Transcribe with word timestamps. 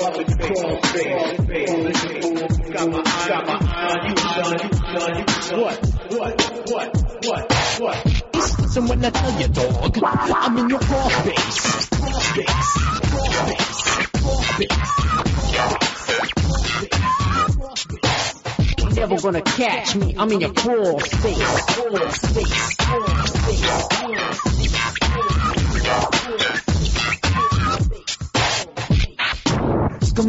space. 0.00 0.96
When 8.76 9.04
I 9.04 9.10
tell 9.10 9.40
you, 9.40 9.48
dog, 9.48 9.98
I'm 10.04 10.58
in 10.58 10.68
your 10.70 10.78
crawl 10.78 11.10
space. 11.10 11.86
Crawl 11.90 12.20
space. 12.20 12.76
Crawl 13.10 13.32
space. 13.42 13.96
Crawl 14.22 14.42
space. 14.42 14.96
You're 18.78 18.94
never 18.94 19.16
gonna 19.20 19.42
catch 19.42 19.96
me. 19.96 20.14
I'm 20.18 20.30
in 20.32 20.40
your 20.40 20.52
crawl 20.52 21.00
space. 21.00 21.66
Crawl 21.66 22.10
space. 22.10 22.76
Crawl 22.76 23.06
space. 23.26 23.86
Crawl 23.90 24.55
In 30.16 30.24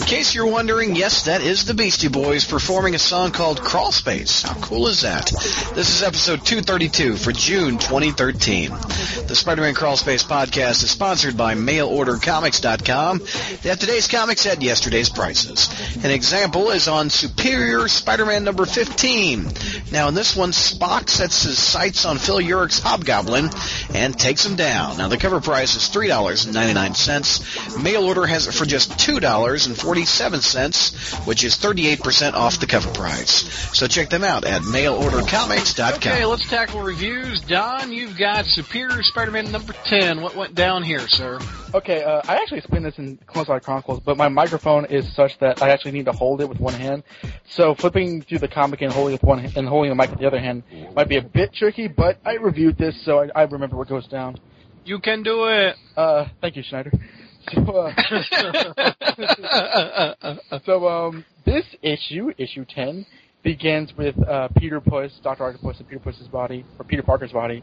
case 0.00 0.34
you're 0.34 0.50
wondering, 0.50 0.96
yes, 0.96 1.26
that 1.26 1.40
is 1.40 1.64
the 1.66 1.74
Beastie 1.74 2.08
Boys 2.08 2.44
performing 2.44 2.96
a 2.96 2.98
song 2.98 3.30
called 3.30 3.60
Crawl 3.60 3.92
Space. 3.92 4.42
How 4.42 4.54
cool 4.54 4.88
is 4.88 5.02
that? 5.02 5.26
This 5.74 5.94
is 5.94 6.02
episode 6.02 6.44
232 6.44 7.16
for 7.16 7.30
June 7.30 7.78
2013. 7.78 8.70
The 8.70 9.36
Spider-Man 9.36 9.74
Crawl 9.74 9.96
Space 9.96 10.24
podcast 10.24 10.82
is 10.82 10.90
sponsored 10.90 11.36
by 11.36 11.54
MailOrderComics.com. 11.54 13.20
They 13.62 13.68
have 13.68 13.78
today's 13.78 14.08
comics 14.08 14.44
at 14.46 14.60
yesterday's 14.60 15.08
prices. 15.08 15.68
An 16.02 16.10
example 16.10 16.70
is 16.70 16.88
on 16.88 17.08
Superior 17.08 17.86
Spider-Man 17.86 18.42
number 18.42 18.66
15. 18.66 19.46
Now 19.90 20.08
in 20.08 20.14
this 20.14 20.36
one, 20.36 20.52
Spock 20.52 21.08
sets 21.08 21.44
his 21.44 21.58
sights 21.58 22.04
on 22.04 22.18
Phil 22.18 22.40
Urich's 22.40 22.80
Hobgoblin 22.80 23.48
and 23.94 24.18
takes 24.18 24.44
him 24.44 24.56
down. 24.56 24.98
Now 24.98 25.08
the 25.08 25.16
cover 25.16 25.40
price 25.40 25.76
is 25.76 25.88
$3.99. 25.88 27.82
Mail 27.82 28.04
order 28.04 28.26
has 28.26 28.46
it 28.46 28.52
for 28.52 28.64
just 28.64 28.90
$2.47, 28.92 31.26
which 31.26 31.44
is 31.44 31.56
38% 31.56 32.34
off 32.34 32.60
the 32.60 32.66
cover 32.66 32.90
price. 32.92 33.76
So 33.76 33.86
check 33.86 34.10
them 34.10 34.24
out 34.24 34.44
at 34.44 34.62
mailordercomics.com. 34.62 35.94
Okay, 35.98 36.24
let's 36.24 36.48
tackle 36.48 36.82
reviews. 36.82 37.40
Don, 37.42 37.92
you've 37.92 38.18
got 38.18 38.46
Superior 38.46 39.02
Spider-Man 39.02 39.52
number 39.52 39.74
10. 39.84 40.20
What 40.20 40.36
went 40.36 40.54
down 40.54 40.82
here, 40.82 41.06
sir? 41.08 41.38
Okay, 41.74 42.02
uh, 42.02 42.22
I 42.26 42.36
actually 42.36 42.58
explained 42.58 42.86
this 42.86 42.96
in 42.96 43.18
Clone 43.26 43.44
Chronicles, 43.60 44.00
but 44.00 44.16
my 44.16 44.28
microphone 44.28 44.86
is 44.86 45.14
such 45.14 45.38
that 45.40 45.62
I 45.62 45.68
actually 45.68 45.92
need 45.92 46.06
to 46.06 46.12
hold 46.12 46.40
it 46.40 46.48
with 46.48 46.58
one 46.58 46.72
hand. 46.72 47.02
So 47.50 47.74
flipping 47.74 48.22
through 48.22 48.38
the 48.38 48.48
comic 48.48 48.80
and 48.80 48.90
holding 48.90 49.14
it 49.14 49.20
with 49.20 49.28
one 49.28 49.40
and 49.40 49.68
holding 49.68 49.90
the 49.90 49.94
mic 49.94 50.08
with 50.08 50.18
the 50.18 50.26
other 50.26 50.38
hand 50.38 50.62
might 50.94 51.10
be 51.10 51.18
a 51.18 51.22
bit 51.22 51.52
tricky. 51.52 51.86
But 51.86 52.20
I 52.24 52.36
reviewed 52.36 52.78
this, 52.78 52.98
so 53.04 53.18
I, 53.18 53.28
I 53.34 53.42
remember 53.42 53.76
what 53.76 53.86
goes 53.86 54.06
down. 54.08 54.38
You 54.86 54.98
can 54.98 55.22
do 55.22 55.44
it. 55.44 55.76
Uh, 55.94 56.28
thank 56.40 56.56
you, 56.56 56.62
Schneider. 56.62 56.92
So, 57.54 57.62
uh, 57.70 57.94
so 60.66 60.86
um, 60.86 61.24
this 61.46 61.64
issue, 61.80 62.30
issue 62.36 62.66
ten, 62.66 63.06
begins 63.42 63.90
with 63.96 64.14
uh, 64.28 64.48
Peter 64.58 64.82
Puss, 64.82 65.12
Doctor 65.22 65.44
Octopus, 65.44 65.78
and 65.78 65.88
Peter 65.88 66.00
Puss's 66.00 66.28
body, 66.28 66.66
or 66.78 66.84
Peter 66.84 67.02
Parker's 67.02 67.32
body, 67.32 67.62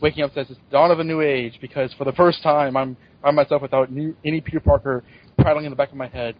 waking 0.00 0.22
up 0.22 0.32
says 0.34 0.46
it's 0.50 0.60
dawn 0.70 0.90
of 0.90 1.00
a 1.00 1.04
new 1.04 1.20
age 1.20 1.58
because 1.60 1.92
for 1.94 2.04
the 2.04 2.12
first 2.12 2.42
time 2.42 2.76
I'm 2.76 2.96
by 3.24 3.30
myself 3.30 3.62
without 3.62 3.88
any 4.24 4.40
Peter 4.40 4.60
Parker 4.60 5.02
prattling 5.38 5.64
in 5.64 5.70
the 5.70 5.76
back 5.76 5.90
of 5.90 5.96
my 5.96 6.06
head. 6.06 6.36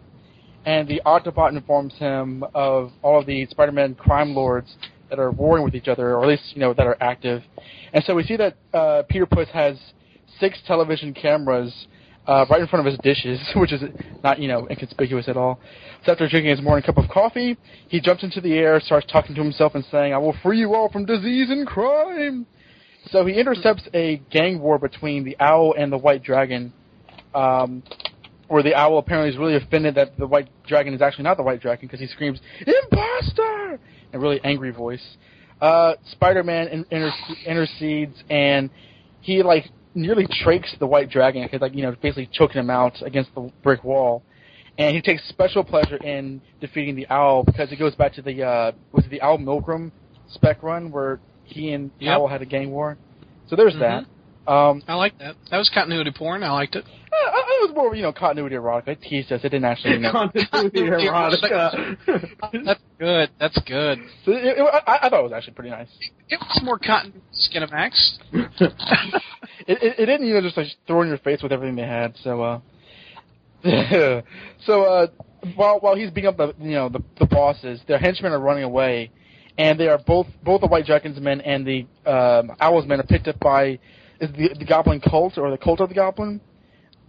And 0.65 0.87
the 0.87 1.01
Autobot 1.05 1.49
informs 1.49 1.93
him 1.95 2.43
of 2.53 2.91
all 3.01 3.19
of 3.19 3.25
the 3.25 3.45
Spider-Man 3.47 3.95
crime 3.95 4.33
lords 4.33 4.75
that 5.09 5.19
are 5.19 5.31
warring 5.31 5.63
with 5.63 5.75
each 5.75 5.87
other, 5.87 6.15
or 6.15 6.23
at 6.23 6.29
least 6.29 6.55
you 6.55 6.61
know 6.61 6.73
that 6.73 6.87
are 6.87 6.97
active. 7.01 7.43
And 7.93 8.03
so 8.03 8.15
we 8.15 8.23
see 8.23 8.37
that 8.37 8.55
uh, 8.73 9.03
Peter 9.09 9.25
Puss 9.25 9.49
has 9.53 9.77
six 10.39 10.59
television 10.65 11.13
cameras 11.13 11.87
uh, 12.27 12.45
right 12.49 12.61
in 12.61 12.67
front 12.67 12.85
of 12.85 12.91
his 12.91 12.99
dishes, 13.03 13.39
which 13.55 13.71
is 13.71 13.83
not, 14.23 14.39
you 14.39 14.47
know, 14.47 14.67
inconspicuous 14.69 15.27
at 15.27 15.37
all. 15.37 15.59
So 16.05 16.11
after 16.11 16.27
drinking 16.27 16.51
his 16.51 16.61
morning 16.61 16.83
cup 16.83 16.97
of 16.97 17.09
coffee, 17.09 17.57
he 17.87 17.99
jumps 17.99 18.23
into 18.23 18.41
the 18.41 18.53
air, 18.53 18.79
starts 18.79 19.11
talking 19.11 19.35
to 19.35 19.43
himself 19.43 19.75
and 19.75 19.85
saying, 19.91 20.13
I 20.13 20.17
will 20.17 20.35
free 20.41 20.59
you 20.59 20.73
all 20.73 20.89
from 20.89 21.05
disease 21.05 21.49
and 21.49 21.67
crime. 21.67 22.47
So 23.11 23.25
he 23.25 23.39
intercepts 23.39 23.87
a 23.93 24.17
gang 24.31 24.59
war 24.59 24.79
between 24.79 25.23
the 25.23 25.37
owl 25.39 25.75
and 25.77 25.91
the 25.91 25.97
white 25.97 26.23
dragon, 26.23 26.73
um, 27.35 27.83
where 28.47 28.63
the 28.63 28.75
owl 28.75 28.97
apparently 28.99 29.31
is 29.31 29.37
really 29.37 29.55
offended 29.55 29.95
that 29.95 30.17
the 30.17 30.27
white 30.27 30.49
dragon 30.67 30.93
is 30.93 31.01
actually 31.01 31.23
not 31.23 31.37
the 31.37 31.43
white 31.43 31.61
dragon 31.61 31.87
because 31.87 31.99
he 31.99 32.07
screams, 32.07 32.39
imposter! 32.65 33.73
in 33.73 33.79
a 34.13 34.19
really 34.19 34.39
angry 34.43 34.71
voice. 34.71 35.03
Uh, 35.61 35.93
Spider-Man 36.11 36.67
in- 36.67 36.85
interce- 36.91 37.37
intercedes 37.45 38.23
and 38.29 38.69
he 39.21 39.41
like 39.41 39.65
nearly 39.95 40.27
trakes 40.43 40.75
the 40.79 40.85
white 40.85 41.09
dragon, 41.09 41.43
because 41.43 41.61
like 41.61 41.73
you 41.73 41.81
know, 41.81 41.95
basically 42.01 42.29
choking 42.31 42.59
him 42.59 42.69
out 42.69 43.01
against 43.01 43.33
the 43.35 43.51
brick 43.63 43.83
wall. 43.83 44.21
And 44.77 44.93
he 44.93 45.01
takes 45.01 45.27
special 45.29 45.63
pleasure 45.63 45.95
in 45.95 46.41
defeating 46.59 46.95
the 46.95 47.07
owl 47.09 47.43
because 47.43 47.71
it 47.71 47.77
goes 47.79 47.95
back 47.95 48.13
to 48.15 48.21
the 48.21 48.43
uh, 48.43 48.71
was 48.91 49.05
it 49.05 49.09
the 49.09 49.21
Al 49.21 49.37
Milgrom 49.37 49.91
spec 50.29 50.61
run 50.61 50.91
where 50.91 51.19
he 51.45 51.71
and 51.71 51.91
Yep. 51.99 52.17
Owl 52.17 52.27
had 52.27 52.41
a 52.41 52.45
gang 52.45 52.71
war. 52.71 52.97
So 53.47 53.55
there's 53.55 53.75
that. 53.79 54.05
Um, 54.47 54.83
I 54.87 54.93
like 54.95 55.17
that. 55.19 55.35
That 55.49 55.57
was 55.57 55.69
continuity 55.73 56.11
porn. 56.15 56.43
I 56.43 56.51
liked 56.51 56.75
it. 56.75 56.85
uh, 56.85 56.87
it 56.87 57.69
was 57.69 57.75
more 57.75 57.95
you 57.95 58.03
know 58.03 58.13
continuity 58.13 58.55
erotica. 58.55 58.89
It 58.89 59.01
teased 59.01 59.31
us. 59.31 59.39
It 59.43 59.49
didn't 59.49 59.65
actually. 59.65 59.97
Know, 59.97 60.11
Continuity 60.51 61.07
erotica. 61.07 61.97
That's 62.65 62.81
good. 62.99 63.29
That's 63.39 63.59
good. 63.65 63.99
so 64.23 64.31
it, 64.31 64.57
it, 64.57 64.83
I, 64.87 64.99
I 65.03 65.09
thought 65.09 65.19
it 65.21 65.23
was 65.23 65.33
actually 65.33 65.53
pretty 65.53 65.71
nice. 65.71 65.87
It 66.29 66.39
was 66.39 66.61
more 66.63 66.79
continuity 66.79 67.21
Skinamax. 67.33 67.91
It, 69.67 69.81
it, 69.81 69.99
it 69.99 70.05
didn't 70.05 70.27
you 70.27 70.35
know 70.35 70.41
just 70.41 70.57
like 70.57 70.67
throw 70.85 71.01
in 71.01 71.07
your 71.07 71.17
face 71.17 71.41
with 71.41 71.51
everything 71.51 71.75
they 71.75 71.87
had. 71.87 72.13
So 72.23 72.43
uh, 72.43 72.59
so 74.65 74.83
uh, 74.83 75.07
while 75.55 75.79
while 75.79 75.95
he's 75.95 76.11
beating 76.11 76.27
up 76.27 76.37
the 76.37 76.53
you 76.59 76.73
know 76.73 76.89
the 76.89 77.01
the 77.19 77.25
bosses, 77.25 77.79
their 77.87 77.97
henchmen 77.97 78.31
are 78.31 78.39
running 78.39 78.63
away, 78.63 79.09
and 79.57 79.79
they 79.79 79.87
are 79.87 79.97
both 79.97 80.27
both 80.43 80.61
the 80.61 80.67
White 80.67 80.85
Dragon's 80.85 81.19
men 81.19 81.41
and 81.41 81.65
the 81.65 81.87
um, 82.09 82.51
Owl's 82.59 82.85
men 82.85 82.99
are 82.99 83.03
picked 83.07 83.27
up 83.27 83.39
by 83.39 83.79
is 84.19 84.31
the 84.31 84.55
the 84.57 84.65
Goblin 84.65 85.01
cult 85.01 85.37
or 85.37 85.51
the 85.51 85.57
cult 85.57 85.81
of 85.81 85.89
the 85.89 85.95
Goblin, 85.95 86.41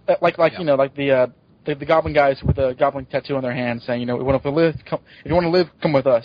Uh, 0.09 0.15
like 0.21 0.39
like 0.39 0.59
you 0.59 0.65
know 0.65 0.75
like 0.75 0.95
the. 0.95 1.11
Uh, 1.11 1.27
the, 1.67 1.75
the 1.75 1.85
goblin 1.85 2.15
guys 2.15 2.41
with 2.45 2.59
a 2.59 2.77
goblin 2.79 3.05
tattoo 3.07 3.35
on 3.35 3.43
their 3.43 3.53
hand 3.53 3.83
saying, 3.83 4.01
you 4.01 4.07
know, 4.07 4.15
if 4.21 4.45
you 4.45 4.51
live, 4.53 4.77
come, 4.89 5.01
if 5.25 5.27
you 5.27 5.35
want 5.35 5.45
to 5.45 5.51
live, 5.51 5.67
come 5.83 5.93
with 5.93 6.07
us. 6.07 6.25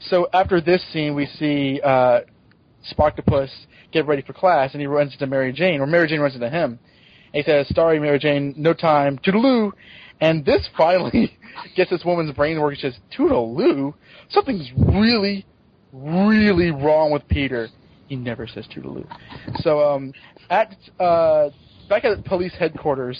So 0.00 0.28
after 0.32 0.60
this 0.60 0.80
scene, 0.92 1.14
we 1.14 1.26
see 1.26 1.80
uh, 1.82 2.20
Sparktopus 2.92 3.50
get 3.92 4.06
ready 4.06 4.22
for 4.22 4.32
class, 4.32 4.72
and 4.72 4.80
he 4.80 4.86
runs 4.86 5.12
into 5.12 5.26
Mary 5.26 5.52
Jane, 5.52 5.80
or 5.80 5.86
Mary 5.86 6.08
Jane 6.08 6.20
runs 6.20 6.34
into 6.34 6.50
him. 6.50 6.78
And 7.32 7.42
he 7.44 7.50
says, 7.50 7.68
"Sorry, 7.74 7.98
Mary 7.98 8.18
Jane, 8.18 8.54
no 8.56 8.74
time, 8.74 9.18
toodaloo." 9.18 9.72
And 10.20 10.44
this 10.44 10.68
finally 10.76 11.36
gets 11.76 11.90
this 11.90 12.04
woman's 12.04 12.32
brain 12.32 12.60
working. 12.60 12.78
She 12.80 12.90
says, 12.90 12.98
"Toodaloo? 13.16 13.94
Something's 14.30 14.70
really, 14.76 15.46
really 15.92 16.70
wrong 16.70 17.10
with 17.10 17.26
Peter." 17.28 17.68
He 18.08 18.16
never 18.16 18.46
says 18.46 18.66
toodaloo. 18.74 19.06
So, 19.60 19.80
um, 19.80 20.12
at 20.50 20.74
uh, 21.00 21.50
back 21.88 22.04
at 22.04 22.24
police 22.24 22.52
headquarters, 22.58 23.18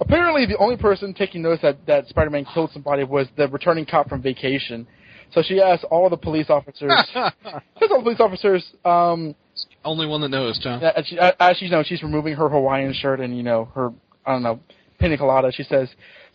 apparently 0.00 0.46
the 0.46 0.56
only 0.58 0.76
person 0.76 1.14
taking 1.14 1.42
notice 1.42 1.60
that 1.62 1.84
that 1.86 2.08
Spider-Man 2.08 2.46
killed 2.52 2.70
somebody 2.72 3.04
was 3.04 3.26
the 3.36 3.48
returning 3.48 3.86
cop 3.86 4.08
from 4.08 4.22
vacation. 4.22 4.86
So 5.32 5.42
she 5.42 5.60
asked 5.60 5.84
all 5.84 6.08
the 6.08 6.16
police 6.16 6.46
officers. 6.48 6.90
Because 7.14 7.90
all 7.92 7.98
the 7.98 8.02
police 8.02 8.20
officers, 8.20 8.64
um, 8.84 9.34
Only 9.84 10.06
one 10.06 10.20
that 10.22 10.30
knows, 10.30 10.58
John. 10.58 10.82
as 10.82 11.06
she, 11.06 11.18
as 11.18 11.56
she's, 11.56 11.62
you 11.62 11.70
know, 11.70 11.82
she's 11.84 12.02
removing 12.02 12.34
her 12.34 12.48
Hawaiian 12.48 12.92
shirt 12.94 13.20
and 13.20 13.36
you 13.36 13.42
know 13.42 13.66
her, 13.74 13.92
I 14.26 14.32
don't 14.32 14.42
know, 14.42 14.58
pina 14.98 15.16
colada. 15.16 15.52
She 15.52 15.62
says, 15.64 15.88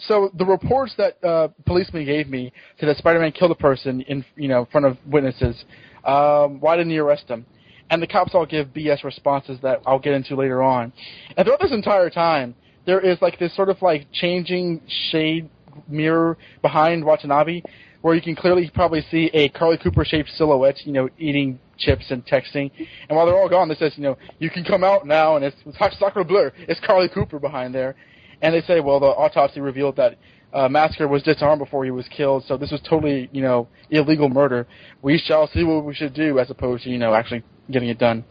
"So 0.07 0.29
the 0.37 0.45
reports 0.45 0.93
that 0.97 1.21
uh, 1.23 1.49
policeman 1.65 2.05
gave 2.05 2.29
me 2.29 2.53
said 2.79 2.87
that 2.87 2.97
Spider-Man 2.97 3.31
killed 3.33 3.51
a 3.51 3.55
person 3.55 4.01
in, 4.01 4.23
you 4.37 4.47
know, 4.47 4.61
in 4.61 4.65
front 4.67 4.85
of 4.85 4.97
witnesses. 5.05 5.65
Um, 6.05 6.59
why 6.61 6.77
didn't 6.77 6.91
you 6.91 7.03
arrest 7.03 7.27
him?" 7.27 7.45
And 7.89 8.01
the 8.01 8.07
cops 8.07 8.33
all 8.33 8.45
give 8.45 8.67
BS 8.69 9.03
responses 9.03 9.59
that 9.61 9.81
I'll 9.85 9.99
get 9.99 10.13
into 10.13 10.35
later 10.35 10.63
on. 10.63 10.93
And 11.37 11.45
throughout 11.45 11.59
this 11.59 11.71
entire 11.71 12.09
time, 12.09 12.55
there 12.85 12.99
is 12.99 13.21
like 13.21 13.39
this 13.39 13.55
sort 13.55 13.69
of 13.69 13.81
like 13.81 14.07
changing 14.11 14.81
shade 15.11 15.49
mirror 15.87 16.37
behind 16.61 17.03
Watanabe, 17.03 17.61
where 18.01 18.15
you 18.15 18.21
can 18.21 18.35
clearly 18.35 18.69
probably 18.73 19.05
see 19.09 19.29
a 19.33 19.49
Carly 19.49 19.77
Cooper 19.77 20.03
shaped 20.03 20.29
silhouette, 20.29 20.85
you 20.85 20.91
know, 20.91 21.09
eating 21.17 21.59
chips 21.77 22.11
and 22.11 22.25
texting. 22.25 22.69
And 23.09 23.15
while 23.15 23.25
they're 23.25 23.37
all 23.37 23.49
gone, 23.49 23.69
they 23.69 23.75
says, 23.75 23.93
you 23.95 24.03
know, 24.03 24.17
you 24.39 24.49
can 24.49 24.63
come 24.63 24.83
out 24.83 25.07
now, 25.07 25.35
and 25.35 25.45
it's, 25.45 25.55
it's 25.65 25.99
sacre 25.99 26.23
Blur, 26.23 26.51
It's 26.57 26.79
Carly 26.85 27.09
Cooper 27.09 27.39
behind 27.39 27.73
there. 27.73 27.95
And 28.41 28.53
they 28.53 28.61
say, 28.61 28.81
well, 28.81 28.99
the 28.99 29.05
autopsy 29.07 29.61
revealed 29.61 29.95
that 29.95 30.17
uh, 30.53 30.67
Massacre 30.67 31.07
was 31.07 31.23
disarmed 31.23 31.59
before 31.59 31.83
he 31.83 31.91
was 31.91 32.07
killed, 32.09 32.43
so 32.47 32.57
this 32.57 32.71
was 32.71 32.81
totally, 32.81 33.29
you 33.31 33.41
know, 33.41 33.67
illegal 33.89 34.29
murder. 34.29 34.67
We 35.01 35.17
shall 35.17 35.47
see 35.47 35.63
what 35.63 35.85
we 35.85 35.95
should 35.95 36.13
do, 36.13 36.39
as 36.39 36.51
opposed 36.51 36.83
to, 36.83 36.89
you 36.89 36.99
know, 36.99 37.13
actually 37.13 37.43
getting 37.71 37.89
it 37.89 37.97
done. 37.99 38.23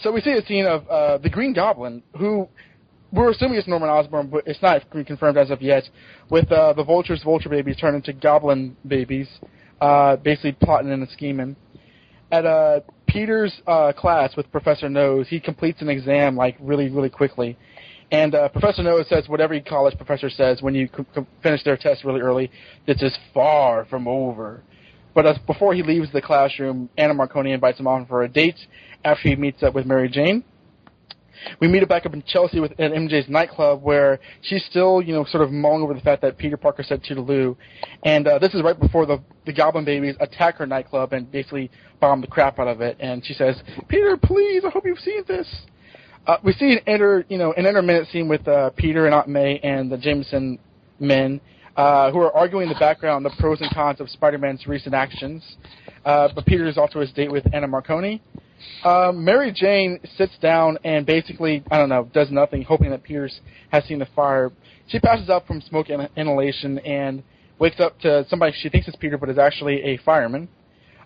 So 0.00 0.12
we 0.12 0.20
see 0.20 0.32
a 0.32 0.44
scene 0.46 0.66
of 0.66 0.88
uh, 0.88 1.18
the 1.18 1.30
Green 1.30 1.52
Goblin, 1.52 2.02
who 2.16 2.48
we're 3.12 3.30
assuming 3.30 3.58
it's 3.58 3.68
Norman 3.68 3.90
Osborn, 3.90 4.28
but 4.28 4.44
it's 4.46 4.62
not 4.62 4.82
confirmed 4.90 5.36
as 5.36 5.50
of 5.50 5.60
yet. 5.60 5.84
With 6.30 6.50
uh, 6.50 6.72
the 6.72 6.84
Vulture's 6.84 7.22
Vulture 7.22 7.48
babies 7.48 7.76
turned 7.76 7.96
into 7.96 8.12
Goblin 8.12 8.76
babies, 8.86 9.28
uh, 9.80 10.16
basically 10.16 10.52
plotting 10.52 10.90
and 10.90 11.06
scheming. 11.10 11.56
At 12.30 12.46
uh, 12.46 12.80
Peter's 13.06 13.52
uh, 13.66 13.92
class 13.92 14.34
with 14.36 14.50
Professor 14.50 14.88
Nose, 14.88 15.26
he 15.28 15.38
completes 15.40 15.82
an 15.82 15.90
exam 15.90 16.36
like 16.36 16.56
really, 16.60 16.88
really 16.88 17.10
quickly, 17.10 17.58
And 18.12 18.34
uh, 18.34 18.50
Professor 18.50 18.82
Noah 18.82 19.04
says 19.06 19.26
what 19.26 19.40
every 19.40 19.62
college 19.62 19.96
professor 19.96 20.28
says 20.28 20.60
when 20.60 20.74
you 20.74 20.86
c- 20.94 21.04
c- 21.14 21.26
finish 21.42 21.64
their 21.64 21.78
test 21.78 22.04
really 22.04 22.20
early, 22.20 22.50
this 22.86 23.00
is 23.02 23.16
far 23.32 23.86
from 23.86 24.06
over. 24.06 24.62
But 25.14 25.26
as, 25.26 25.38
before 25.46 25.74
he 25.74 25.82
leaves 25.82 26.10
the 26.12 26.22
classroom, 26.22 26.88
Anna 26.96 27.14
Marconi 27.14 27.52
invites 27.52 27.78
him 27.78 27.86
on 27.86 28.06
for 28.06 28.22
a 28.22 28.28
date 28.28 28.58
after 29.04 29.28
he 29.28 29.36
meets 29.36 29.62
up 29.62 29.74
with 29.74 29.86
Mary 29.86 30.08
Jane. 30.08 30.44
We 31.60 31.68
meet 31.68 31.80
her 31.80 31.86
back 31.86 32.06
up 32.06 32.14
in 32.14 32.22
Chelsea 32.26 32.60
with 32.60 32.72
at 32.72 32.92
MJ's 32.92 33.28
nightclub 33.28 33.82
where 33.82 34.20
she's 34.42 34.64
still, 34.70 35.02
you 35.02 35.12
know, 35.12 35.24
sort 35.24 35.42
of 35.42 35.50
mulling 35.50 35.82
over 35.82 35.94
the 35.94 36.00
fact 36.00 36.22
that 36.22 36.38
Peter 36.38 36.56
Parker 36.56 36.82
said 36.82 37.02
toodaloo. 37.02 37.56
And 38.04 38.26
uh, 38.26 38.38
this 38.38 38.54
is 38.54 38.62
right 38.62 38.78
before 38.78 39.06
the 39.06 39.20
the 39.44 39.52
Goblin 39.52 39.84
babies 39.84 40.14
attack 40.20 40.56
her 40.56 40.66
nightclub 40.66 41.12
and 41.12 41.30
basically 41.30 41.70
bomb 42.00 42.20
the 42.20 42.26
crap 42.26 42.58
out 42.58 42.68
of 42.68 42.80
it. 42.80 42.96
And 43.00 43.24
she 43.24 43.34
says, 43.34 43.60
"Peter, 43.88 44.16
please, 44.16 44.62
I 44.64 44.70
hope 44.70 44.86
you've 44.86 44.98
seen 45.00 45.24
this." 45.26 45.48
Uh, 46.26 46.36
we 46.44 46.52
see 46.52 46.72
an 46.72 46.80
inter, 46.86 47.24
you 47.28 47.38
know, 47.38 47.52
an 47.54 47.66
intermittent 47.66 48.08
scene 48.08 48.28
with 48.28 48.46
uh, 48.46 48.70
Peter 48.76 49.06
and 49.06 49.14
Aunt 49.14 49.28
May 49.28 49.58
and 49.58 49.90
the 49.90 49.98
Jameson 49.98 50.58
men, 51.00 51.40
uh, 51.76 52.10
who 52.10 52.18
are 52.18 52.34
arguing 52.36 52.64
in 52.64 52.68
the 52.68 52.78
background 52.78 53.24
the 53.24 53.32
pros 53.38 53.60
and 53.60 53.70
cons 53.72 54.00
of 54.00 54.08
Spider-Man's 54.10 54.66
recent 54.66 54.94
actions. 54.94 55.42
Uh, 56.04 56.28
but 56.34 56.44
Peter 56.46 56.66
is 56.66 56.76
off 56.76 56.90
to 56.90 56.98
his 56.98 57.12
date 57.12 57.30
with 57.30 57.44
Anna 57.54 57.66
Marconi. 57.66 58.20
Um, 58.84 59.24
Mary 59.24 59.52
Jane 59.52 59.98
sits 60.16 60.36
down 60.40 60.78
and 60.84 61.04
basically, 61.06 61.64
I 61.70 61.78
don't 61.78 61.88
know, 61.88 62.08
does 62.12 62.30
nothing, 62.30 62.62
hoping 62.62 62.90
that 62.90 63.02
Pierce 63.02 63.40
has 63.70 63.84
seen 63.84 63.98
the 63.98 64.08
fire. 64.14 64.52
She 64.88 65.00
passes 65.00 65.28
out 65.30 65.46
from 65.46 65.60
smoke 65.62 65.90
in- 65.90 66.08
inhalation 66.16 66.78
and 66.80 67.22
wakes 67.58 67.80
up 67.80 67.98
to 68.00 68.26
somebody 68.28 68.54
she 68.60 68.68
thinks 68.68 68.88
is 68.88 68.96
Peter, 68.96 69.18
but 69.18 69.30
is 69.30 69.38
actually 69.38 69.82
a 69.82 69.96
fireman. 69.98 70.48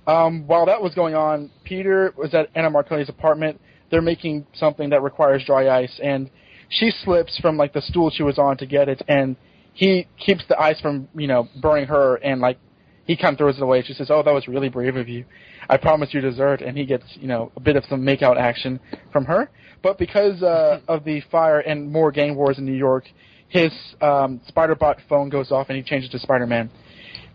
Um, 0.06 0.46
while 0.46 0.66
that 0.66 0.80
was 0.80 0.94
going 0.94 1.14
on, 1.14 1.50
Peter 1.64 2.14
was 2.16 2.32
at 2.34 2.48
Anna 2.54 2.70
Marconi's 2.70 3.08
apartment. 3.08 3.60
They're 3.90 4.02
making 4.02 4.46
something 4.54 4.90
that 4.90 5.02
requires 5.02 5.44
dry 5.44 5.68
ice, 5.68 6.00
and 6.02 6.30
she 6.68 6.92
slips 7.04 7.38
from 7.38 7.56
like 7.56 7.72
the 7.72 7.82
stool 7.82 8.10
she 8.10 8.22
was 8.22 8.38
on 8.38 8.56
to 8.58 8.66
get 8.66 8.88
it, 8.88 9.02
and 9.08 9.36
he 9.76 10.08
keeps 10.18 10.42
the 10.48 10.58
ice 10.58 10.80
from 10.80 11.06
you 11.14 11.26
know 11.26 11.48
burning 11.60 11.86
her, 11.86 12.16
and 12.16 12.40
like 12.40 12.58
he 13.04 13.14
kind 13.14 13.34
of 13.34 13.38
throws 13.38 13.58
it 13.58 13.62
away. 13.62 13.82
She 13.82 13.92
says, 13.92 14.10
"Oh, 14.10 14.22
that 14.22 14.32
was 14.32 14.48
really 14.48 14.70
brave 14.70 14.96
of 14.96 15.06
you. 15.08 15.26
I 15.68 15.76
promise 15.76 16.12
you 16.12 16.22
dessert." 16.22 16.62
And 16.62 16.76
he 16.76 16.86
gets 16.86 17.04
you 17.14 17.28
know 17.28 17.52
a 17.56 17.60
bit 17.60 17.76
of 17.76 17.84
some 17.88 18.00
makeout 18.00 18.38
action 18.38 18.80
from 19.12 19.26
her. 19.26 19.50
But 19.82 19.98
because 19.98 20.42
uh, 20.42 20.80
of 20.88 21.04
the 21.04 21.20
fire 21.30 21.60
and 21.60 21.92
more 21.92 22.10
gang 22.10 22.34
wars 22.36 22.56
in 22.56 22.64
New 22.64 22.72
York, 22.72 23.04
his 23.48 23.70
um, 24.00 24.40
Spider-Bot 24.48 24.96
phone 25.10 25.28
goes 25.28 25.52
off, 25.52 25.68
and 25.68 25.76
he 25.76 25.82
changes 25.82 26.10
to 26.10 26.18
Spider-Man. 26.18 26.70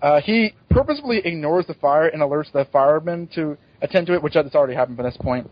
Uh, 0.02 0.20
he 0.20 0.54
purposefully 0.72 1.22
ignores 1.24 1.68
the 1.68 1.76
fire 1.76 2.08
and 2.08 2.24
alerts 2.24 2.52
the 2.52 2.66
firemen 2.72 3.30
to 3.36 3.56
attend 3.84 4.08
to 4.08 4.14
it, 4.16 4.24
which 4.24 4.34
has 4.34 4.56
already 4.56 4.74
happened 4.74 4.98
by 4.98 5.04
this 5.04 5.18
point. 5.22 5.50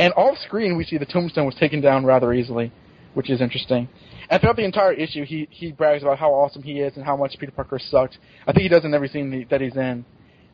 And 0.00 0.12
off 0.14 0.36
screen, 0.38 0.76
we 0.76 0.84
see 0.84 0.98
the 0.98 1.06
tombstone 1.06 1.46
was 1.46 1.54
taken 1.54 1.80
down 1.80 2.04
rather 2.04 2.32
easily, 2.32 2.72
which 3.14 3.30
is 3.30 3.40
interesting. 3.40 3.88
And 4.30 4.40
throughout 4.40 4.56
the 4.56 4.64
entire 4.64 4.92
issue, 4.92 5.24
he 5.24 5.48
he 5.50 5.72
brags 5.72 6.02
about 6.02 6.18
how 6.18 6.32
awesome 6.32 6.62
he 6.62 6.80
is 6.80 6.96
and 6.96 7.04
how 7.04 7.16
much 7.16 7.36
Peter 7.38 7.52
Parker 7.52 7.78
sucked. 7.78 8.18
I 8.46 8.52
think 8.52 8.62
he 8.62 8.68
does 8.68 8.84
in 8.84 8.94
every 8.94 9.08
scene 9.08 9.46
that- 9.50 9.60
he's 9.60 9.76
in. 9.76 10.04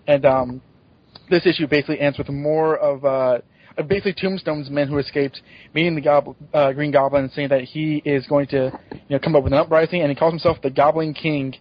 And 0.06 0.24
um, 0.24 0.62
this 1.30 1.46
issue 1.46 1.66
basically 1.66 2.00
ends 2.00 2.16
with 2.18 2.28
more 2.28 2.76
of 2.76 3.04
uh, 3.04 3.38
basically 3.86 4.14
Tombstone's 4.14 4.70
men 4.70 4.88
who 4.88 4.98
escaped 4.98 5.40
meeting 5.74 5.94
the 5.94 6.00
Gob- 6.00 6.34
uh, 6.52 6.72
Green 6.72 6.90
Goblin 6.90 7.24
and 7.24 7.32
saying 7.32 7.48
that 7.50 7.62
he 7.62 8.02
is 8.04 8.26
going 8.26 8.46
to 8.48 8.72
you 8.92 9.00
know 9.10 9.18
come 9.18 9.36
up 9.36 9.44
with 9.44 9.52
an 9.52 9.58
uprising, 9.58 10.00
and 10.00 10.10
he 10.10 10.16
calls 10.16 10.32
himself 10.32 10.58
the 10.62 10.70
Goblin 10.70 11.14
King. 11.14 11.54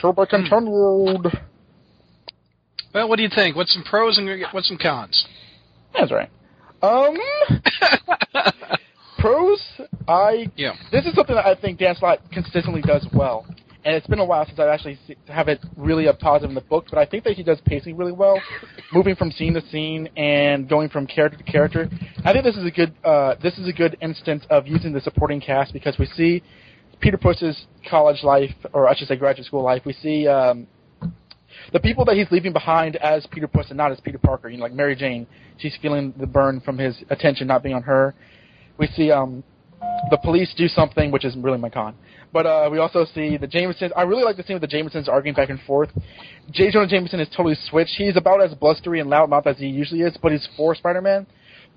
To 0.00 0.12
be 0.12 0.26
continued. 0.28 1.32
Well, 2.92 3.08
what 3.08 3.16
do 3.16 3.22
you 3.22 3.30
think? 3.34 3.56
What's 3.56 3.72
some 3.72 3.82
pros 3.84 4.18
and 4.18 4.28
what's 4.52 4.68
some 4.68 4.78
cons? 4.78 5.26
That's 5.94 6.12
right. 6.12 6.30
Um, 6.82 7.16
pros. 9.26 9.60
I 10.06 10.50
Yeah. 10.56 10.74
this 10.92 11.04
is 11.04 11.14
something 11.14 11.34
that 11.34 11.46
I 11.46 11.54
think 11.54 11.78
Dan 11.78 11.94
Slott 11.96 12.20
consistently 12.30 12.80
does 12.80 13.06
well, 13.12 13.44
and 13.84 13.94
it's 13.96 14.06
been 14.06 14.20
a 14.20 14.24
while 14.24 14.46
since 14.46 14.58
I 14.58 14.68
actually 14.68 14.98
see, 15.06 15.16
have 15.28 15.48
it 15.48 15.60
really 15.76 16.06
a 16.06 16.12
positive 16.14 16.50
in 16.50 16.54
the 16.54 16.60
book. 16.60 16.86
But 16.88 16.98
I 16.98 17.06
think 17.06 17.24
that 17.24 17.34
he 17.34 17.42
does 17.42 17.60
pacing 17.64 17.96
really 17.96 18.12
well, 18.12 18.40
moving 18.92 19.16
from 19.16 19.32
scene 19.32 19.54
to 19.54 19.62
scene 19.68 20.08
and 20.16 20.68
going 20.68 20.88
from 20.90 21.06
character 21.06 21.38
to 21.38 21.44
character. 21.44 21.88
I 22.24 22.32
think 22.32 22.44
this 22.44 22.56
is 22.56 22.64
a 22.64 22.70
good 22.70 22.94
uh, 23.04 23.34
this 23.42 23.58
is 23.58 23.68
a 23.68 23.72
good 23.72 23.96
instance 24.00 24.44
of 24.48 24.66
using 24.68 24.92
the 24.92 25.00
supporting 25.00 25.40
cast 25.40 25.72
because 25.72 25.98
we 25.98 26.06
see 26.06 26.42
Peter 27.00 27.18
Puss's 27.18 27.66
college 27.90 28.22
life, 28.22 28.54
or 28.72 28.88
I 28.88 28.94
should 28.94 29.08
say 29.08 29.16
graduate 29.16 29.46
school 29.46 29.62
life. 29.62 29.82
We 29.84 29.92
see. 29.94 30.28
Um, 30.28 30.68
the 31.72 31.80
people 31.80 32.04
that 32.04 32.16
he's 32.16 32.30
leaving 32.30 32.52
behind 32.52 32.96
as 32.96 33.26
Peter 33.32 33.48
Puss 33.48 33.66
and 33.70 33.76
not 33.76 33.90
as 33.90 33.98
Peter 34.00 34.18
Parker. 34.18 34.48
You 34.48 34.58
know, 34.58 34.64
like 34.64 34.72
Mary 34.72 34.94
Jane, 34.94 35.26
she's 35.58 35.74
feeling 35.82 36.12
the 36.16 36.26
burn 36.26 36.60
from 36.60 36.78
his 36.78 36.96
attention 37.10 37.48
not 37.48 37.62
being 37.62 37.74
on 37.74 37.82
her. 37.82 38.14
We 38.78 38.86
see 38.88 39.10
um, 39.10 39.42
the 40.10 40.18
police 40.18 40.52
do 40.56 40.68
something, 40.68 41.10
which 41.10 41.24
is 41.24 41.36
really 41.36 41.58
my 41.58 41.70
con. 41.70 41.94
But 42.32 42.46
uh, 42.46 42.68
we 42.70 42.78
also 42.78 43.06
see 43.14 43.36
the 43.36 43.46
Jamesons. 43.46 43.92
I 43.96 44.02
really 44.02 44.24
like 44.24 44.36
the 44.36 44.42
scene 44.42 44.54
with 44.54 44.60
the 44.62 44.68
Jamesons 44.68 45.08
arguing 45.08 45.34
back 45.34 45.48
and 45.48 45.60
forth. 45.62 45.90
J. 46.50 46.70
Jonah 46.70 46.86
Jameson 46.86 47.20
is 47.20 47.28
totally 47.28 47.56
switched. 47.68 47.94
He's 47.96 48.16
about 48.16 48.42
as 48.42 48.52
blustery 48.54 49.00
and 49.00 49.10
loudmouth 49.10 49.46
as 49.46 49.58
he 49.58 49.66
usually 49.66 50.02
is, 50.02 50.16
but 50.20 50.32
he's 50.32 50.46
for 50.56 50.74
Spider-Man. 50.74 51.26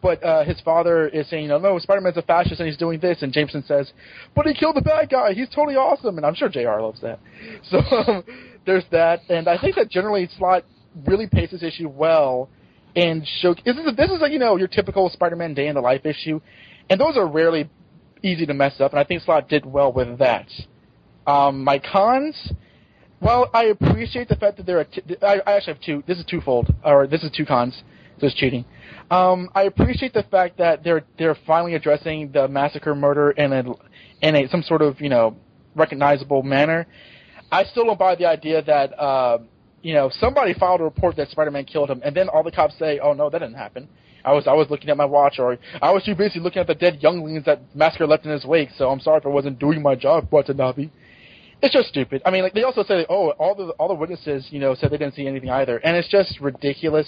But 0.01 0.24
uh, 0.24 0.44
his 0.46 0.60
father 0.62 1.07
is 1.07 1.30
saying, 1.30 1.44
you 1.44 1.50
know, 1.50 1.60
no, 1.60 1.78
Spider-Man's 1.78 2.18
a 2.18 2.22
fascist 2.22 2.60
and 2.60 2.68
he's 2.68 2.78
doing 2.78 3.00
this. 3.00 3.22
And 3.22 3.34
Jameson 3.34 3.63
says, 3.68 3.92
but 4.36 4.46
he 4.46 4.54
killed 4.54 4.75
the 4.75 4.81
bad 4.81 5.10
guy. 5.10 5.34
He's 5.34 5.50
totally 5.50 5.75
awesome. 5.75 6.18
And 6.18 6.25
I'm 6.25 6.36
sure 6.36 6.50
JR 6.50 6.81
loves 6.81 7.01
that. 7.01 7.19
So 7.69 7.81
there's 8.66 8.86
that. 8.92 9.22
And 9.30 9.48
I 9.48 9.57
think 9.57 9.75
that 9.75 9.90
generally 9.90 10.30
Slott 10.38 10.63
really 11.06 11.28
paces 11.28 11.62
this 11.62 11.74
issue 11.74 11.90
well 11.90 12.50
and 12.96 13.28
show. 13.42 13.54
This 13.54 13.75
is, 13.75 13.96
this 13.96 14.10
is 14.10 14.22
like, 14.22 14.31
you 14.31 14.40
know, 14.40 14.56
your 14.56 14.68
typical 14.68 15.10
Spider-Man 15.10 15.54
day 15.54 15.68
in 15.68 15.75
the 15.75 15.81
life 15.81 16.06
issue. 16.06 16.40
And 16.89 17.00
those 17.00 17.18
are 17.18 17.27
rarely 17.27 17.69
easy 18.24 18.45
to 18.45 18.53
mess 18.53 18.80
up. 18.80 18.91
And 18.91 19.00
I 19.00 19.03
think 19.03 19.21
Slott 19.21 19.47
did 19.50 19.65
well 19.65 19.91
with 19.91 20.19
that. 20.19 20.47
Um, 21.27 21.63
my 21.63 21.80
cons, 21.80 22.53
well, 23.21 23.50
I 23.53 23.65
appreciate 23.65 24.30
the 24.30 24.36
fact 24.36 24.57
that 24.57 24.65
there 24.65 24.80
are. 24.80 24.86
T- 24.86 25.01
I, 25.21 25.41
I 25.45 25.53
actually 25.57 25.74
have 25.74 25.81
two. 25.81 26.03
This 26.07 26.18
is 26.18 26.25
twofold, 26.25 26.74
or 26.83 27.06
this 27.06 27.24
is 27.24 27.31
two 27.36 27.45
cons. 27.45 27.83
This 28.19 28.33
is 28.33 28.39
cheating. 28.39 28.65
Um, 29.12 29.50
I 29.53 29.63
appreciate 29.63 30.13
the 30.13 30.24
fact 30.24 30.57
that 30.57 30.83
they're 30.83 31.03
they're 31.18 31.38
finally 31.45 31.75
addressing 31.75 32.31
the 32.31 32.47
massacre 32.47 32.95
murder 32.95 33.31
in 33.31 33.51
a 33.53 33.63
in 34.21 34.36
a 34.36 34.47
some 34.50 34.63
sort 34.63 34.81
of 34.81 35.01
you 35.01 35.09
know 35.09 35.36
recognizable 35.75 36.44
manner. 36.44 36.88
I 37.51 37.63
still 37.65 37.86
don't 37.86 38.00
buy 38.00 38.15
the 38.15 38.25
idea 38.25 38.62
that 38.63 38.97
uh, 38.97 39.39
you 39.81 39.94
know 39.94 40.09
somebody 40.19 40.53
filed 40.53 40.81
a 40.81 40.86
report 40.86 41.18
that 41.18 41.30
Spider-Man 41.30 41.65
killed 41.65 41.89
him, 41.89 42.01
and 42.03 42.15
then 42.15 42.30
all 42.30 42.44
the 42.44 42.51
cops 42.51 42.77
say, 42.80 43.00
"Oh 43.00 43.13
no, 43.13 43.30
that 43.30 43.39
didn't 43.39 43.56
happen." 43.57 43.89
I 44.29 44.33
was 44.33 44.45
I 44.47 44.53
was 44.53 44.69
looking 44.69 44.89
at 44.89 44.97
my 44.97 45.05
watch, 45.05 45.39
or 45.39 45.57
I 45.81 45.91
was 45.91 46.03
too 46.03 46.13
busy 46.13 46.39
looking 46.39 46.59
at 46.59 46.67
the 46.67 46.75
dead 46.75 47.01
younglings 47.01 47.45
that 47.45 47.61
Massacre 47.75 48.05
left 48.05 48.25
in 48.25 48.31
his 48.31 48.45
wake. 48.45 48.69
So 48.77 48.89
I'm 48.89 48.99
sorry 48.99 49.17
if 49.17 49.25
I 49.25 49.29
wasn't 49.29 49.57
doing 49.57 49.81
my 49.81 49.95
job, 49.95 50.27
Watanabe. 50.31 50.89
It's 51.61 51.73
just 51.73 51.89
stupid. 51.89 52.21
I 52.25 52.31
mean, 52.31 52.43
like 52.43 52.53
they 52.53 52.63
also 52.63 52.83
say, 52.83 53.05
oh, 53.09 53.31
all 53.31 53.55
the 53.55 53.69
all 53.79 53.88
the 53.88 53.95
witnesses, 53.95 54.48
you 54.51 54.59
know, 54.59 54.75
said 54.75 54.91
they 54.91 54.98
didn't 54.98 55.15
see 55.15 55.27
anything 55.27 55.50
either, 55.50 55.77
and 55.77 55.98
it's 55.98 56.07
just 56.07 56.39
ridiculous. 56.39 57.07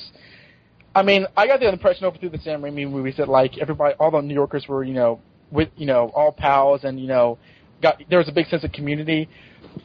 I 0.96 1.04
mean, 1.04 1.26
I 1.38 1.48
got 1.48 1.60
the 1.60 1.70
impression 1.70 2.06
over 2.06 2.18
through 2.18 2.30
the 2.30 2.40
Sam 2.40 2.62
Raimi 2.62 2.90
movies 2.90 3.16
that 3.18 3.30
like 3.30 3.58
everybody, 3.60 3.96
all 4.00 4.12
the 4.12 4.22
New 4.22 4.34
Yorkers 4.34 4.68
were, 4.68 4.84
you 4.84 4.94
know, 4.94 5.22
with 5.52 5.70
you 5.78 5.86
know, 5.86 6.12
all 6.16 6.32
pals, 6.32 6.84
and 6.84 7.00
you 7.00 7.08
know, 7.08 7.38
got 7.82 8.02
there 8.10 8.18
was 8.18 8.28
a 8.28 8.34
big 8.34 8.48
sense 8.48 8.64
of 8.64 8.72
community. 8.72 9.30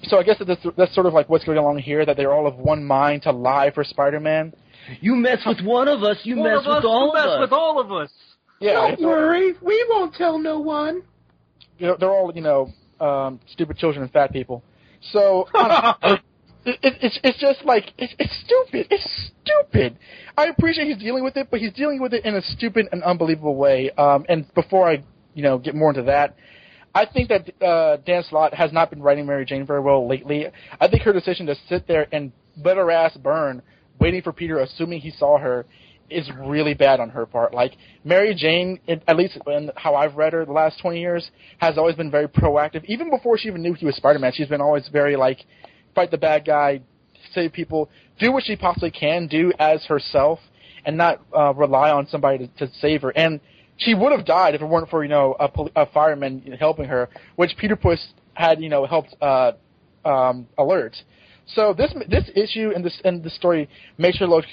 So 0.05 0.19
I 0.19 0.23
guess 0.25 0.39
that 0.39 0.47
that's, 0.47 0.67
that's 0.77 0.95
sort 0.95 1.07
of 1.07 1.13
like 1.13 1.29
what's 1.29 1.45
going 1.45 1.59
along 1.59 1.79
here, 1.79 2.05
that 2.07 2.17
they're 2.17 2.33
all 2.33 2.47
of 2.47 2.57
one 2.57 2.83
mind 2.85 3.23
to 3.23 3.31
lie 3.31 3.71
for 3.71 3.85
Spider-Man. 3.85 4.53
You 5.01 5.15
mess 5.17 5.39
with 5.47 5.61
one 5.63 5.89
of 5.89 6.03
us, 6.03 6.19
you 6.25 6.37
One 6.37 6.51
mess 6.51 6.61
of 6.61 6.67
us 6.69 6.77
with 6.77 6.85
all 6.85 7.13
mess 7.13 7.25
of 7.25 7.31
us. 7.31 7.35
mess 7.37 7.41
with 7.43 7.53
all 7.53 7.81
of 7.81 7.93
us. 7.93 8.11
Yeah, 8.61 8.73
Don't 8.75 8.93
it's 8.93 9.03
all- 9.03 9.09
worry, 9.09 9.53
we 9.63 9.87
won't 9.91 10.15
tell 10.15 10.39
no 10.39 10.61
one. 10.61 11.03
you 11.79 11.87
know, 11.87 11.97
they're 11.99 12.11
all 12.11 12.33
you 12.35 12.41
know 12.43 12.71
um, 13.01 13.41
stupid 13.53 13.77
children 13.79 14.03
and 14.03 14.13
fat 14.13 14.33
people. 14.33 14.63
So 15.13 15.47
I 15.55 15.95
it, 16.65 16.79
it, 16.83 16.95
it's 17.03 17.19
it's 17.23 17.39
just 17.39 17.65
like 17.65 17.93
it's, 17.99 18.15
it's 18.19 18.35
stupid. 18.45 18.87
It's 18.91 19.31
stupid. 19.43 19.99
I 20.37 20.47
appreciate 20.47 20.87
he's 20.89 20.99
dealing 20.99 21.23
with 21.25 21.37
it, 21.37 21.49
but 21.51 21.61
he's 21.61 21.73
dealing 21.73 22.01
with 22.01 22.15
it 22.15 22.25
in 22.25 22.35
a 22.35 22.43
stupid 22.43 22.87
and 22.93 23.03
unbelievable 23.03 23.57
way. 23.57 23.91
Um, 23.91 24.25
and 24.29 24.53
before 24.55 24.89
I 24.91 25.03
you 25.35 25.43
know 25.43 25.59
get 25.59 25.75
more 25.75 25.91
into 25.91 26.03
that. 26.05 26.37
I 26.95 27.05
think 27.05 27.29
that 27.29 27.63
uh, 27.63 27.99
Dan 28.07 28.23
Slott 28.23 28.55
has 28.55 28.73
not 28.73 28.89
been 28.89 29.03
writing 29.03 29.27
Mary 29.27 29.45
Jane 29.45 29.67
very 29.67 29.81
well 29.81 30.09
lately. 30.09 30.47
I 30.81 30.89
think 30.89 31.03
her 31.03 31.13
decision 31.13 31.45
to 31.45 31.55
sit 31.69 31.87
there 31.87 32.07
and 32.11 32.33
let 32.65 32.79
her 32.79 32.91
ass 32.91 33.15
burn, 33.19 33.61
waiting 33.99 34.23
for 34.23 34.33
Peter, 34.33 34.59
assuming 34.59 35.01
he 35.01 35.11
saw 35.11 35.39
her, 35.39 35.67
is 36.09 36.31
really 36.45 36.75
bad 36.75 37.01
on 37.01 37.11
her 37.11 37.27
part. 37.27 37.53
Like 37.53 37.73
Mary 38.05 38.35
Jane, 38.35 38.79
at 39.09 39.17
least 39.17 39.39
in 39.47 39.71
how 39.77 39.95
I've 39.95 40.15
read 40.15 40.33
her 40.33 40.45
the 40.45 40.53
last 40.53 40.79
twenty 40.81 41.01
years, 41.01 41.31
has 41.59 41.77
always 41.79 41.97
been 41.97 42.11
very 42.11 42.29
proactive. 42.29 42.85
Even 42.85 43.11
before 43.11 43.39
she 43.39 43.49
even 43.49 43.63
knew 43.63 43.75
he 43.75 43.87
was 43.87 43.97
Spider-Man, 43.97 44.33
she's 44.35 44.49
been 44.49 44.61
always 44.61 44.89
very 44.89 45.17
like 45.17 45.39
fight 45.95 46.11
the 46.11 46.19
bad 46.19 46.45
guy, 46.45 46.81
save 47.35 47.53
people, 47.53 47.89
do 48.19 48.33
what 48.33 48.45
she 48.45 48.55
possibly 48.57 48.91
can 48.91 49.27
do 49.27 49.53
as 49.59 49.85
herself, 49.87 50.39
and 50.85 50.97
not 50.97 51.21
uh, 51.37 51.53
rely 51.55 51.91
on 51.91 52.07
somebody 52.07 52.47
to, 52.47 52.67
to 52.67 52.73
save 52.75 53.03
her. 53.03 53.11
And 53.17 53.41
she 53.79 53.95
would 53.95 54.13
have 54.13 54.25
died 54.25 54.55
if 54.55 54.63
it 54.63 54.67
weren't 54.67 54.89
for 54.89 55.03
you 55.03 55.11
know 55.11 55.35
a, 55.41 55.49
poli- 55.49 55.73
a 55.75 55.87
fireman 55.87 56.57
helping 56.59 56.87
her, 56.87 57.09
which 57.35 57.57
Peter 57.59 57.77
Puss 57.77 58.07
had 58.35 58.63
you 58.63 58.69
know 58.69 58.87
helped 58.87 59.15
uh, 59.21 59.53
um, 60.05 60.47
alert. 60.57 60.97
So 61.55 61.73
this 61.73 61.93
this 62.09 62.25
issue 62.35 62.73
and 62.75 62.85
this 62.85 63.01
and 63.05 63.23
the 63.23 63.31
story 63.31 63.69
makes 63.99 64.19
her 64.19 64.27
look 64.27 64.45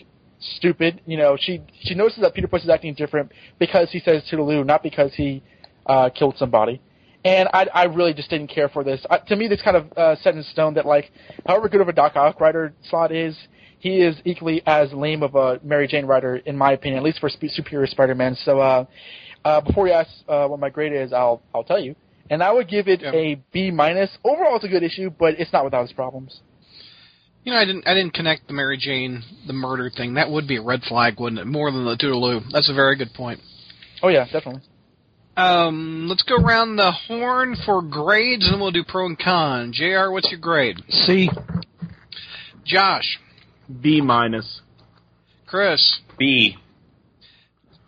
stupid. 0.57 1.01
You 1.05 1.17
know, 1.17 1.37
she 1.39 1.61
she 1.81 1.95
notices 1.95 2.21
that 2.21 2.33
Peter 2.33 2.47
Puss 2.47 2.63
is 2.63 2.69
acting 2.69 2.93
different 2.93 3.31
because 3.59 3.89
he 3.91 3.99
says 3.99 4.23
toodaloo, 4.31 4.65
not 4.65 4.83
because 4.83 5.13
he 5.15 5.41
uh, 5.85 6.09
killed 6.09 6.35
somebody. 6.37 6.81
and 7.25 7.47
I, 7.53 7.67
I 7.73 7.83
really 7.85 8.13
just 8.13 8.29
didn't 8.29 8.47
care 8.49 8.69
for 8.69 8.83
this. 8.83 9.05
Uh, 9.09 9.17
to 9.29 9.35
me, 9.35 9.47
this 9.47 9.61
kind 9.61 9.77
of 9.77 9.85
uh, 9.97 10.15
set 10.21 10.35
in 10.35 10.43
stone 10.43 10.73
that 10.75 10.85
like, 10.85 11.11
however 11.47 11.69
good 11.69 11.81
of 11.81 11.87
a 11.87 11.93
Doc 11.93 12.15
Ock 12.15 12.39
writer 12.41 12.73
Slott 12.89 13.11
is, 13.11 13.35
he 13.79 14.01
is 14.01 14.15
equally 14.25 14.61
as 14.65 14.91
lame 14.93 15.23
of 15.23 15.35
a 15.35 15.59
Mary 15.63 15.87
Jane 15.87 16.05
writer, 16.05 16.35
in 16.37 16.57
my 16.57 16.71
opinion, 16.73 16.97
at 16.99 17.03
least 17.03 17.19
for 17.19 17.29
Sp- 17.31 17.51
Superior 17.51 17.87
Spider-Man. 17.87 18.35
So, 18.45 18.59
uh, 18.59 18.85
uh, 19.43 19.61
before 19.61 19.87
you 19.87 19.93
ask 19.93 20.09
uh, 20.27 20.47
what 20.47 20.59
my 20.59 20.69
grade 20.69 20.93
is, 20.93 21.11
I'll 21.11 21.41
I'll 21.53 21.65
tell 21.65 21.79
you, 21.79 21.95
and 22.29 22.41
I 22.43 22.51
would 22.51 22.69
give 22.69 22.87
it 22.87 23.01
Yeah. 23.01 23.11
a 23.13 23.35
B 23.51 23.71
minus. 23.71 24.09
Overall, 24.23 24.55
it's 24.57 24.63
a 24.65 24.69
good 24.69 24.83
issue, 24.83 25.09
but 25.09 25.31
it's 25.39 25.51
not 25.51 25.63
without 25.65 25.83
its 25.83 25.91
problems. 25.93 26.41
You 27.43 27.51
know, 27.51 27.57
I 27.57 27.65
didn't 27.65 27.87
I 27.87 27.93
didn't 27.93 28.13
connect 28.13 28.47
the 28.47 28.53
Mary 28.53 28.77
Jane 28.77 29.21
the 29.47 29.53
murder 29.53 29.89
thing. 29.89 30.13
That 30.13 30.29
would 30.29 30.47
be 30.47 30.57
a 30.57 30.61
red 30.61 30.81
flag, 30.83 31.19
wouldn't 31.19 31.41
it? 31.41 31.45
More 31.45 31.71
than 31.71 31.83
the 31.83 31.97
Toodaloo. 31.97 32.49
That's 32.51 32.69
a 32.69 32.73
very 32.73 32.95
good 32.95 33.13
point. 33.13 33.41
Oh 34.01 34.07
yeah, 34.07 34.25
definitely. 34.25 34.61
Um, 35.35 36.05
let's 36.07 36.23
go 36.23 36.35
around 36.35 36.75
the 36.75 36.91
horn 36.91 37.55
for 37.65 37.81
grades, 37.81 38.45
and 38.45 38.53
then 38.53 38.61
we'll 38.61 38.71
do 38.71 38.83
pro 38.87 39.07
and 39.07 39.17
con. 39.19 39.73
Jr., 39.73 40.11
what's 40.11 40.29
your 40.29 40.39
grade? 40.39 40.77
C. 40.89 41.29
Josh, 42.65 43.19
B 43.81 43.99
minus. 43.99 44.61
Chris, 45.47 45.99
B. 46.17 46.55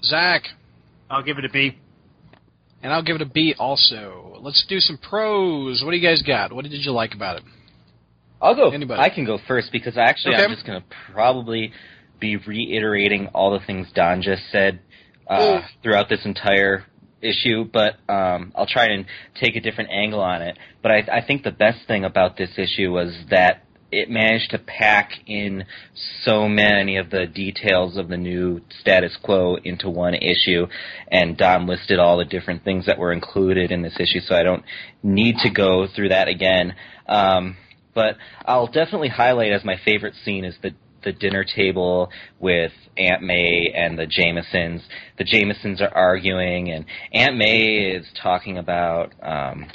Zach, 0.03 0.43
I'll 1.09 1.23
give 1.23 1.37
it 1.37 1.45
a 1.45 1.49
B. 1.49 1.77
and 2.83 2.91
I'll 2.91 3.03
give 3.03 3.15
it 3.15 3.21
a 3.21 3.25
B 3.25 3.55
also. 3.57 4.37
Let's 4.41 4.65
do 4.67 4.79
some 4.79 4.97
pros. 4.97 5.81
What 5.83 5.91
do 5.91 5.97
you 5.97 6.03
guys 6.07 6.21
got? 6.21 6.51
What 6.51 6.63
did 6.65 6.73
you 6.73 6.91
like 6.91 7.13
about 7.13 7.37
it? 7.37 7.43
I'll 8.41 8.55
go. 8.55 8.69
Anybody? 8.69 9.01
I 9.01 9.09
can 9.09 9.25
go 9.25 9.39
first 9.47 9.71
because 9.71 9.97
actually 9.97 10.35
Okay. 10.35 10.43
I'm 10.43 10.51
just 10.51 10.65
going 10.65 10.81
to 10.81 10.87
probably 11.13 11.71
be 12.19 12.37
reiterating 12.37 13.27
all 13.27 13.51
the 13.57 13.65
things 13.65 13.87
Don 13.93 14.21
just 14.21 14.43
said 14.51 14.79
uh, 15.27 15.39
Mm. 15.39 15.63
throughout 15.81 16.07
this 16.09 16.23
entire 16.25 16.85
issue, 17.21 17.63
but 17.65 17.95
um, 18.07 18.51
I'll 18.55 18.67
try 18.67 18.85
and 18.85 19.05
take 19.41 19.55
a 19.55 19.61
different 19.61 19.89
angle 19.91 20.21
on 20.21 20.41
it. 20.41 20.57
But 20.83 20.91
I, 20.91 20.97
I 21.19 21.21
think 21.25 21.43
the 21.43 21.51
best 21.51 21.87
thing 21.87 22.05
about 22.05 22.37
this 22.37 22.51
issue 22.57 22.91
was 22.91 23.15
that 23.31 23.63
it 23.91 24.09
managed 24.09 24.51
to 24.51 24.59
pack 24.59 25.11
in 25.25 25.63
so 26.23 26.47
many 26.49 26.97
of 26.97 27.09
the 27.09 27.25
details 27.27 27.97
of 27.97 28.09
the 28.09 28.17
new 28.17 28.61
status 28.81 29.15
quo 29.23 29.55
into 29.63 29.89
one 29.89 30.13
issue, 30.13 30.67
and 31.07 31.37
Don 31.37 31.65
listed 31.65 31.97
all 31.99 32.17
the 32.17 32.25
different 32.25 32.63
things 32.63 32.85
that 32.87 32.97
were 32.99 33.13
included 33.13 33.71
in 33.71 33.81
this 33.81 33.95
issue, 33.99 34.19
so 34.19 34.35
I 34.35 34.43
don't 34.43 34.63
need 35.01 35.37
to 35.43 35.49
go 35.49 35.87
through 35.87 36.09
that 36.09 36.27
again. 36.27 36.75
Um, 37.07 37.57
but 37.95 38.17
I'll 38.45 38.67
definitely 38.67 39.09
highlight 39.09 39.51
as 39.51 39.65
my 39.65 39.77
favorite 39.83 40.13
scene 40.23 40.45
is 40.45 40.55
the 40.61 40.71
the 41.05 41.13
dinner 41.13 41.45
table 41.45 42.09
with 42.39 42.71
Aunt 42.97 43.21
May 43.21 43.71
and 43.75 43.97
the 43.97 44.07
Jamesons. 44.07 44.81
The 45.17 45.23
Jamesons 45.23 45.79
are 45.79 45.93
arguing, 45.93 46.71
and 46.71 46.85
Aunt 47.13 47.37
May 47.37 47.91
is 47.95 48.07
talking 48.21 48.57
about 48.57 49.13
um, 49.21 49.67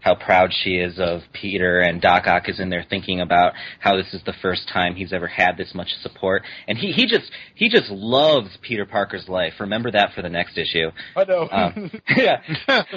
how 0.00 0.14
proud 0.14 0.50
she 0.52 0.76
is 0.76 0.98
of 0.98 1.20
Peter, 1.32 1.80
and 1.80 2.00
Doc 2.00 2.26
Ock 2.26 2.48
is 2.48 2.60
in 2.60 2.70
there 2.70 2.84
thinking 2.88 3.20
about 3.20 3.52
how 3.80 3.96
this 3.96 4.12
is 4.14 4.22
the 4.24 4.32
first 4.40 4.68
time 4.72 4.94
he's 4.94 5.12
ever 5.12 5.26
had 5.26 5.56
this 5.56 5.74
much 5.74 5.88
support, 6.02 6.42
and 6.66 6.78
he 6.78 6.92
he 6.92 7.06
just 7.06 7.30
he 7.54 7.68
just 7.68 7.90
loves 7.90 8.48
Peter 8.62 8.86
Parker's 8.86 9.28
life. 9.28 9.54
Remember 9.60 9.90
that 9.90 10.12
for 10.14 10.22
the 10.22 10.28
next 10.28 10.56
issue. 10.56 10.90
I 11.16 11.24
know. 11.24 11.48
Um, 11.50 11.90
yeah, 12.16 12.42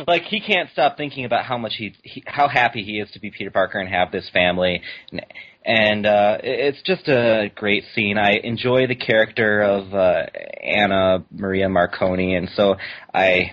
like 0.08 0.24
he 0.24 0.39
can't 0.41 0.70
stop 0.72 0.98
thinking 0.98 1.25
about 1.25 1.46
how 1.46 1.58
much 1.58 1.74
he, 1.77 1.93
he 2.03 2.24
how 2.27 2.48
happy 2.48 2.84
he 2.84 3.00
is 3.00 3.10
to 3.12 3.20
be 3.20 3.31
Peter 3.31 3.51
Parker 3.51 3.79
and 3.79 3.89
have 3.89 4.12
this 4.12 4.29
family, 4.31 4.81
and, 5.12 5.25
and 5.65 6.05
uh, 6.05 6.38
it- 6.43 6.75
it's 6.75 6.81
just 6.84 7.08
a 7.08 7.50
great 7.55 7.84
scene. 7.96 8.17
I 8.17 8.34
enjoy 8.43 8.88
the 8.88 8.96
character 8.96 9.62
of 9.62 9.93
uh, 9.93 10.24
Anna 10.63 11.24
Maria 11.31 11.67
Marconi, 11.70 12.36
and 12.36 12.50
so 12.55 12.75
I 13.13 13.51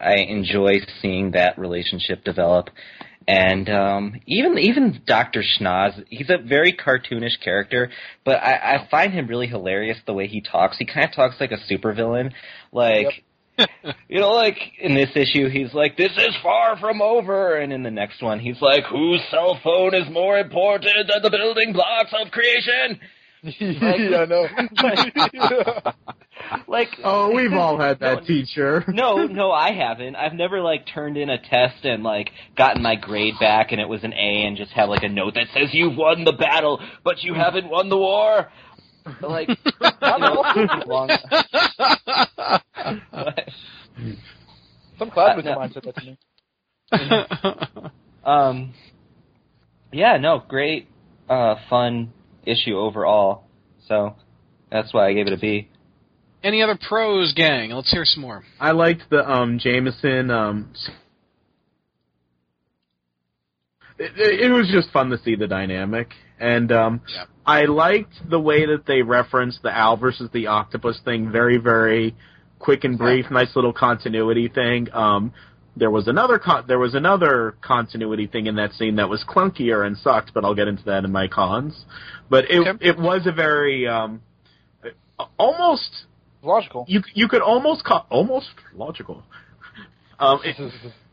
I 0.00 0.16
enjoy 0.16 0.80
seeing 1.00 1.32
that 1.32 1.58
relationship 1.58 2.24
develop. 2.24 2.70
And 3.26 3.68
um, 3.68 4.20
even 4.26 4.56
even 4.58 5.02
Doctor 5.06 5.42
Schnoz, 5.42 6.02
he's 6.08 6.30
a 6.30 6.38
very 6.38 6.72
cartoonish 6.72 7.40
character, 7.44 7.90
but 8.24 8.36
I, 8.36 8.76
I 8.76 8.88
find 8.90 9.12
him 9.12 9.26
really 9.26 9.46
hilarious 9.46 9.98
the 10.06 10.14
way 10.14 10.28
he 10.28 10.40
talks. 10.40 10.78
He 10.78 10.86
kind 10.86 11.04
of 11.04 11.14
talks 11.14 11.36
like 11.38 11.52
a 11.52 11.58
supervillain, 11.70 12.32
like 12.72 13.24
you 14.08 14.20
know, 14.20 14.30
like 14.30 14.56
in 14.80 14.94
this 14.94 15.10
issue, 15.14 15.48
he's 15.50 15.74
like, 15.74 15.96
"This 15.96 16.12
is 16.16 16.34
far 16.42 16.78
from 16.78 17.02
over," 17.02 17.56
and 17.56 17.72
in 17.72 17.82
the 17.82 17.90
next 17.90 18.22
one, 18.22 18.38
he's 18.38 18.60
like, 18.62 18.84
"Whose 18.84 19.20
cell 19.30 19.58
phone 19.62 19.94
is 19.94 20.08
more 20.10 20.38
important 20.38 21.08
than 21.08 21.22
the 21.22 21.30
building 21.30 21.72
blocks 21.72 22.12
of 22.12 22.30
creation?" 22.30 23.00
yeah, 23.60 24.18
I 24.18 24.24
know. 24.26 24.48
Like, 26.68 26.88
Oh, 27.04 27.34
we've 27.34 27.52
all 27.52 27.78
had 27.78 27.98
that 28.00 28.14
No. 28.14 28.20
teacher. 28.20 28.84
no, 28.88 29.26
no, 29.26 29.50
I 29.50 29.72
haven't. 29.72 30.14
I've 30.16 30.32
never 30.34 30.60
like 30.60 30.86
turned 30.86 31.16
in 31.16 31.28
a 31.30 31.38
test 31.38 31.84
and 31.84 32.02
like 32.02 32.30
gotten 32.56 32.82
my 32.82 32.94
grade 32.94 33.34
back 33.40 33.72
and 33.72 33.80
it 33.80 33.88
was 33.88 34.04
an 34.04 34.12
A 34.12 34.44
and 34.46 34.56
just 34.56 34.70
have 34.72 34.88
like 34.88 35.02
a 35.02 35.08
note 35.08 35.34
that 35.34 35.48
says 35.52 35.70
you've 35.72 35.96
won 35.96 36.24
the 36.24 36.32
battle, 36.32 36.80
but 37.04 37.22
you 37.22 37.34
haven't 37.34 37.68
won 37.68 37.88
the 37.88 37.96
war. 37.98 38.50
Like, 39.20 39.48
know, 40.02 40.44
long. 40.86 41.10
Some 44.98 45.10
classmates 45.10 45.46
Uh, 45.46 45.50
of 45.50 45.54
no. 45.54 45.54
mine 45.56 45.70
said 45.72 45.82
that 45.84 45.96
to 45.96 46.04
me. 46.06 46.18
Um, 48.24 48.74
yeah, 49.92 50.16
no, 50.18 50.42
great, 50.46 50.88
uh, 51.28 51.56
fun 51.68 52.12
issue 52.50 52.76
overall. 52.78 53.44
So 53.86 54.14
that's 54.70 54.92
why 54.92 55.08
I 55.08 55.12
gave 55.12 55.26
it 55.26 55.32
a 55.32 55.36
B. 55.38 55.68
Any 56.42 56.62
other 56.62 56.78
pros, 56.88 57.32
gang? 57.34 57.70
Let's 57.70 57.90
hear 57.90 58.04
some 58.04 58.22
more. 58.22 58.44
I 58.60 58.70
liked 58.70 59.10
the 59.10 59.28
um 59.28 59.58
Jameson 59.58 60.30
um 60.30 60.72
it, 63.98 64.12
it 64.16 64.40
it 64.46 64.52
was 64.52 64.70
just 64.72 64.90
fun 64.92 65.10
to 65.10 65.18
see 65.18 65.34
the 65.34 65.46
dynamic 65.48 66.12
and 66.38 66.70
um 66.70 67.00
Yeah. 67.12 67.24
I 67.44 67.64
liked 67.64 68.12
the 68.28 68.38
way 68.38 68.66
that 68.66 68.86
they 68.86 69.02
referenced 69.02 69.62
the 69.62 69.70
owl 69.70 69.96
versus 69.96 70.30
the 70.32 70.46
octopus 70.46 71.00
thing 71.04 71.32
very 71.32 71.56
very 71.58 72.14
quick 72.58 72.84
and 72.84 72.96
brief 72.98 73.30
nice 73.30 73.54
little 73.56 73.72
continuity 73.72 74.48
thing 74.48 74.88
um 74.92 75.32
there 75.78 75.90
was 75.90 76.08
another 76.08 76.38
con- 76.38 76.64
there 76.66 76.78
was 76.78 76.94
another 76.94 77.56
continuity 77.62 78.26
thing 78.26 78.46
in 78.46 78.56
that 78.56 78.72
scene 78.72 78.96
that 78.96 79.08
was 79.08 79.24
clunkier 79.28 79.86
and 79.86 79.96
sucked 79.98 80.32
but 80.34 80.44
I'll 80.44 80.54
get 80.54 80.68
into 80.68 80.84
that 80.84 81.04
in 81.04 81.12
my 81.12 81.28
cons 81.28 81.84
but 82.28 82.44
it 82.50 82.58
Okay. 82.66 82.86
it 82.88 82.98
was 82.98 83.26
a 83.26 83.32
very 83.32 83.86
um 83.86 84.20
almost 85.38 86.04
Logical. 86.42 86.84
you 86.88 87.02
you 87.14 87.28
could 87.28 87.42
almost 87.42 87.84
call 87.84 88.06
almost 88.10 88.50
logical. 88.74 89.22
Um, 90.20 90.40
it, 90.42 90.56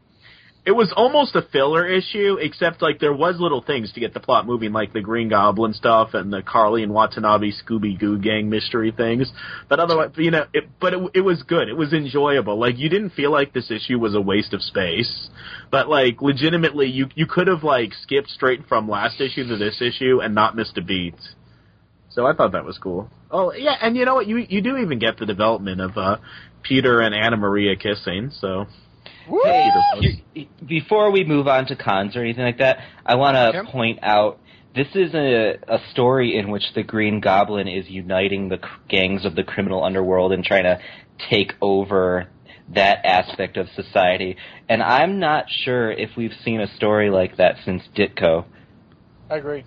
it 0.65 0.71
was 0.71 0.91
almost 0.95 1.35
a 1.35 1.43
filler 1.43 1.87
issue, 1.87 2.37
except 2.41 2.81
like 2.81 2.99
there 2.99 3.13
was 3.13 3.35
little 3.39 3.61
things 3.61 3.93
to 3.93 3.99
get 3.99 4.15
the 4.15 4.19
plot 4.19 4.47
moving, 4.47 4.73
like 4.73 4.93
the 4.93 5.01
Green 5.01 5.29
Goblin 5.29 5.73
stuff 5.73 6.15
and 6.15 6.33
the 6.33 6.41
Carly 6.41 6.81
and 6.81 6.91
Watanabe 6.91 7.51
Scooby 7.51 7.99
Goo 7.99 8.17
gang 8.17 8.49
mystery 8.49 8.91
things. 8.91 9.31
But 9.69 9.79
otherwise, 9.79 10.11
you 10.17 10.31
know, 10.31 10.45
it, 10.53 10.67
but 10.81 10.93
it, 10.93 11.11
it 11.13 11.21
was 11.21 11.43
good. 11.43 11.69
It 11.69 11.77
was 11.77 11.93
enjoyable. 11.93 12.59
Like 12.59 12.79
you 12.79 12.89
didn't 12.89 13.11
feel 13.11 13.31
like 13.31 13.53
this 13.53 13.69
issue 13.69 13.99
was 13.99 14.15
a 14.15 14.21
waste 14.21 14.53
of 14.53 14.61
space, 14.63 15.29
but 15.69 15.87
like 15.87 16.19
legitimately, 16.23 16.87
you 16.87 17.09
you 17.13 17.27
could 17.27 17.47
have 17.47 17.63
like 17.63 17.93
skipped 18.01 18.29
straight 18.29 18.65
from 18.67 18.89
last 18.89 19.21
issue 19.21 19.47
to 19.47 19.57
this 19.57 19.79
issue 19.81 20.19
and 20.21 20.33
not 20.33 20.55
missed 20.55 20.77
a 20.79 20.81
beat. 20.81 21.15
So 22.09 22.25
I 22.25 22.33
thought 22.33 22.53
that 22.53 22.65
was 22.65 22.79
cool. 22.79 23.11
Oh 23.29 23.53
yeah, 23.53 23.75
and 23.79 23.95
you 23.95 24.05
know 24.05 24.15
what? 24.15 24.25
You 24.25 24.37
you 24.37 24.61
do 24.61 24.77
even 24.77 24.97
get 24.97 25.19
the 25.19 25.27
development 25.27 25.79
of 25.79 25.95
uh, 25.95 26.17
Peter 26.63 27.01
and 27.01 27.13
Anna 27.13 27.37
Maria 27.37 27.75
kissing. 27.75 28.31
So 28.39 28.65
Hey, 29.43 29.71
before 30.65 31.11
we 31.11 31.23
move 31.23 31.47
on 31.47 31.65
to 31.67 31.75
cons 31.75 32.15
or 32.15 32.21
anything 32.21 32.43
like 32.43 32.59
that, 32.59 32.79
I 33.05 33.15
want 33.15 33.35
to 33.35 33.59
Okay. 33.59 33.71
point 33.71 33.99
out 34.01 34.39
this 34.75 34.87
is 34.93 35.13
a, 35.13 35.57
a 35.67 35.79
story 35.91 36.37
in 36.37 36.51
which 36.51 36.63
the 36.75 36.83
Green 36.83 37.21
Goblin 37.21 37.67
is 37.67 37.89
uniting 37.89 38.49
the 38.49 38.57
cr- 38.57 38.79
gangs 38.89 39.25
of 39.25 39.35
the 39.35 39.43
criminal 39.43 39.83
underworld 39.83 40.33
and 40.33 40.43
trying 40.43 40.63
to 40.65 40.79
take 41.29 41.53
over 41.61 42.27
that 42.73 43.05
aspect 43.05 43.57
of 43.57 43.67
society. 43.75 44.35
And 44.67 44.83
I'm 44.83 45.19
not 45.19 45.45
sure 45.49 45.91
if 45.91 46.11
we've 46.17 46.33
seen 46.43 46.59
a 46.61 46.67
story 46.75 47.09
like 47.09 47.37
that 47.37 47.55
since 47.63 47.83
Ditko. 47.95 48.45
I 49.29 49.37
agree. 49.37 49.63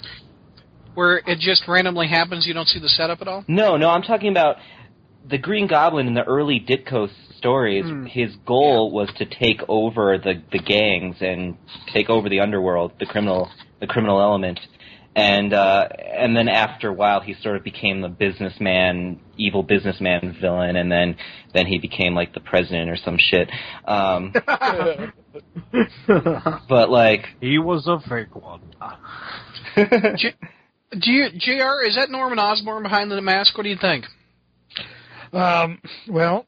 Where 0.95 1.19
it 1.19 1.38
just 1.38 1.67
randomly 1.69 2.09
happens, 2.09 2.47
you 2.47 2.55
don't 2.55 2.67
see 2.67 2.81
the 2.81 2.88
setup 2.88 3.21
at 3.21 3.29
all? 3.29 3.45
No, 3.49 3.77
no, 3.77 3.88
I'm 3.88 4.03
talking 4.03 4.31
about 4.31 4.57
the 5.29 5.38
Green 5.38 5.69
Goblin 5.69 6.07
in 6.07 6.15
the 6.15 6.25
early 6.25 6.59
Ditko 6.61 7.09
stories. 7.38 7.85
Hmm. 7.85 8.07
His 8.07 8.35
goal 8.47 8.92
was 8.92 9.09
to 9.16 9.25
take 9.25 9.61
over 9.68 10.18
the 10.18 10.42
the 10.52 10.59
gangs 10.59 11.16
and 11.21 11.57
take 11.92 12.11
over 12.11 12.28
the 12.28 12.40
underworld, 12.40 12.92
the 13.00 13.07
criminal 13.07 13.50
the 13.80 13.87
criminal 13.87 14.21
element. 14.21 14.61
And 15.16 15.52
uh, 15.52 15.88
and 16.16 16.37
then 16.37 16.49
after 16.49 16.90
a 16.90 16.92
while, 16.92 17.21
he 17.21 17.35
sort 17.42 17.57
of 17.57 17.64
became 17.64 18.02
the 18.02 18.09
businessman, 18.09 19.18
evil 19.37 19.64
businessman 19.64 20.37
villain, 20.40 20.76
and 20.76 20.92
then 20.92 21.16
then 21.52 21.66
he 21.66 21.78
became 21.78 22.14
like 22.14 22.35
the 22.35 22.40
president 22.40 22.88
or 22.88 22.97
some 22.97 23.18
shit. 23.18 23.50
Um, 23.85 24.33
but 26.68 26.90
like, 26.90 27.26
He 27.40 27.59
was 27.59 27.88
a 27.88 27.99
fake 28.09 28.37
one. 28.37 28.61
J- 29.76 30.35
do 30.92 31.11
you, 31.11 31.30
Jr. 31.30 31.83
Is 31.87 31.97
that 31.97 32.11
Norman 32.11 32.38
Osborn 32.38 32.85
behind 32.85 33.11
the 33.11 33.21
mask? 33.21 33.57
What 33.57 33.64
do 33.64 33.71
you 33.71 33.78
think? 33.80 34.04
Um, 35.33 35.80
well, 36.09 36.47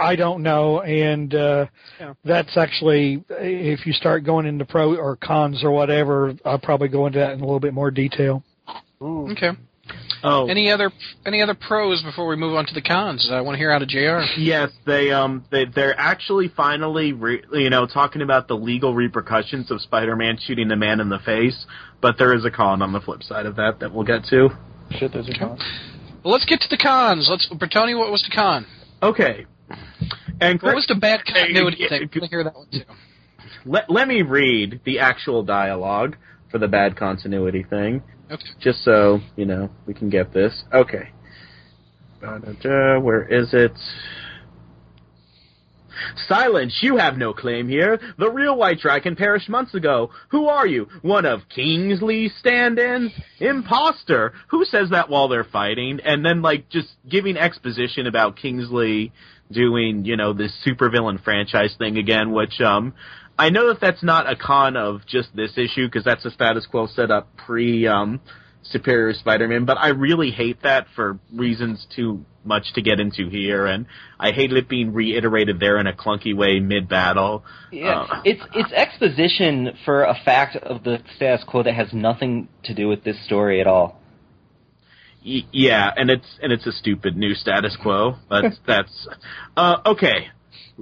I 0.00 0.16
don't 0.16 0.42
know, 0.42 0.80
and 0.80 1.34
uh, 1.34 1.66
Yeah. 2.00 2.14
that's 2.24 2.56
actually 2.56 3.22
if 3.28 3.86
you 3.86 3.92
start 3.92 4.24
going 4.24 4.46
into 4.46 4.64
pro 4.64 4.96
or 4.96 5.16
cons 5.16 5.62
or 5.62 5.70
whatever, 5.70 6.34
I'll 6.44 6.58
probably 6.58 6.88
go 6.88 7.06
into 7.06 7.18
that 7.18 7.32
in 7.32 7.40
a 7.40 7.44
little 7.44 7.60
bit 7.60 7.74
more 7.74 7.90
detail. 7.90 8.42
Ooh. 9.02 9.28
Okay. 9.32 9.50
Oh, 10.22 10.46
Any 10.48 10.70
other 10.70 10.92
any 11.26 11.42
other 11.42 11.54
pros 11.54 12.02
before 12.02 12.28
we 12.28 12.36
move 12.36 12.54
on 12.54 12.66
to 12.66 12.74
the 12.74 12.82
cons? 12.82 13.28
I 13.32 13.40
want 13.40 13.54
to 13.54 13.58
hear 13.58 13.72
out 13.72 13.82
of 13.82 13.88
Jr. 13.88 14.20
Yes, 14.38 14.70
they 14.86 15.10
um 15.10 15.44
they 15.50 15.64
they're 15.64 15.98
actually 15.98 16.48
finally 16.48 17.12
re- 17.12 17.42
you 17.52 17.70
know 17.70 17.86
talking 17.86 18.22
about 18.22 18.46
the 18.46 18.54
legal 18.54 18.94
repercussions 18.94 19.70
of 19.70 19.80
Spider-Man 19.80 20.38
shooting 20.40 20.68
the 20.68 20.76
man 20.76 21.00
in 21.00 21.08
the 21.08 21.18
face, 21.20 21.64
but 22.00 22.18
there 22.18 22.34
is 22.34 22.44
a 22.44 22.50
con 22.50 22.82
on 22.82 22.92
the 22.92 23.00
flip 23.00 23.22
side 23.22 23.46
of 23.46 23.56
that 23.56 23.80
that 23.80 23.92
we'll 23.92 24.04
get 24.04 24.24
to. 24.26 24.50
Shit, 24.98 25.12
there's 25.12 25.28
a 25.28 25.36
con. 25.38 25.58
Well, 26.22 26.34
let's 26.34 26.44
get 26.44 26.60
to 26.60 26.68
the 26.68 26.76
cons. 26.76 27.26
Let's 27.30 27.48
Bertoni, 27.48 27.98
what 27.98 28.12
was 28.12 28.22
the 28.22 28.34
con? 28.36 28.66
Okay. 29.02 29.46
And 30.40 30.60
What 30.62 30.74
was 30.74 30.86
the 30.88 30.94
bad 30.94 31.24
continuity 31.24 31.86
thing? 31.88 32.08
Let 32.12 32.22
me 32.22 32.28
hear 32.28 32.44
that 32.44 32.54
one 32.54 32.66
too. 32.70 32.80
let, 33.66 33.90
let 33.90 34.08
me 34.08 34.22
read 34.22 34.80
the 34.84 34.98
actual 35.00 35.42
dialogue 35.42 36.16
for 36.50 36.58
the 36.58 36.68
bad 36.68 36.96
continuity 36.96 37.62
thing, 37.62 38.02
Okay. 38.30 38.42
just 38.60 38.82
so 38.84 39.20
you 39.36 39.44
know 39.44 39.70
we 39.86 39.94
can 39.94 40.08
get 40.10 40.32
this. 40.32 40.62
Okay. 40.72 41.10
Where 42.20 43.24
is 43.26 43.54
it? 43.54 43.72
Silence! 46.28 46.78
You 46.82 46.96
have 46.96 47.18
no 47.18 47.32
claim 47.34 47.68
here. 47.68 48.00
The 48.18 48.30
real 48.30 48.56
White 48.56 48.78
Dragon 48.78 49.16
perished 49.16 49.48
months 49.50 49.74
ago. 49.74 50.10
Who 50.30 50.46
are 50.46 50.66
you? 50.66 50.88
One 51.02 51.26
of 51.26 51.40
Kingsley's 51.54 52.32
stand-ins? 52.38 53.12
Imposter! 53.38 54.32
Who 54.48 54.64
says 54.64 54.90
that 54.90 55.10
while 55.10 55.28
they're 55.28 55.44
fighting? 55.44 56.00
And 56.04 56.24
then, 56.24 56.40
like, 56.42 56.68
just 56.70 56.88
giving 57.08 57.36
exposition 57.36 58.06
about 58.06 58.36
Kingsley 58.36 59.12
doing, 59.50 60.04
you 60.04 60.16
know, 60.16 60.32
this 60.32 60.52
supervillain 60.66 61.22
franchise 61.22 61.74
thing 61.78 61.98
again, 61.98 62.32
which, 62.32 62.60
um, 62.60 62.94
I 63.38 63.50
know 63.50 63.68
that 63.68 63.80
that's 63.80 64.02
not 64.02 64.30
a 64.30 64.36
con 64.36 64.76
of 64.76 65.06
just 65.06 65.34
this 65.34 65.56
issue, 65.56 65.86
because 65.86 66.04
that's 66.04 66.24
a 66.24 66.30
status 66.30 66.66
quo 66.66 66.86
set 66.86 67.10
up 67.10 67.36
pre, 67.36 67.86
um, 67.86 68.20
Superior 68.62 69.14
Spider-Man, 69.14 69.64
but 69.64 69.78
I 69.78 69.88
really 69.88 70.30
hate 70.30 70.62
that 70.62 70.86
for 70.94 71.18
reasons 71.32 71.86
too 71.96 72.26
much 72.44 72.74
to 72.74 72.82
get 72.82 73.00
into 73.00 73.28
here, 73.28 73.64
and 73.66 73.86
I 74.18 74.32
hated 74.32 74.58
it 74.58 74.68
being 74.68 74.92
reiterated 74.92 75.58
there 75.58 75.78
in 75.78 75.86
a 75.86 75.94
clunky 75.94 76.36
way 76.36 76.60
mid-battle. 76.60 77.44
Yeah, 77.72 78.00
Uh, 78.02 78.20
it's 78.24 78.42
it's 78.54 78.72
exposition 78.72 79.72
for 79.84 80.04
a 80.04 80.14
fact 80.24 80.56
of 80.56 80.84
the 80.84 81.00
status 81.16 81.44
quo 81.44 81.62
that 81.62 81.74
has 81.74 81.92
nothing 81.92 82.48
to 82.64 82.74
do 82.74 82.86
with 82.86 83.02
this 83.02 83.16
story 83.24 83.60
at 83.60 83.66
all. 83.66 83.99
Y- 85.24 85.46
yeah, 85.52 85.90
and 85.96 86.10
it's 86.10 86.26
and 86.42 86.52
it's 86.52 86.66
a 86.66 86.72
stupid 86.72 87.16
new 87.16 87.34
status 87.34 87.76
quo, 87.80 88.16
but 88.28 88.44
that's 88.66 89.08
uh, 89.56 89.76
okay. 89.86 90.28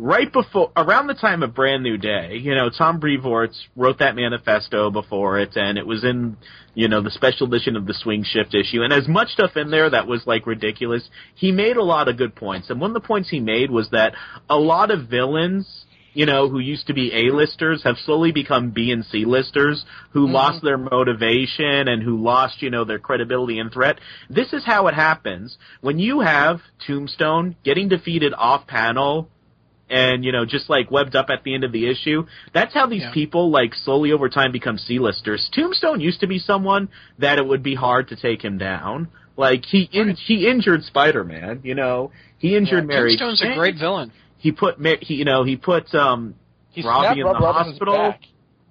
Right 0.00 0.32
before, 0.32 0.70
around 0.76 1.08
the 1.08 1.14
time 1.14 1.42
of 1.42 1.56
Brand 1.56 1.82
New 1.82 1.98
Day, 1.98 2.36
you 2.40 2.54
know, 2.54 2.70
Tom 2.70 3.00
Brevoort 3.00 3.50
wrote 3.74 3.98
that 3.98 4.14
manifesto 4.14 4.92
before 4.92 5.40
it, 5.40 5.56
and 5.56 5.76
it 5.76 5.84
was 5.84 6.04
in, 6.04 6.36
you 6.74 6.86
know, 6.86 7.02
the 7.02 7.10
special 7.10 7.48
edition 7.48 7.74
of 7.74 7.84
the 7.84 7.94
Swing 7.94 8.22
Shift 8.24 8.54
issue. 8.54 8.82
And 8.84 8.92
as 8.92 9.08
much 9.08 9.30
stuff 9.30 9.56
in 9.56 9.72
there 9.72 9.90
that 9.90 10.06
was 10.06 10.24
like 10.24 10.46
ridiculous, 10.46 11.08
he 11.34 11.50
made 11.50 11.76
a 11.76 11.82
lot 11.82 12.06
of 12.06 12.16
good 12.16 12.36
points. 12.36 12.70
And 12.70 12.80
one 12.80 12.90
of 12.90 12.94
the 12.94 13.06
points 13.08 13.28
he 13.28 13.40
made 13.40 13.72
was 13.72 13.90
that 13.90 14.14
a 14.48 14.56
lot 14.56 14.92
of 14.92 15.08
villains 15.08 15.86
you 16.14 16.26
know, 16.26 16.48
who 16.48 16.58
used 16.58 16.86
to 16.88 16.94
be 16.94 17.12
A-listers 17.12 17.82
have 17.84 17.96
slowly 18.04 18.32
become 18.32 18.70
B 18.70 18.90
and 18.90 19.04
C 19.04 19.24
listers 19.24 19.84
who 20.12 20.24
mm-hmm. 20.24 20.34
lost 20.34 20.64
their 20.64 20.78
motivation 20.78 21.88
and 21.88 22.02
who 22.02 22.22
lost, 22.22 22.62
you 22.62 22.70
know, 22.70 22.84
their 22.84 22.98
credibility 22.98 23.58
and 23.58 23.72
threat. 23.72 23.98
This 24.28 24.52
is 24.52 24.64
how 24.64 24.88
it 24.88 24.94
happens. 24.94 25.58
When 25.80 25.98
you 25.98 26.20
have 26.20 26.60
Tombstone 26.86 27.56
getting 27.64 27.88
defeated 27.88 28.34
off 28.36 28.66
panel 28.66 29.28
and, 29.90 30.24
you 30.24 30.32
know, 30.32 30.44
just 30.44 30.68
like 30.68 30.90
webbed 30.90 31.16
up 31.16 31.30
at 31.30 31.44
the 31.44 31.54
end 31.54 31.64
of 31.64 31.72
the 31.72 31.88
issue, 31.88 32.26
that's 32.52 32.74
how 32.74 32.86
these 32.86 33.02
Yeah. 33.02 33.12
people 33.12 33.50
like 33.50 33.74
slowly 33.74 34.12
over 34.12 34.28
time 34.28 34.52
become 34.52 34.76
C-listers. 34.78 35.48
Tombstone 35.52 36.00
used 36.00 36.20
to 36.20 36.26
be 36.26 36.38
someone 36.38 36.88
that 37.18 37.38
it 37.38 37.46
would 37.46 37.62
be 37.62 37.74
hard 37.74 38.08
to 38.08 38.16
take 38.16 38.44
him 38.44 38.58
down. 38.58 39.08
Like 39.36 39.64
he 39.66 39.88
in, 39.92 40.16
he 40.16 40.48
injured 40.48 40.82
Spider-Man, 40.84 41.60
you 41.62 41.76
know. 41.76 42.10
He 42.38 42.56
injured 42.56 42.86
Mary. 42.86 43.16
Jane. 43.16 43.28
Tombstone's 43.28 43.52
a 43.52 43.54
great 43.56 43.76
villain. 43.78 44.12
He 44.38 44.52
put 44.52 44.76
he 45.02 45.14
you 45.14 45.24
know 45.24 45.44
he 45.44 45.56
put 45.56 45.94
um 45.94 46.34
He 46.70 46.82
Robbie 46.82 47.20
in 47.20 47.26
Rob 47.26 47.36
the 47.36 47.44
Robinson's 47.44 47.78
hospital. 47.78 47.94
back. 47.94 48.20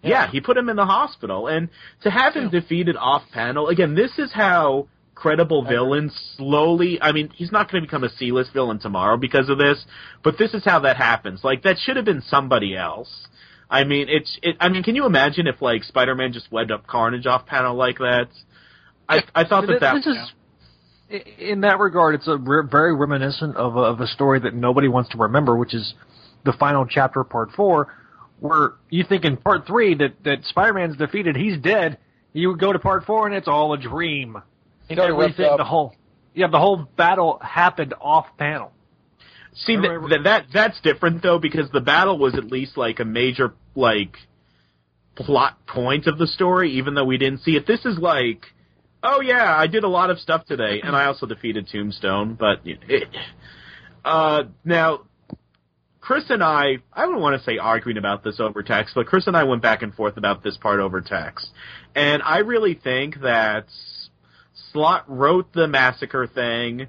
Yeah. 0.03 0.31
he 0.31 0.39
put 0.39 0.55
him 0.55 0.69
in 0.69 0.75
the 0.77 0.85
hospital, 0.85 1.47
and 1.47 1.69
to 2.03 2.09
have 2.09 2.33
him 2.33 2.49
defeated 2.49 2.95
off 2.95 3.23
panel 3.33 3.67
again. 3.67 3.95
This 3.95 4.17
is 4.17 4.31
how 4.31 4.87
credible 5.15 5.63
villains 5.63 6.13
slowly. 6.37 7.01
I 7.01 7.11
mean, 7.11 7.31
he's 7.35 7.51
not 7.51 7.69
going 7.69 7.81
to 7.81 7.87
become 7.87 8.03
a 8.03 8.09
C-list 8.09 8.53
villain 8.53 8.79
tomorrow 8.79 9.17
because 9.17 9.49
of 9.49 9.57
this, 9.57 9.83
but 10.23 10.37
this 10.37 10.53
is 10.53 10.63
how 10.63 10.79
that 10.81 10.95
happens. 10.97 11.43
Like 11.43 11.63
that 11.63 11.77
should 11.79 11.95
have 11.97 12.05
been 12.05 12.21
somebody 12.21 12.75
else. 12.75 13.27
I 13.69 13.83
mean, 13.83 14.07
it's. 14.09 14.39
It, 14.41 14.55
I 14.59 14.69
mean, 14.69 14.83
can 14.83 14.95
you 14.95 15.05
imagine 15.05 15.47
if 15.47 15.61
like 15.61 15.83
Spider-Man 15.83 16.31
just 16.31 16.51
webbed 16.51 16.71
up 16.71 16.87
Carnage 16.87 17.25
off 17.25 17.45
panel 17.45 17.75
like 17.75 17.97
that? 17.97 18.29
I 19.09 19.23
I 19.35 19.43
thought 19.45 19.67
that 19.67 19.81
that 19.81 19.95
this 19.95 20.07
is 20.07 20.31
in 21.09 21.61
that 21.61 21.79
regard, 21.79 22.15
it's 22.15 22.27
a 22.27 22.37
re- 22.37 22.67
very 22.69 22.95
reminiscent 22.95 23.55
of 23.55 23.75
a, 23.75 23.79
of 23.79 24.01
a 24.01 24.07
story 24.07 24.39
that 24.41 24.53
nobody 24.53 24.87
wants 24.87 25.09
to 25.11 25.17
remember, 25.17 25.55
which 25.55 25.73
is 25.73 25.93
the 26.45 26.53
final 26.53 26.85
chapter, 26.85 27.23
part 27.23 27.51
four, 27.55 27.93
where 28.39 28.73
you 28.89 29.03
think 29.07 29.25
in 29.25 29.37
part 29.37 29.65
three 29.65 29.95
that 29.95 30.23
that 30.23 30.43
Spider-Man's 30.45 30.97
defeated, 30.97 31.35
he's 31.35 31.57
dead. 31.59 31.97
You 32.33 32.55
go 32.57 32.71
to 32.71 32.79
part 32.79 33.05
four 33.05 33.25
and 33.25 33.35
it's 33.35 33.47
all 33.47 33.73
a 33.73 33.77
dream. 33.77 34.37
Already 34.89 35.11
ripped 35.13 35.39
Everything, 35.39 35.57
the 35.57 35.63
whole 35.63 35.95
yeah, 36.33 36.47
the 36.47 36.59
whole 36.59 36.87
battle 36.95 37.39
happened 37.41 37.93
off 37.99 38.27
panel. 38.37 38.71
See 39.55 39.75
that, 39.75 40.07
that 40.09 40.23
that 40.23 40.45
that's 40.53 40.81
different 40.81 41.23
though 41.23 41.39
because 41.39 41.69
the 41.71 41.81
battle 41.81 42.19
was 42.19 42.35
at 42.35 42.45
least 42.45 42.77
like 42.77 42.99
a 42.99 43.05
major 43.05 43.53
like 43.75 44.15
plot 45.15 45.65
point 45.65 46.05
of 46.05 46.17
the 46.17 46.27
story, 46.27 46.73
even 46.73 46.93
though 46.93 47.05
we 47.05 47.17
didn't 47.17 47.39
see 47.39 47.55
it. 47.55 47.65
This 47.65 47.85
is 47.85 47.97
like, 47.97 48.45
oh 49.07 49.21
yeah, 49.21 49.55
I 49.55 49.67
did 49.67 49.83
a 49.83 49.87
lot 49.87 50.09
of 50.09 50.19
stuff 50.19 50.45
today, 50.45 50.81
and 50.83 50.95
I 50.95 51.05
also 51.05 51.25
defeated 51.25 51.67
Tombstone. 51.71 52.35
But 52.35 52.59
it, 52.65 53.07
uh, 54.03 54.43
now, 54.65 55.05
Chris 56.01 56.25
and 56.29 56.43
I, 56.43 56.77
I 56.93 57.05
don't 57.05 57.21
want 57.21 57.39
to 57.39 57.43
say 57.43 57.57
arguing 57.57 57.97
about 57.97 58.23
this 58.23 58.39
over 58.39 58.61
text, 58.63 58.95
but 58.95 59.07
Chris 59.07 59.27
and 59.27 59.35
I 59.35 59.43
went 59.43 59.61
back 59.61 59.81
and 59.81 59.93
forth 59.93 60.17
about 60.17 60.43
this 60.43 60.57
part 60.57 60.79
over 60.79 61.01
text, 61.01 61.49
and 61.95 62.21
I 62.21 62.39
really 62.39 62.75
think 62.75 63.21
that 63.21 63.65
Slott 64.71 65.05
wrote 65.07 65.53
the 65.53 65.67
massacre 65.67 66.27
thing, 66.27 66.87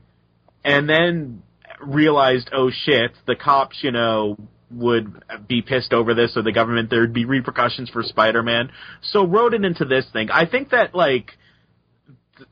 and 0.64 0.88
then 0.88 1.42
realized, 1.80 2.50
oh 2.52 2.70
shit, 2.70 3.12
the 3.26 3.36
cops, 3.36 3.78
you 3.82 3.92
know, 3.92 4.36
would 4.70 5.22
be 5.46 5.62
pissed 5.62 5.92
over 5.92 6.12
this 6.12 6.36
or 6.36 6.42
the 6.42 6.52
government, 6.52 6.90
there'd 6.90 7.12
be 7.12 7.24
repercussions 7.24 7.88
for 7.88 8.02
Spider-Man. 8.02 8.70
So 9.02 9.24
wrote 9.24 9.54
it 9.54 9.64
into 9.64 9.84
this 9.84 10.04
thing. 10.12 10.30
I 10.30 10.44
think 10.44 10.70
that, 10.70 10.94
like, 10.94 11.30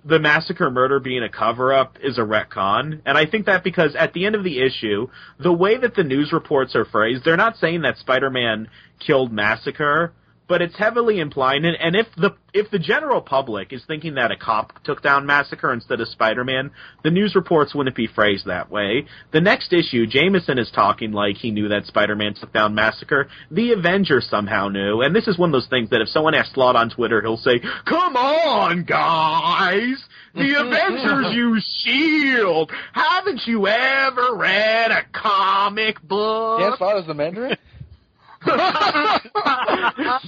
the 0.04 0.18
massacre 0.18 0.70
murder 0.70 1.00
being 1.00 1.22
a 1.22 1.28
cover-up 1.28 1.98
is 2.02 2.18
a 2.18 2.22
retcon. 2.22 3.00
And 3.04 3.16
I 3.16 3.26
think 3.26 3.46
that 3.46 3.64
because 3.64 3.94
at 3.96 4.12
the 4.12 4.26
end 4.26 4.34
of 4.34 4.44
the 4.44 4.60
issue, 4.60 5.08
the 5.38 5.52
way 5.52 5.78
that 5.78 5.94
the 5.94 6.04
news 6.04 6.32
reports 6.32 6.74
are 6.74 6.84
phrased, 6.84 7.24
they're 7.24 7.36
not 7.36 7.56
saying 7.56 7.82
that 7.82 7.98
Spider-Man 7.98 8.68
killed 9.04 9.32
Massacre, 9.32 10.12
but 10.48 10.62
it's 10.62 10.76
heavily 10.76 11.18
implying 11.18 11.64
it. 11.64 11.76
And 11.80 11.96
if 11.96 12.06
the 12.16 12.36
if 12.54 12.70
the 12.70 12.78
general 12.78 13.20
public 13.20 13.72
is 13.72 13.82
thinking 13.86 14.14
that 14.14 14.30
a 14.30 14.36
cop 14.36 14.82
took 14.84 15.02
down 15.02 15.26
Massacre 15.26 15.72
instead 15.72 16.00
of 16.00 16.08
Spider-Man, 16.08 16.70
the 17.04 17.10
news 17.10 17.34
reports 17.34 17.74
wouldn't 17.74 17.96
be 17.96 18.06
phrased 18.06 18.46
that 18.46 18.70
way. 18.70 19.06
The 19.32 19.40
next 19.40 19.72
issue, 19.72 20.06
Jameson 20.06 20.58
is 20.58 20.70
talking 20.74 21.12
like 21.12 21.36
he 21.36 21.50
knew 21.50 21.68
that 21.68 21.86
Spider-Man 21.86 22.34
took 22.34 22.52
down 22.52 22.74
Massacre. 22.74 23.28
The 23.50 23.72
Avengers 23.72 24.26
somehow 24.30 24.68
knew, 24.68 25.02
and 25.02 25.14
this 25.14 25.26
is 25.28 25.38
one 25.38 25.50
of 25.50 25.52
those 25.52 25.68
things 25.68 25.90
that 25.90 26.00
if 26.00 26.08
someone 26.08 26.34
asks 26.34 26.54
Slott 26.54 26.76
on 26.76 26.90
Twitter, 26.90 27.20
he'll 27.20 27.36
say, 27.36 27.60
"Come 27.84 28.16
on, 28.16 28.84
guys." 28.84 30.02
The 30.34 30.54
Avengers 30.60 31.34
use 31.34 31.82
Shield. 31.84 32.70
Haven't 32.92 33.42
you 33.46 33.66
ever 33.66 34.34
read 34.34 34.90
a 34.90 35.02
comic 35.12 36.00
book? 36.02 36.60
Dan 36.60 36.76
Slott 36.76 36.98
is 36.98 37.06
the 37.06 37.14
Mandarin? 37.14 37.56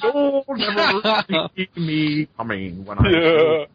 You'll 0.09 0.45
never 0.57 1.49
see 1.57 1.69
me 1.77 2.29
coming 2.37 2.85
when 2.85 2.99
I 2.99 3.67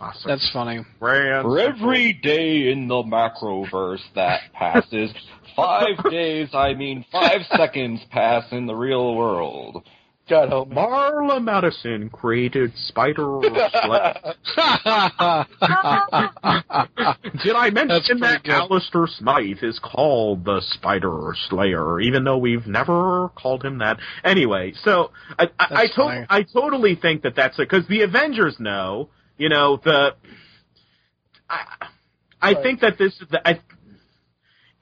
Awesome. 0.00 0.28
That's 0.28 0.50
funny. 0.52 0.84
Grand 1.00 1.42
For 1.42 1.58
every 1.58 2.12
day 2.12 2.70
in 2.70 2.88
the 2.88 3.02
macroverse 3.02 4.02
that 4.14 4.52
passes, 4.52 5.10
five 5.56 6.02
days, 6.10 6.50
I 6.54 6.74
mean 6.74 7.04
five 7.10 7.40
seconds 7.56 8.00
pass 8.10 8.44
in 8.52 8.66
the 8.66 8.74
real 8.74 9.14
world. 9.14 9.84
God 10.28 10.48
help 10.50 10.68
me. 10.68 10.76
Marla 10.76 11.42
Madison 11.42 12.08
created 12.08 12.72
Spider 12.76 13.40
Sled. 13.42 14.36
Did 17.42 17.56
I 17.56 17.70
mention 17.70 18.20
that 18.20 18.42
good. 18.44 18.52
Alistair 18.52 19.06
Smythe 19.08 19.62
is 19.62 19.78
called 19.82 20.44
the 20.44 20.60
Spider 20.60 21.34
Slayer, 21.48 22.00
even 22.00 22.22
though 22.24 22.38
we've 22.38 22.66
never 22.66 23.30
called 23.30 23.64
him 23.64 23.78
that? 23.78 23.98
Anyway, 24.24 24.74
so 24.84 25.10
I, 25.38 25.48
I, 25.58 25.66
I, 25.70 25.86
to- 25.88 26.26
I 26.30 26.42
totally 26.44 26.94
think 26.94 27.22
that 27.22 27.34
that's 27.34 27.58
it, 27.58 27.68
because 27.68 27.86
the 27.88 28.02
Avengers 28.02 28.56
know, 28.60 29.08
you 29.38 29.48
know, 29.48 29.78
the. 29.82 30.14
I, 31.50 31.88
I 32.40 32.54
think 32.62 32.80
that 32.80 32.96
this 32.98 33.12
is 33.20 33.28
the. 33.30 33.46
I, 33.46 33.60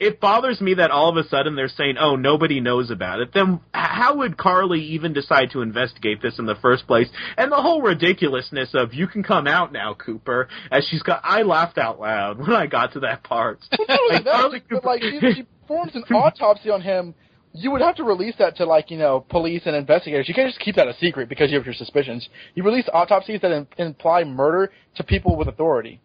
it 0.00 0.18
bothers 0.18 0.60
me 0.60 0.74
that 0.74 0.90
all 0.90 1.10
of 1.10 1.16
a 1.16 1.28
sudden 1.28 1.54
they're 1.54 1.68
saying, 1.68 1.96
"Oh, 1.98 2.16
nobody 2.16 2.58
knows 2.60 2.90
about 2.90 3.20
it." 3.20 3.32
Then 3.32 3.60
how 3.74 4.16
would 4.16 4.36
Carly 4.36 4.80
even 4.80 5.12
decide 5.12 5.50
to 5.52 5.60
investigate 5.62 6.22
this 6.22 6.38
in 6.38 6.46
the 6.46 6.56
first 6.56 6.86
place? 6.86 7.08
And 7.36 7.52
the 7.52 7.56
whole 7.62 7.82
ridiculousness 7.82 8.70
of 8.74 8.94
"You 8.94 9.06
can 9.06 9.22
come 9.22 9.46
out 9.46 9.72
now, 9.72 9.94
Cooper," 9.94 10.48
as 10.72 10.84
she's 10.88 11.02
got. 11.02 11.20
I 11.22 11.42
laughed 11.42 11.78
out 11.78 12.00
loud 12.00 12.38
when 12.44 12.52
I 12.52 12.66
got 12.66 12.94
to 12.94 13.00
that 13.00 13.22
part. 13.22 13.60
Well, 13.78 13.86
not 13.88 14.00
only 14.00 14.14
Like, 14.16 14.24
that, 14.24 14.32
Carly 14.32 14.62
but 14.70 14.84
like 14.84 15.00
if 15.04 15.36
she 15.36 15.42
performs 15.62 15.94
an 15.94 16.02
autopsy 16.14 16.70
on 16.70 16.80
him, 16.80 17.14
you 17.52 17.70
would 17.70 17.82
have 17.82 17.96
to 17.96 18.04
release 18.04 18.34
that 18.38 18.56
to 18.56 18.64
like 18.64 18.90
you 18.90 18.96
know 18.98 19.20
police 19.28 19.62
and 19.66 19.76
investigators. 19.76 20.28
You 20.28 20.34
can't 20.34 20.48
just 20.48 20.60
keep 20.60 20.76
that 20.76 20.88
a 20.88 20.94
secret 20.94 21.28
because 21.28 21.50
you 21.50 21.56
have 21.58 21.66
your 21.66 21.74
suspicions. 21.74 22.28
You 22.54 22.62
release 22.62 22.88
autopsies 22.92 23.40
that 23.42 23.52
im- 23.52 23.68
imply 23.76 24.24
murder 24.24 24.72
to 24.96 25.04
people 25.04 25.36
with 25.36 25.48
authority. 25.48 26.00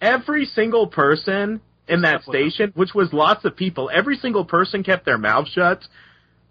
every 0.00 0.44
single 0.44 0.86
person 0.86 1.60
in 1.88 2.02
that 2.02 2.16
Except 2.16 2.28
William. 2.28 2.50
station, 2.50 2.72
which 2.74 2.94
was 2.94 3.12
lots 3.12 3.44
of 3.44 3.56
people, 3.56 3.90
every 3.92 4.16
single 4.16 4.44
person 4.44 4.82
kept 4.82 5.04
their 5.04 5.18
mouth 5.18 5.48
shut. 5.48 5.82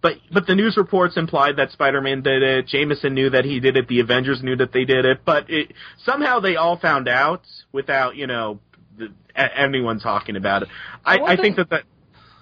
But 0.01 0.17
but 0.31 0.45
the 0.45 0.53
news 0.55 0.77
reports 0.77 1.17
implied 1.17 1.57
that 1.57 1.71
Spider-Man 1.71 2.21
did 2.21 2.43
it. 2.43 2.67
Jameson 2.67 3.13
knew 3.15 3.29
that 3.31 3.43
he 3.43 3.59
did 3.59 3.75
it. 3.75 3.87
The 3.87 4.01
Avengers 4.01 4.41
knew 4.43 4.55
that 4.57 4.71
they 4.71 4.85
did 4.85 5.03
it. 5.05 5.21
But 5.25 5.49
it, 5.49 5.73
somehow 6.03 6.39
they 6.39 6.55
all 6.57 6.77
found 6.77 7.07
out 7.07 7.41
without 7.71 8.15
you 8.15 8.27
know 8.27 8.59
the, 8.97 9.07
a- 9.35 9.59
anyone 9.59 9.99
talking 9.99 10.35
about 10.35 10.61
it. 10.63 10.69
I, 11.03 11.17
I 11.19 11.35
think 11.37 11.55
that 11.55 11.69
that 11.71 11.83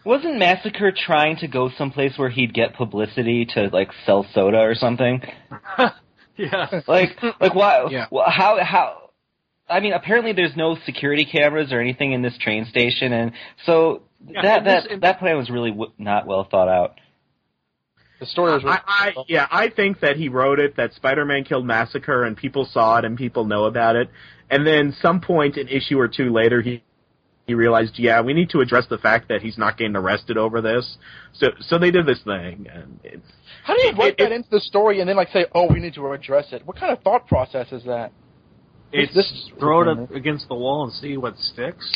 Wasn't 0.04 0.38
Massacre 0.38 0.92
trying 0.92 1.38
to 1.38 1.48
go 1.48 1.70
someplace 1.78 2.18
where 2.18 2.30
he'd 2.30 2.54
get 2.54 2.74
publicity 2.76 3.46
to 3.54 3.70
like 3.72 3.92
sell 4.06 4.26
soda 4.34 4.58
or 4.58 4.76
something? 4.76 5.22
yeah. 6.36 6.82
Like, 6.88 7.12
like 7.40 7.56
why? 7.56 7.88
Yeah. 7.90 8.08
wh- 8.12 8.30
How? 8.30 8.58
How? 8.62 9.03
I 9.70 9.80
mean, 9.80 9.94
apparently 9.94 10.34
there's 10.34 10.56
no 10.56 10.78
security 10.86 11.26
cameras 11.26 11.72
or 11.72 11.80
anything 11.80 12.12
in 12.12 12.22
this 12.22 12.38
train 12.38 12.66
station, 12.66 13.14
and 13.14 13.32
so 13.66 14.04
Yeah, 14.28 14.42
that 14.42 14.58
and 14.60 14.66
this- 14.68 14.88
that 14.90 15.02
that 15.02 15.20
plan 15.20 15.38
was 15.38 15.50
really 15.50 15.72
w- 15.72 15.92
not 15.98 16.26
well 16.28 16.44
thought 16.44 16.68
out. 16.68 17.00
The 18.20 18.26
story 18.28 18.54
was. 18.54 18.64
I, 18.66 18.80
I 18.88 19.14
yeah, 19.28 19.48
I 19.52 19.70
think 19.70 20.00
that 20.02 20.16
he 20.18 20.30
wrote 20.30 20.60
it 20.60 20.76
that 20.78 20.94
Spider-Man 20.94 21.44
killed 21.44 21.66
Massacre 21.66 22.24
and 22.24 22.38
people 22.38 22.66
saw 22.66 22.98
it 23.00 23.06
and 23.06 23.18
people 23.18 23.44
know 23.46 23.66
about 23.66 23.96
it. 23.96 24.10
And 24.50 24.66
then 24.68 24.94
some 25.02 25.20
point 25.20 25.58
an 25.58 25.68
issue 25.68 26.00
or 26.00 26.08
two 26.08 26.32
later 26.32 26.62
he 26.62 26.84
he 27.48 27.54
realized, 27.54 28.00
yeah, 28.00 28.22
we 28.22 28.34
need 28.34 28.50
to 28.52 28.62
address 28.62 28.86
the 28.90 28.98
fact 28.98 29.28
that 29.28 29.42
he's 29.42 29.58
not 29.58 29.78
getting 29.78 29.98
arrested 29.98 30.38
over 30.38 30.62
this. 30.62 30.98
So 31.34 31.48
so 31.60 31.78
they 31.78 31.92
did 31.92 32.06
this 32.06 32.22
thing 32.24 32.68
and 32.74 33.00
it's 33.04 33.28
How 33.64 33.76
do 33.76 33.82
you 33.88 33.92
write 33.94 34.14
it- 34.14 34.18
that 34.20 34.32
it- 34.32 34.36
into 34.36 34.50
the 34.52 34.62
story 34.62 35.00
and 35.02 35.10
then 35.10 35.16
like 35.18 35.30
say, 35.32 35.46
oh, 35.54 35.68
we 35.72 35.80
need 35.80 35.96
to 35.96 36.12
address 36.12 36.54
it? 36.54 36.66
What 36.66 36.78
kind 36.78 36.94
of 36.94 37.02
thought 37.04 37.28
process 37.28 37.72
is 37.74 37.84
that? 37.86 38.12
It's 38.94 39.14
This- 39.14 39.50
throw 39.60 39.82
it 39.82 39.88
up 39.88 40.12
against 40.12 40.48
the 40.48 40.56
wall 40.56 40.84
and 40.84 40.94
see 40.94 41.18
what 41.18 41.38
sticks. 41.38 41.92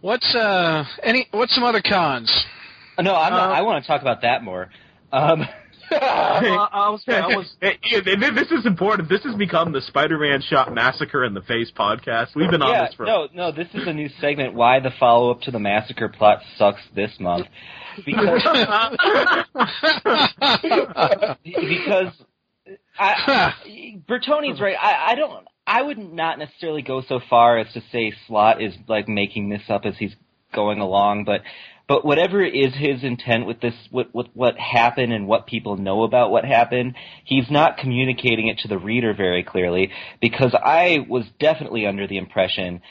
What's 0.00 0.34
uh 0.34 0.84
any? 1.02 1.26
What's 1.32 1.54
some 1.54 1.64
other 1.64 1.82
cons? 1.82 2.30
Uh, 2.96 3.02
No, 3.02 3.14
I'm 3.14 3.32
not, 3.32 3.50
Uh, 3.50 3.54
I 3.54 3.62
want 3.62 3.84
to 3.84 3.88
talk 3.88 4.00
about 4.00 4.22
that 4.22 4.42
more. 4.42 4.70
Um, 5.12 5.46
Well, 5.90 6.00
I 6.72 6.88
was, 6.90 7.02
I 7.08 7.26
was 7.36 7.52
Yeah, 7.60 8.30
this 8.30 8.52
is 8.52 8.64
important. 8.64 9.08
This 9.08 9.24
has 9.24 9.34
become 9.34 9.72
the 9.72 9.80
Spider-Man 9.80 10.40
shot 10.42 10.72
massacre 10.72 11.24
in 11.24 11.34
the 11.34 11.40
face 11.42 11.70
podcast. 11.76 12.28
We've 12.36 12.48
been 12.48 12.62
on 12.62 12.70
yeah, 12.72 12.86
this 12.86 12.94
for 12.94 13.06
no, 13.06 13.26
no. 13.34 13.50
This 13.50 13.66
is 13.74 13.88
a 13.88 13.92
new 13.92 14.08
segment. 14.20 14.54
Why 14.54 14.78
the 14.78 14.92
follow-up 15.00 15.40
to 15.42 15.50
the 15.50 15.58
Massacre 15.58 16.08
plot 16.08 16.42
sucks 16.56 16.80
this 16.94 17.10
month? 17.18 17.46
Because 18.06 18.40
because 21.44 22.12
I, 22.98 23.52
Bertoni's 24.08 24.60
right. 24.60 24.76
I, 24.80 25.12
I 25.12 25.14
don't. 25.16 25.46
I 25.70 25.82
would 25.82 25.98
not 25.98 26.40
necessarily 26.40 26.82
go 26.82 27.00
so 27.00 27.20
far 27.30 27.58
as 27.58 27.72
to 27.74 27.82
say 27.92 28.12
Slott 28.26 28.60
is 28.60 28.74
like 28.88 29.06
making 29.08 29.50
this 29.50 29.62
up 29.68 29.82
as 29.84 29.94
he's 29.96 30.16
going 30.52 30.80
along, 30.80 31.22
but 31.24 31.42
but 31.86 32.04
whatever 32.04 32.44
is 32.44 32.74
his 32.74 33.04
intent 33.04 33.46
with 33.46 33.60
this, 33.60 33.74
with, 33.92 34.08
with 34.12 34.26
what 34.34 34.58
happened 34.58 35.12
and 35.12 35.28
what 35.28 35.46
people 35.46 35.76
know 35.76 36.02
about 36.02 36.32
what 36.32 36.44
happened, 36.44 36.96
he's 37.24 37.48
not 37.50 37.78
communicating 37.78 38.48
it 38.48 38.58
to 38.58 38.68
the 38.68 38.78
reader 38.78 39.14
very 39.14 39.44
clearly. 39.44 39.90
Because 40.20 40.54
I 40.54 41.06
was 41.08 41.24
definitely 41.38 41.86
under 41.86 42.06
the 42.08 42.18
impression 42.18 42.82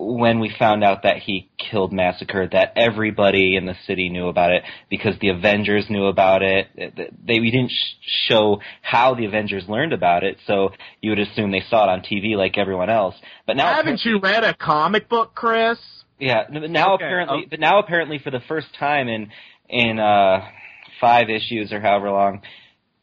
when 0.00 0.38
we 0.38 0.54
found 0.56 0.84
out 0.84 1.02
that 1.02 1.18
he 1.18 1.50
killed 1.58 1.92
Massacre 1.92 2.48
that 2.52 2.72
everybody 2.76 3.56
in 3.56 3.66
the 3.66 3.74
city 3.86 4.08
knew 4.08 4.28
about 4.28 4.52
it 4.52 4.62
because 4.88 5.14
the 5.20 5.28
Avengers 5.30 5.86
knew 5.90 6.06
about 6.06 6.42
it. 6.42 6.68
They 6.76 7.40
we 7.40 7.50
didn't 7.50 7.70
sh- 7.70 8.28
show 8.28 8.60
how 8.80 9.14
the 9.14 9.24
Avengers 9.24 9.64
learned 9.68 9.92
about 9.92 10.22
it, 10.22 10.38
so 10.46 10.70
you 11.00 11.10
would 11.10 11.18
assume 11.18 11.50
they 11.50 11.64
saw 11.68 11.84
it 11.84 11.88
on 11.90 12.00
TV 12.02 12.36
like 12.36 12.56
everyone 12.56 12.90
else. 12.90 13.16
But 13.46 13.56
now 13.56 13.74
Haven't 13.74 14.04
you 14.04 14.20
read 14.20 14.44
a 14.44 14.54
comic 14.54 15.08
book, 15.08 15.34
Chris? 15.34 15.78
yeah, 16.20 16.44
now 16.50 16.94
Okay, 16.94 17.04
apparently, 17.04 17.38
um, 17.38 17.46
but 17.50 17.58
now 17.60 17.80
apparently 17.80 18.18
for 18.18 18.30
the 18.30 18.40
first 18.46 18.68
time 18.78 19.08
in 19.08 19.30
in 19.68 19.98
uh 19.98 20.46
five 21.00 21.28
issues 21.28 21.72
or 21.72 21.80
however 21.80 22.10
long, 22.10 22.42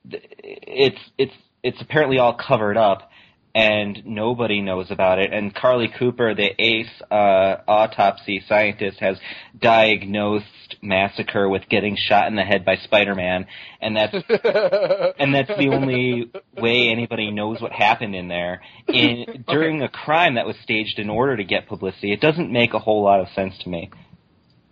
it's 0.10 1.00
it's 1.18 1.34
it's 1.62 1.82
apparently 1.82 2.20
all 2.20 2.34
covered 2.36 2.78
up, 2.78 3.10
and 3.56 4.06
nobody 4.06 4.60
knows 4.60 4.92
about 4.92 5.18
it. 5.18 5.32
And 5.32 5.56
Carly 5.56 5.88
Cooper, 5.98 6.36
the 6.36 6.52
ace 6.60 6.92
uh, 7.10 7.62
autopsy 7.66 8.44
scientist, 8.50 9.00
has 9.00 9.18
diagnosed 9.58 10.46
Massacre 10.82 11.48
with 11.48 11.64
getting 11.70 11.96
shot 11.96 12.28
in 12.28 12.36
the 12.36 12.44
head 12.44 12.66
by 12.66 12.76
Spider-Man, 12.76 13.48
and 13.80 13.96
that's 13.96 14.14
and 14.14 15.34
that's 15.34 15.48
the 15.58 15.70
only 15.72 16.30
way 16.58 16.90
anybody 16.90 17.32
knows 17.32 17.62
what 17.62 17.72
happened 17.72 18.14
in 18.14 18.28
there 18.28 18.62
in 18.90 19.46
during 19.48 19.82
a 19.82 19.90
crime 19.90 20.36
that 20.36 20.46
was 20.46 20.58
staged 20.62 21.00
in 21.00 21.10
order 21.10 21.38
to 21.38 21.46
get 21.46 21.70
publicity. 21.70 22.12
It 22.12 22.20
doesn't 22.20 22.52
make 22.52 22.74
a 22.74 22.80
whole 22.80 23.04
lot 23.04 23.22
of 23.22 23.30
sense 23.30 23.58
to 23.64 23.70
me. 23.70 23.90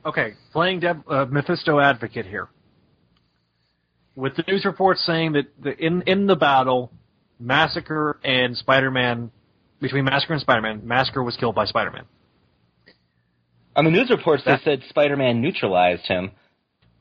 okay. 0.05 0.33
Playing 0.51 0.81
Deb, 0.81 1.03
uh, 1.09 1.25
Mephisto 1.29 1.79
advocate 1.79 2.25
here. 2.25 2.49
With 4.15 4.35
the 4.35 4.43
news 4.45 4.65
reports 4.65 5.03
saying 5.05 5.31
that 5.33 5.45
the, 5.59 5.75
in 5.83 6.03
in 6.03 6.27
the 6.27 6.35
battle, 6.35 6.91
Massacre 7.43 8.17
and 8.23 8.55
Spider-Man, 8.57 9.29
between 9.81 10.05
Massacre 10.05 10.33
and 10.33 10.41
Spider-Man, 10.41 10.81
Massacre 10.85 11.21
was 11.23 11.35
killed 11.35 11.55
by 11.55 11.65
Spider-Man. 11.65 12.03
On 13.75 13.85
the 13.85 13.91
news 13.91 14.09
reports, 14.09 14.43
That- 14.45 14.59
they 14.63 14.71
said 14.77 14.83
Spider-Man 14.89 15.41
neutralized 15.41 16.07
him. 16.07 16.31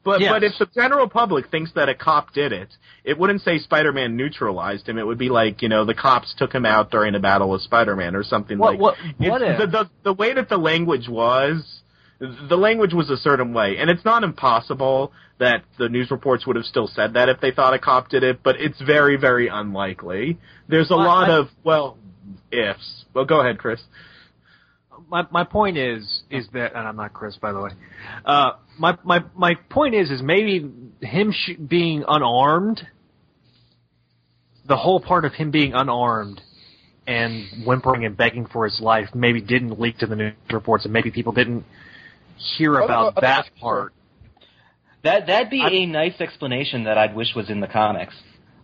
But 0.04 0.20
Yes. 0.20 0.32
but 0.32 0.42
if 0.42 0.58
the 0.58 0.66
general 0.74 1.08
public 1.08 1.46
thinks 1.46 1.70
that 1.74 1.88
a 1.88 1.94
cop 1.94 2.32
did 2.32 2.50
it, 2.50 2.76
it 3.04 3.16
wouldn't 3.16 3.40
say 3.42 3.58
Spider-Man 3.58 4.16
neutralized 4.16 4.88
him. 4.88 4.98
It 4.98 5.06
would 5.06 5.18
be 5.18 5.28
like 5.28 5.62
you 5.62 5.68
know 5.68 5.84
the 5.84 5.94
cops 5.94 6.34
took 6.34 6.52
him 6.52 6.66
out 6.66 6.90
during 6.90 7.14
a 7.14 7.20
battle 7.20 7.48
with 7.50 7.62
Spider-Man 7.62 8.16
or 8.16 8.24
something 8.24 8.58
What- 8.58 8.72
like. 8.72 8.80
what- 8.80 8.98
It's- 8.98 9.30
what 9.30 9.42
if- 9.42 9.58
the, 9.58 9.66
the 9.68 9.90
the 10.02 10.12
way 10.12 10.32
that 10.32 10.48
the 10.48 10.56
language 10.58 11.08
was, 11.08 11.81
the 12.48 12.56
language 12.56 12.92
was 12.94 13.10
a 13.10 13.16
certain 13.16 13.52
way, 13.52 13.76
and 13.78 13.90
it's 13.90 14.04
not 14.04 14.22
impossible 14.22 15.12
that 15.38 15.64
the 15.78 15.88
news 15.88 16.10
reports 16.10 16.46
would 16.46 16.54
have 16.56 16.64
still 16.64 16.86
said 16.86 17.14
that 17.14 17.28
if 17.28 17.40
they 17.40 17.50
thought 17.50 17.74
a 17.74 17.78
cop 17.78 18.08
did 18.08 18.22
it, 18.22 18.40
but 18.44 18.56
it's 18.60 18.80
very 18.80 19.16
very 19.16 19.48
unlikely. 19.48 20.38
There's 20.68 20.90
a 20.90 20.94
I- 20.94 21.04
lot 21.04 21.30
I- 21.30 21.38
of 21.38 21.48
well 21.64 21.98
ifs. 22.52 23.04
Well, 23.14 23.24
go 23.24 23.40
ahead, 23.40 23.58
Chris. 23.58 23.80
my 25.08 25.26
my 25.30 25.44
point 25.44 25.76
is 25.76 26.22
is 26.30 26.46
that 26.52 26.74
and 26.76 26.86
I'm 26.86 26.96
not 26.96 27.12
Chris 27.12 27.36
by 27.36 27.52
the 27.52 27.60
way. 27.60 27.70
Uh, 28.24 28.52
my 28.78 28.96
my 29.02 29.24
my 29.34 29.54
point 29.68 29.94
is 29.94 30.10
is 30.10 30.22
maybe 30.22 30.70
him 31.00 31.32
sh- 31.32 31.58
being 31.68 32.04
unarmed. 32.06 32.80
The 34.66 34.76
whole 34.76 35.00
part 35.00 35.24
of 35.24 35.32
him 35.32 35.50
being 35.50 35.72
unarmed 35.74 36.40
and 37.04 37.66
whimpering 37.66 38.04
and 38.04 38.16
begging 38.16 38.46
for 38.46 38.64
his 38.64 38.80
life 38.80 39.08
maybe 39.12 39.40
didn't 39.40 39.80
leak 39.80 39.98
to 39.98 40.06
the 40.06 40.14
news 40.14 40.34
reports, 40.52 40.84
and 40.84 40.92
maybe 40.92 41.10
people 41.10 41.32
didn't 41.32 41.64
hear 42.56 42.80
Oh, 42.80 42.84
about 42.84 43.02
no, 43.02 43.10
that 43.12 43.20
that's 43.20 43.48
part. 43.60 43.92
That 45.04 45.26
that'd 45.26 45.50
be 45.50 45.60
I- 45.62 45.70
a 45.70 45.86
nice 45.86 46.20
explanation 46.20 46.84
that 46.84 46.98
I'd 46.98 47.14
wish 47.14 47.34
was 47.34 47.50
in 47.50 47.60
the 47.60 47.66
comics. 47.66 48.14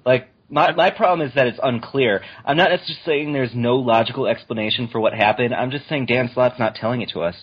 Like 0.05 0.29
my 0.49 0.73
my 0.73 0.91
problem 0.91 1.27
is 1.27 1.35
that 1.35 1.47
it's 1.47 1.59
unclear. 1.63 2.23
I'm 2.45 2.57
not 2.57 2.71
just 2.87 3.05
saying 3.05 3.33
there's 3.33 3.55
no 3.55 3.77
logical 3.77 4.27
explanation 4.27 4.89
for 4.89 5.01
what 5.01 5.13
happened. 5.15 5.55
I'm 5.55 5.71
just 5.71 5.89
saying 5.89 6.07
Dan 6.07 6.31
Slott's 6.33 6.59
not 6.59 6.75
telling 6.77 7.03
it 7.03 7.11
to 7.11 7.21
us. 7.21 7.35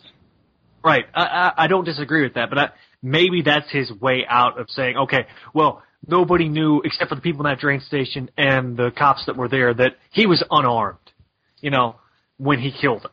Right. 0.84 1.06
I, 1.14 1.24
I, 1.24 1.64
I 1.64 1.68
don't 1.68 1.84
disagree 1.84 2.22
with 2.24 2.36
that, 2.36 2.50
but 2.50 2.60
I, 2.60 2.70
maybe 3.02 3.42
that's 3.44 3.70
his 3.72 3.92
way 3.92 4.24
out 4.30 4.60
of 4.60 4.70
saying, 4.70 4.98
okay, 4.98 5.26
well, 5.54 5.82
nobody 6.08 6.48
knew 6.48 6.82
except 6.86 7.10
for 7.10 7.16
the 7.16 7.22
people 7.22 7.44
in 7.46 7.52
that 7.52 7.60
train 7.60 7.82
station 7.82 8.30
and 8.38 8.78
the 8.78 8.92
cops 8.96 9.26
that 9.26 9.36
were 9.36 9.48
there 9.48 9.74
that 9.74 9.94
he 10.12 10.28
was 10.28 10.44
unarmed, 10.52 11.00
you 11.60 11.72
know, 11.72 11.96
when 12.38 12.60
he 12.60 12.72
killed 12.72 13.02
him. 13.04 13.12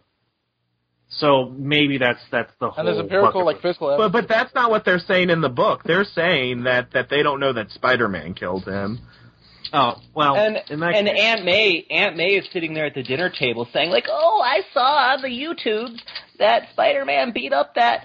So 1.19 1.53
maybe 1.57 1.99
that's 1.99 2.21
that's 2.31 2.51
the 2.59 2.71
whole. 2.71 2.79
and 2.79 2.89
there's 2.89 2.99
empirical 2.99 3.45
like 3.45 3.57
list. 3.57 3.63
physical 3.63 3.89
But 3.89 4.05
evidence. 4.05 4.13
but 4.13 4.29
that's 4.35 4.55
not 4.55 4.71
what 4.71 4.85
they're 4.85 4.99
saying 4.99 5.31
in 5.31 5.41
the 5.41 5.49
book. 5.51 5.83
They're 5.85 6.05
saying 6.05 6.65
that 6.65 6.93
that 6.93 7.11
they 7.11 7.23
don't 7.23 7.39
know 7.39 7.53
that 7.53 7.71
Spider-Man 7.71 8.35
killed 8.35 8.65
him. 8.65 9.01
Oh 9.75 9.95
well, 10.15 10.37
And 10.37 10.57
and 10.57 11.07
case, 11.07 11.21
Aunt 11.21 11.45
May 11.45 11.87
Aunt 11.91 12.17
May 12.17 12.31
is 12.37 12.47
sitting 12.53 12.75
there 12.75 12.87
at 12.87 12.95
the 12.95 13.03
dinner 13.03 13.31
table 13.31 13.69
saying 13.73 13.91
like, 13.91 14.07
"Oh, 14.11 14.41
I 14.45 14.63
saw 14.73 15.13
on 15.15 15.23
the 15.23 15.29
YouTubes 15.29 15.99
that 16.39 16.69
Spider-Man 16.73 17.33
beat 17.33 17.53
up 17.53 17.75
that 17.75 18.05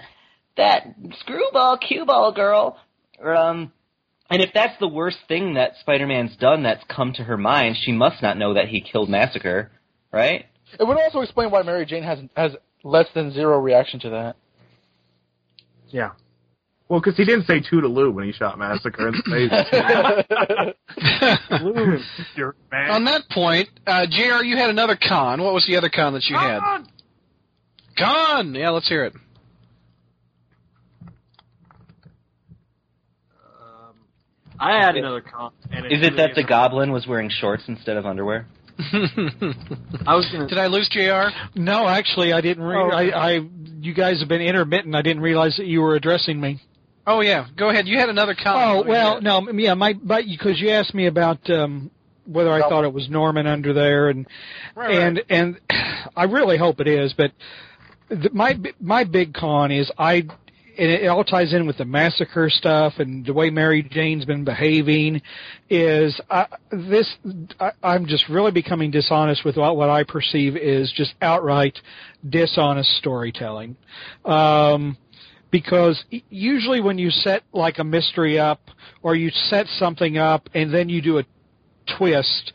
that 0.56 0.94
screwball 1.20 1.78
cue 1.78 2.04
ball 2.04 2.32
girl." 2.32 2.78
Um 3.24 3.72
and 4.30 4.42
if 4.42 4.50
that's 4.52 4.78
the 4.78 4.88
worst 4.88 5.16
thing 5.28 5.54
that 5.54 5.72
Spider-Man's 5.80 6.36
done 6.36 6.62
that's 6.62 6.84
come 6.88 7.14
to 7.14 7.24
her 7.24 7.38
mind, 7.38 7.76
she 7.82 7.92
must 7.92 8.22
not 8.22 8.36
know 8.36 8.54
that 8.54 8.68
he 8.68 8.82
killed 8.82 9.08
Massacre, 9.08 9.70
right? 10.12 10.44
it 10.78 10.86
would 10.86 10.98
also 10.98 11.20
explain 11.20 11.50
why 11.50 11.62
Mary 11.62 11.86
Jane 11.86 12.02
has 12.02 12.18
has 12.36 12.52
less 12.82 13.06
than 13.14 13.32
zero 13.32 13.58
reaction 13.58 14.00
to 14.00 14.10
that. 14.10 14.36
Yeah. 15.88 16.10
Well, 16.88 17.00
because 17.00 17.16
he 17.16 17.24
didn't 17.24 17.46
say 17.46 17.60
toodaloo 17.60 18.12
when 18.14 18.24
he 18.24 18.32
shot 18.32 18.58
Massacre 18.58 19.08
in 19.08 19.14
Space. 19.18 19.50
Blue, 21.60 21.98
dirt 22.34 22.56
man. 22.72 22.90
On 22.90 23.04
that 23.04 23.28
point, 23.30 23.68
uh, 23.86 24.06
Jr., 24.06 24.42
you 24.42 24.56
had 24.56 24.70
another 24.70 24.96
con. 24.96 25.42
What 25.42 25.52
was 25.52 25.66
the 25.66 25.76
other 25.76 25.90
con 25.90 26.14
that 26.14 26.24
you 26.24 26.36
had? 26.36 26.60
Con. 27.98 28.54
Yeah, 28.54 28.70
let's 28.70 28.88
hear 28.88 29.04
it. 29.04 29.12
I 34.60 34.84
had 34.84 34.96
another 34.96 35.20
con. 35.20 35.52
And 35.70 35.86
Is 35.86 36.02
it 36.02 36.16
that 36.16 36.34
the 36.34 36.42
goblin 36.42 36.90
was 36.90 37.06
wearing 37.06 37.30
shorts 37.30 37.64
instead 37.68 37.96
of 37.96 38.06
underwear? 38.06 38.46
I 40.06 40.14
was 40.14 40.28
gonna. 40.32 40.46
Did 40.46 40.58
I 40.58 40.66
lose 40.68 40.88
Jr.? 40.88 41.30
No, 41.58 41.86
actually, 41.88 42.32
I 42.32 42.40
didn't. 42.40 42.62
Re- 42.62 42.76
Oh. 42.78 42.90
I, 42.90 43.30
I, 43.34 43.40
you 43.80 43.92
guys 43.94 44.20
have 44.20 44.28
been 44.28 44.40
intermittent. 44.40 44.94
I 44.94 45.02
didn't 45.02 45.22
realize 45.22 45.56
that 45.56 45.66
you 45.66 45.80
were 45.80 45.94
addressing 45.96 46.40
me. 46.40 46.60
Oh 47.06 47.20
yeah, 47.20 47.46
go 47.56 47.70
ahead. 47.70 47.88
You 47.88 47.98
had 47.98 48.08
another 48.08 48.34
con. 48.34 48.54
Oh 48.56 48.84
well, 48.86 49.10
hear 49.12 49.18
it. 49.18 49.22
no, 49.24 49.50
yeah, 49.52 49.74
my, 49.74 49.94
but 49.94 50.24
because 50.26 50.60
you 50.60 50.70
asked 50.70 50.94
me 50.94 51.06
about 51.06 51.48
um, 51.50 51.90
whether 52.26 52.52
I 52.52 52.60
thought 52.60 52.84
it 52.84 52.92
was 52.92 53.08
Norman 53.08 53.46
under 53.46 53.72
there, 53.72 54.10
and 54.10 54.26
Right, 54.76 54.88
right. 54.88 54.98
and 55.00 55.22
and 55.28 55.60
I 56.16 56.24
really 56.24 56.58
hope 56.58 56.80
it 56.80 56.86
is. 56.86 57.14
But 57.16 57.32
the, 58.10 58.30
my 58.32 58.58
my 58.80 59.04
big 59.04 59.34
con 59.34 59.72
is 59.72 59.90
I, 59.98 60.24
and 60.78 60.90
it 60.90 61.06
all 61.08 61.24
ties 61.24 61.52
in 61.52 61.66
with 61.66 61.78
the 61.78 61.84
massacre 61.84 62.48
stuff 62.48 62.94
and 62.98 63.26
the 63.26 63.32
way 63.32 63.50
Mary 63.50 63.82
Jane's 63.82 64.24
been 64.24 64.44
behaving. 64.44 65.20
Is 65.68 66.18
I, 66.30 66.46
this 66.70 67.16
I, 67.58 67.72
I'm 67.82 68.06
just 68.06 68.28
really 68.28 68.52
becoming 68.52 68.90
dishonest 68.90 69.44
with 69.44 69.56
what, 69.56 69.76
what 69.76 69.90
I 69.90 70.04
perceive 70.04 70.56
is 70.56 70.92
just 70.92 71.14
outright 71.20 71.78
dishonest 72.28 72.90
storytelling. 72.96 73.76
Um, 74.24 74.96
because 75.50 76.04
usually 76.28 76.80
when 76.80 76.98
you 76.98 77.10
set 77.10 77.42
like 77.52 77.78
a 77.78 77.84
mystery 77.84 78.38
up 78.38 78.70
or 79.02 79.16
you 79.16 79.30
set 79.30 79.66
something 79.78 80.16
up 80.16 80.48
and 80.54 80.72
then 80.72 80.88
you 80.88 81.02
do 81.02 81.18
a 81.18 81.24
twist 81.96 82.52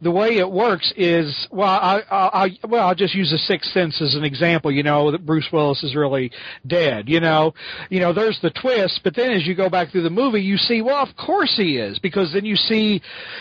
the 0.00 0.10
way 0.10 0.36
it 0.36 0.50
works 0.50 0.92
is 0.96 1.46
well 1.50 1.68
I, 1.68 2.02
I, 2.10 2.44
I 2.44 2.58
well 2.68 2.88
I'll 2.88 2.94
just 2.94 3.14
use 3.14 3.30
the 3.30 3.38
sixth 3.38 3.72
sense 3.72 4.00
as 4.02 4.14
an 4.14 4.24
example 4.24 4.70
you 4.70 4.82
know 4.82 5.10
that 5.10 5.24
Bruce 5.24 5.48
Willis 5.52 5.82
is 5.82 5.94
really 5.94 6.30
dead 6.66 7.08
you 7.08 7.20
know. 7.20 7.54
You 7.88 8.00
know 8.00 8.12
there's 8.12 8.38
the 8.42 8.50
twist 8.50 9.00
but 9.04 9.16
then 9.16 9.30
as 9.30 9.46
you 9.46 9.54
go 9.54 9.70
back 9.70 9.90
through 9.90 10.02
the 10.02 10.10
movie 10.10 10.42
you 10.42 10.56
see 10.56 10.82
well 10.82 11.02
of 11.02 11.16
course 11.16 11.54
he 11.56 11.78
is 11.78 11.98
because 11.98 12.32
then 12.32 12.44
you 12.44 12.56
see 12.56 13.00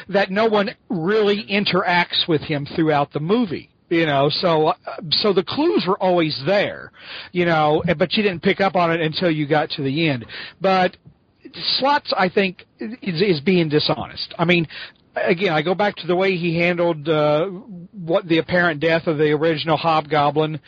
that 0.09 0.31
no 0.31 0.45
one 0.45 0.69
really 0.89 1.45
interacts 1.49 2.27
with 2.27 2.41
him 2.41 2.65
throughout 2.75 3.11
the 3.11 3.19
movie 3.19 3.69
you 3.89 4.05
know. 4.05 4.29
So 4.29 4.67
uh, 4.67 4.75
so 5.11 5.33
the 5.33 5.43
clues 5.43 5.85
were 5.87 6.01
always 6.01 6.41
there 6.45 6.91
you 7.31 7.45
know 7.45 7.83
but 7.97 8.13
you 8.13 8.23
didn't 8.23 8.43
pick 8.43 8.61
up 8.61 8.75
on 8.75 8.91
it 8.91 9.01
until 9.01 9.29
you 9.29 9.47
got 9.47 9.69
to 9.71 9.83
the 9.83 10.07
end. 10.07 10.25
But 10.61 10.95
Slott's 11.77 12.13
i 12.17 12.27
think 12.29 12.65
is, 12.79 13.21
is 13.21 13.41
being 13.41 13.69
dishonest. 13.69 14.33
I 14.37 14.45
mean 14.45 14.67
again 15.15 15.54
i 15.54 15.62
go 15.62 15.73
back 15.75 15.95
to 15.95 16.08
the 16.08 16.15
way 16.15 16.36
he 16.36 16.58
handled 16.60 17.08
uh 17.08 17.45
what 17.45 18.28
the 18.28 18.38
apparent 18.38 18.80
death 18.80 19.08
of 19.08 19.17
the 19.17 19.32
original 19.32 19.78
hobgoblin 19.78 20.60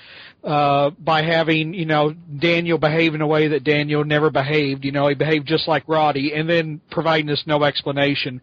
uh 0.44 0.90
by 0.92 1.22
having 1.22 1.74
you 1.74 1.86
know 1.86 2.14
daniel 2.40 2.78
behave 2.78 3.14
in 3.14 3.22
a 3.22 3.28
way 3.28 3.48
that 3.50 3.64
daniel 3.64 4.04
never 4.06 4.30
behaved. 4.30 4.86
You 4.86 4.92
know 4.92 5.08
he 5.08 5.16
behaved 5.16 5.48
just 5.48 5.68
like 5.68 5.84
roddy 5.88 6.34
and 6.34 6.50
then 6.50 6.80
providing 6.92 7.30
us 7.30 7.44
no 7.46 7.64
explanation. 7.64 8.42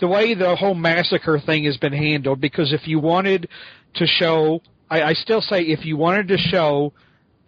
The 0.00 0.08
way 0.08 0.34
the 0.34 0.56
whole 0.56 0.74
massacre 0.74 1.38
thing 1.38 1.64
has 1.64 1.76
been 1.76 1.92
handled 1.92 2.40
because 2.40 2.72
if 2.72 2.88
you 2.88 2.98
wanted 2.98 3.48
to 3.94 4.06
show 4.06 4.60
I, 4.90 5.02
I 5.02 5.12
still 5.12 5.40
say 5.40 5.62
if 5.62 5.84
you 5.84 5.96
wanted 5.96 6.28
to 6.28 6.36
show 6.36 6.92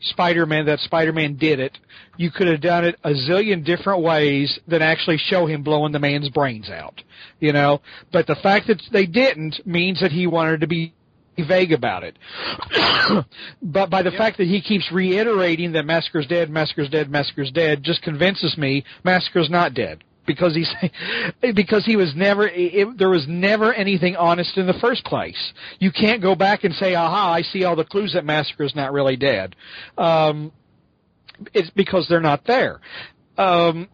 Spider-Man 0.00 0.66
that 0.66 0.80
Spider-Man 0.80 1.36
did 1.36 1.60
it, 1.60 1.78
you 2.16 2.30
could 2.30 2.46
have 2.48 2.60
done 2.60 2.84
it 2.84 2.96
a 3.04 3.10
zillion 3.10 3.64
different 3.64 4.02
ways 4.02 4.58
than 4.66 4.82
actually 4.82 5.18
show 5.18 5.46
him 5.46 5.62
blowing 5.62 5.92
the 5.92 5.98
man's 5.98 6.28
brains 6.28 6.68
out. 6.68 7.02
You 7.40 7.52
know, 7.52 7.80
but 8.12 8.26
the 8.26 8.36
fact 8.36 8.66
that 8.68 8.82
they 8.92 9.06
didn't 9.06 9.66
means 9.66 10.00
that 10.00 10.12
he 10.12 10.26
wanted 10.26 10.60
to 10.60 10.66
be 10.66 10.94
vague 11.38 11.72
about 11.72 12.02
it. 12.02 12.16
but 13.62 13.90
by 13.90 14.02
the 14.02 14.10
fact 14.10 14.38
that 14.38 14.46
he 14.46 14.60
keeps 14.60 14.90
reiterating 14.90 15.72
that 15.72 15.84
Massacre's 15.84 16.26
dead, 16.26 16.50
Massacre's 16.50 16.88
dead, 16.88 17.10
Massacre's 17.10 17.50
dead, 17.50 17.82
just 17.82 18.02
convinces 18.02 18.56
me 18.56 18.84
Massacre's 19.04 19.50
not 19.50 19.74
dead 19.74 20.02
because 20.26 20.54
he's 20.54 20.72
because 21.54 21.84
he 21.84 21.96
was 21.96 22.12
never 22.14 22.48
it, 22.48 22.98
there 22.98 23.10
was 23.10 23.26
never 23.28 23.72
anything 23.72 24.16
honest 24.16 24.56
in 24.56 24.66
the 24.66 24.78
first 24.80 25.04
place. 25.04 25.52
You 25.78 25.90
can't 25.92 26.22
go 26.22 26.34
back 26.34 26.64
and 26.64 26.74
say, 26.74 26.94
"Aha, 26.94 27.32
I 27.32 27.42
see 27.42 27.64
all 27.64 27.76
the 27.76 27.84
clues 27.84 28.12
that 28.14 28.24
Massacre's 28.24 28.74
not 28.74 28.92
really 28.92 29.16
dead." 29.16 29.56
Um, 29.96 30.52
it's 31.52 31.70
because 31.70 32.06
they're 32.08 32.20
not 32.20 32.46
there. 32.46 32.80
Um, 33.36 33.88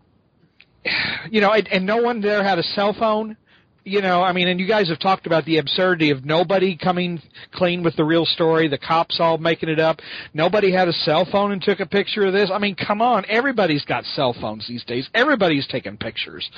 you 1.30 1.40
know, 1.40 1.52
and, 1.52 1.68
and 1.68 1.86
no 1.86 1.98
one 1.98 2.20
there 2.20 2.42
had 2.42 2.58
a 2.58 2.62
cell 2.62 2.94
phone. 2.98 3.36
You 3.84 4.00
know, 4.00 4.22
I 4.22 4.32
mean, 4.32 4.46
and 4.46 4.60
you 4.60 4.68
guys 4.68 4.88
have 4.90 5.00
talked 5.00 5.26
about 5.26 5.44
the 5.44 5.58
absurdity 5.58 6.10
of 6.10 6.24
nobody 6.24 6.76
coming 6.76 7.20
clean 7.52 7.82
with 7.82 7.96
the 7.96 8.04
real 8.04 8.24
story, 8.24 8.68
the 8.68 8.78
cops 8.78 9.18
all 9.18 9.38
making 9.38 9.68
it 9.68 9.80
up. 9.80 9.98
Nobody 10.32 10.70
had 10.70 10.86
a 10.86 10.92
cell 10.92 11.26
phone 11.30 11.50
and 11.50 11.60
took 11.60 11.80
a 11.80 11.86
picture 11.86 12.24
of 12.24 12.32
this. 12.32 12.48
I 12.52 12.58
mean, 12.58 12.76
come 12.76 13.02
on, 13.02 13.24
everybody's 13.28 13.84
got 13.84 14.04
cell 14.04 14.36
phones 14.40 14.68
these 14.68 14.84
days. 14.84 15.08
Everybody's 15.14 15.66
taking 15.66 15.96
pictures. 15.96 16.48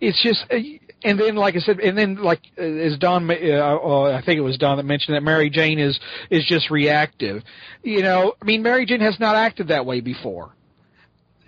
It's 0.00 0.22
just, 0.22 0.46
uh, 0.50 0.56
and 1.04 1.20
then, 1.20 1.36
like 1.36 1.56
I 1.56 1.58
said, 1.58 1.78
and 1.78 1.96
then, 1.96 2.16
like 2.16 2.40
uh, 2.58 2.62
as 2.62 2.96
Don, 2.98 3.30
uh, 3.30 3.34
uh, 3.34 4.12
I 4.12 4.22
think 4.24 4.38
it 4.38 4.42
was 4.42 4.56
Don 4.56 4.78
that 4.78 4.84
mentioned 4.84 5.14
that 5.14 5.22
Mary 5.22 5.50
Jane 5.50 5.78
is 5.78 6.00
is 6.30 6.46
just 6.46 6.70
reactive. 6.70 7.42
You 7.82 8.02
know, 8.02 8.32
I 8.40 8.44
mean, 8.46 8.62
Mary 8.62 8.86
Jane 8.86 9.00
has 9.00 9.20
not 9.20 9.36
acted 9.36 9.68
that 9.68 9.84
way 9.84 10.00
before. 10.00 10.54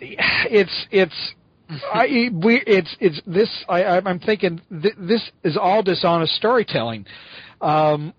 It's 0.00 0.86
it's 0.90 1.34
I 1.94 2.30
we 2.32 2.62
it's 2.66 2.94
it's 3.00 3.20
this 3.26 3.48
I 3.68 3.84
I'm- 3.84 4.20
thinking 4.20 4.60
th- 4.70 4.94
this 4.98 5.30
is 5.42 5.56
all 5.56 5.82
dishonest 5.82 6.34
storytelling. 6.34 7.06
Um, 7.60 8.14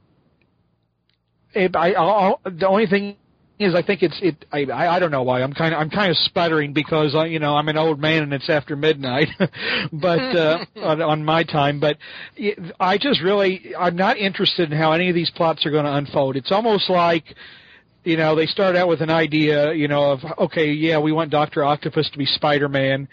it, 1.54 1.76
I 1.76 1.94
I'll, 1.94 2.42
the 2.44 2.68
only 2.68 2.86
thing 2.88 3.18
is 3.58 3.74
I 3.74 3.82
think 3.82 4.04
it's 4.04 4.20
it 4.22 4.46
I 4.52 4.66
I 4.70 5.00
don't 5.00 5.12
know 5.12 5.24
why 5.24 5.42
I'm 5.42 5.54
kind 5.54 5.74
of 5.74 5.80
I'm 5.80 5.90
kind 5.90 6.12
of 6.12 6.18
sputtering 6.18 6.74
because 6.74 7.16
I 7.16 7.26
you 7.28 7.40
know 7.40 7.56
I'm 7.56 7.70
an 7.70 7.78
old 7.78 8.00
man 8.00 8.24
and 8.24 8.34
it's 8.34 8.50
after 8.50 8.76
midnight, 8.76 9.30
but 9.94 10.20
uh, 10.20 10.66
on, 10.82 11.02
on 11.02 11.26
my 11.26 11.44
time. 11.44 11.80
But 11.80 11.98
I 12.80 12.98
just 12.98 13.22
really 13.22 13.74
I'm 13.78 13.96
not 13.96 14.18
interested 14.18 14.72
in 14.72 14.78
how 14.78 14.92
any 14.92 15.10
of 15.10 15.16
these 15.16 15.30
plots 15.30 15.66
are 15.66 15.72
going 15.72 15.86
to 15.86 15.94
unfold. 15.94 16.36
It's 16.36 16.52
almost 16.52 16.90
like 16.90 17.36
you 18.06 18.18
know, 18.18 18.36
they 18.36 18.46
start 18.46 18.76
out 18.76 18.88
with 18.88 19.02
an 19.02 19.10
idea, 19.10 19.74
you 19.74 19.88
know, 19.88 20.12
of 20.12 20.20
okay, 20.40 20.72
yeah, 20.72 21.00
we 21.00 21.12
want 21.12 21.32
Doctor 21.32 21.64
Octopus 21.64 22.10
to 22.12 22.18
be 22.18 22.26
Spider 22.26 22.70
Man. 22.70 23.08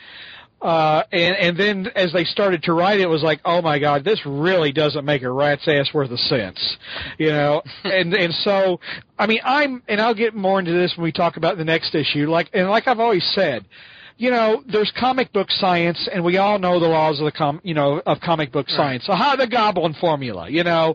Uh, 0.61 1.03
and, 1.11 1.35
and 1.35 1.59
then 1.59 1.93
as 1.97 2.13
they 2.13 2.23
started 2.23 2.63
to 2.63 2.73
write 2.73 3.01
it, 3.01 3.03
it 3.03 3.09
was 3.09 3.23
like, 3.23 3.41
oh 3.45 3.61
my 3.61 3.81
god, 3.81 4.05
this 4.05 4.21
really 4.25 4.71
doesn't 4.71 5.05
make 5.05 5.23
a 5.23 5.31
rat's 5.31 5.67
ass 5.67 5.93
worth 5.93 6.11
of 6.13 6.21
sense, 6.21 6.77
you 7.19 7.31
know. 7.31 7.63
and 7.85 8.15
and 8.15 8.33
so, 8.33 8.79
I 9.19 9.27
mean, 9.27 9.41
I'm, 9.43 9.83
and 9.89 10.01
I'll 10.01 10.15
get 10.15 10.35
more 10.35 10.61
into 10.61 10.73
this 10.73 10.95
when 10.97 11.03
we 11.03 11.13
talk 11.13 11.37
about 11.37 11.57
the 11.57 11.65
next 11.65 11.97
issue. 11.97 12.31
Like, 12.31 12.49
and 12.53 12.69
like 12.69 12.87
I've 12.87 13.01
always 13.01 13.29
said, 13.35 13.65
you 14.19 14.31
know, 14.31 14.63
there's 14.71 14.93
comic 15.01 15.33
book 15.33 15.49
science, 15.51 16.09
and 16.13 16.25
we 16.25 16.37
all 16.37 16.59
know 16.61 16.79
the 16.79 16.87
laws 16.87 17.19
of 17.19 17.25
the 17.25 17.33
com, 17.33 17.61
you 17.65 17.75
know, 17.75 18.01
of 18.07 18.21
comic 18.21 18.53
book 18.53 18.69
science. 18.69 19.05
So 19.05 19.15
how 19.15 19.35
the 19.35 19.49
Goblin 19.49 19.95
formula, 20.01 20.49
you 20.49 20.63
know, 20.63 20.95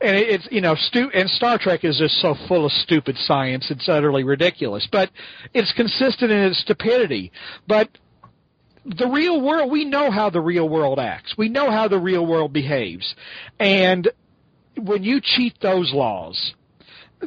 and 0.00 0.16
it, 0.16 0.28
it's 0.28 0.48
you 0.50 0.60
know, 0.60 0.74
stu- 0.74 1.10
and 1.14 1.28
Star 1.30 1.58
Trek 1.58 1.84
is 1.84 1.98
just 1.98 2.20
so 2.20 2.34
full 2.48 2.66
of 2.66 2.72
stupid 2.72 3.16
science, 3.18 3.70
it's 3.70 3.88
utterly 3.88 4.24
ridiculous. 4.24 4.86
But 4.90 5.10
it's 5.54 5.72
consistent 5.72 6.30
in 6.30 6.38
its 6.38 6.60
stupidity. 6.60 7.32
But 7.66 7.88
the 8.84 9.08
real 9.08 9.40
world, 9.40 9.70
we 9.70 9.84
know 9.84 10.10
how 10.10 10.30
the 10.30 10.40
real 10.40 10.68
world 10.68 10.98
acts. 10.98 11.34
We 11.36 11.48
know 11.48 11.70
how 11.70 11.88
the 11.88 11.98
real 11.98 12.26
world 12.26 12.52
behaves, 12.52 13.14
and 13.58 14.08
when 14.76 15.02
you 15.02 15.20
cheat 15.22 15.54
those 15.60 15.92
laws, 15.92 16.54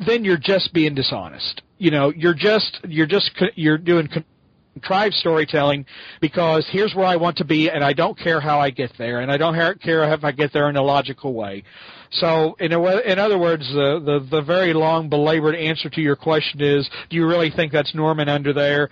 then 0.05 0.23
you're 0.23 0.37
just 0.37 0.73
being 0.73 0.95
dishonest. 0.95 1.61
You 1.77 1.91
know, 1.91 2.11
you're 2.15 2.33
just 2.33 2.79
you're 2.87 3.07
just 3.07 3.31
you're 3.55 3.77
doing 3.77 4.07
con- 4.07 4.25
contrived 4.73 5.15
storytelling 5.15 5.85
because 6.21 6.65
here's 6.71 6.95
where 6.95 7.05
I 7.05 7.17
want 7.17 7.37
to 7.37 7.45
be, 7.45 7.69
and 7.69 7.83
I 7.83 7.93
don't 7.93 8.17
care 8.17 8.39
how 8.39 8.59
I 8.59 8.69
get 8.69 8.91
there, 8.97 9.19
and 9.19 9.31
I 9.31 9.37
don't 9.37 9.55
care 9.81 10.13
if 10.13 10.23
I 10.23 10.31
get 10.31 10.53
there 10.53 10.69
in 10.69 10.75
a 10.75 10.81
logical 10.81 11.33
way. 11.33 11.63
So, 12.11 12.55
in 12.59 12.71
a 12.71 12.79
way, 12.79 13.01
in 13.05 13.19
other 13.19 13.37
words, 13.37 13.67
the, 13.67 14.01
the 14.03 14.37
the 14.37 14.41
very 14.41 14.73
long 14.73 15.09
belabored 15.09 15.55
answer 15.55 15.89
to 15.89 16.01
your 16.01 16.15
question 16.15 16.61
is: 16.61 16.89
Do 17.09 17.17
you 17.17 17.27
really 17.27 17.51
think 17.55 17.71
that's 17.71 17.93
Norman 17.93 18.27
under 18.29 18.51
there? 18.51 18.89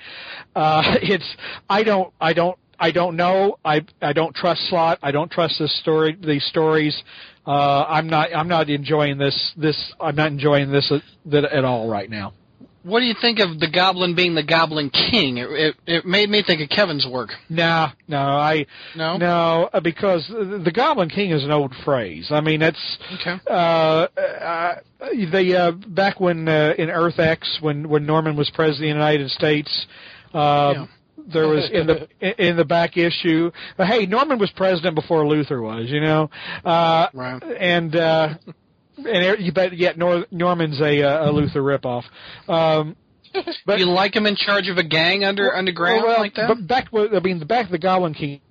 Uh, 0.56 0.84
it's 1.01 1.25
I 1.69 1.84
don't 1.84 2.13
I 2.21 2.34
don't 2.34 2.58
I 2.80 2.91
don't 2.91 3.15
know. 3.15 3.58
I 3.65 3.86
I 4.01 4.13
don't 4.13 4.36
trust 4.36 4.62
Slott. 4.69 4.99
I 5.01 5.12
don't 5.12 5.32
trust 5.32 5.56
this 5.60 5.77
story. 5.80 6.17
These 6.19 6.45
stories. 6.45 6.95
Uh, 7.45 7.86
I'm 7.88 8.08
not 8.08 8.36
I'm 8.36 8.47
not 8.47 8.69
enjoying 8.69 9.17
this 9.17 9.53
this 9.58 9.93
I'm 9.99 10.15
not 10.15 10.27
enjoying 10.27 10.71
this 10.71 10.91
at, 10.91 11.45
at 11.45 11.65
all 11.65 11.89
right 11.89 12.10
now. 12.10 12.34
What 12.88 13.02
do 13.02 13.06
you 13.06 13.15
think 13.19 13.39
of 13.39 13.60
the 13.60 13.67
Goblin 13.69 14.15
being 14.15 14.34
the 14.34 14.43
Goblin 14.43 14.89
King? 14.89 15.38
It, 15.38 15.50
it, 15.50 15.76
it 15.86 16.06
made 16.06 16.30
me 16.30 16.41
think 16.41 16.62
of 16.62 16.69
Kevin's 16.69 17.06
work. 17.06 17.30
Nah, 17.50 17.91
no, 18.08 18.17
I 18.17 18.65
No? 18.95 19.17
no 19.17 19.69
uh, 19.73 19.80
because 19.82 20.26
the 20.30 20.71
Goblin 20.73 21.10
King 21.10 21.32
is 21.32 21.43
an 21.43 21.52
old 21.52 21.73
phrase. 21.84 22.28
I 22.32 22.39
mean, 22.41 22.62
it's 22.62 22.97
Okay. 23.19 23.36
uh, 23.47 23.54
uh, 23.54 24.76
the 25.00 25.56
uh, 25.58 25.71
back 25.89 26.19
when 26.19 26.47
uh, 26.47 26.73
in 26.78 26.89
Earth 26.89 27.19
X 27.19 27.58
when 27.62 27.89
when 27.89 28.06
Norman 28.06 28.36
was 28.38 28.50
president 28.52 28.91
of 28.91 28.95
the 28.95 29.00
United 29.04 29.32
States. 29.32 29.86
Um, 30.34 30.89
There 31.34 31.47
was 31.50 31.69
in 31.71 31.88
the 31.88 32.08
in 32.50 32.56
the 32.56 32.63
back 32.63 32.95
issue. 32.95 33.52
But 33.76 33.88
hey, 33.88 34.06
Norman 34.06 34.39
was 34.39 34.50
president 34.52 34.95
before 34.95 35.23
Luthor 35.26 35.62
was, 35.62 35.89
you 35.89 36.00
know, 36.00 36.30
uh, 36.63 37.08
Right. 37.13 37.43
and 37.60 37.93
uh, 37.95 38.36
and 38.97 39.43
you 39.43 39.51
bet 39.51 39.77
yet 39.77 39.97
Nor- 39.97 40.25
Norman's 40.31 40.79
a, 40.81 41.03
uh, 41.03 41.29
a 41.29 41.33
Luthor 41.33 41.55
ripoff. 41.57 42.03
Um, 42.49 42.95
but 43.65 43.79
you 43.79 43.86
like 43.86 44.15
him 44.15 44.25
in 44.25 44.36
charge 44.36 44.67
of 44.67 44.77
a 44.77 44.83
gang 44.83 45.23
under 45.23 45.53
underground 45.53 46.03
well, 46.03 46.19
like 46.19 46.36
that? 46.36 46.47
But 46.47 46.67
back, 46.67 46.88
I 46.93 47.19
mean, 47.19 47.39
the 47.39 47.45
back 47.45 47.65
of 47.65 47.71
the 47.71 47.77
Goblin 47.77 48.13
King 48.13 48.41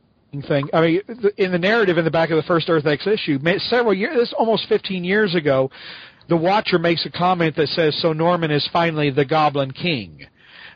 thing. 0.47 0.69
I 0.73 0.81
mean, 0.81 1.01
in 1.37 1.53
the 1.53 1.59
narrative 1.59 1.99
in 1.99 2.05
the 2.05 2.11
back 2.11 2.31
of 2.31 2.37
the 2.37 2.43
first 2.43 2.69
Earth 2.69 2.87
X 2.87 3.07
issue, 3.07 3.39
several 3.59 3.95
years, 3.95 4.17
this 4.17 4.29
is 4.29 4.35
almost 4.39 4.69
15 4.69 5.03
years 5.03 5.35
ago, 5.35 5.71
the 6.29 6.37
Watcher 6.37 6.79
makes 6.79 7.07
a 7.07 7.11
comment 7.11 7.57
that 7.57 7.69
says, 7.69 7.97
"So 8.01 8.13
Norman 8.13 8.51
is 8.51 8.69
finally 8.73 9.11
the 9.11 9.25
Goblin 9.25 9.71
King." 9.71 10.27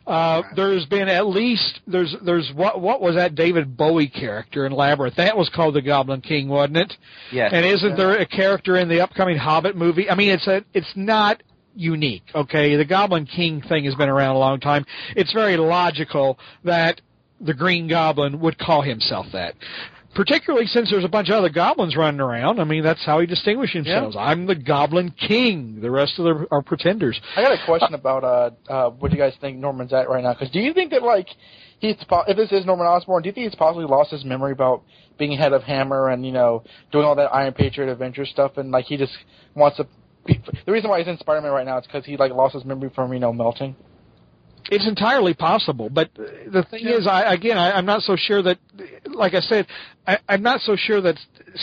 Uh, 0.07 0.43
there's 0.57 0.87
been 0.87 1.09
at 1.09 1.27
least 1.27 1.81
there's 1.87 2.15
there's 2.25 2.51
what 2.55 2.81
what 2.81 3.01
was 3.01 3.15
that 3.15 3.35
David 3.35 3.77
Bowie 3.77 4.09
character 4.09 4.67
in 4.67 4.73
Labyrinth? 4.73 5.17
That 5.17 5.37
was 5.37 5.49
called 5.55 5.75
the 5.75 5.83
Goblin 5.83 6.21
King, 6.21 6.49
wasn't 6.49 6.79
it? 6.79 6.93
Yes. 7.31 7.51
And 7.55 7.65
isn't 7.65 7.97
there 7.97 8.17
a 8.17 8.27
character 8.27 8.77
in 8.77 8.89
the 8.89 9.01
upcoming 9.01 9.37
Hobbit 9.37 9.77
movie? 9.77 10.11
I 10.11 10.15
mean, 10.15 10.31
it's 10.31 10.47
a 10.47 10.65
it's 10.75 10.93
not 10.97 11.43
unique. 11.75 12.25
Okay, 12.35 12.77
the 12.77 12.85
Goblin 12.85 13.27
King 13.27 13.63
thing 13.63 13.85
has 13.85 13.95
been 13.95 14.09
around 14.09 14.37
a 14.37 14.39
long 14.39 14.59
time. 14.59 14.85
It's 15.17 15.33
very 15.33 15.57
logical 15.57 16.39
that 16.65 17.01
the 17.41 17.55
Green 17.55 17.89
Goblin 17.89 18.41
would 18.41 18.59
call 18.59 18.83
himself 18.83 19.27
that. 19.33 19.55
Particularly 20.15 20.67
since 20.67 20.91
there's 20.91 21.05
a 21.05 21.09
bunch 21.09 21.29
of 21.29 21.37
other 21.37 21.49
goblins 21.49 21.97
running 21.97 22.21
around. 22.21 22.59
I 22.59 22.65
mean, 22.65 22.83
that's 22.83 23.05
how 23.07 23.21
he 23.21 23.27
distinguished 23.27 23.75
himself. 23.75 24.17
I'm 24.17 24.47
the 24.47 24.57
Goblin 24.57 25.13
King. 25.13 25.81
The 25.81 25.91
rest 25.91 26.19
of 26.19 26.25
them 26.25 26.47
are 26.51 26.63
pretenders. 26.63 27.21
I 27.37 27.43
got 27.43 27.53
a 27.53 27.65
question 27.65 27.95
about 27.95 28.25
uh, 28.25 28.51
uh, 28.73 28.91
what 28.91 29.11
do 29.11 29.17
you 29.17 29.23
guys 29.23 29.35
think 29.41 29.59
Norman's 29.59 29.93
at 29.93 30.09
right 30.09 30.23
now? 30.23 30.35
Because 30.35 30.51
do 30.51 30.59
you 30.59 30.75
think 30.75 30.91
that 30.91 31.05
like 31.05 31.29
he's 31.79 31.95
if 32.01 32.37
this 32.37 32.51
is 32.51 32.67
Norman 32.67 32.87
Osborn, 32.87 33.23
do 33.23 33.29
you 33.29 33.33
think 33.33 33.51
he's 33.51 33.59
possibly 33.59 33.85
lost 33.85 34.11
his 34.11 34.25
memory 34.25 34.51
about 34.53 34.83
being 35.17 35.37
head 35.39 35.53
of 35.53 35.63
Hammer 35.63 36.09
and 36.09 36.27
you 36.27 36.33
know 36.33 36.65
doing 36.91 37.05
all 37.05 37.15
that 37.15 37.33
Iron 37.33 37.53
Patriot 37.53 37.91
adventure 37.91 38.27
stuff, 38.27 38.57
and 38.57 38.73
like 38.73 38.87
he 38.87 38.97
just 38.97 39.13
wants 39.55 39.77
to. 39.77 39.87
Be, 40.27 40.41
the 40.67 40.73
reason 40.73 40.91
why 40.91 40.99
he's 40.99 41.09
in 41.09 41.19
Spider-Man 41.19 41.53
right 41.53 41.65
now 41.65 41.79
is 41.79 41.87
because 41.87 42.05
he 42.05 42.17
like 42.17 42.33
lost 42.33 42.55
his 42.55 42.65
memory 42.65 42.91
from 42.95 43.13
you 43.13 43.21
know 43.21 43.33
melting. 43.33 43.77
It's 44.71 44.87
entirely 44.87 45.35
possible, 45.35 45.89
but 45.89 46.11
the 46.15 46.65
thing 46.71 46.87
is, 46.87 47.07
I 47.07 47.33
again, 47.33 47.59
I, 47.59 47.73
I'm 47.73 47.87
not 47.87 48.03
so 48.03 48.17
sure 48.17 48.43
that, 48.43 48.59
like 49.07 49.35
I 49.35 49.41
said, 49.41 49.67
I, 50.07 50.19
I'm 50.29 50.43
not 50.43 50.61
so 50.61 50.77
sure 50.77 51.01
that 51.01 51.17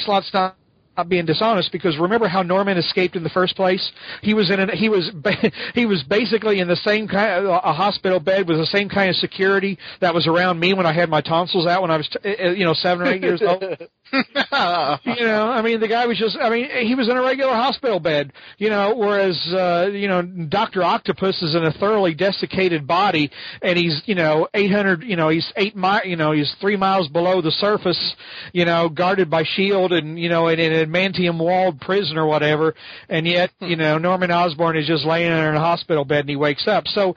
Slott's 0.05 0.31
not 0.33 0.55
not 0.97 1.09
being 1.09 1.25
dishonest 1.25 1.71
because 1.71 1.97
remember 1.97 2.27
how 2.27 2.41
Norman 2.41 2.77
escaped 2.77 3.15
in 3.15 3.23
the 3.23 3.29
first 3.29 3.55
place? 3.55 3.91
He 4.21 4.33
was 4.33 4.49
in 4.49 4.59
an, 4.59 4.69
he 4.69 4.89
was 4.89 5.11
ba- 5.13 5.51
he 5.75 5.85
was 5.85 6.03
basically 6.03 6.59
in 6.59 6.67
the 6.67 6.75
same 6.77 7.07
kind 7.07 7.45
of 7.45 7.61
a 7.63 7.73
hospital 7.73 8.19
bed 8.19 8.47
with 8.47 8.57
the 8.57 8.65
same 8.65 8.89
kind 8.89 9.09
of 9.09 9.15
security 9.17 9.77
that 10.01 10.13
was 10.13 10.27
around 10.27 10.59
me 10.59 10.73
when 10.73 10.85
I 10.85 10.93
had 10.93 11.09
my 11.09 11.21
tonsils 11.21 11.67
out 11.67 11.81
when 11.81 11.91
I 11.91 11.97
was 11.97 12.09
t- 12.09 12.35
uh, 12.35 12.51
you 12.51 12.65
know 12.65 12.73
seven 12.73 13.07
or 13.07 13.11
eight 13.11 13.21
years 13.21 13.41
old. 13.41 13.63
you 14.13 15.25
know, 15.25 15.49
I 15.49 15.61
mean, 15.61 15.79
the 15.79 15.87
guy 15.87 16.05
was 16.05 16.17
just, 16.17 16.37
I 16.41 16.49
mean, 16.49 16.69
he 16.85 16.95
was 16.95 17.09
in 17.09 17.17
a 17.17 17.21
regular 17.21 17.53
hospital 17.53 17.99
bed, 17.99 18.31
you 18.57 18.69
know, 18.69 18.95
whereas, 18.95 19.37
uh, 19.53 19.89
you 19.91 20.07
know, 20.07 20.21
Dr. 20.21 20.83
Octopus 20.83 21.41
is 21.41 21.55
in 21.55 21.63
a 21.63 21.71
thoroughly 21.73 22.13
desiccated 22.13 22.87
body 22.87 23.29
and 23.61 23.77
he's, 23.77 24.01
you 24.05 24.15
know, 24.15 24.47
800, 24.53 25.03
you 25.03 25.15
know, 25.15 25.29
he's 25.29 25.51
eight 25.55 25.75
mi- 25.75 26.05
you 26.05 26.15
know, 26.15 26.31
he's 26.31 26.53
three 26.61 26.77
miles 26.77 27.07
below 27.09 27.41
the 27.41 27.51
surface, 27.51 28.15
you 28.53 28.65
know, 28.65 28.89
guarded 28.89 29.29
by 29.29 29.43
SHIELD 29.43 29.91
and, 29.93 30.19
you 30.19 30.29
know, 30.29 30.47
in 30.47 30.59
an 30.59 30.71
adamantium 30.73 31.37
walled 31.37 31.81
prison 31.81 32.17
or 32.17 32.25
whatever. 32.27 32.75
And 33.09 33.27
yet, 33.27 33.51
you 33.59 33.75
know, 33.75 33.97
Norman 33.97 34.31
Osborn 34.31 34.77
is 34.77 34.87
just 34.87 35.05
laying 35.05 35.31
in 35.31 35.55
a 35.55 35.59
hospital 35.59 36.05
bed 36.05 36.21
and 36.21 36.29
he 36.29 36.35
wakes 36.35 36.67
up. 36.67 36.87
So, 36.87 37.15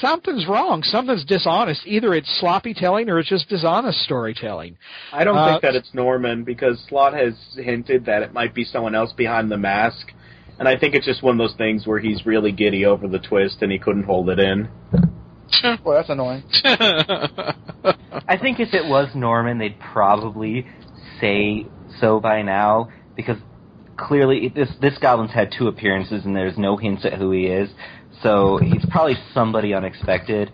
something's 0.00 0.46
wrong. 0.46 0.82
Something's 0.82 1.24
dishonest. 1.24 1.82
Either 1.86 2.14
it's 2.14 2.28
sloppy 2.40 2.74
telling 2.74 3.08
or 3.08 3.18
it's 3.18 3.28
just 3.28 3.48
dishonest 3.48 4.00
storytelling. 4.02 4.76
I 5.12 5.24
don't 5.24 5.36
Uh, 5.36 5.48
think 5.50 5.62
that 5.62 5.74
it's 5.76 5.92
Norman 5.94 6.44
because 6.44 6.78
Slott 6.88 7.14
has 7.14 7.34
hinted 7.56 8.06
that 8.06 8.22
it 8.22 8.32
might 8.32 8.54
be 8.54 8.64
someone 8.64 8.94
else 8.94 9.12
behind 9.12 9.50
the 9.50 9.56
mask, 9.58 10.12
and 10.58 10.68
I 10.68 10.76
think 10.76 10.94
it's 10.94 11.06
just 11.06 11.22
one 11.22 11.34
of 11.34 11.38
those 11.38 11.56
things 11.56 11.86
where 11.86 11.98
he's 11.98 12.26
really 12.26 12.52
giddy 12.52 12.84
over 12.84 13.08
the 13.08 13.18
twist 13.18 13.62
and 13.62 13.70
he 13.72 13.78
couldn't 13.78 14.04
hold 14.04 14.28
it 14.30 14.38
in. 14.38 14.68
Well, 15.84 15.96
that's 15.96 16.08
annoying. 16.08 16.44
I 16.64 18.36
think 18.40 18.60
if 18.60 18.72
it 18.72 18.86
was 18.86 19.08
Norman, 19.16 19.58
they'd 19.58 19.78
probably 19.80 20.64
say 21.20 21.66
so 22.00 22.20
by 22.20 22.42
now 22.42 22.88
because 23.16 23.36
clearly 23.96 24.48
this 24.54 24.68
this 24.80 24.96
goblin's 24.98 25.32
had 25.32 25.52
two 25.56 25.66
appearances 25.66 26.24
and 26.24 26.34
there's 26.36 26.56
no 26.56 26.76
hints 26.76 27.04
at 27.04 27.14
who 27.14 27.32
he 27.32 27.46
is. 27.46 27.68
So 28.22 28.58
he's 28.58 28.84
probably 28.90 29.16
somebody 29.34 29.74
unexpected. 29.74 30.50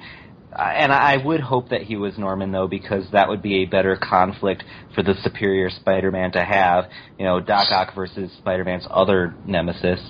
Uh, 0.53 0.63
and 0.63 0.93
I 0.93 1.15
I 1.15 1.17
would 1.25 1.41
hope 1.41 1.69
that 1.71 1.83
he 1.83 1.97
was 1.97 2.17
Norman 2.17 2.51
though, 2.53 2.67
because 2.69 3.05
that 3.13 3.29
would 3.29 3.43
be 3.43 3.63
a 3.63 3.65
better 3.67 3.97
conflict 4.01 4.65
for 4.95 5.03
the 5.03 5.15
superior 5.23 5.69
Spider-Man 5.71 6.33
to 6.33 6.45
have. 6.45 6.87
You 7.19 7.27
know, 7.27 7.41
Doc 7.41 7.69
Ock 7.71 7.95
versus 7.95 8.31
Spider-Man's 8.39 8.87
other 8.91 9.35
nemesis. 9.47 10.01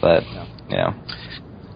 But 0.00 0.22
you 0.68 0.76
know, 0.76 0.92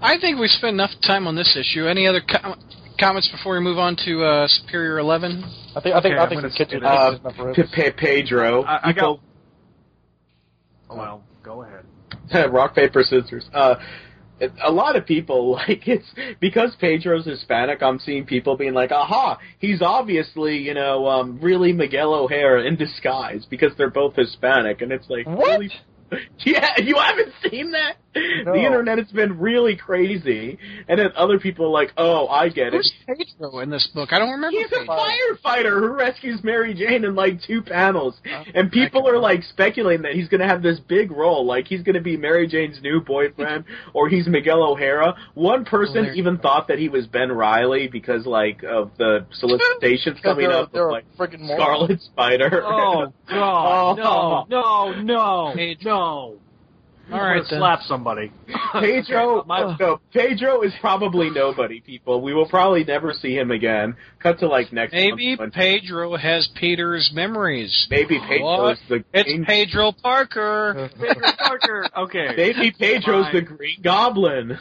I 0.02 0.18
think 0.20 0.38
we 0.38 0.48
spent 0.48 0.74
enough 0.74 0.90
time 1.06 1.26
on 1.26 1.34
this 1.36 1.56
issue. 1.56 1.86
Any 1.86 2.06
other 2.06 2.20
com- 2.20 2.60
comments 2.98 3.28
before 3.30 3.54
we 3.54 3.60
move 3.60 3.78
on 3.78 3.96
to 4.04 4.22
uh, 4.22 4.48
Superior 4.48 4.98
Eleven? 4.98 5.42
I 5.74 5.80
think 5.80 5.94
I 5.94 6.00
think 6.02 6.14
Okay, 6.14 6.22
I 6.22 6.28
think 6.28 6.42
gonna 6.42 6.52
the 6.52 6.64
kitchen 6.64 6.78
it. 6.78 6.84
uh, 6.84 7.16
enough 7.20 7.36
for 7.36 7.54
Pe- 7.54 7.62
it. 7.62 7.72
Pe- 7.72 7.92
Pedro, 7.92 8.62
I, 8.64 8.90
I 8.90 8.92
got. 8.92 9.20
Oh, 10.90 10.96
well, 10.96 11.22
go 11.42 11.62
ahead. 11.62 11.84
rock 12.52 12.74
paper 12.74 13.02
scissors. 13.02 13.48
Uh, 13.54 13.76
it- 13.78 13.86
a 14.62 14.70
lot 14.70 14.96
of 14.96 15.06
people 15.06 15.52
like 15.68 15.86
it's 15.86 16.06
because 16.40 16.74
Pedro's 16.80 17.26
Hispanic. 17.26 17.82
I'm 17.82 17.98
seeing 17.98 18.24
people 18.24 18.56
being 18.56 18.74
like, 18.74 18.92
"Aha, 18.92 19.38
he's 19.58 19.82
obviously 19.82 20.58
you 20.58 20.74
know 20.74 21.06
um, 21.06 21.38
really 21.40 21.72
Miguel 21.72 22.14
O'Hara 22.14 22.64
in 22.64 22.76
disguise 22.76 23.46
because 23.48 23.72
they're 23.76 23.90
both 23.90 24.16
Hispanic." 24.16 24.82
And 24.82 24.92
it's 24.92 25.08
like, 25.08 25.26
What? 25.26 25.38
really? 25.38 25.70
Yeah, 26.44 26.70
you 26.82 26.96
haven't 26.96 27.32
seen 27.48 27.70
that? 27.70 27.94
No. 28.12 28.52
The 28.52 28.64
internet 28.64 28.98
has 28.98 29.06
been 29.12 29.38
really 29.38 29.76
crazy, 29.76 30.58
and 30.88 30.98
then 30.98 31.10
other 31.14 31.38
people 31.38 31.66
are 31.66 31.70
like, 31.70 31.92
"Oh, 31.96 32.26
I 32.26 32.48
get 32.48 32.68
it." 32.68 32.72
Who's 32.74 32.92
Pedro 33.06 33.60
in 33.60 33.70
this 33.70 33.88
book? 33.94 34.12
I 34.12 34.18
don't 34.18 34.30
remember. 34.30 34.58
He's 34.58 34.72
a 34.72 34.84
firefighter 34.84 35.78
who 35.78 35.88
rescues 35.92 36.42
Mary 36.42 36.74
Jane 36.74 37.04
in 37.04 37.14
like 37.14 37.40
two 37.42 37.62
panels, 37.62 38.16
oh, 38.26 38.42
and 38.52 38.72
people 38.72 39.08
are 39.08 39.18
like 39.18 39.44
speculating 39.44 40.02
that 40.02 40.14
he's 40.14 40.28
going 40.28 40.40
to 40.40 40.46
have 40.48 40.60
this 40.60 40.80
big 40.80 41.12
role, 41.12 41.46
like 41.46 41.66
he's 41.68 41.82
going 41.82 41.94
to 41.94 42.00
be 42.00 42.16
Mary 42.16 42.48
Jane's 42.48 42.82
new 42.82 43.00
boyfriend, 43.00 43.64
or 43.94 44.08
he's 44.08 44.26
Miguel 44.26 44.62
O'Hara. 44.62 45.14
One 45.34 45.64
person 45.64 46.04
there- 46.06 46.14
even 46.14 46.38
thought 46.38 46.66
that 46.66 46.78
he 46.80 46.88
was 46.88 47.06
Ben 47.06 47.30
Riley 47.30 47.86
because 47.86 48.26
like 48.26 48.64
of 48.64 48.90
the 48.98 49.26
solicitations 49.32 50.18
coming 50.22 50.46
uh, 50.46 50.50
they're, 50.50 50.58
up, 50.58 50.72
they're 50.72 50.86
with, 50.88 50.92
like 50.92 51.04
a 51.14 51.22
freaking. 51.36 51.46
Scarlet 51.46 52.00
Spider. 52.02 52.62
Oh 52.64 53.12
God! 53.28 54.00
Oh. 54.00 54.46
No! 54.50 54.92
No! 54.92 55.02
No! 55.02 55.52
Page- 55.54 55.78
No! 55.84 56.38
All 57.12 57.20
I'm 57.20 57.26
right, 57.38 57.42
then. 57.50 57.58
slap 57.58 57.80
somebody. 57.82 58.32
Pedro, 58.72 59.44
My- 59.46 59.76
no, 59.78 60.00
Pedro 60.12 60.62
is 60.62 60.72
probably 60.80 61.30
nobody. 61.30 61.80
People, 61.80 62.20
we 62.22 62.34
will 62.34 62.48
probably 62.48 62.84
never 62.84 63.12
see 63.12 63.34
him 63.36 63.50
again. 63.50 63.96
Cut 64.22 64.38
to 64.40 64.48
like 64.48 64.72
next 64.72 64.92
Maybe 64.92 65.36
month. 65.36 65.54
Pedro 65.54 66.16
has 66.16 66.48
Peter's 66.54 67.10
memories. 67.14 67.86
maybe 67.90 68.18
Pedro's 68.20 68.42
What? 68.42 68.78
the 68.88 69.04
It's 69.12 69.46
Pedro 69.46 69.92
Parker. 70.02 70.90
Pedro 71.00 71.22
Parker. 71.38 71.86
Okay. 71.98 72.28
Maybe 72.36 72.72
Pedro's 72.78 73.26
the 73.32 73.42
Green 73.42 73.80
Goblin. 73.82 74.58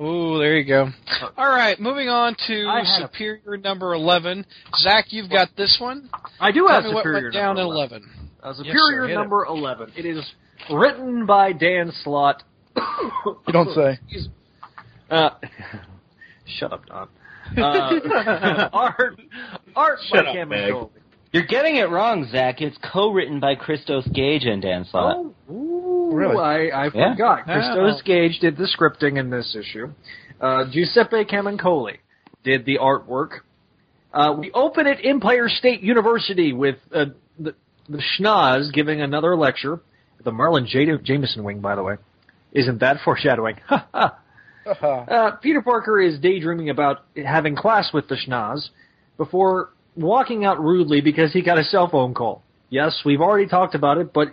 Ooh, 0.00 0.38
there 0.40 0.58
you 0.58 0.64
go. 0.66 0.88
All 1.36 1.48
right, 1.48 1.78
moving 1.78 2.08
on 2.08 2.34
to 2.48 2.66
I 2.66 2.78
had 2.84 3.02
a- 3.04 3.06
Superior 3.12 3.56
number 3.58 3.94
eleven. 3.94 4.44
Zach, 4.78 5.06
you've 5.10 5.30
got 5.30 5.50
this 5.56 5.76
one. 5.80 6.10
I 6.40 6.50
do 6.50 6.66
Tell 6.66 6.74
have 6.74 6.84
me 6.84 6.94
what 6.94 7.02
superior 7.02 7.22
went 7.26 7.34
down 7.34 7.56
number 7.56 7.62
11. 7.74 8.02
eleven. 8.02 8.10
Uh, 8.42 8.48
Yes, 8.48 8.56
superior 8.58 9.02
sir, 9.02 9.06
hit 9.08 9.12
it. 9.12 9.14
number 9.14 9.44
eleven. 9.46 9.92
It 9.96 10.04
is 10.04 10.18
written 10.70 11.26
by 11.26 11.52
Dan 11.52 11.92
Slott. 12.02 12.42
You 12.76 13.52
don't 13.52 13.74
say. 13.74 13.98
Uh, 15.10 15.30
shut 16.58 16.72
up, 16.72 16.86
Don. 16.86 17.08
Uh, 17.56 18.68
art, 18.72 19.20
art 19.76 19.98
Shut 20.08 20.24
by 20.24 20.30
up, 20.30 20.34
Cameron 20.34 20.48
Meg. 20.48 20.72
Colby. 20.72 21.00
you're 21.32 21.46
getting 21.46 21.76
it 21.76 21.90
wrong, 21.90 22.26
Zach. 22.32 22.60
It's 22.60 22.76
co-written 22.92 23.38
by 23.38 23.54
Christos 23.54 24.06
Gage 24.08 24.44
and 24.44 24.62
Dan 24.62 24.86
Slott. 24.90 25.16
Oh, 25.18 25.52
ooh, 25.52 26.10
Really? 26.12 26.36
I, 26.38 26.84
I 26.84 26.90
Yeah. 26.94 27.12
forgot. 27.12 27.40
Oh. 27.46 27.52
Christos 27.52 28.02
Gage 28.02 28.38
did 28.40 28.56
the 28.56 28.64
scripting 28.66 29.18
in 29.18 29.30
this 29.30 29.54
issue. 29.58 29.90
Uh, 30.40 30.64
Giuseppe 30.70 31.24
Camuncoli 31.24 31.98
did 32.42 32.64
the 32.64 32.78
artwork. 32.78 33.40
Uh, 34.12 34.34
we 34.38 34.50
open 34.52 34.86
at 34.86 35.04
Empire 35.04 35.48
State 35.48 35.80
University 35.80 36.52
with 36.52 36.76
uh, 36.92 37.06
the, 37.38 37.54
the 37.88 38.00
Schnoz 38.18 38.72
giving 38.72 39.00
another 39.00 39.36
lecture. 39.36 39.80
The 40.22 40.30
Marla 40.30 40.66
J- 40.66 40.96
Jameson 41.02 41.42
wing, 41.44 41.60
by 41.60 41.74
the 41.74 41.82
way. 41.82 41.96
Isn't 42.52 42.80
that 42.80 42.98
foreshadowing? 43.04 43.56
Ha 43.66 43.88
ha. 43.94 44.18
Uh, 44.66 45.30
Peter 45.42 45.60
Parker 45.60 46.00
is 46.00 46.18
daydreaming 46.20 46.70
about 46.70 47.04
having 47.16 47.54
class 47.56 47.90
with 47.92 48.08
the 48.08 48.16
Schnoz 48.16 48.68
before 49.18 49.70
walking 49.96 50.44
out 50.44 50.58
rudely 50.58 51.00
because 51.02 51.32
he 51.32 51.42
got 51.42 51.58
a 51.58 51.64
cell 51.64 51.88
phone 51.88 52.14
call. 52.14 52.42
Yes, 52.70 53.02
we've 53.04 53.20
already 53.20 53.46
talked 53.46 53.74
about 53.74 53.98
it, 53.98 54.12
but 54.12 54.28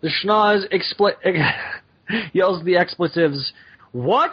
the 0.00 0.08
Schnoz 0.08 0.64
expl- 0.72 1.14
yells 2.32 2.64
the 2.64 2.76
expletives, 2.76 3.52
What? 3.92 4.32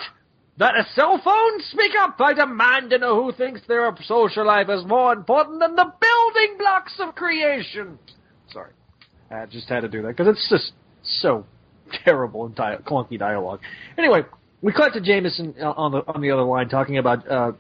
That 0.60 0.76
a 0.76 0.86
cell 0.96 1.22
phone? 1.24 1.62
Speak 1.72 1.92
up! 2.00 2.16
I 2.20 2.34
demand 2.34 2.90
to 2.90 2.98
know 2.98 3.22
who 3.22 3.32
thinks 3.32 3.62
their 3.68 3.94
social 4.06 4.44
life 4.48 4.70
is 4.70 4.84
more 4.86 5.14
important 5.14 5.60
than 5.60 5.76
the 5.76 5.84
building 5.86 6.58
blocks 6.58 6.94
of 7.00 7.14
creation. 7.14 8.00
Sorry, 8.52 8.72
I 9.30 9.46
just 9.46 9.68
had 9.70 9.82
to 9.82 9.88
do 9.88 10.02
that 10.04 10.10
because 10.10 10.28
it's 10.28 10.50
just 10.50 10.72
so 11.04 11.46
terrible 12.06 12.46
and 12.46 12.56
dia- 12.56 12.82
clunky 12.86 13.20
dialogue. 13.20 13.60
Anyway, 13.98 14.22
we 14.62 14.74
cut 14.74 14.94
to 14.94 15.02
Jameson 15.02 15.56
uh, 15.62 15.72
on 15.72 15.92
the 15.92 16.04
on 16.08 16.22
the 16.22 16.32
other 16.32 16.44
line 16.44 16.70
talking 16.70 16.98
about 16.98 17.30
uh, 17.30 17.52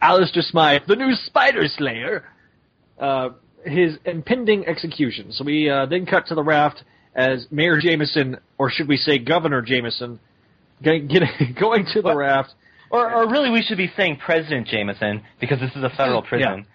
Alistair 0.00 0.42
Smythe, 0.42 0.82
the 0.86 0.96
new 0.96 1.14
Spider 1.26 1.64
Slayer, 1.66 2.24
uh, 2.98 3.30
his 3.64 3.96
impending 4.04 4.66
execution. 4.66 5.32
So 5.32 5.44
we 5.44 5.68
uh, 5.68 5.86
then 5.86 6.06
cut 6.06 6.26
to 6.28 6.34
the 6.34 6.42
raft 6.42 6.82
as 7.14 7.46
Mayor 7.50 7.78
Jameson, 7.78 8.38
or 8.58 8.70
should 8.70 8.88
we 8.88 8.96
say 8.96 9.18
Governor 9.18 9.62
Jameson, 9.62 10.18
get, 10.82 11.08
get, 11.08 11.22
going 11.60 11.86
to 11.92 12.02
the 12.02 12.14
raft. 12.14 12.50
Or, 12.90 13.10
or 13.10 13.30
really, 13.30 13.50
we 13.50 13.62
should 13.62 13.78
be 13.78 13.90
saying 13.96 14.18
President 14.24 14.66
Jameson 14.66 15.22
because 15.40 15.58
this 15.60 15.70
is 15.74 15.82
a 15.82 15.90
federal 15.90 16.22
prison. 16.22 16.66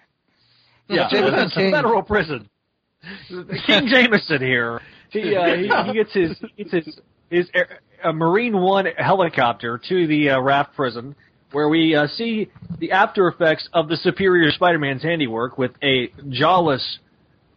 Yeah, 0.88 1.08
it's 1.10 1.56
a 1.56 1.70
federal 1.70 2.02
prison. 2.02 2.48
King 3.66 3.88
Jameson 3.88 4.40
here. 4.40 4.80
He, 5.10 5.34
uh, 5.36 5.56
he 5.56 5.70
he 5.86 5.92
gets 5.94 6.12
his 6.12 6.36
he 6.56 6.64
gets 6.64 6.86
his 6.86 7.00
his 7.30 7.50
a 8.04 8.12
Marine 8.12 8.56
One 8.60 8.86
helicopter 8.96 9.80
to 9.88 10.06
the 10.06 10.30
uh, 10.30 10.40
raft 10.40 10.74
prison, 10.76 11.14
where 11.52 11.68
we 11.68 11.94
uh, 11.94 12.06
see 12.08 12.50
the 12.78 12.92
after 12.92 13.28
effects 13.28 13.68
of 13.72 13.88
the 13.88 13.96
Superior 13.96 14.50
Spider-Man's 14.50 15.02
handiwork 15.02 15.58
with 15.58 15.72
a 15.82 16.12
jawless, 16.28 16.98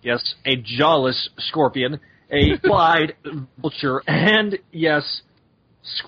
yes, 0.01 0.35
a 0.45 0.55
jawless 0.55 1.29
scorpion, 1.37 1.99
a 2.31 2.59
wide 2.63 3.15
vulture, 3.57 4.01
and 4.07 4.57
yes, 4.71 5.21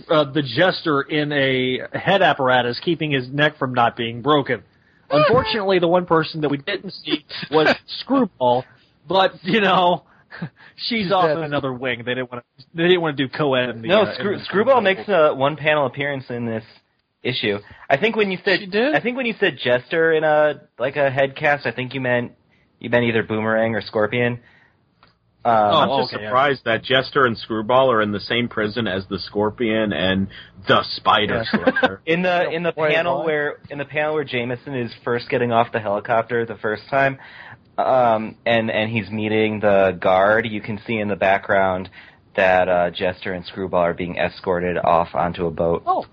uh, 0.10 0.32
the 0.32 0.42
jester 0.42 1.02
in 1.02 1.32
a 1.32 1.80
head 1.98 2.22
apparatus 2.22 2.80
keeping 2.84 3.12
his 3.12 3.30
neck 3.30 3.58
from 3.58 3.74
not 3.74 3.98
being 3.98 4.22
broken. 4.22 4.64
Unfortunately, 5.10 5.78
the 5.78 5.88
one 5.88 6.06
person 6.06 6.42
that 6.42 6.50
we 6.50 6.58
didn't 6.58 6.92
see 6.92 7.24
was 7.52 7.76
Screwball, 8.00 8.64
but 9.08 9.44
you 9.44 9.62
know, 9.62 10.04
she's 10.76 11.12
off 11.12 11.30
in 11.30 11.44
another 11.44 11.74
wing. 11.74 12.04
They 12.06 12.16
didn't 12.16 12.32
want 12.32 12.44
to. 12.58 12.66
They 12.74 12.84
didn't 12.84 13.02
want 13.02 13.18
to 13.18 13.28
do 13.28 13.30
co-ed. 13.30 13.70
In 13.70 13.82
the, 13.82 13.88
No, 13.88 14.02
uh, 14.04 14.14
Screw, 14.16 14.34
in 14.34 14.40
the- 14.40 14.46
Screwball 14.46 14.82
makes 14.82 15.08
a 15.08 15.34
one 15.34 15.56
panel 15.56 15.86
appearance 15.86 16.26
in 16.30 16.46
this 16.46 16.64
issue. 17.22 17.60
I 17.90 17.98
think 17.98 18.16
when 18.16 18.32
you 18.32 18.38
said 18.44 18.60
I 18.76 19.00
think 19.00 19.18
when 19.18 19.26
you 19.26 19.36
said 19.40 19.58
Jester 19.58 20.14
in 20.14 20.24
a 20.24 20.62
like 20.78 20.96
a 20.96 21.10
head 21.10 21.36
cast, 21.36 21.66
I 21.66 21.72
think 21.72 21.94
you 21.94 22.02
meant 22.02 22.34
you 22.80 22.90
meant 22.90 23.06
either 23.06 23.24
Boomerang 23.24 23.76
or 23.76 23.82
Scorpion. 23.82 24.40
Um, 25.46 25.54
I'm 25.54 26.02
just 26.02 26.12
surprised 26.12 26.62
that 26.64 26.84
Jester 26.84 27.26
and 27.26 27.38
Screwball 27.38 27.92
are 27.92 28.02
in 28.02 28.14
the 28.14 28.20
same 28.22 28.48
prison 28.48 28.88
as 28.88 29.06
the 29.10 29.20
Scorpion 29.20 29.92
and 29.92 30.30
the 30.70 30.84
Spider 30.96 31.44
Slayer. 31.52 32.02
in 32.06 32.22
the 32.22 32.50
in 32.50 32.64
the 32.64 32.72
panel 32.72 33.26
where 33.26 33.58
in 33.70 33.78
the 33.78 33.84
panel 33.84 34.14
where 34.14 34.24
Jameson 34.24 34.74
is 34.74 34.92
first 35.04 35.28
getting 35.30 35.52
off 35.52 35.74
the 35.74 35.82
helicopter 35.82 36.46
the 36.46 36.56
first 36.56 36.84
time, 36.90 37.18
um, 37.78 38.36
and 38.46 38.70
and 38.70 38.92
he's 38.92 39.10
meeting 39.10 39.60
the 39.60 39.98
guard, 40.00 40.48
you 40.48 40.62
can 40.62 40.80
see 40.86 40.98
in 40.98 41.08
the 41.08 41.16
background 41.16 41.90
that 42.36 42.68
uh, 42.68 42.90
Jester 42.92 43.34
and 43.34 43.46
Screwball 43.46 43.82
are 43.82 43.94
being 43.94 44.18
escorted 44.18 44.78
off 44.78 45.10
onto 45.14 45.46
a 45.46 45.52
boat. 45.52 45.84
Oh, 45.86 46.06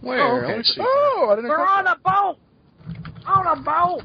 Where? 0.00 0.44
okay. 0.44 0.62
See. 0.62 0.80
Oh, 0.80 1.28
I 1.30 1.36
didn't 1.36 1.50
We're 1.50 1.66
on 1.66 1.86
a 1.86 1.96
boat. 1.96 2.36
On 3.26 3.46
a 3.46 3.62
boat. 3.62 4.02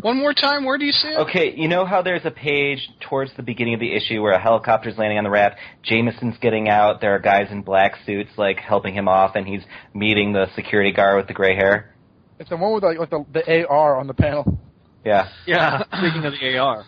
One 0.00 0.16
more 0.16 0.32
time. 0.32 0.64
Where 0.64 0.78
do 0.78 0.84
you 0.84 0.92
see 0.92 1.08
it? 1.08 1.18
Okay, 1.28 1.54
you 1.56 1.66
know 1.66 1.84
how 1.84 2.02
there's 2.02 2.24
a 2.24 2.30
page 2.30 2.88
towards 3.00 3.32
the 3.36 3.42
beginning 3.42 3.74
of 3.74 3.80
the 3.80 3.92
issue 3.92 4.22
where 4.22 4.32
a 4.32 4.40
helicopter's 4.40 4.96
landing 4.96 5.18
on 5.18 5.24
the 5.24 5.30
raft, 5.30 5.56
Jameson's 5.82 6.36
getting 6.40 6.68
out, 6.68 7.00
there 7.00 7.16
are 7.16 7.18
guys 7.18 7.48
in 7.50 7.62
black 7.62 7.94
suits 8.06 8.30
like 8.36 8.58
helping 8.58 8.94
him 8.94 9.08
off, 9.08 9.34
and 9.34 9.46
he's 9.46 9.62
meeting 9.94 10.32
the 10.32 10.46
security 10.54 10.92
guard 10.92 11.16
with 11.16 11.26
the 11.26 11.34
gray 11.34 11.56
hair. 11.56 11.94
It's 12.38 12.48
the 12.48 12.56
one 12.56 12.74
with 12.74 12.84
like, 12.84 12.98
like 12.98 13.10
the, 13.10 13.24
the 13.32 13.66
AR 13.66 13.96
on 13.96 14.06
the 14.06 14.14
panel. 14.14 14.58
Yeah. 15.04 15.28
Yeah. 15.46 15.82
Speaking 15.98 16.24
of 16.24 16.32
the 16.32 16.58
AR. 16.58 16.84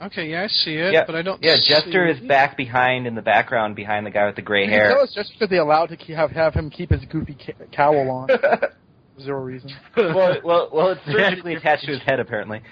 Okay, 0.00 0.30
yeah, 0.30 0.44
I 0.44 0.46
see 0.46 0.74
it, 0.74 0.92
yeah, 0.92 1.04
but 1.04 1.16
I 1.16 1.22
don't. 1.22 1.42
Yeah, 1.42 1.56
see 1.56 1.70
Jester 1.70 2.06
is 2.06 2.20
back 2.20 2.56
behind 2.56 3.08
in 3.08 3.16
the 3.16 3.22
background 3.22 3.74
behind 3.74 4.06
the 4.06 4.10
guy 4.12 4.26
with 4.26 4.36
the 4.36 4.42
gray 4.42 4.64
You 4.64 4.70
hair. 4.70 4.90
tell 4.90 5.02
it's 5.02 5.12
just 5.12 5.32
because 5.32 5.48
they 5.50 5.56
allowed 5.56 5.86
to 5.86 5.96
have 6.14 6.30
have 6.30 6.54
him 6.54 6.70
keep 6.70 6.90
his 6.90 7.04
goofy 7.10 7.34
ca- 7.34 7.64
cowl 7.72 8.08
on. 8.08 8.28
Zero 9.20 9.40
reason. 9.42 9.70
well, 9.96 10.36
well, 10.44 10.68
well, 10.72 10.88
it's 10.90 11.00
surgically 11.10 11.54
attached 11.54 11.84
to 11.86 11.90
his 11.90 12.00
head 12.02 12.20
apparently. 12.20 12.62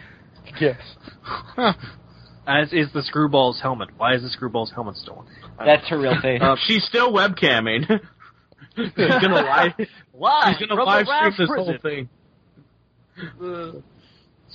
Yes. 0.61 0.77
As 2.47 2.73
is 2.73 2.93
the 2.95 3.03
Screwball's 3.03 3.61
helmet. 3.61 3.89
Why 3.97 4.15
is 4.15 4.23
the 4.23 4.29
Screwball's 4.29 4.71
helmet 4.73 4.95
stolen? 4.97 5.27
That's 5.59 5.89
her 5.89 5.99
real 5.99 6.21
face. 6.23 6.41
Uh, 6.41 6.55
she's 6.69 6.85
still 6.85 7.13
webcamming. 7.13 7.89
He's 8.77 8.91
gonna 8.97 9.35
live. 9.35 9.89
Why? 10.13 10.51
He's 10.57 10.59
gonna 10.69 10.77
From 10.81 10.85
the 10.87 11.11
live 11.11 11.33
stream 11.35 11.35
this 11.39 11.49
prison. 11.49 12.09
whole 13.35 13.73
thing. 13.73 13.83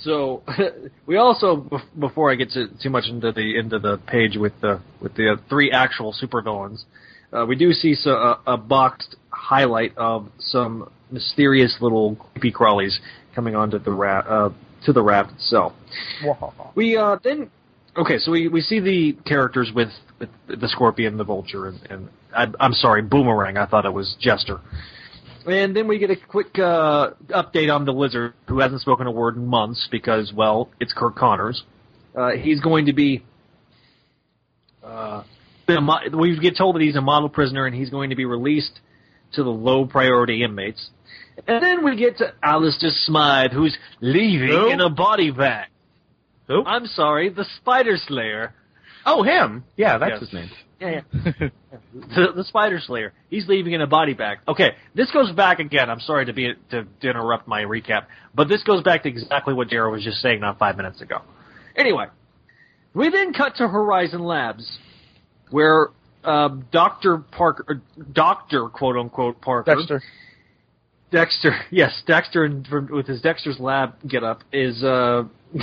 So 0.02 0.42
we 1.06 1.16
also, 1.16 1.68
before 1.98 2.30
I 2.30 2.34
get 2.34 2.50
to, 2.50 2.68
too 2.82 2.90
much 2.90 3.04
into 3.08 3.32
the 3.32 3.58
into 3.58 3.78
the 3.78 3.98
page 4.06 4.36
with 4.36 4.52
the 4.60 4.80
with 5.00 5.14
the 5.14 5.32
uh, 5.32 5.36
three 5.48 5.70
actual 5.70 6.14
supervillains, 6.20 6.84
uh, 7.32 7.46
we 7.46 7.56
do 7.56 7.72
see 7.72 7.94
so, 7.94 8.10
a, 8.10 8.40
a 8.46 8.56
boxed 8.56 9.16
highlight 9.30 9.96
of 9.96 10.28
some 10.38 10.90
mysterious 11.10 11.76
little 11.80 12.16
creepy 12.34 12.52
crawlies 12.52 12.98
coming 13.34 13.54
onto 13.54 13.78
the 13.78 13.90
ra- 13.90 14.20
uh, 14.20 14.50
to 14.84 14.92
the 14.92 15.02
raft 15.02 15.32
itself. 15.32 15.72
We 16.74 16.96
uh, 16.96 17.18
then 17.22 17.50
okay, 17.96 18.18
so 18.18 18.32
we, 18.32 18.48
we 18.48 18.60
see 18.60 18.80
the 18.80 19.12
characters 19.26 19.70
with, 19.74 19.90
with 20.18 20.30
the 20.48 20.68
scorpion, 20.68 21.16
the 21.16 21.24
vulture, 21.24 21.68
and, 21.68 21.80
and 21.90 22.08
I, 22.34 22.46
I'm 22.60 22.72
sorry, 22.72 23.02
boomerang. 23.02 23.56
I 23.56 23.66
thought 23.66 23.84
it 23.84 23.92
was 23.92 24.16
Jester. 24.20 24.60
And 25.46 25.74
then 25.74 25.88
we 25.88 25.98
get 25.98 26.10
a 26.10 26.16
quick 26.16 26.58
uh, 26.58 27.10
update 27.28 27.72
on 27.74 27.84
the 27.84 27.92
lizard, 27.92 28.34
who 28.48 28.60
hasn't 28.60 28.80
spoken 28.80 29.06
a 29.06 29.10
word 29.10 29.36
in 29.36 29.46
months 29.46 29.88
because, 29.90 30.32
well, 30.32 30.70
it's 30.80 30.92
Curt 30.92 31.16
Connors. 31.16 31.62
Uh, 32.14 32.30
he's 32.32 32.60
going 32.60 32.86
to 32.86 32.92
be. 32.92 33.24
Uh, 34.82 35.22
we 36.12 36.38
get 36.38 36.56
told 36.56 36.76
that 36.76 36.82
he's 36.82 36.96
a 36.96 37.00
model 37.00 37.28
prisoner 37.28 37.66
and 37.66 37.74
he's 37.74 37.90
going 37.90 38.10
to 38.10 38.16
be 38.16 38.24
released 38.24 38.80
to 39.34 39.42
the 39.42 39.50
low 39.50 39.86
priority 39.86 40.42
inmates. 40.42 40.90
And 41.46 41.62
then 41.62 41.84
we 41.84 41.96
get 41.96 42.18
to 42.18 42.34
Alistair 42.42 42.90
Smythe, 42.92 43.52
who's 43.52 43.76
leaving 44.00 44.48
Who? 44.50 44.68
in 44.70 44.80
a 44.80 44.90
body 44.90 45.30
bag. 45.30 45.68
Who? 46.48 46.64
I'm 46.64 46.86
sorry, 46.86 47.30
the 47.30 47.46
Spider 47.58 47.96
Slayer. 47.96 48.52
Oh, 49.06 49.22
him. 49.22 49.64
Yeah, 49.76 49.98
that's 49.98 50.12
Yes. 50.12 50.20
his 50.20 50.32
name. 50.32 50.50
Yeah, 50.82 51.00
yeah. 51.14 51.32
the, 51.94 52.32
the 52.34 52.44
Spider 52.44 52.80
Slayer. 52.84 53.12
He's 53.30 53.46
leaving 53.46 53.72
in 53.72 53.80
a 53.80 53.86
body 53.86 54.14
bag. 54.14 54.38
Okay, 54.48 54.70
this 54.94 55.10
goes 55.12 55.30
back 55.32 55.60
again. 55.60 55.88
I'm 55.88 56.00
sorry 56.00 56.26
to 56.26 56.32
be 56.32 56.52
to, 56.70 56.84
to 57.00 57.08
interrupt 57.08 57.46
my 57.46 57.62
recap, 57.62 58.06
but 58.34 58.48
this 58.48 58.62
goes 58.64 58.82
back 58.82 59.04
to 59.04 59.08
exactly 59.08 59.54
what 59.54 59.68
Jared 59.68 59.92
was 59.92 60.02
just 60.02 60.20
saying 60.20 60.40
not 60.40 60.58
five 60.58 60.76
minutes 60.76 61.00
ago. 61.00 61.22
Anyway, 61.76 62.06
we 62.94 63.10
then 63.10 63.32
cut 63.32 63.56
to 63.56 63.68
Horizon 63.68 64.24
Labs, 64.24 64.78
where 65.50 65.90
uh, 66.24 66.48
Doctor 66.72 67.18
Parker, 67.18 67.64
uh, 67.68 68.02
Doctor 68.12 68.68
quote 68.68 68.96
unquote 68.96 69.40
Parker, 69.40 69.74
Dexter. 69.74 70.02
Dexter, 71.12 71.54
yes, 71.70 72.02
Dexter, 72.06 72.44
and 72.44 72.66
from, 72.66 72.88
with 72.90 73.06
his 73.06 73.20
Dexter's 73.20 73.60
Lab 73.60 73.94
get 74.08 74.24
up 74.24 74.42
is 74.52 74.82
uh, 74.82 75.24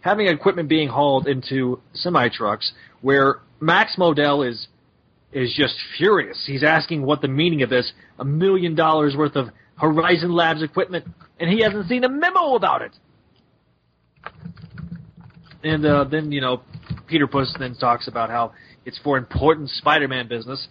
having 0.00 0.28
equipment 0.28 0.68
being 0.68 0.88
hauled 0.88 1.26
into 1.26 1.80
semi 1.92 2.28
trucks 2.28 2.72
where 3.00 3.40
Max 3.64 3.96
Modell 3.96 4.48
is 4.48 4.68
is 5.32 5.52
just 5.56 5.74
furious. 5.96 6.44
He's 6.46 6.62
asking 6.62 7.02
what 7.02 7.20
the 7.20 7.28
meaning 7.28 7.62
of 7.62 7.70
this 7.70 7.92
a 8.18 8.24
million 8.24 8.74
dollars 8.74 9.16
worth 9.16 9.34
of 9.34 9.48
Horizon 9.76 10.32
Labs 10.32 10.62
equipment, 10.62 11.06
and 11.40 11.50
he 11.50 11.62
hasn't 11.62 11.88
seen 11.88 12.04
a 12.04 12.08
memo 12.08 12.54
about 12.54 12.82
it. 12.82 12.92
And 15.64 15.84
uh, 15.84 16.04
then 16.04 16.30
you 16.30 16.40
know, 16.40 16.62
Peter 17.06 17.26
Puss 17.26 17.54
then 17.58 17.74
talks 17.74 18.06
about 18.06 18.30
how 18.30 18.52
it's 18.84 18.98
for 19.02 19.16
important 19.16 19.70
Spider-Man 19.70 20.28
business. 20.28 20.68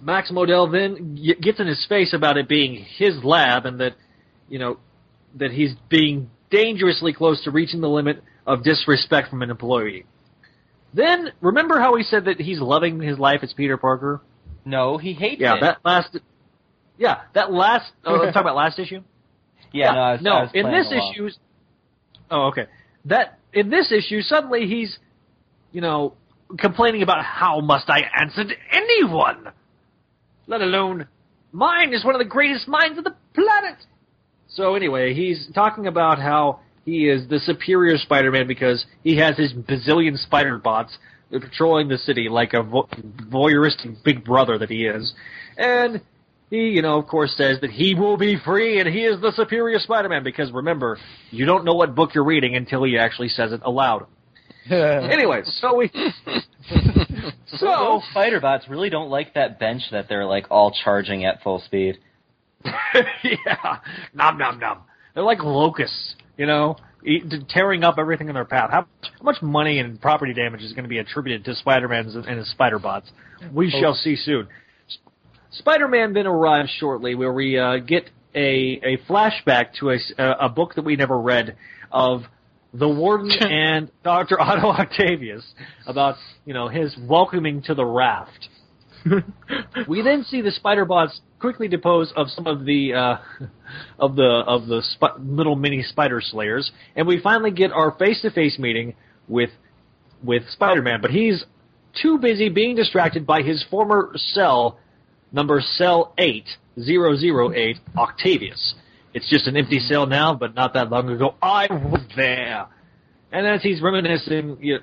Max 0.00 0.30
Modell 0.30 0.70
then 0.72 1.14
gets 1.42 1.60
in 1.60 1.66
his 1.66 1.84
face 1.88 2.14
about 2.14 2.36
it 2.36 2.48
being 2.48 2.86
his 2.96 3.22
lab 3.22 3.66
and 3.66 3.80
that, 3.80 3.94
you 4.48 4.58
know, 4.58 4.78
that 5.36 5.50
he's 5.50 5.74
being 5.90 6.30
dangerously 6.50 7.12
close 7.12 7.42
to 7.44 7.50
reaching 7.50 7.80
the 7.80 7.88
limit 7.88 8.22
of 8.46 8.64
disrespect 8.64 9.28
from 9.28 9.42
an 9.42 9.50
employee. 9.50 10.06
Then 10.94 11.32
remember 11.40 11.80
how 11.80 11.96
he 11.96 12.04
said 12.04 12.26
that 12.26 12.40
he's 12.40 12.60
loving 12.60 13.00
his 13.00 13.18
life 13.18 13.40
as 13.42 13.52
Peter 13.52 13.76
Parker? 13.76 14.22
No, 14.64 14.96
he 14.96 15.12
hates 15.12 15.40
Yeah, 15.40 15.54
it. 15.54 15.58
Yeah, 15.60 15.60
that 15.60 15.78
last. 15.84 16.16
Yeah, 16.96 17.20
that 17.34 17.52
last. 17.52 17.92
Oh, 18.04 18.14
I'm 18.14 18.32
talking 18.32 18.42
about 18.42 18.56
last 18.56 18.78
issue. 18.78 19.00
yeah, 19.72 19.90
no, 19.90 19.98
I 19.98 20.12
was, 20.12 20.22
no. 20.22 20.30
I 20.30 20.42
was 20.42 20.50
in 20.54 20.70
this 20.70 20.86
issue. 20.86 21.28
Oh, 22.30 22.46
okay. 22.48 22.66
That 23.06 23.38
in 23.52 23.68
this 23.70 23.92
issue, 23.92 24.22
suddenly 24.22 24.66
he's, 24.66 24.96
you 25.72 25.80
know, 25.80 26.14
complaining 26.58 27.02
about 27.02 27.24
how 27.24 27.60
must 27.60 27.90
I 27.90 28.02
answer 28.16 28.44
to 28.44 28.54
anyone, 28.72 29.48
let 30.46 30.60
alone 30.60 31.08
mine 31.52 31.92
is 31.92 32.04
one 32.04 32.14
of 32.14 32.20
the 32.20 32.24
greatest 32.24 32.68
minds 32.68 32.98
of 32.98 33.04
the 33.04 33.14
planet. 33.34 33.78
So 34.48 34.74
anyway, 34.76 35.14
he's 35.14 35.48
talking 35.54 35.86
about 35.88 36.20
how 36.20 36.60
he 36.84 37.08
is 37.08 37.28
the 37.28 37.38
superior 37.40 37.98
Spider-Man 37.98 38.46
because 38.46 38.84
he 39.02 39.16
has 39.16 39.36
his 39.36 39.52
bazillion 39.52 40.18
spider 40.18 40.58
bots 40.58 40.96
patrolling 41.30 41.88
the 41.88 41.98
city 41.98 42.28
like 42.28 42.52
a 42.52 42.62
vo- 42.62 42.88
voyeuristic 43.30 44.02
big 44.04 44.24
brother 44.24 44.58
that 44.58 44.70
he 44.70 44.86
is, 44.86 45.12
and 45.56 46.00
he, 46.50 46.68
you 46.68 46.82
know, 46.82 46.98
of 46.98 47.06
course, 47.06 47.34
says 47.36 47.60
that 47.62 47.70
he 47.70 47.94
will 47.94 48.16
be 48.16 48.36
free 48.36 48.78
and 48.78 48.88
he 48.88 49.04
is 49.04 49.20
the 49.20 49.32
superior 49.32 49.78
Spider-Man. 49.78 50.22
Because 50.22 50.52
remember, 50.52 50.98
you 51.30 51.46
don't 51.46 51.64
know 51.64 51.74
what 51.74 51.94
book 51.94 52.14
you're 52.14 52.24
reading 52.24 52.54
until 52.54 52.84
he 52.84 52.98
actually 52.98 53.28
says 53.28 53.52
it 53.52 53.62
aloud. 53.64 54.06
anyway, 54.70 55.42
so 55.44 55.76
we. 55.76 55.90
So 57.58 57.66
those 57.66 58.02
spider 58.10 58.40
bots 58.40 58.68
really 58.68 58.90
don't 58.90 59.10
like 59.10 59.34
that 59.34 59.58
bench 59.58 59.82
that 59.92 60.08
they're 60.08 60.26
like 60.26 60.46
all 60.50 60.72
charging 60.72 61.24
at 61.24 61.42
full 61.42 61.60
speed. 61.60 61.98
yeah, 62.64 63.78
nom 64.12 64.38
nom 64.38 64.58
nom. 64.58 64.78
They're 65.14 65.22
like 65.22 65.42
locusts, 65.42 66.16
you 66.36 66.46
know, 66.46 66.76
tearing 67.48 67.84
up 67.84 67.96
everything 67.98 68.28
in 68.28 68.34
their 68.34 68.44
path. 68.44 68.70
How, 68.70 68.86
how 69.02 69.22
much 69.22 69.42
money 69.42 69.78
and 69.78 70.00
property 70.00 70.32
damage 70.32 70.62
is 70.62 70.72
going 70.72 70.84
to 70.84 70.88
be 70.88 70.98
attributed 70.98 71.44
to 71.44 71.54
Spider-Man's 71.54 72.14
and 72.14 72.38
his 72.38 72.50
spider 72.50 72.78
bots? 72.78 73.10
We 73.52 73.70
shall 73.70 73.94
see 73.94 74.16
soon. 74.16 74.48
Spider-Man 75.50 76.14
then 76.14 76.26
arrives 76.26 76.70
shortly, 76.78 77.14
where 77.14 77.32
we 77.32 77.58
uh, 77.58 77.76
get 77.78 78.10
a 78.34 78.80
a 78.82 78.96
flashback 79.08 79.74
to 79.80 79.90
a 79.90 79.98
a 80.18 80.48
book 80.48 80.74
that 80.74 80.84
we 80.84 80.96
never 80.96 81.18
read 81.18 81.56
of 81.92 82.22
the 82.72 82.88
Warden 82.88 83.30
and 83.40 83.90
Doctor 84.02 84.40
Otto 84.40 84.68
Octavius 84.68 85.44
about 85.86 86.16
you 86.44 86.54
know 86.54 86.68
his 86.68 86.96
welcoming 86.98 87.62
to 87.62 87.74
the 87.74 87.84
raft. 87.84 88.48
we 89.88 90.02
then 90.02 90.24
see 90.24 90.40
the 90.40 90.50
spider 90.50 90.84
bots 90.84 91.20
quickly 91.44 91.68
depose 91.68 92.10
of 92.16 92.30
some 92.30 92.46
of 92.46 92.64
the 92.64 92.94
uh, 92.94 93.16
of 93.98 94.16
the 94.16 94.42
of 94.46 94.66
the 94.66 94.80
sp- 94.80 95.20
little 95.20 95.56
mini 95.56 95.82
spider 95.82 96.22
slayers, 96.22 96.72
and 96.96 97.06
we 97.06 97.20
finally 97.20 97.50
get 97.50 97.70
our 97.70 97.90
face 97.98 98.22
to 98.22 98.30
face 98.30 98.58
meeting 98.58 98.94
with 99.28 99.50
with 100.22 100.48
Spider 100.48 100.80
Man. 100.80 101.02
But 101.02 101.10
he's 101.10 101.44
too 102.00 102.16
busy 102.16 102.48
being 102.48 102.76
distracted 102.76 103.26
by 103.26 103.42
his 103.42 103.62
former 103.70 104.12
cell, 104.16 104.78
number 105.32 105.60
cell 105.60 106.14
eight 106.16 106.46
zero 106.80 107.14
zero 107.14 107.52
eight 107.52 107.76
Octavius. 107.94 108.74
It's 109.12 109.28
just 109.28 109.46
an 109.46 109.54
empty 109.58 109.80
cell 109.80 110.06
now, 110.06 110.32
but 110.34 110.54
not 110.54 110.72
that 110.72 110.88
long 110.88 111.10
ago 111.10 111.34
I 111.42 111.66
was 111.70 112.06
there. 112.16 112.68
And 113.30 113.46
as 113.46 113.62
he's 113.62 113.82
reminiscing, 113.82 114.56
you 114.62 114.78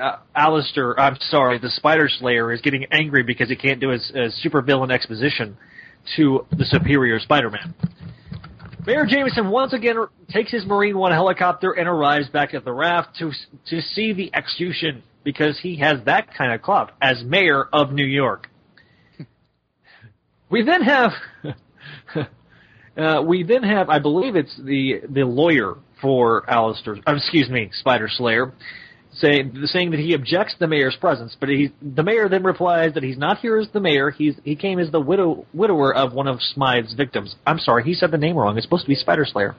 uh, 0.00 0.16
Alistair, 0.34 0.98
I'm 0.98 1.16
sorry, 1.28 1.58
the 1.58 1.68
Spider 1.68 2.08
Slayer 2.08 2.52
is 2.52 2.62
getting 2.62 2.86
angry 2.90 3.22
because 3.22 3.50
he 3.50 3.56
can't 3.56 3.80
do 3.80 3.90
his, 3.90 4.10
his 4.14 4.40
supervillain 4.42 4.90
exposition 4.90 5.58
to 6.16 6.46
the 6.50 6.64
superior 6.64 7.18
Spider-Man. 7.20 7.74
Mayor 8.86 9.06
Jameson 9.06 9.50
once 9.50 9.72
again 9.72 9.96
takes 10.30 10.50
his 10.50 10.64
Marine 10.64 10.96
One 10.96 11.12
helicopter 11.12 11.72
and 11.72 11.86
arrives 11.86 12.28
back 12.28 12.54
at 12.54 12.64
the 12.64 12.72
raft 12.72 13.16
to 13.18 13.30
to 13.68 13.80
see 13.82 14.12
the 14.12 14.34
execution 14.34 15.02
because 15.22 15.58
he 15.60 15.76
has 15.76 15.98
that 16.06 16.32
kind 16.34 16.52
of 16.52 16.62
clout 16.62 16.92
as 17.00 17.22
mayor 17.24 17.68
of 17.72 17.92
New 17.92 18.06
York. 18.06 18.48
We 20.48 20.64
then 20.64 20.82
have 20.82 21.10
uh, 22.96 23.22
we 23.22 23.42
then 23.42 23.62
have 23.62 23.90
I 23.90 23.98
believe 23.98 24.34
it's 24.34 24.56
the 24.56 25.02
the 25.08 25.24
lawyer 25.24 25.76
for 26.00 26.48
Alistair, 26.48 26.96
uh, 27.06 27.14
excuse 27.14 27.50
me, 27.50 27.70
Spider 27.74 28.08
Slayer, 28.10 28.54
saying 29.12 29.56
saying 29.66 29.90
that 29.90 30.00
he 30.00 30.14
objects 30.14 30.54
to 30.54 30.60
the 30.60 30.66
mayor's 30.68 30.96
presence, 30.96 31.36
but 31.38 31.48
he 31.48 31.72
the 31.82 32.02
mayor 32.02 32.28
then 32.28 32.42
replies 32.42 32.94
that 32.94 33.02
he's 33.02 33.18
not 33.18 33.38
here 33.38 33.58
as 33.58 33.68
the 33.72 33.80
mayor. 33.80 34.10
He's 34.10 34.36
he 34.44 34.56
came 34.56 34.78
as 34.78 34.90
the 34.90 35.00
widow 35.00 35.46
widower 35.52 35.94
of 35.94 36.12
one 36.12 36.28
of 36.28 36.40
Smythe's 36.40 36.94
victims. 36.94 37.36
I'm 37.46 37.58
sorry, 37.58 37.84
he 37.84 37.94
said 37.94 38.10
the 38.10 38.18
name 38.18 38.36
wrong. 38.36 38.56
It's 38.56 38.66
supposed 38.66 38.84
to 38.84 38.88
be 38.88 38.94
Spider 38.94 39.24
Slayer. 39.24 39.56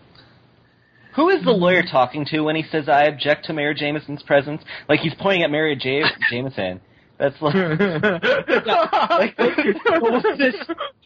Who 1.15 1.29
is 1.29 1.43
the 1.43 1.51
lawyer 1.51 1.83
talking 1.83 2.25
to 2.31 2.39
when 2.41 2.55
he 2.55 2.63
says 2.71 2.87
I 2.87 3.03
object 3.03 3.45
to 3.45 3.53
Mayor 3.53 3.73
Jameson's 3.73 4.23
presence? 4.23 4.61
Like 4.87 5.01
he's 5.01 5.13
pointing 5.19 5.43
at 5.43 5.51
Mayor 5.51 5.75
J- 5.75 6.03
Jameson. 6.29 6.79
That's 7.21 7.39
like, 7.39 7.53
like 9.13 9.37
this 9.37 10.55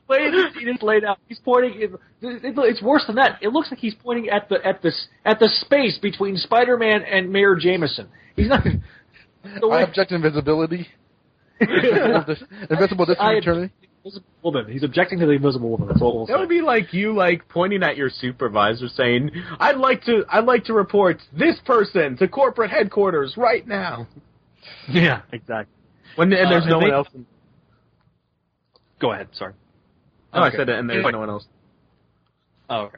way 0.07 0.31
the 0.31 0.47
scene 0.57 0.69
is 0.69 0.81
laid 0.81 1.03
out. 1.03 1.19
He's 1.27 1.39
pointing. 1.39 1.81
It, 1.81 1.91
it, 2.21 2.53
it's 2.57 2.81
worse 2.81 3.03
than 3.05 3.17
that. 3.17 3.39
It 3.41 3.49
looks 3.49 3.69
like 3.69 3.81
he's 3.81 3.95
pointing 3.95 4.29
at 4.29 4.47
the 4.47 4.65
at 4.65 4.81
the 4.81 4.93
at 5.25 5.39
the 5.39 5.49
space 5.49 5.97
between 5.97 6.37
Spider-Man 6.37 7.03
and 7.03 7.33
Mayor 7.33 7.57
Jameson. 7.57 8.07
He's 8.37 8.47
not. 8.47 8.63
The 8.63 9.67
I 9.71 9.81
object 9.81 10.11
to 10.11 10.15
invisibility. 10.15 10.87
Invisible 11.59 13.05
distance 13.05 13.17
I- 13.19 13.33
eternity. 13.33 13.73
invisible 14.05 14.27
woman. 14.41 14.71
He's 14.71 14.83
objecting 14.83 15.19
to 15.19 15.25
the 15.25 15.33
invisible 15.33 15.69
woman. 15.69 15.89
That's 15.89 16.01
all 16.01 16.15
we'll 16.15 16.27
That 16.27 16.39
would 16.39 16.47
be 16.47 16.61
like 16.61 16.93
you 16.93 17.13
like 17.13 17.49
pointing 17.49 17.83
at 17.83 17.97
your 17.97 18.09
supervisor 18.09 18.87
saying, 18.87 19.31
"I'd 19.59 19.75
like 19.75 20.05
to 20.05 20.23
I'd 20.29 20.45
like 20.45 20.63
to 20.65 20.73
report 20.73 21.21
this 21.37 21.57
person 21.65 22.15
to 22.17 22.27
corporate 22.29 22.71
headquarters 22.71 23.33
right 23.35 23.67
now." 23.67 24.07
yeah, 24.89 25.23
exactly. 25.33 25.75
When 26.15 26.31
and 26.33 26.51
there's 26.51 26.63
Uh, 26.65 26.69
no 26.69 26.75
and 26.79 26.81
one 26.83 26.89
they- 26.89 26.95
else. 26.95 27.07
Go 28.99 29.11
ahead. 29.11 29.27
Sorry. 29.33 29.53
Oh, 30.33 30.41
I 30.41 30.51
said 30.51 30.69
it, 30.69 30.77
and 30.79 30.89
there's 30.89 31.05
no 31.11 31.19
one 31.19 31.29
else. 31.29 31.45
Oh, 32.69 32.81
okay. 32.83 32.97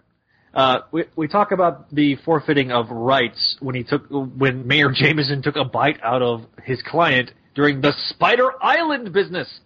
Uh, 0.53 0.79
we 0.91 1.03
we 1.15 1.27
talk 1.27 1.51
about 1.51 1.93
the 1.93 2.15
forfeiting 2.17 2.71
of 2.71 2.89
rights 2.89 3.57
when 3.59 3.75
he 3.75 3.83
took 3.83 4.07
when 4.09 4.65
Mayor 4.65 4.91
Jameson 4.91 5.41
took 5.41 5.55
a 5.55 5.65
bite 5.65 5.99
out 6.01 6.21
of 6.21 6.45
his 6.63 6.81
client 6.81 7.31
during 7.53 7.81
the 7.81 7.93
Spider 8.09 8.51
Island 8.61 9.11
business. 9.13 9.59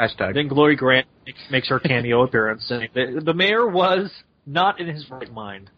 Hashtag. 0.00 0.34
Then 0.34 0.46
Glory 0.48 0.76
Grant 0.76 1.08
makes, 1.26 1.40
makes 1.50 1.68
her 1.68 1.80
cameo 1.80 2.22
appearance, 2.22 2.64
saying 2.68 2.88
that 2.94 3.22
the 3.24 3.34
mayor 3.34 3.66
was 3.66 4.10
not 4.46 4.80
in 4.80 4.86
his 4.86 5.10
right 5.10 5.30
mind, 5.32 5.70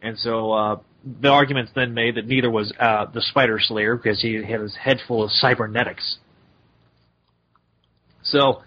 and 0.00 0.16
so 0.18 0.52
uh, 0.52 0.76
the 1.04 1.28
argument's 1.28 1.72
then 1.74 1.94
made 1.94 2.16
that 2.16 2.26
neither 2.26 2.50
was 2.50 2.72
uh, 2.78 3.06
the 3.06 3.22
Spider 3.22 3.58
Slayer 3.60 3.96
because 3.96 4.20
he 4.20 4.42
had 4.42 4.60
his 4.60 4.76
head 4.76 4.98
full 5.06 5.24
of 5.24 5.30
cybernetics. 5.30 6.18
So 8.22 8.62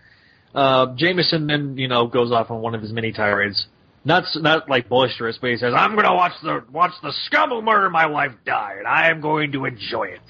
uh, 0.53 0.95
Jameson 0.95 1.47
then 1.47 1.77
you 1.77 1.87
know 1.87 2.07
goes 2.07 2.31
off 2.31 2.51
on 2.51 2.61
one 2.61 2.75
of 2.75 2.81
his 2.81 2.91
many 2.91 3.11
tirades, 3.11 3.65
not 4.03 4.23
not 4.35 4.69
like 4.69 4.89
boisterous, 4.89 5.37
but 5.39 5.51
he 5.51 5.57
says, 5.57 5.73
"I'm 5.75 5.93
going 5.93 6.05
to 6.05 6.13
watch 6.13 6.33
the 6.43 6.63
watch 6.71 6.91
the 7.01 7.13
scum 7.25 7.49
who 7.49 7.61
murdered 7.61 7.91
my 7.91 8.05
wife 8.07 8.31
die, 8.45 8.75
and 8.77 8.87
I 8.87 9.09
am 9.09 9.21
going 9.21 9.51
to 9.53 9.65
enjoy 9.65 10.05
it." 10.05 10.21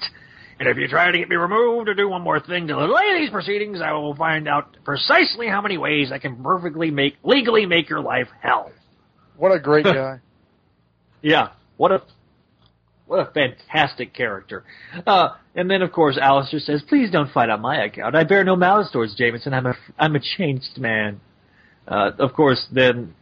And 0.58 0.68
if 0.68 0.78
you 0.78 0.88
try 0.88 1.10
to 1.10 1.18
get 1.18 1.28
me 1.28 1.36
removed 1.36 1.88
or 1.88 1.94
do 1.94 2.08
one 2.08 2.22
more 2.22 2.40
thing 2.40 2.66
to 2.68 2.74
delay 2.74 3.20
these 3.20 3.30
proceedings, 3.30 3.80
I 3.82 3.92
will 3.92 4.14
find 4.14 4.48
out 4.48 4.76
precisely 4.84 5.48
how 5.48 5.60
many 5.60 5.76
ways 5.76 6.10
I 6.10 6.18
can 6.18 6.42
perfectly 6.42 6.90
make 6.90 7.16
legally 7.22 7.66
make 7.66 7.90
your 7.90 8.00
life 8.00 8.28
hell. 8.40 8.70
What 9.36 9.52
a 9.52 9.60
great 9.60 9.84
guy. 9.84 10.20
Yeah, 11.20 11.48
what 11.76 11.92
a 11.92 12.02
what 13.06 13.20
a 13.20 13.30
fantastic 13.30 14.12
character. 14.12 14.64
Uh, 15.06 15.28
and 15.54 15.70
then 15.70 15.82
of 15.82 15.92
course 15.92 16.18
Alistair 16.20 16.60
says, 16.60 16.82
"Please 16.88 17.10
don't 17.10 17.30
fight 17.32 17.50
on 17.50 17.60
my 17.60 17.84
account. 17.84 18.16
I 18.16 18.24
bear 18.24 18.44
no 18.44 18.56
malice 18.56 18.90
towards 18.92 19.14
Jameson. 19.14 19.54
I'm 19.54 19.66
a 19.66 19.74
I'm 19.98 20.16
a 20.16 20.20
changed 20.20 20.78
man." 20.78 21.20
Uh, 21.86 22.10
of 22.18 22.32
course, 22.32 22.66
then 22.72 23.14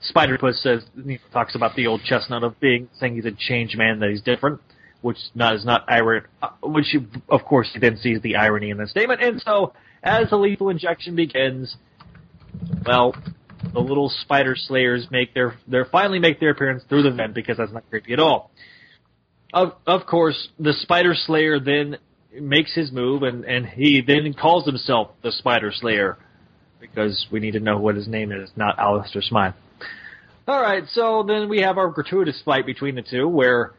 Spider 0.00 0.38
Puss 0.38 0.62
says 0.62 0.84
talks 1.32 1.56
about 1.56 1.74
the 1.74 1.88
old 1.88 2.02
chestnut 2.04 2.44
of 2.44 2.58
being 2.60 2.88
saying 3.00 3.16
he's 3.16 3.24
a 3.24 3.32
changed 3.32 3.76
man 3.76 3.98
that 3.98 4.10
he's 4.10 4.22
different, 4.22 4.60
which 5.00 5.18
not 5.34 5.56
is 5.56 5.64
not 5.64 5.84
irony. 5.88 6.24
Uh, 6.40 6.50
which 6.62 6.94
of 7.28 7.44
course 7.44 7.68
he 7.72 7.80
then 7.80 7.96
sees 7.96 8.20
the 8.22 8.36
irony 8.36 8.70
in 8.70 8.78
the 8.78 8.86
statement. 8.86 9.20
And 9.22 9.42
so 9.42 9.72
as 10.04 10.30
the 10.30 10.36
lethal 10.36 10.68
injection 10.68 11.16
begins, 11.16 11.76
well, 12.86 13.14
the 13.76 13.82
little 13.82 14.08
spider 14.22 14.56
slayers 14.56 15.06
make 15.10 15.34
their 15.34 15.58
they 15.68 15.78
finally 15.92 16.18
make 16.18 16.40
their 16.40 16.50
appearance 16.50 16.82
through 16.88 17.02
the 17.02 17.10
vent 17.10 17.34
because 17.34 17.58
that's 17.58 17.72
not 17.72 17.84
creepy 17.90 18.14
at 18.14 18.18
all. 18.18 18.50
Of 19.52 19.74
of 19.86 20.06
course, 20.06 20.48
the 20.58 20.72
spider 20.72 21.14
slayer 21.14 21.60
then 21.60 21.98
makes 22.32 22.74
his 22.74 22.90
move 22.90 23.22
and 23.22 23.44
and 23.44 23.66
he 23.66 24.00
then 24.00 24.32
calls 24.32 24.64
himself 24.64 25.10
the 25.22 25.30
spider 25.30 25.72
slayer 25.74 26.16
because 26.80 27.26
we 27.30 27.38
need 27.38 27.50
to 27.50 27.60
know 27.60 27.76
what 27.76 27.96
his 27.96 28.08
name 28.08 28.32
is, 28.32 28.48
not 28.56 28.78
Alistair 28.78 29.20
Smythe. 29.20 29.52
All 30.48 30.60
right, 30.60 30.84
so 30.92 31.24
then 31.26 31.48
we 31.48 31.60
have 31.60 31.76
our 31.76 31.88
gratuitous 31.88 32.40
fight 32.44 32.64
between 32.64 32.94
the 32.94 33.02
two, 33.02 33.28
where 33.28 33.72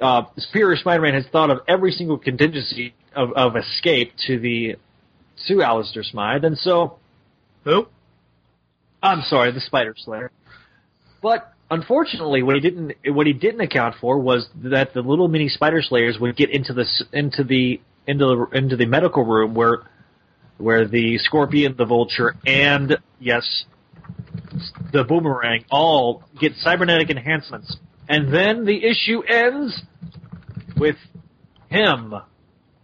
uh, 0.00 0.22
Superior 0.36 0.76
Spider-Man 0.76 1.14
has 1.14 1.24
thought 1.32 1.50
of 1.50 1.60
every 1.66 1.92
single 1.92 2.18
contingency 2.18 2.94
of, 3.16 3.32
of 3.32 3.56
escape 3.56 4.12
to 4.26 4.38
the 4.38 4.76
to 5.48 5.62
Alistair 5.62 6.04
Smythe, 6.04 6.44
and 6.44 6.58
so 6.58 6.98
Who? 7.64 7.86
I'm 9.02 9.22
sorry, 9.22 9.52
the 9.52 9.60
Spider 9.60 9.94
Slayer. 9.96 10.30
But 11.22 11.52
unfortunately, 11.70 12.42
what 12.42 12.56
he 12.56 12.60
didn't 12.60 12.92
what 13.06 13.26
he 13.26 13.32
didn't 13.32 13.60
account 13.60 13.96
for 14.00 14.18
was 14.18 14.48
that 14.56 14.94
the 14.94 15.02
little 15.02 15.28
mini 15.28 15.48
Spider 15.48 15.82
Slayers 15.82 16.18
would 16.18 16.36
get 16.36 16.50
into 16.50 16.72
the 16.72 16.86
into 17.12 17.44
the 17.44 17.80
into 18.06 18.24
the 18.24 18.58
into 18.58 18.76
the 18.76 18.86
medical 18.86 19.24
room 19.24 19.54
where 19.54 19.82
where 20.58 20.86
the 20.86 21.18
Scorpion, 21.18 21.74
the 21.76 21.86
Vulture, 21.86 22.36
and 22.46 22.98
yes, 23.18 23.64
the 24.92 25.04
Boomerang 25.04 25.64
all 25.70 26.24
get 26.38 26.52
cybernetic 26.56 27.10
enhancements, 27.10 27.76
and 28.08 28.32
then 28.32 28.64
the 28.66 28.84
issue 28.84 29.22
ends 29.22 29.80
with 30.76 30.96
him 31.70 32.14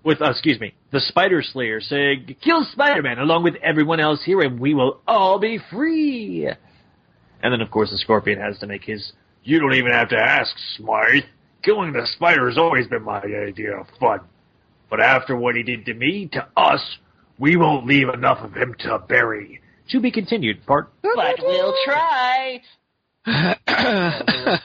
with 0.07 0.23
uh, 0.23 0.31
excuse 0.31 0.59
me, 0.61 0.73
the 0.93 1.01
Spider 1.01 1.43
Slayer 1.43 1.81
saying, 1.81 2.37
"Kill 2.41 2.65
Spider-Man 2.73 3.19
along 3.19 3.43
with 3.43 3.57
everyone 3.57 3.99
else 3.99 4.23
here, 4.25 4.41
and 4.41 4.59
we 4.59 4.73
will 4.73 5.01
all 5.07 5.39
be 5.41 5.59
free." 5.71 6.49
And 7.43 7.53
then, 7.53 7.61
of 7.61 7.71
course, 7.71 7.91
the 7.91 7.99
Scorpion 7.99 8.41
has 8.41 8.59
to 8.61 8.67
make 8.67 8.85
his. 8.85 9.13
You 9.43 9.59
don't 9.59 9.75
even 9.75 9.93
have 9.93 10.09
to 10.11 10.17
ask, 10.17 10.55
Smythe. 10.77 11.25
Killing 11.63 11.93
the 11.93 12.07
spider 12.15 12.49
has 12.49 12.57
always 12.57 12.87
been 12.87 13.03
my 13.03 13.21
idea 13.21 13.77
of 13.77 13.87
fun. 13.99 14.21
But 14.89 15.01
after 15.01 15.37
what 15.37 15.57
he 15.57 15.65
did 15.65 15.85
to 15.87 15.95
me, 15.95 16.29
to 16.33 16.47
us, 16.57 16.99
we 17.39 17.57
won't 17.57 17.87
leave 17.87 18.09
enough 18.09 18.39
of 18.39 18.55
him 18.55 18.75
to 18.81 19.01
bury. 19.09 19.61
to 19.91 20.01
be 20.01 20.13
continued. 20.13 20.65
Part. 20.67 20.93
But 21.03 21.37
we'll 21.41 21.75
try. 21.85 22.61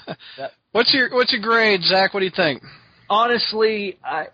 what's 0.71 0.93
your 0.93 1.09
what's 1.11 1.33
your 1.33 1.41
grade, 1.41 1.81
Zach? 1.81 2.13
What 2.13 2.19
do 2.19 2.27
you 2.27 2.31
think? 2.35 2.61
Honestly, 3.11 3.99
I. 4.03 4.27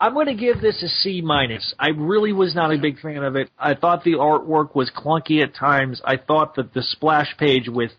I'm 0.00 0.14
going 0.14 0.26
to 0.26 0.34
give 0.34 0.60
this 0.60 0.82
a 0.82 0.88
C 0.88 1.20
minus. 1.20 1.74
I 1.78 1.90
really 1.90 2.32
was 2.32 2.56
not 2.56 2.74
a 2.74 2.76
big 2.76 2.98
fan 2.98 3.22
of 3.22 3.36
it. 3.36 3.50
I 3.56 3.74
thought 3.74 4.02
the 4.02 4.14
artwork 4.14 4.74
was 4.74 4.90
clunky 4.90 5.44
at 5.44 5.54
times. 5.54 6.00
I 6.04 6.16
thought 6.16 6.56
that 6.56 6.74
the 6.74 6.82
splash 6.82 7.36
page 7.38 7.68
with 7.68 7.92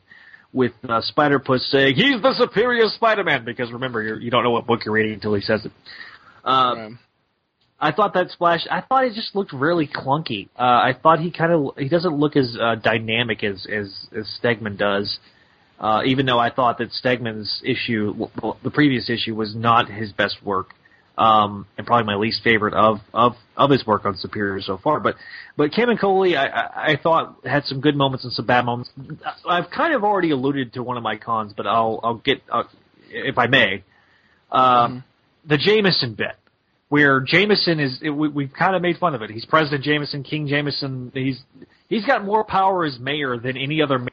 with 0.52 0.74
uh, 0.88 1.00
Spider 1.00 1.40
Puss 1.40 1.66
saying 1.72 1.96
he's 1.96 2.22
the 2.22 2.34
superior 2.38 2.90
Spider-Man 2.90 3.46
because 3.46 3.72
remember 3.72 4.04
you're, 4.04 4.20
you 4.20 4.32
don't 4.32 4.44
know 4.44 4.52
what 4.52 4.68
book 4.68 4.82
you're 4.84 4.94
reading 4.94 5.14
until 5.14 5.34
he 5.34 5.42
says 5.42 5.66
it. 5.66 5.72
Right. 6.74 6.98
I 7.80 7.92
thought 7.92 8.14
that 8.16 8.32
splash. 8.32 8.68
I 8.70 8.82
thought 8.82 9.06
it 9.06 9.14
just 9.14 9.36
looked 9.36 9.54
really 9.54 9.88
clunky. 9.88 10.50
Uh, 10.58 10.64
I 10.64 10.96
thought 11.02 11.20
he 11.20 11.32
kind 11.32 11.52
of 11.52 11.78
he 11.78 11.88
doesn't 11.88 12.18
look 12.18 12.36
as 12.36 12.58
uh, 12.62 12.76
dynamic 12.76 13.44
as 13.44 13.66
as 13.66 14.08
as 14.14 14.26
Stegman 14.42 14.78
does. 14.78 15.20
Uh, 15.84 16.02
even 16.06 16.26
though 16.26 16.40
I 16.40 16.50
thought 16.50 16.78
that 16.78 16.92
Stegman's 17.04 17.62
issue, 17.66 18.14
well, 18.42 18.58
the 18.64 18.72
previous 18.72 19.10
issue, 19.10 19.36
was 19.36 19.54
not 19.54 19.90
his 19.90 20.14
best 20.14 20.38
work, 20.42 20.70
um, 21.18 21.68
and 21.78 21.86
probably 21.86 22.06
my 22.06 22.16
least 22.16 22.42
favorite 22.42 22.74
of 22.74 23.00
of 23.14 23.34
of 23.58 23.70
his 23.70 23.86
work 23.86 24.06
on 24.06 24.16
Superior 24.16 24.62
so 24.62 24.78
far. 24.78 25.02
But 25.02 25.16
but 25.58 25.72
Camuncoli, 25.72 26.38
I, 26.38 26.46
I, 26.48 26.94
I 26.94 26.96
thought 26.96 27.36
had 27.46 27.66
some 27.66 27.82
good 27.82 27.98
moments 27.98 28.24
and 28.24 28.32
some 28.32 28.46
bad 28.46 28.64
moments. 28.64 28.92
I've 29.46 29.70
kind 29.72 29.94
of 29.94 30.06
already 30.06 30.32
alluded 30.32 30.72
to 30.76 30.84
one 30.84 30.96
of 30.96 31.04
my 31.04 31.18
cons, 31.18 31.52
but 31.58 31.68
I'll 31.68 32.00
I'll 32.02 32.22
get 32.30 32.42
uh, 32.50 32.64
if 33.10 33.38
I 33.38 33.48
may. 33.48 33.84
Uh, 34.50 35.02
The 35.46 35.58
Jameson 35.58 36.14
bit 36.14 36.38
where 36.94 37.20
Jameson 37.20 37.80
is, 37.80 37.98
it, 38.04 38.12
we, 38.12 38.30
we've 38.30 38.54
kind 38.54 38.76
of 38.76 38.82
made 38.82 38.98
fun 38.98 39.16
of 39.16 39.24
it. 39.24 39.32
He's 39.32 39.46
President 39.46 39.84
Jameson, 39.84 40.22
King 40.24 40.48
Jameson. 40.48 41.12
He's 41.14 41.42
he's 41.90 42.06
got 42.06 42.24
more 42.24 42.44
power 42.44 42.86
as 42.86 43.00
mayor 43.00 43.36
than 43.38 43.58
any 43.58 43.82
other. 43.82 44.08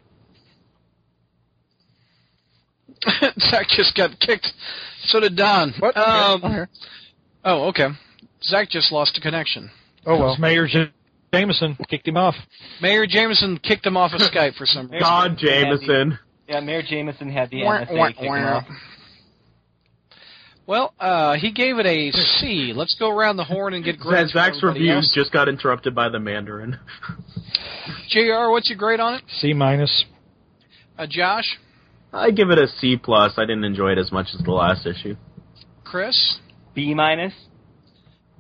Zach 3.51 3.67
just 3.69 3.95
got 3.97 4.19
kicked. 4.21 4.47
So 5.07 5.21
did 5.21 5.37
Don. 5.37 5.73
What? 5.79 5.97
Um, 5.97 6.45
Okay. 6.45 6.71
oh, 7.45 7.69
okay. 7.69 7.89
Zach 8.43 8.69
just 8.71 8.93
lost 8.93 9.17
a 9.19 9.21
connection. 9.21 9.71
Oh 10.07 10.19
well. 10.19 10.37
Mayor 10.39 10.67
J- 10.67 10.91
Jameson 11.33 11.77
kicked 11.89 12.07
him 12.09 12.17
off. 12.17 12.35
Mayor 12.83 13.07
Jameson 13.07 13.59
kicked 13.59 13.87
him 13.87 13.97
off 13.97 14.13
of 14.13 14.21
Skype 14.33 14.57
for 14.57 14.67
some 14.67 14.87
reason. 14.87 15.01
God, 15.01 15.37
Jameson. 15.39 16.19
Yeah, 16.49 16.61
Mayor 16.61 16.83
Jameson 16.83 17.31
had 17.31 17.51
the 17.51 17.63
Wah, 17.65 17.85
NSA 17.85 17.97
wah, 17.97 18.09
kick 18.09 18.19
wah. 18.29 18.57
off. 18.59 18.65
Well, 20.67 20.95
uh, 21.01 21.35
he 21.37 21.51
gave 21.53 21.79
it 21.79 21.87
a 21.87 22.13
C. 22.13 22.73
Let's 22.75 22.95
go 22.99 23.11
around 23.11 23.37
the 23.37 23.45
horn 23.45 23.75
and 23.75 23.85
get 23.85 23.99
grades. 23.99 24.31
from 24.33 24.41
Zach's 24.41 24.59
everybody 24.59 24.81
reviews 24.81 25.07
else. 25.07 25.15
just 25.15 25.33
got 25.33 25.49
interrupted 25.49 25.95
by 25.95 26.09
the 26.09 26.21
Mandarin. 26.21 26.79
Jr. 28.09 28.51
What's 28.51 28.69
your 28.69 28.79
grade 28.79 29.01
on 29.01 29.15
it? 29.15 29.23
C 29.41 29.53
minus. 29.53 30.05
Uh, 30.97 31.07
Josh, 31.09 31.59
I 32.13 32.31
give 32.31 32.51
it 32.51 32.59
a 32.59 32.67
C 32.67 32.97
plus. 32.97 33.35
I 33.37 33.43
didn't 33.43 33.65
enjoy 33.65 33.93
it 33.93 33.99
as 33.99 34.11
much 34.11 34.29
as 34.35 34.45
the 34.45 34.51
last 34.51 34.87
issue. 34.87 35.17
Chris, 35.85 36.39
B 36.75 36.95
minus. 36.95 37.33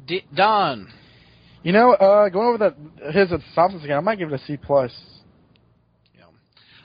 D- 0.06 0.24
Don. 0.34 0.92
You 1.62 1.72
know, 1.72 1.92
uh, 1.92 2.28
going 2.30 2.48
over 2.48 2.58
that 2.58 3.12
his 3.12 3.28
synopsis 3.54 3.84
again, 3.84 3.98
I 3.98 4.00
might 4.00 4.18
give 4.18 4.32
it 4.32 4.40
a 4.40 4.44
C 4.44 4.56
plus. 4.56 4.92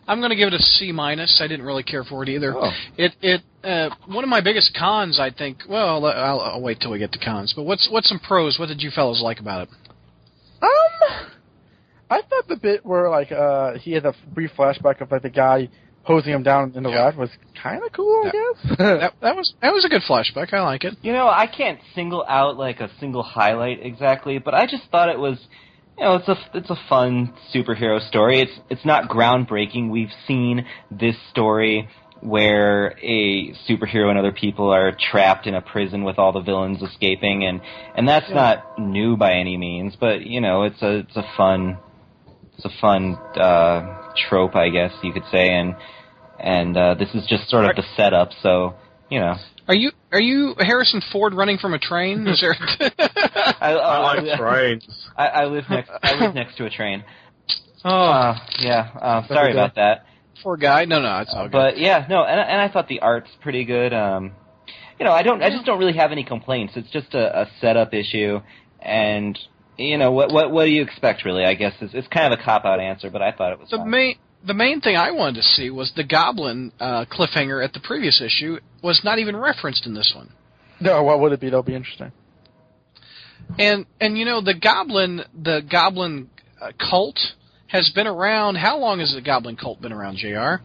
I'm 0.07 0.19
going 0.19 0.29
to 0.29 0.35
give 0.35 0.47
it 0.47 0.53
a 0.53 0.59
C 0.59 0.91
minus. 0.91 1.39
I 1.43 1.47
didn't 1.47 1.65
really 1.65 1.83
care 1.83 2.03
for 2.03 2.21
it 2.23 2.29
either. 2.29 2.53
Oh. 2.55 2.71
It 2.97 3.13
it 3.21 3.41
uh, 3.63 3.89
one 4.05 4.23
of 4.23 4.29
my 4.29 4.41
biggest 4.41 4.75
cons, 4.77 5.19
I 5.19 5.31
think. 5.31 5.59
Well, 5.67 6.05
I'll, 6.05 6.39
I'll 6.39 6.61
wait 6.61 6.79
till 6.79 6.91
we 6.91 6.99
get 6.99 7.11
to 7.13 7.19
cons. 7.19 7.53
But 7.55 7.63
what's 7.63 7.89
what's 7.91 8.07
some 8.07 8.19
pros? 8.19 8.59
What 8.59 8.67
did 8.67 8.81
you 8.81 8.91
fellows 8.91 9.21
like 9.23 9.39
about 9.39 9.67
it? 9.67 9.69
Um, 10.61 11.29
I 12.09 12.21
thought 12.21 12.47
the 12.47 12.57
bit 12.57 12.85
where 12.85 13.09
like 13.09 13.31
uh 13.31 13.73
he 13.79 13.93
had 13.93 14.05
a 14.05 14.13
brief 14.31 14.51
flashback 14.57 15.01
of 15.01 15.11
like 15.11 15.23
the 15.23 15.29
guy 15.29 15.69
hosing 16.05 16.33
him 16.33 16.43
down 16.43 16.71
in 16.75 16.83
the 16.83 16.89
Yeah. 16.89 17.05
rat 17.05 17.17
was 17.17 17.29
kind 17.61 17.81
of 17.83 17.91
cool, 17.91 18.23
I 18.27 18.31
guess. 18.31 18.77
That 18.77 19.13
that 19.21 19.35
was 19.35 19.53
that 19.61 19.73
was 19.73 19.83
a 19.85 19.89
good 19.89 20.03
flashback. 20.07 20.53
I 20.53 20.61
like 20.61 20.83
it. 20.83 20.95
You 21.01 21.11
know, 21.11 21.27
I 21.27 21.47
can't 21.47 21.79
single 21.93 22.23
out 22.27 22.57
like 22.57 22.79
a 22.79 22.89
single 22.99 23.23
highlight 23.23 23.79
exactly, 23.83 24.37
but 24.37 24.53
I 24.53 24.65
just 24.67 24.83
thought 24.91 25.09
it 25.09 25.19
was, 25.19 25.37
you 25.97 26.03
know, 26.03 26.15
it's 26.15 26.27
a 26.27 26.37
it's 26.53 26.69
a 26.69 26.77
fun 26.87 27.33
superhero 27.53 27.99
story. 28.07 28.39
It's 28.39 28.51
it's 28.69 28.85
not 28.85 29.09
groundbreaking. 29.09 29.89
We've 29.89 30.13
seen 30.27 30.65
this 30.91 31.15
story 31.31 31.89
where 32.21 32.95
a 33.03 33.51
superhero 33.69 34.09
and 34.09 34.17
other 34.17 34.31
people 34.31 34.69
are 34.73 34.95
trapped 35.11 35.45
in 35.47 35.53
a 35.53 35.61
prison 35.61 36.03
with 36.03 36.17
all 36.17 36.31
the 36.31 36.41
villains 36.41 36.81
escaping, 36.81 37.45
and 37.45 37.61
and 37.95 38.07
that's 38.07 38.29
not 38.29 38.79
new 38.79 39.17
by 39.17 39.33
any 39.33 39.57
means. 39.57 39.95
But 39.99 40.21
you 40.21 40.39
know, 40.41 40.63
it's 40.63 40.81
a 40.81 40.99
it's 40.99 41.15
a 41.15 41.25
fun 41.35 41.77
it's 42.57 42.65
a 42.65 42.71
fun 42.79 43.15
uh, 43.35 44.11
trope, 44.29 44.55
I 44.55 44.69
guess 44.69 44.91
you 45.03 45.11
could 45.11 45.25
say, 45.31 45.49
and 45.49 45.75
and 46.39 46.75
uh, 46.77 46.95
this 46.95 47.09
is 47.13 47.25
just 47.27 47.49
sort 47.49 47.65
of 47.65 47.75
the 47.75 47.83
setup. 47.95 48.29
So 48.41 48.75
you 49.09 49.19
know. 49.19 49.35
Are 49.67 49.73
you 49.73 49.91
are 50.11 50.21
you 50.21 50.53
Harrison 50.59 51.01
Ford 51.11 51.33
running 51.33 51.57
from 51.57 51.73
a 51.73 51.79
train? 51.79 52.27
Is 52.27 52.39
there? 52.39 52.53
I, 53.59 53.73
I 53.73 53.97
like 54.21 54.37
trains. 54.37 54.87
I, 55.17 55.27
I 55.27 55.45
live 55.45 55.63
next. 55.71 55.89
I 56.03 56.13
live 56.23 56.35
next 56.35 56.57
to 56.57 56.65
a 56.65 56.69
train. 56.69 57.03
oh, 57.83 57.89
Uh, 57.89 58.37
yeah. 58.59 58.89
Uh, 59.01 59.27
sorry 59.27 59.53
good. 59.53 59.57
about 59.57 59.75
that. 59.75 60.05
poor 60.43 60.55
guy. 60.57 60.85
No, 60.85 61.01
no, 61.01 61.17
it's 61.21 61.33
all 61.33 61.45
good. 61.45 61.51
But 61.51 61.77
yeah, 61.79 62.05
no, 62.07 62.23
and 62.23 62.39
and 62.39 62.61
I 62.61 62.69
thought 62.71 62.87
the 62.87 62.99
art's 62.99 63.31
pretty 63.41 63.65
good. 63.65 63.91
Um, 63.91 64.33
you 64.99 65.05
know, 65.05 65.11
I 65.11 65.23
don't. 65.23 65.41
I 65.41 65.49
just 65.49 65.65
don't 65.65 65.79
really 65.79 65.97
have 65.97 66.11
any 66.11 66.23
complaints. 66.23 66.73
It's 66.75 66.91
just 66.91 67.15
a, 67.15 67.41
a 67.41 67.47
setup 67.59 67.93
issue, 67.95 68.41
and 68.79 69.37
you 69.77 69.97
know 69.97 70.11
what 70.11 70.31
what 70.31 70.51
what 70.51 70.65
do 70.65 70.71
you 70.71 70.83
expect 70.83 71.25
really? 71.25 71.43
I 71.43 71.55
guess 71.55 71.73
it's, 71.81 71.95
it's 71.95 72.07
kind 72.09 72.31
of 72.31 72.39
a 72.39 72.43
cop 72.43 72.65
out 72.65 72.79
answer, 72.79 73.09
but 73.09 73.23
I 73.23 73.31
thought 73.31 73.51
it 73.51 73.59
was 73.59 73.69
the 73.71 73.77
fine. 73.77 73.89
main 73.89 74.15
the 74.45 74.53
main 74.53 74.81
thing 74.81 74.95
I 74.95 75.11
wanted 75.11 75.41
to 75.41 75.43
see 75.43 75.69
was 75.69 75.91
the 75.95 76.03
Goblin 76.03 76.71
uh, 76.79 77.05
cliffhanger 77.11 77.63
at 77.63 77.73
the 77.73 77.79
previous 77.79 78.21
issue 78.21 78.57
was 78.83 79.01
not 79.03 79.19
even 79.19 79.35
referenced 79.35 79.85
in 79.85 79.93
this 79.93 80.13
one. 80.15 80.31
no, 80.79 81.03
what 81.03 81.19
would 81.19 81.31
it 81.31 81.39
be? 81.39 81.47
That'll 81.47 81.63
be 81.63 81.75
interesting. 81.75 82.11
And 83.59 83.85
and 83.99 84.17
you 84.17 84.25
know 84.25 84.41
the 84.41 84.55
Goblin 84.55 85.21
the 85.39 85.61
Goblin 85.69 86.29
uh, 86.59 86.71
cult 86.79 87.19
has 87.67 87.91
been 87.93 88.07
around. 88.07 88.55
How 88.55 88.77
long 88.77 88.99
has 88.99 89.13
the 89.13 89.21
Goblin 89.21 89.55
cult 89.55 89.81
been 89.81 89.91
around, 89.91 90.17
Jr. 90.17 90.63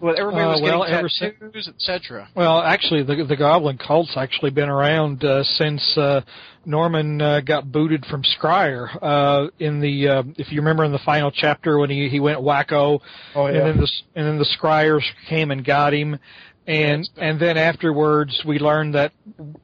Well, 0.00 0.14
everybody 0.18 0.44
Uh, 0.44 0.60
well, 0.62 0.80
getting 0.82 0.94
ever 0.98 1.08
since- 1.08 1.34
tattoos, 1.38 1.68
etc. 1.68 2.28
Well, 2.34 2.60
actually, 2.62 3.02
the 3.02 3.24
the 3.24 3.36
Goblin 3.36 3.78
cult's 3.78 4.16
actually 4.16 4.50
been 4.50 4.68
around 4.68 5.24
uh, 5.24 5.44
since 5.44 5.96
uh, 5.98 6.22
Norman 6.64 7.20
uh, 7.20 7.40
got 7.40 7.70
booted 7.70 8.04
from 8.06 8.22
Scrier. 8.24 8.88
Uh, 9.02 9.48
in 9.58 9.80
the 9.80 10.08
uh, 10.08 10.22
if 10.38 10.50
you 10.52 10.60
remember 10.60 10.84
in 10.84 10.92
the 10.92 10.98
final 11.00 11.30
chapter 11.30 11.78
when 11.78 11.90
he 11.90 12.08
he 12.08 12.20
went 12.20 12.40
wacko, 12.40 13.00
Oh 13.34 13.46
and 13.46 13.56
then 13.56 13.76
the 13.76 13.82
s- 13.84 14.02
and 14.14 14.26
then 14.26 14.38
the 14.38 14.44
Scriers 14.46 15.04
came 15.28 15.50
and 15.50 15.64
got 15.64 15.92
him, 15.92 16.18
and 16.66 17.08
and 17.16 17.38
then 17.40 17.56
afterwards 17.58 18.42
we 18.46 18.58
learned 18.58 18.94
that 18.94 19.12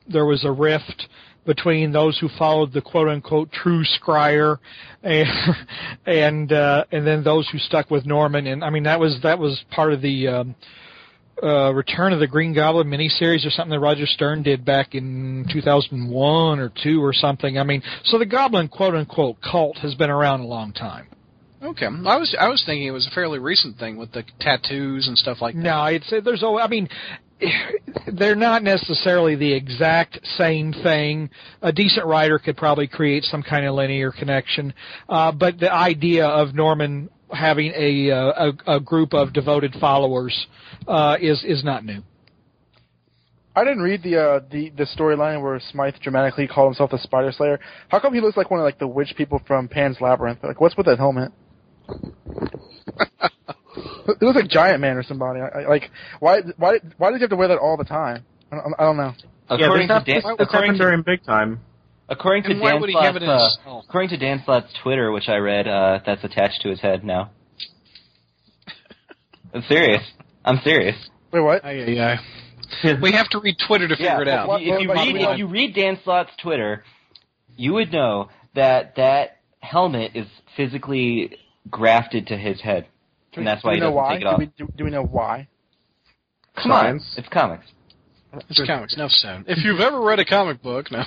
there 0.09 0.27
was 0.27 0.45
a 0.45 0.51
rift 0.53 1.09
between 1.47 1.93
those 1.93 2.19
who 2.19 2.29
followed 2.39 2.73
the 2.73 2.83
quote 2.83 3.09
unquote 3.09 3.51
true 3.53 3.85
Scrier 3.85 4.59
and 5.03 5.29
and 6.07 6.53
uh, 6.53 6.85
and 6.93 7.07
then 7.07 7.25
those 7.25 7.49
who 7.51 7.59
stuck 7.59 7.91
with 7.91 8.05
Norman 8.05 8.47
and 8.47 8.65
I 8.65 8.71
mean 8.71 8.83
that 8.85 9.01
was 9.01 9.19
that 9.23 9.39
was 9.39 9.65
part 9.71 9.93
of 9.93 10.03
the 10.03 10.29
um, 10.29 10.55
uh, 11.43 11.73
Return 11.73 12.13
of 12.13 12.21
the 12.21 12.27
Green 12.27 12.55
Goblin 12.55 12.89
miniseries 12.89 13.47
or 13.47 13.51
something 13.51 13.71
that 13.71 13.81
Roger 13.81 14.07
Stern 14.07 14.43
did 14.43 14.65
back 14.65 14.95
in 14.95 15.47
2001 15.53 16.59
or 16.59 16.73
2 16.83 17.05
or 17.05 17.13
something. 17.13 17.59
I 17.59 17.63
mean, 17.63 17.83
so 18.05 18.19
the 18.19 18.27
Goblin 18.27 18.69
quote 18.69 18.95
unquote 18.95 19.37
cult 19.43 19.77
has 19.79 19.95
been 19.95 20.11
around 20.11 20.41
a 20.41 20.47
long 20.47 20.73
time. 20.73 21.09
Okay, 21.63 21.87
I 21.87 22.17
was 22.17 22.37
I 22.39 22.49
was 22.49 22.63
thinking 22.65 22.87
it 22.87 22.93
was 22.93 23.07
a 23.07 23.11
fairly 23.15 23.39
recent 23.39 23.79
thing 23.79 23.97
with 23.97 24.13
the 24.13 24.25
tattoos 24.41 25.09
and 25.09 25.17
stuff 25.17 25.39
like 25.41 25.55
that. 25.55 25.61
No, 25.61 25.85
it's 25.87 26.09
there's 26.11 26.43
oh 26.43 26.59
I 26.59 26.69
mean 26.69 26.89
they're 28.13 28.35
not 28.35 28.63
necessarily 28.63 29.37
the 29.37 29.53
exact 29.53 30.19
same 30.37 30.73
thing. 30.73 31.31
A 31.63 31.73
decent 31.73 32.07
writer 32.07 32.39
could 32.39 32.57
probably 32.57 32.87
create 32.87 33.25
some 33.25 33.43
kind 33.43 33.67
of 33.67 33.75
linear 33.75 34.13
connection, 34.13 34.73
uh, 35.09 35.33
but 35.33 35.59
the 35.59 35.73
idea 35.73 36.27
of 36.27 36.55
Norman 36.55 37.11
having 37.33 37.73
a 37.75 38.11
uh, 38.11 38.53
a, 38.67 38.77
a 38.77 38.81
group 38.81 39.13
of 39.13 39.33
devoted 39.33 39.75
followers 39.81 40.47
uh, 40.87 41.17
is 41.21 41.45
is 41.45 41.65
not 41.65 41.85
new. 41.85 42.03
I 43.55 43.65
didn't 43.65 43.81
read 43.81 44.03
the 44.03 44.21
uh, 44.21 44.41
the 44.51 44.71
the 44.71 44.85
storyline 44.85 45.43
where 45.43 45.61
Smythe 45.73 45.95
dramatically 46.03 46.47
called 46.47 46.69
himself 46.69 46.91
the 46.91 46.99
Spider 46.99 47.33
Slayer. 47.33 47.59
How 47.89 48.01
come 48.01 48.15
he 48.15 48.21
looks 48.21 48.37
like 48.37 48.51
one 48.51 48.61
of 48.61 48.65
like 48.65 48.79
the 48.79 48.87
witch 48.87 49.15
people 49.17 49.41
from 49.47 49.69
Pan's 49.69 49.99
Labyrinth? 50.01 50.41
Like, 50.43 50.61
what's 50.61 50.77
with 50.77 50.87
that 50.87 50.99
helmet? 50.99 51.33
it 54.09 54.23
looks 54.23 54.37
like 54.37 54.49
Giant 54.49 54.81
Man 54.81 54.97
or 54.97 55.03
somebody. 55.03 55.41
I, 55.41 55.61
I, 55.63 55.69
like, 55.69 55.91
why 56.21 56.41
why 56.57 56.79
why 56.99 57.11
does 57.11 57.19
he 57.19 57.23
have 57.23 57.31
to 57.31 57.37
wear 57.37 57.49
that 57.49 57.59
all 57.59 57.77
the 57.77 57.85
time? 57.85 58.25
I 58.53 58.57
don't, 58.57 58.75
I 58.79 58.83
don't 58.85 58.97
know. 58.97 59.13
yeah, 59.51 59.65
According 59.67 59.89
this, 59.89 59.99
to 60.05 60.13
Dan, 60.13 60.23
hap- 60.23 60.39
this 60.39 60.47
according 60.47 60.51
happened 60.51 60.79
to 60.79 60.85
during 60.85 61.03
big 61.03 61.25
time. 61.25 61.61
according 62.09 62.43
to 62.45 62.51
And 62.53 62.61
Dan 62.63 62.81
would 62.81 62.91
he 62.91 62.97
have 63.01 63.17
it 63.17 63.23
in 63.23 63.29
his 63.29 63.39
Slott's, 63.39 63.57
uh, 63.59 63.63
skull? 63.63 63.85
according 63.89 64.11
to 64.11 64.17
Dan 64.19 64.43
Slott's 64.45 64.73
Twitter, 64.83 65.11
which 65.13 65.29
I 65.29 65.37
read, 65.37 65.67
uh, 65.69 65.99
that's 66.07 66.23
attached 66.25 66.63
to 66.63 66.69
his 66.71 66.81
head 66.81 67.05
now. 67.05 67.31
I'm 69.55 69.63
serious. 69.69 70.03
I'm 70.45 70.61
serious. 70.65 70.97
Wait, 71.33 71.41
what? 71.41 71.65
Aye, 71.65 71.85
aye, 71.99 72.19
aye. 72.85 72.95
we 73.01 73.13
have 73.13 73.29
to 73.31 73.41
read 73.41 73.57
Twitter 73.67 73.89
to 73.89 73.97
figure 73.97 74.23
it 74.23 74.29
out. 74.29 74.49
What- 74.49 74.63
If 74.63 74.81
you 74.81 74.89
what- 74.89 74.97
read 74.97 75.13
what- 75.21 75.33
if 75.33 75.39
you 75.39 75.47
read 75.47 75.75
Dan 75.75 75.99
Slott's 76.05 76.31
Twitter, 76.43 76.85
you 77.57 77.73
would 77.75 77.93
know 77.93 78.29
that 78.55 78.97
that 78.97 79.39
helmet 79.61 80.13
is 80.15 80.27
physically 80.57 81.37
grafted 81.71 82.29
to 82.29 82.37
his 82.37 82.61
head, 82.61 82.87
Do 83.37 83.41
and 83.41 83.47
we- 83.47 83.51
that's 83.51 83.63
do 83.63 83.69
why 83.69 83.73
we 83.73 83.77
he 83.77 83.81
know 83.81 83.87
doesn't 83.87 83.97
why? 83.97 84.13
take 84.15 84.21
it 84.21 84.25
Do 84.25 84.31
off. 84.31 84.39
we, 84.39 84.47
do, 84.59 84.69
do 84.77 84.85
we 84.85 84.91
know 84.91 85.05
why? 85.05 85.49
Come 86.63 86.73
on, 86.73 86.97
it's 87.17 87.29
comics. 87.31 87.67
It's 88.49 88.67
comics, 88.67 88.95
enough 88.95 89.11
said. 89.13 89.45
If 89.47 89.65
you've 89.65 89.81
ever 89.81 90.01
read 90.01 90.19
a 90.19 90.25
comic 90.25 90.63
book, 90.63 90.91
no. 90.91 91.03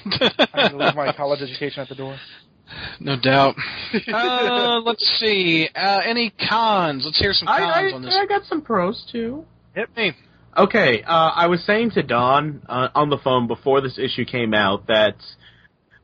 I'm 0.54 0.72
gonna 0.72 0.86
leave 0.86 0.96
my 0.96 1.12
college 1.14 1.42
education 1.42 1.82
at 1.82 1.90
the 1.90 1.96
door. 1.96 2.18
no 3.00 3.20
doubt. 3.20 3.56
Uh, 4.14 4.80
let's 4.82 5.04
see. 5.20 5.68
Uh, 5.76 6.02
any 6.06 6.32
cons? 6.48 7.04
Let's 7.06 7.20
hear 7.20 7.34
some 7.34 7.48
cons 7.48 7.62
I, 7.64 7.92
on 7.92 8.02
this. 8.04 8.16
I 8.16 8.26
got 8.28 8.44
some 8.46 8.62
pros 8.62 9.04
too. 9.12 9.44
Hit 9.76 9.90
me. 9.98 10.14
Okay, 10.58 11.02
uh, 11.04 11.32
I 11.36 11.48
was 11.48 11.64
saying 11.66 11.92
to 11.92 12.04
Don 12.04 12.62
uh, 12.70 12.90
on 12.94 13.10
the 13.10 13.18
phone 13.18 13.48
before 13.48 13.82
this 13.82 13.98
issue 13.98 14.26
came 14.26 14.54
out 14.54 14.88
that 14.88 15.16
w- 15.16 15.26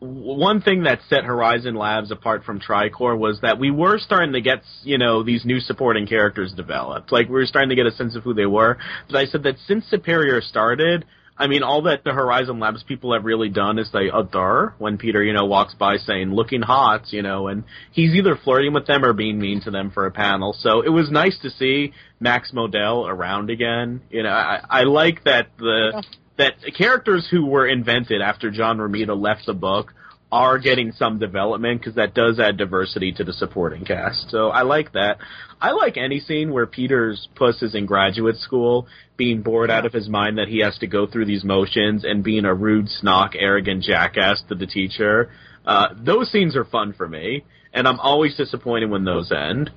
one 0.05 0.61
thing 0.61 0.83
that 0.83 0.99
set 1.09 1.23
Horizon 1.23 1.75
Labs 1.75 2.11
apart 2.11 2.43
from 2.43 2.59
Tricor 2.59 3.17
was 3.17 3.39
that 3.41 3.59
we 3.59 3.71
were 3.71 3.97
starting 3.97 4.33
to 4.33 4.41
get, 4.41 4.63
you 4.83 4.97
know, 4.97 5.23
these 5.23 5.45
new 5.45 5.59
supporting 5.59 6.07
characters 6.07 6.53
developed. 6.53 7.11
Like, 7.11 7.27
we 7.27 7.33
were 7.33 7.45
starting 7.45 7.69
to 7.69 7.75
get 7.75 7.85
a 7.85 7.91
sense 7.91 8.15
of 8.15 8.23
who 8.23 8.33
they 8.33 8.45
were. 8.45 8.77
But 9.07 9.17
I 9.17 9.25
said 9.25 9.43
that 9.43 9.55
since 9.67 9.85
Superior 9.87 10.41
started, 10.41 11.05
I 11.37 11.47
mean, 11.47 11.63
all 11.63 11.81
that 11.83 12.05
the 12.05 12.13
Horizon 12.13 12.59
Labs 12.59 12.83
people 12.83 13.13
have 13.13 13.25
really 13.25 13.49
done 13.49 13.77
is 13.77 13.89
they 13.91 14.07
adore 14.07 14.73
when 14.77 14.97
Peter, 14.97 15.21
you 15.21 15.33
know, 15.33 15.45
walks 15.45 15.73
by 15.73 15.97
saying, 15.97 16.31
looking 16.31 16.61
hot, 16.61 17.11
you 17.11 17.21
know, 17.21 17.47
and 17.47 17.65
he's 17.91 18.15
either 18.15 18.37
flirting 18.41 18.73
with 18.73 18.87
them 18.87 19.03
or 19.03 19.11
being 19.11 19.37
mean 19.37 19.61
to 19.61 19.71
them 19.71 19.91
for 19.91 20.05
a 20.05 20.11
panel. 20.11 20.55
So 20.57 20.81
it 20.81 20.89
was 20.89 21.11
nice 21.11 21.37
to 21.41 21.49
see 21.49 21.91
Max 22.21 22.51
Modell 22.53 23.09
around 23.09 23.49
again. 23.49 24.01
You 24.09 24.23
know, 24.23 24.29
I, 24.29 24.61
I 24.69 24.83
like 24.83 25.25
that 25.25 25.49
the, 25.57 26.03
that 26.37 26.53
characters 26.77 27.27
who 27.29 27.45
were 27.45 27.67
invented 27.67 28.21
after 28.21 28.51
John 28.51 28.77
Romita 28.77 29.19
left 29.19 29.45
the 29.45 29.53
book 29.53 29.93
are 30.31 30.57
getting 30.57 30.91
some 30.91 31.19
development 31.19 31.79
because 31.79 31.95
that 31.95 32.13
does 32.13 32.39
add 32.39 32.57
diversity 32.57 33.11
to 33.13 33.23
the 33.23 33.31
supporting 33.31 33.85
cast. 33.85 34.29
So 34.31 34.49
I 34.49 34.63
like 34.63 34.91
that. 34.93 35.17
I 35.61 35.71
like 35.71 35.97
any 35.97 36.19
scene 36.19 36.51
where 36.51 36.65
Peter's 36.65 37.29
puss 37.35 37.61
is 37.61 37.75
in 37.75 37.85
graduate 37.85 38.37
school, 38.37 38.87
being 39.15 39.43
bored 39.43 39.71
out 39.71 39.85
of 39.85 39.93
his 39.93 40.09
mind 40.09 40.37
that 40.37 40.47
he 40.47 40.59
has 40.59 40.77
to 40.79 40.87
go 40.87 41.07
through 41.07 41.25
these 41.25 41.43
motions 41.43 42.03
and 42.03 42.23
being 42.23 42.43
a 42.43 42.53
rude, 42.53 42.87
snock, 43.01 43.35
arrogant 43.37 43.83
jackass 43.83 44.43
to 44.49 44.55
the 44.55 44.65
teacher. 44.65 45.31
Uh, 45.65 45.89
those 45.97 46.31
scenes 46.31 46.55
are 46.55 46.65
fun 46.65 46.93
for 46.93 47.07
me, 47.07 47.45
and 47.73 47.87
I'm 47.87 47.99
always 47.99 48.35
disappointed 48.35 48.89
when 48.89 49.05
those 49.05 49.31
end. 49.31 49.71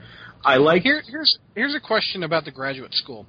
I 0.44 0.56
like 0.56 0.82
Here, 0.82 1.02
here's 1.06 1.38
here's 1.54 1.74
a 1.74 1.80
question 1.80 2.22
about 2.22 2.44
the 2.44 2.50
graduate 2.50 2.94
school. 2.94 3.26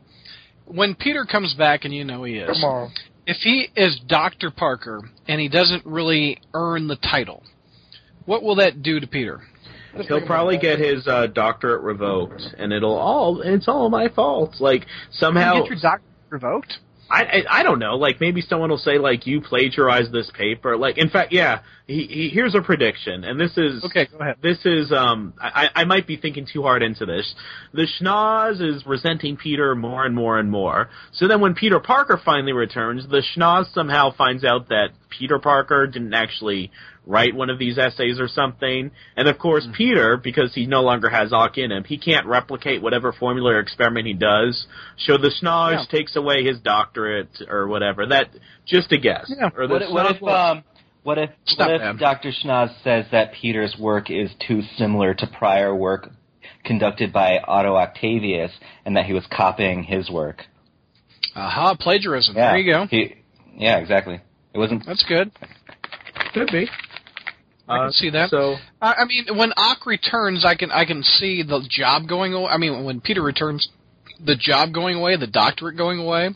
When 0.66 0.96
Peter 0.96 1.26
comes 1.26 1.54
back, 1.56 1.86
and 1.86 1.94
you 1.94 2.04
know 2.04 2.24
he 2.24 2.38
is, 2.38 2.56
Tomorrow. 2.56 2.90
If 3.30 3.38
he 3.44 3.70
is 3.76 4.02
Doctor 4.08 4.50
Parker 4.50 5.02
and 5.28 5.40
he 5.40 5.50
doesn't 5.50 5.86
really 5.86 6.42
earn 6.56 6.88
the 6.88 6.96
title, 6.96 7.44
what 8.26 8.42
will 8.42 8.56
that 8.56 8.82
do 8.82 9.00
to 9.00 9.06
Peter? 9.06 9.42
He'll 10.08 10.26
probably 10.26 10.58
get 10.58 10.80
his 10.80 11.08
uh, 11.08 11.28
doctorate 11.28 11.84
revoked, 11.84 12.42
and 12.58 12.74
it'll 12.74 12.98
all 12.98 13.42
it's 13.42 13.68
all 13.68 13.90
my 13.90 14.08
fault. 14.08 14.56
Like 14.60 14.86
somehow, 15.12 15.56
You 15.56 15.62
get 15.62 15.70
your 15.70 15.80
doctorate 15.80 16.04
revoked? 16.30 16.74
I, 17.10 17.24
I 17.24 17.60
I 17.60 17.64
don't 17.64 17.80
know. 17.80 17.96
Like 17.96 18.22
maybe 18.22 18.42
someone 18.42 18.70
will 18.70 18.78
say 18.78 18.98
like 18.98 19.26
you 19.26 19.42
plagiarized 19.42 20.12
this 20.12 20.30
paper. 20.38 20.78
Like 20.78 20.98
in 20.98 21.10
fact, 21.10 21.32
yeah. 21.32 21.62
He, 21.88 22.06
he, 22.06 22.30
here's 22.30 22.54
a 22.54 22.62
prediction, 22.62 23.24
and 23.24 23.42
this 23.42 23.58
is 23.58 23.84
Okay, 23.84 24.06
go 24.12 24.20
ahead. 24.20 24.36
This 24.44 24.60
is 24.64 24.92
um 24.92 25.34
I 25.42 25.70
I 25.74 25.86
might 25.86 26.06
be 26.06 26.18
thinking 26.18 26.46
too 26.46 26.62
hard 26.62 26.84
into 26.84 27.04
this. 27.08 27.34
The 27.74 27.88
schnoz 28.00 28.62
is 28.62 28.86
resenting 28.86 29.38
Peter 29.38 29.74
more 29.74 30.06
and 30.06 30.14
more 30.14 30.38
and 30.38 30.52
more. 30.52 30.90
So 31.14 31.28
then 31.28 31.42
when 31.42 31.56
Peter 31.56 31.80
Parker 31.80 32.22
finally 32.24 32.54
returns, 32.54 33.08
the 33.10 33.24
schnoz 33.36 33.74
somehow 33.74 34.12
finds 34.16 34.44
out 34.44 34.70
that 34.70 34.90
Peter 35.10 35.40
Parker 35.40 35.88
didn't 35.88 36.14
actually 36.14 36.70
write 37.10 37.34
one 37.36 37.50
of 37.50 37.58
these 37.58 37.78
essays 37.80 38.20
or 38.20 38.28
something. 38.28 38.92
And 39.18 39.28
of 39.28 39.40
course, 39.40 39.68
Peter, 39.76 40.16
because 40.16 40.54
he 40.54 40.66
no 40.68 40.82
longer 40.82 41.10
has 41.10 41.34
Ock 41.34 41.58
in 41.58 41.72
him, 41.72 41.84
he 41.84 41.98
can't 41.98 42.28
replicate 42.28 42.82
whatever 42.84 43.12
formula 43.12 43.54
or 43.56 43.60
experiment 43.60 44.06
he 44.06 44.14
does. 44.14 44.68
So 45.00 45.18
the 45.18 45.30
schnoz 45.42 45.72
Yeah. 45.74 45.86
takes 45.98 46.16
away 46.16 46.44
his 46.46 46.60
doctorate 46.60 47.42
or 47.50 47.68
whatever. 47.68 48.06
That 48.06 48.30
just 48.66 48.92
a 48.92 48.98
guess. 48.98 49.26
Yeah. 49.36 49.50
Or 49.58 49.66
the 49.68 49.74
What, 49.74 49.92
what 49.92 50.12
if 50.16 50.22
will- 50.22 50.30
um, 50.30 50.64
what 51.04 51.18
if 51.18 51.32
It's 51.48 51.58
what 51.58 51.72
if. 51.82 51.98
Dr. 51.98 52.30
Schnoz 52.32 52.72
says 52.84 53.06
that 53.12 53.34
Peter's 53.34 53.76
work 53.80 54.12
is 54.12 54.30
too 54.48 54.62
similar 54.78 55.14
to 55.16 55.26
prior 55.28 55.74
work 55.74 56.10
conducted 56.66 57.12
by 57.12 57.40
Otto 57.40 57.76
Octavius, 57.76 58.52
and 58.86 58.96
that 58.98 59.06
he 59.06 59.14
was 59.14 59.26
copying 59.32 59.82
his 59.84 60.10
work? 60.12 60.46
Aha, 61.36 61.74
plagiarism. 61.80 62.36
Yeah, 62.36 62.50
There 62.52 62.58
you 62.60 62.74
go. 62.74 62.86
He, 62.88 63.16
yeah, 63.56 63.78
exactly. 63.78 64.20
It 64.54 64.58
wasn't. 64.60 64.86
That's 64.86 65.04
good. 65.08 65.32
could 66.34 66.50
be. 66.52 66.68
I 67.70 67.78
can 67.78 67.86
Uh, 67.88 67.92
see 67.92 68.10
that. 68.10 68.30
So 68.32 68.56
I, 68.82 68.94
I 68.94 69.06
mean, 69.06 69.38
when 69.38 69.54
Ock 69.56 69.86
returns, 69.86 70.44
I 70.44 70.56
can 70.56 70.72
I 70.72 70.86
can 70.86 71.04
see 71.04 71.44
the 71.44 71.66
job 71.70 72.08
going 72.08 72.34
away. 72.34 72.48
I 72.52 72.58
mean, 72.58 72.84
when 72.84 73.00
Peter 73.00 73.22
returns, 73.22 73.70
the 74.24 74.36
job 74.36 74.74
going 74.74 74.98
away, 74.98 75.16
the 75.18 75.28
doctorate 75.28 75.78
going 75.78 76.00
away, 76.00 76.32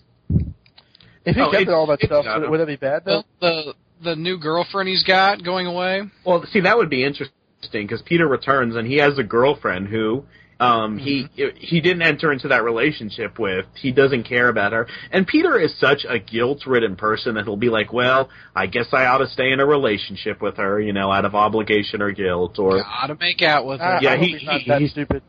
If 1.25 1.35
he 1.35 1.41
Oh, 1.41 1.51
kept 1.51 1.61
it's- 1.63 1.73
all 1.73 1.87
that 1.87 1.99
it's 1.99 2.05
stuff, 2.05 2.25
gotta- 2.25 2.41
would, 2.41 2.49
would 2.51 2.59
that 2.59 2.67
be 2.67 2.75
bad 2.75 3.03
though? 3.05 3.23
the 3.41 3.73
the 4.01 4.09
the 4.11 4.15
new 4.15 4.37
girlfriend 4.37 4.89
he's 4.89 5.03
got 5.03 5.43
going 5.43 5.65
away. 5.65 6.03
Well, 6.25 6.43
see, 6.51 6.59
that 6.61 6.77
would 6.77 6.89
be 6.89 7.03
interesting 7.03 7.31
because 7.71 8.01
Peter 8.01 8.27
returns 8.27 8.75
and 8.75 8.85
he 8.85 8.97
has 8.97 9.17
a 9.17 9.23
girlfriend 9.23 9.87
who 9.87 10.25
um, 10.63 10.97
he 10.97 11.27
he 11.57 11.81
didn't 11.81 12.01
enter 12.03 12.31
into 12.31 12.47
that 12.49 12.63
relationship 12.63 13.37
with. 13.39 13.65
He 13.75 13.91
doesn't 13.91 14.23
care 14.23 14.49
about 14.49 14.71
her. 14.73 14.87
And 15.11 15.25
Peter 15.27 15.59
is 15.59 15.73
such 15.79 16.05
a 16.07 16.19
guilt-ridden 16.19 16.95
person 16.95 17.35
that 17.35 17.43
he'll 17.45 17.57
be 17.57 17.69
like, 17.69 17.91
"Well, 17.93 18.29
I 18.55 18.67
guess 18.67 18.87
I 18.93 19.05
ought 19.05 19.19
to 19.19 19.27
stay 19.27 19.51
in 19.51 19.59
a 19.59 19.65
relationship 19.65 20.41
with 20.41 20.57
her, 20.57 20.79
you 20.79 20.93
know, 20.93 21.11
out 21.11 21.25
of 21.25 21.35
obligation 21.35 22.01
or 22.01 22.11
guilt, 22.11 22.59
or 22.59 22.79
Gotta 22.79 23.15
make 23.19 23.41
out 23.41 23.65
with 23.65 23.79
her. 23.79 23.85
I 23.97 24.01
Yeah, 24.01 24.15
hope 24.15 24.25
he- 24.25 24.37
he's 24.37 24.43
not 24.47 24.61
he- 24.61 24.69
that 24.69 24.81
he- 24.81 24.87
stupid. 24.87 25.21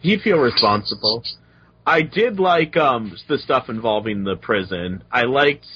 he 0.00 0.18
feel 0.18 0.38
responsible." 0.38 1.22
I 1.86 2.02
did 2.02 2.38
like 2.38 2.76
um 2.76 3.16
the 3.28 3.38
stuff 3.38 3.70
involving 3.70 4.24
the 4.24 4.36
prison. 4.36 5.02
I 5.10 5.22
liked 5.22 5.66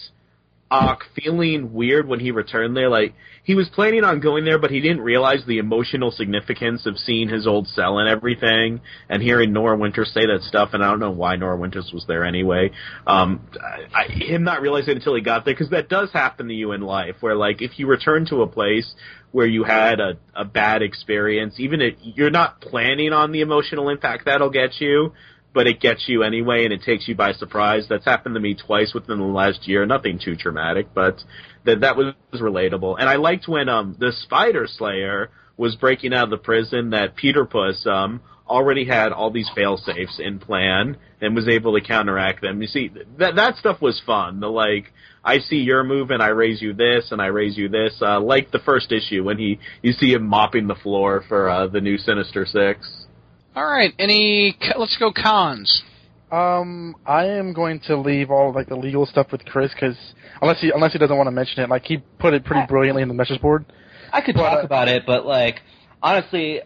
Ock 0.72 1.04
feeling 1.14 1.74
weird 1.74 2.08
when 2.08 2.18
he 2.18 2.30
returned 2.30 2.74
there. 2.74 2.88
Like 2.88 3.14
he 3.44 3.54
was 3.54 3.68
planning 3.68 4.04
on 4.04 4.20
going 4.20 4.46
there, 4.46 4.58
but 4.58 4.70
he 4.70 4.80
didn't 4.80 5.02
realize 5.02 5.44
the 5.46 5.58
emotional 5.58 6.10
significance 6.10 6.86
of 6.86 6.96
seeing 6.96 7.28
his 7.28 7.46
old 7.46 7.68
cell 7.68 7.98
and 7.98 8.08
everything, 8.08 8.80
and 9.10 9.22
hearing 9.22 9.52
Norah 9.52 9.76
Winters 9.76 10.10
say 10.14 10.24
that 10.24 10.40
stuff. 10.42 10.70
And 10.72 10.82
I 10.82 10.88
don't 10.88 11.00
know 11.00 11.10
why 11.10 11.36
Norah 11.36 11.58
Winters 11.58 11.90
was 11.92 12.06
there 12.08 12.24
anyway. 12.24 12.70
Um, 13.06 13.46
I, 13.60 14.04
I, 14.04 14.08
him 14.08 14.44
not 14.44 14.62
realizing 14.62 14.96
until 14.96 15.14
he 15.14 15.20
got 15.20 15.44
there, 15.44 15.52
because 15.52 15.70
that 15.70 15.90
does 15.90 16.10
happen 16.10 16.48
to 16.48 16.54
you 16.54 16.72
in 16.72 16.80
life, 16.80 17.16
where 17.20 17.36
like 17.36 17.60
if 17.60 17.78
you 17.78 17.86
return 17.86 18.24
to 18.26 18.40
a 18.40 18.46
place 18.46 18.94
where 19.30 19.46
you 19.46 19.64
had 19.64 20.00
a, 20.00 20.16
a 20.34 20.44
bad 20.44 20.80
experience, 20.80 21.54
even 21.58 21.82
if 21.82 21.94
you're 22.00 22.30
not 22.30 22.62
planning 22.62 23.12
on 23.12 23.32
the 23.32 23.42
emotional 23.42 23.90
impact 23.90 24.24
that'll 24.24 24.50
get 24.50 24.80
you, 24.80 25.12
but 25.54 25.66
it 25.66 25.80
gets 25.80 26.08
you 26.08 26.22
anyway 26.22 26.64
and 26.64 26.72
it 26.72 26.82
takes 26.82 27.06
you 27.08 27.14
by 27.14 27.32
surprise. 27.32 27.86
That's 27.88 28.04
happened 28.04 28.34
to 28.34 28.40
me 28.40 28.54
twice 28.54 28.94
within 28.94 29.18
the 29.18 29.24
last 29.24 29.68
year. 29.68 29.84
Nothing 29.86 30.18
too 30.18 30.36
traumatic, 30.36 30.88
but 30.94 31.22
that 31.64 31.80
that 31.80 31.96
was 31.96 32.14
relatable. 32.34 32.96
And 32.98 33.08
I 33.08 33.16
liked 33.16 33.48
when 33.48 33.68
um 33.68 33.96
the 33.98 34.12
Spider 34.12 34.66
Slayer 34.66 35.30
was 35.56 35.76
breaking 35.76 36.14
out 36.14 36.24
of 36.24 36.30
the 36.30 36.38
prison 36.38 36.90
that 36.90 37.16
Peter 37.16 37.44
Puss 37.44 37.86
um 37.86 38.20
already 38.48 38.84
had 38.84 39.12
all 39.12 39.30
these 39.30 39.50
fail 39.54 39.76
safes 39.76 40.18
in 40.18 40.38
plan 40.38 40.96
and 41.20 41.34
was 41.34 41.48
able 41.48 41.74
to 41.74 41.80
counteract 41.80 42.42
them. 42.42 42.60
You 42.60 42.68
see 42.68 42.90
that 43.18 43.36
that 43.36 43.56
stuff 43.56 43.80
was 43.80 44.00
fun. 44.04 44.40
The 44.40 44.48
like 44.48 44.92
I 45.24 45.38
see 45.38 45.56
your 45.56 45.84
move 45.84 46.10
and 46.10 46.22
I 46.22 46.28
raise 46.28 46.60
you 46.60 46.74
this 46.74 47.12
and 47.12 47.22
I 47.22 47.26
raise 47.26 47.56
you 47.56 47.68
this. 47.68 47.94
Uh, 48.00 48.20
like 48.20 48.50
the 48.50 48.58
first 48.58 48.90
issue 48.90 49.22
when 49.24 49.38
he 49.38 49.58
you 49.82 49.92
see 49.92 50.12
him 50.12 50.26
mopping 50.26 50.66
the 50.66 50.74
floor 50.74 51.24
for 51.28 51.48
uh, 51.48 51.66
the 51.68 51.80
new 51.80 51.98
Sinister 51.98 52.44
Six. 52.46 53.06
All 53.54 53.64
right, 53.64 53.92
any? 53.98 54.56
Let's 54.76 54.96
go 54.98 55.12
cons. 55.12 55.82
Um, 56.30 56.96
I 57.04 57.26
am 57.26 57.52
going 57.52 57.80
to 57.88 57.96
leave 57.98 58.30
all 58.30 58.52
like 58.54 58.68
the 58.68 58.76
legal 58.76 59.04
stuff 59.04 59.26
with 59.30 59.44
Chris 59.44 59.70
because 59.74 59.96
unless 60.40 60.60
he 60.60 60.70
unless 60.74 60.92
he 60.92 60.98
doesn't 60.98 61.16
want 61.16 61.26
to 61.26 61.32
mention 61.32 61.62
it, 61.62 61.68
like 61.68 61.84
he 61.84 61.98
put 62.18 62.32
it 62.32 62.44
pretty 62.44 62.66
brilliantly 62.66 63.02
in 63.02 63.08
the 63.08 63.14
message 63.14 63.40
board. 63.40 63.66
I 64.12 64.22
could 64.22 64.34
But, 64.34 64.42
talk 64.42 64.62
uh, 64.62 64.66
about 64.66 64.88
it, 64.88 65.04
but 65.06 65.26
like 65.26 65.60
honestly, 66.02 66.62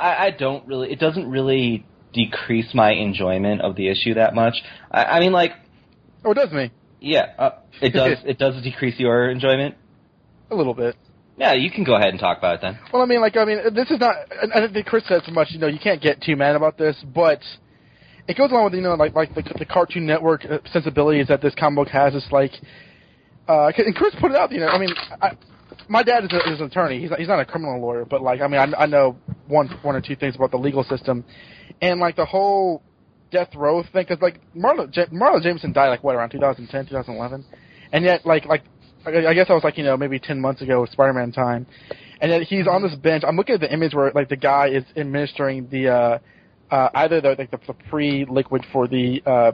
I, 0.00 0.26
I 0.26 0.30
don't 0.30 0.66
really. 0.66 0.90
It 0.90 0.98
doesn't 0.98 1.30
really 1.30 1.84
decrease 2.14 2.74
my 2.74 2.92
enjoyment 2.92 3.60
of 3.60 3.76
the 3.76 3.88
issue 3.88 4.14
that 4.14 4.34
much. 4.34 4.54
I, 4.90 5.04
I 5.04 5.20
mean, 5.20 5.32
like, 5.32 5.52
Oh, 6.24 6.30
it 6.30 6.34
does 6.34 6.52
me 6.52 6.70
yeah, 7.02 7.32
uh, 7.38 7.50
it 7.82 7.90
does. 7.90 8.18
it 8.24 8.38
does 8.38 8.62
decrease 8.62 8.98
your 8.98 9.28
enjoyment. 9.28 9.74
a 10.50 10.54
little 10.54 10.74
bit. 10.74 10.96
Yeah, 11.36 11.54
you 11.54 11.70
can 11.70 11.84
go 11.84 11.94
ahead 11.94 12.10
and 12.10 12.20
talk 12.20 12.38
about 12.38 12.56
it 12.56 12.60
then. 12.60 12.78
Well, 12.92 13.02
I 13.02 13.06
mean, 13.06 13.20
like, 13.20 13.36
I 13.36 13.44
mean, 13.44 13.58
this 13.74 13.90
is 13.90 13.98
not. 13.98 14.14
I 14.30 14.64
I 14.64 14.72
think 14.72 14.86
Chris 14.86 15.04
said 15.08 15.22
so 15.24 15.32
much. 15.32 15.48
You 15.50 15.58
know, 15.58 15.66
you 15.66 15.78
can't 15.78 16.00
get 16.00 16.20
too 16.20 16.36
mad 16.36 16.56
about 16.56 16.76
this, 16.76 16.96
but 17.14 17.40
it 18.28 18.36
goes 18.36 18.50
along 18.50 18.64
with 18.64 18.74
you 18.74 18.82
know, 18.82 18.94
like, 18.94 19.14
like 19.14 19.34
the, 19.34 19.42
the 19.58 19.64
Cartoon 19.64 20.06
Network 20.06 20.44
uh, 20.44 20.58
sensibilities 20.72 21.28
that 21.28 21.40
this 21.40 21.54
comic 21.58 21.76
book 21.76 21.88
has. 21.88 22.14
It's 22.14 22.30
like, 22.30 22.52
uh, 23.48 23.72
and 23.76 23.94
Chris 23.94 24.14
put 24.20 24.30
it 24.30 24.36
out. 24.36 24.52
You 24.52 24.60
know, 24.60 24.68
I 24.68 24.78
mean, 24.78 24.90
I, 25.20 25.32
my 25.88 26.02
dad 26.02 26.24
is, 26.24 26.32
a, 26.32 26.52
is 26.52 26.60
an 26.60 26.66
attorney. 26.66 27.00
He's 27.00 27.10
not, 27.10 27.18
he's 27.18 27.28
not 27.28 27.40
a 27.40 27.44
criminal 27.44 27.80
lawyer, 27.80 28.04
but 28.04 28.22
like, 28.22 28.40
I 28.40 28.46
mean, 28.46 28.60
I, 28.60 28.82
I 28.82 28.86
know 28.86 29.16
one 29.48 29.68
one 29.82 29.96
or 29.96 30.00
two 30.00 30.16
things 30.16 30.36
about 30.36 30.50
the 30.50 30.58
legal 30.58 30.84
system, 30.84 31.24
and 31.80 31.98
like 31.98 32.16
the 32.16 32.26
whole 32.26 32.82
death 33.30 33.54
row 33.54 33.82
thing. 33.82 34.04
Because 34.06 34.20
like 34.20 34.40
Marla 34.54 34.94
Ja- 34.94 35.06
Marla 35.06 35.42
Jameson 35.42 35.72
died 35.72 35.88
like 35.88 36.04
what 36.04 36.14
around 36.14 36.30
2010, 36.30 36.86
2011, 36.86 37.44
and 37.92 38.04
yet 38.04 38.26
like 38.26 38.44
like 38.44 38.62
I 39.06 39.26
I 39.26 39.34
guess 39.34 39.46
I 39.48 39.54
was 39.54 39.64
like 39.64 39.78
you 39.78 39.84
know 39.84 39.96
maybe 39.96 40.18
ten 40.18 40.40
months 40.40 40.62
ago 40.62 40.80
with 40.82 40.90
Spider-Man 40.90 41.32
time, 41.32 41.66
and 42.20 42.30
then 42.30 42.42
he's 42.42 42.66
on 42.66 42.82
this 42.82 42.94
bench. 42.94 43.24
I'm 43.26 43.36
looking 43.36 43.54
at 43.54 43.60
the 43.60 43.72
image 43.72 43.94
where 43.94 44.10
like 44.14 44.28
the 44.28 44.36
guy 44.36 44.68
is 44.68 44.84
administering 44.96 45.68
the 45.68 45.88
uh, 45.88 46.18
uh, 46.70 46.88
either 46.94 47.20
the 47.20 47.34
like 47.38 47.50
the, 47.50 47.60
the 47.66 47.74
pre-liquid 47.90 48.64
for 48.72 48.88
the 48.88 49.22
uh, 49.26 49.52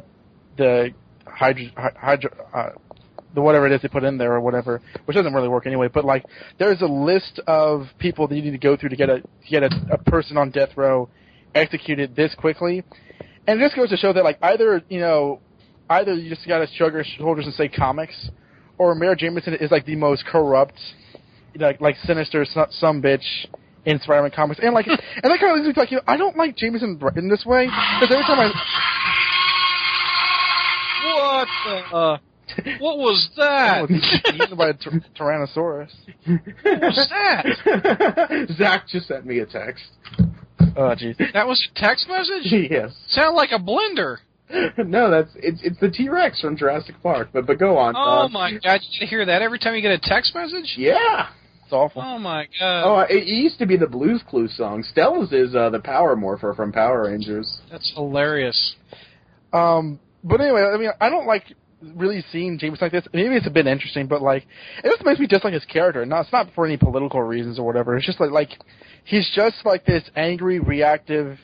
the 0.57 0.90
hydro, 1.26 1.70
hydro 1.76 2.30
uh, 2.55 2.70
the 3.34 3.40
whatever 3.40 3.66
it 3.66 3.72
is 3.72 3.82
they 3.82 3.88
put 3.88 4.05
in 4.05 4.18
there 4.18 4.32
or 4.32 4.40
whatever, 4.40 4.80
which 5.05 5.16
doesn't 5.16 5.32
really 5.32 5.49
work 5.49 5.66
anyway. 5.66 5.88
But 5.88 6.05
like, 6.05 6.24
there's 6.59 6.80
a 6.80 6.86
list 6.86 7.40
of 7.46 7.86
people 7.99 8.28
that 8.28 8.36
you 8.36 8.42
need 8.42 8.53
to 8.53 8.59
go 8.59 8.76
through 8.76 8.90
to 8.90 8.96
get 8.96 9.11
a 9.11 9.20
to 9.20 9.49
get 9.51 9.62
a, 9.62 9.70
a 9.92 9.99
person 9.99 10.36
on 10.36 10.51
death 10.51 10.70
row 10.76 11.09
executed 11.55 12.14
this 12.14 12.34
quickly, 12.34 12.84
and 13.46 13.61
it 13.61 13.64
just 13.64 13.76
goes 13.76 13.90
to 13.90 13.96
show 13.96 14.12
that 14.12 14.24
like 14.24 14.38
either 14.42 14.82
you 14.88 15.01
know 15.01 15.40
either 15.90 16.14
you 16.14 16.28
just 16.28 16.46
got 16.46 16.59
to 16.59 16.66
shrug 16.74 16.92
your 16.92 17.05
shoulders 17.05 17.46
and 17.46 17.55
say 17.55 17.68
comics, 17.68 18.30
or 18.79 18.95
Mayor 18.95 19.14
Jameson 19.14 19.55
is 19.55 19.70
like 19.70 19.85
the 19.87 19.97
most 19.97 20.24
corrupt, 20.26 20.79
like 21.57 21.81
like 21.81 21.97
sinister 22.05 22.45
some, 22.45 22.66
some 22.70 23.03
bitch 23.03 23.24
in 23.85 23.99
Spider-Man 24.01 24.31
comics, 24.31 24.61
and 24.62 24.74
like 24.74 24.87
and 24.87 24.99
that 24.99 25.39
kind 25.41 25.51
of 25.53 25.57
leads 25.57 25.66
me 25.68 25.72
to 25.74 25.81
like 25.81 25.91
you 25.91 25.97
know 25.99 26.03
I 26.07 26.16
don't 26.16 26.37
like 26.37 26.57
Jameson 26.57 27.01
in 27.16 27.29
this 27.29 27.45
way 27.45 27.66
because 27.66 28.11
every 28.14 28.24
time 28.24 28.39
I 28.41 28.53
What 31.05 31.49
the? 31.64 31.97
Uh, 31.97 32.18
what 32.81 32.99
was 32.99 33.29
that? 33.37 33.79
I 33.79 33.83
was 33.83 34.20
eaten 34.35 34.57
by 34.57 34.68
a 34.70 34.74
Tyrannosaurus. 34.74 35.93
what 36.62 36.81
was 36.81 37.09
that? 37.11 38.49
Zach 38.57 38.89
just 38.89 39.07
sent 39.09 39.26
me 39.26 39.39
a 39.41 39.47
text. 39.47 39.85
Oh 40.76 40.95
jeez. 40.95 41.16
That 41.33 41.47
was 41.47 41.66
a 41.74 41.79
text 41.79 42.09
message? 42.09 42.53
yes. 42.70 42.93
Sound 43.09 43.37
like 43.37 43.51
a 43.53 43.59
blender. 43.59 44.18
No, 44.78 45.11
that's 45.11 45.30
it's 45.36 45.61
it's 45.62 45.78
the 45.80 45.90
T 45.90 46.09
Rex 46.09 46.40
from 46.40 46.57
Jurassic 46.57 46.94
Park. 47.03 47.28
But 47.32 47.46
but 47.46 47.59
go 47.59 47.76
on. 47.76 47.94
Oh 47.96 48.24
uh, 48.24 48.28
my 48.28 48.53
god, 48.53 48.80
you 48.90 49.07
hear 49.07 49.26
that 49.26 49.42
every 49.42 49.59
time 49.59 49.74
you 49.74 49.82
get 49.82 49.90
a 49.90 49.99
text 49.99 50.34
message? 50.34 50.74
Yeah. 50.76 51.28
It's 51.64 51.72
awful. 51.72 52.01
Oh 52.01 52.18
my 52.18 52.49
god. 52.59 52.82
Oh, 52.84 53.01
it, 53.01 53.24
it 53.24 53.26
used 53.26 53.59
to 53.59 53.66
be 53.66 53.76
the 53.76 53.86
Blues 53.86 54.22
Clues 54.26 54.57
song. 54.57 54.82
Stella's 54.82 55.32
is 55.32 55.55
uh, 55.55 55.68
the 55.68 55.80
Power 55.80 56.16
Morpher 56.16 56.55
from 56.55 56.72
Power 56.72 57.03
Rangers. 57.03 57.59
That's 57.70 57.92
hilarious. 57.94 58.76
Um, 59.53 60.01
but 60.24 60.40
anyway, 60.40 60.62
I 60.62 60.78
mean, 60.78 60.90
I 60.99 61.11
don't 61.11 61.26
like 61.26 61.44
really 61.82 62.24
seeing 62.32 62.59
James 62.59 62.78
like 62.80 62.92
this. 62.92 63.07
Maybe 63.12 63.36
it's 63.36 63.46
a 63.46 63.51
bit 63.51 63.66
interesting, 63.66 64.07
but 64.07 64.22
like, 64.22 64.46
it 64.82 64.88
just 64.88 65.05
makes 65.05 65.20
me 65.20 65.26
dislike 65.26 65.53
his 65.53 65.64
character. 65.66 66.05
No, 66.07 66.20
it's 66.20 66.32
not 66.32 66.49
for 66.55 66.66
any 66.66 66.76
political 66.76 67.22
reasons 67.22 67.59
or 67.59 67.66
whatever. 67.66 67.96
It's 67.96 68.07
just 68.07 68.20
like, 68.20 68.30
like, 68.30 68.51
he's 69.05 69.30
just 69.34 69.57
like 69.64 69.84
this 69.84 70.05
angry, 70.16 70.61
reactive, 70.61 71.38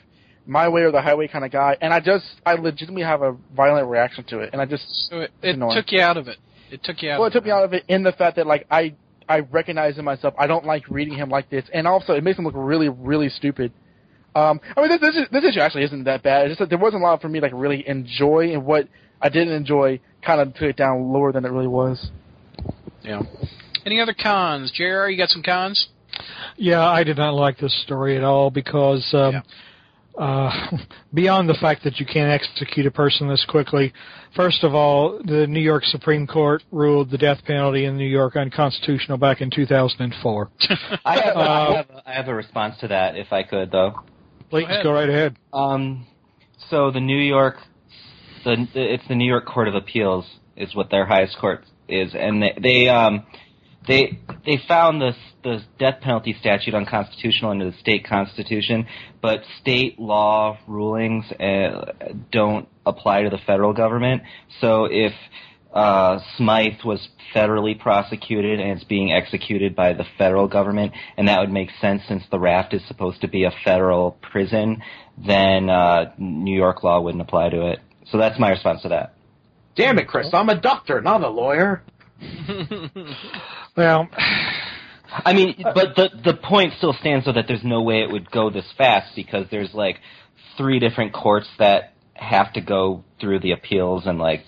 my 0.45 0.67
way 0.69 0.81
or 0.81 0.91
the 0.91 1.01
highway 1.01 1.27
kind 1.27 1.45
of 1.45 1.51
guy, 1.51 1.77
and 1.81 1.93
I 1.93 1.99
just, 1.99 2.25
I 2.45 2.53
legitimately 2.53 3.03
have 3.03 3.21
a 3.21 3.35
violent 3.55 3.87
reaction 3.87 4.23
to 4.25 4.39
it, 4.39 4.51
and 4.53 4.61
I 4.61 4.65
just, 4.65 4.83
So 5.09 5.21
it, 5.21 5.31
it 5.41 5.57
took 5.57 5.91
you 5.91 6.01
out 6.01 6.17
of 6.17 6.27
it. 6.27 6.37
It 6.71 6.83
took 6.83 7.01
you 7.01 7.11
out. 7.11 7.19
well, 7.19 7.27
it 7.27 7.29
of 7.29 7.33
took 7.33 7.45
me 7.45 7.51
out 7.51 7.63
of 7.63 7.73
it 7.73 7.83
in 7.87 8.03
the 8.03 8.11
fact 8.11 8.37
that 8.37 8.47
like 8.47 8.65
I, 8.69 8.95
I 9.27 9.39
recognize 9.39 9.97
in 9.97 10.05
myself. 10.05 10.33
I 10.37 10.47
don't 10.47 10.65
like 10.65 10.89
reading 10.89 11.15
him 11.15 11.29
like 11.29 11.49
this, 11.49 11.65
and 11.73 11.87
also 11.87 12.13
it 12.13 12.23
makes 12.23 12.37
him 12.37 12.45
look 12.45 12.55
really, 12.55 12.89
really 12.89 13.29
stupid. 13.29 13.71
Um, 14.35 14.59
I 14.75 14.81
mean, 14.81 14.89
this 14.89 15.01
this, 15.01 15.15
is, 15.15 15.27
this 15.31 15.45
issue 15.45 15.59
actually 15.61 15.83
isn't 15.83 16.03
that 16.03 16.21
bad. 16.21 16.45
It's 16.45 16.51
just 16.51 16.59
that 16.59 16.69
there 16.69 16.77
wasn't 16.77 17.03
a 17.03 17.05
lot 17.05 17.21
for 17.21 17.29
me 17.29 17.39
to 17.39 17.45
like 17.45 17.53
really 17.55 17.87
enjoy, 17.87 18.51
and 18.53 18.65
what 18.65 18.87
I 19.21 19.29
didn't 19.29 19.53
enjoy 19.53 19.99
kind 20.23 20.41
of 20.41 20.53
took 20.53 20.69
it 20.69 20.75
down 20.75 21.11
lower 21.11 21.31
than 21.31 21.45
it 21.45 21.51
really 21.51 21.67
was. 21.67 22.09
Yeah. 23.01 23.21
Any 23.85 24.01
other 24.01 24.15
cons? 24.19 24.71
JR, 24.75 25.07
you 25.07 25.17
got 25.17 25.29
some 25.29 25.43
cons? 25.43 25.87
Yeah, 26.57 26.83
I 26.83 27.03
did 27.03 27.17
not 27.17 27.33
like 27.33 27.57
this 27.57 27.75
story 27.83 28.17
at 28.17 28.23
all 28.23 28.49
because 28.49 29.07
um, 29.13 29.43
uh, 30.17 30.49
beyond 31.13 31.49
the 31.49 31.53
fact 31.55 31.83
that 31.83 31.99
you 31.99 32.05
can't 32.05 32.31
execute 32.31 32.85
a 32.85 32.91
person 32.91 33.27
this 33.27 33.45
quickly, 33.47 33.93
first 34.35 34.63
of 34.63 34.73
all, 34.73 35.19
the 35.25 35.45
New 35.47 35.59
York 35.61 35.83
Supreme 35.85 36.25
Court 36.27 36.63
ruled 36.71 37.11
the 37.11 37.17
death 37.17 37.39
penalty 37.45 37.85
in 37.85 37.97
New 37.97 38.07
York 38.07 38.35
unconstitutional 38.35 39.17
back 39.17 39.41
in 39.41 39.49
2004. 39.49 40.49
I 41.05 41.15
have, 41.19 41.35
Uh, 41.35 41.39
I, 41.39 41.75
have 41.75 41.89
a, 41.89 42.09
I 42.09 42.13
have 42.13 42.27
a 42.27 42.33
response 42.35 42.75
to 42.79 42.87
that, 42.89 43.15
if 43.15 43.31
I 43.31 43.43
could, 43.43 43.71
though. 43.71 44.01
Please 44.49 44.65
ahead. 44.65 44.83
go 44.83 44.93
right 44.93 45.09
ahead. 45.09 45.35
Um, 45.53 46.05
so 46.69 46.91
the 46.91 46.99
New 46.99 47.17
York, 47.19 47.55
the 48.43 48.67
it's 48.73 49.07
the 49.07 49.15
New 49.15 49.27
York 49.27 49.45
Court 49.45 49.67
of 49.67 49.75
Appeals 49.75 50.25
is 50.55 50.73
what 50.75 50.89
their 50.89 51.05
highest 51.05 51.37
court 51.39 51.65
is, 51.89 52.13
and 52.15 52.41
they 52.41 52.53
they 52.61 52.87
um 52.89 53.25
they 53.87 54.19
they 54.45 54.59
found 54.67 55.01
this 55.01 55.15
the 55.43 55.61
death 55.77 56.01
penalty 56.01 56.35
statute 56.39 56.73
unconstitutional 56.73 57.51
under 57.51 57.71
the 57.71 57.77
state 57.77 58.07
constitution, 58.07 58.87
but 59.21 59.41
state 59.61 59.99
law 59.99 60.57
rulings 60.67 61.25
uh, 61.33 61.93
don't 62.31 62.67
apply 62.85 63.23
to 63.23 63.29
the 63.29 63.37
federal 63.45 63.73
government. 63.73 64.23
So 64.59 64.85
if 64.85 65.13
uh, 65.73 66.19
Smythe 66.37 66.83
was 66.83 67.07
federally 67.33 67.77
prosecuted 67.77 68.59
and 68.59 68.71
it's 68.71 68.83
being 68.85 69.11
executed 69.11 69.75
by 69.75 69.93
the 69.93 70.05
federal 70.17 70.47
government, 70.47 70.93
and 71.17 71.27
that 71.27 71.39
would 71.41 71.51
make 71.51 71.69
sense 71.81 72.01
since 72.07 72.23
the 72.31 72.39
raft 72.39 72.73
is 72.73 72.81
supposed 72.87 73.21
to 73.21 73.27
be 73.27 73.43
a 73.43 73.51
federal 73.63 74.11
prison, 74.11 74.81
then 75.17 75.69
uh, 75.69 76.13
New 76.17 76.55
York 76.55 76.83
law 76.83 77.01
wouldn't 77.01 77.21
apply 77.21 77.49
to 77.49 77.67
it. 77.71 77.79
So 78.09 78.17
that's 78.17 78.39
my 78.39 78.49
response 78.49 78.83
to 78.83 78.89
that. 78.89 79.15
Damn 79.75 79.99
it, 79.99 80.07
Chris! 80.07 80.27
I'm 80.31 80.47
a 80.47 80.59
doctor, 80.59 81.01
not 81.01 81.21
a 81.21 81.29
lawyer. 81.29 81.83
Well, 83.77 84.07
I 85.09 85.33
mean, 85.33 85.55
uh, 85.65 85.73
but 85.73 85.95
the 85.95 86.09
the 86.23 86.33
point 86.33 86.73
still 86.77 86.93
stands 86.93 87.25
though 87.25 87.33
that 87.33 87.45
there's 87.47 87.63
no 87.63 87.81
way 87.81 88.01
it 88.01 88.09
would 88.09 88.31
go 88.31 88.49
this 88.49 88.65
fast 88.77 89.13
because 89.15 89.47
there's 89.51 89.73
like 89.73 89.99
three 90.57 90.79
different 90.79 91.13
courts 91.13 91.47
that 91.59 91.93
have 92.13 92.53
to 92.53 92.61
go 92.61 93.03
through 93.19 93.39
the 93.39 93.51
appeals 93.51 94.05
and 94.05 94.17
like 94.17 94.43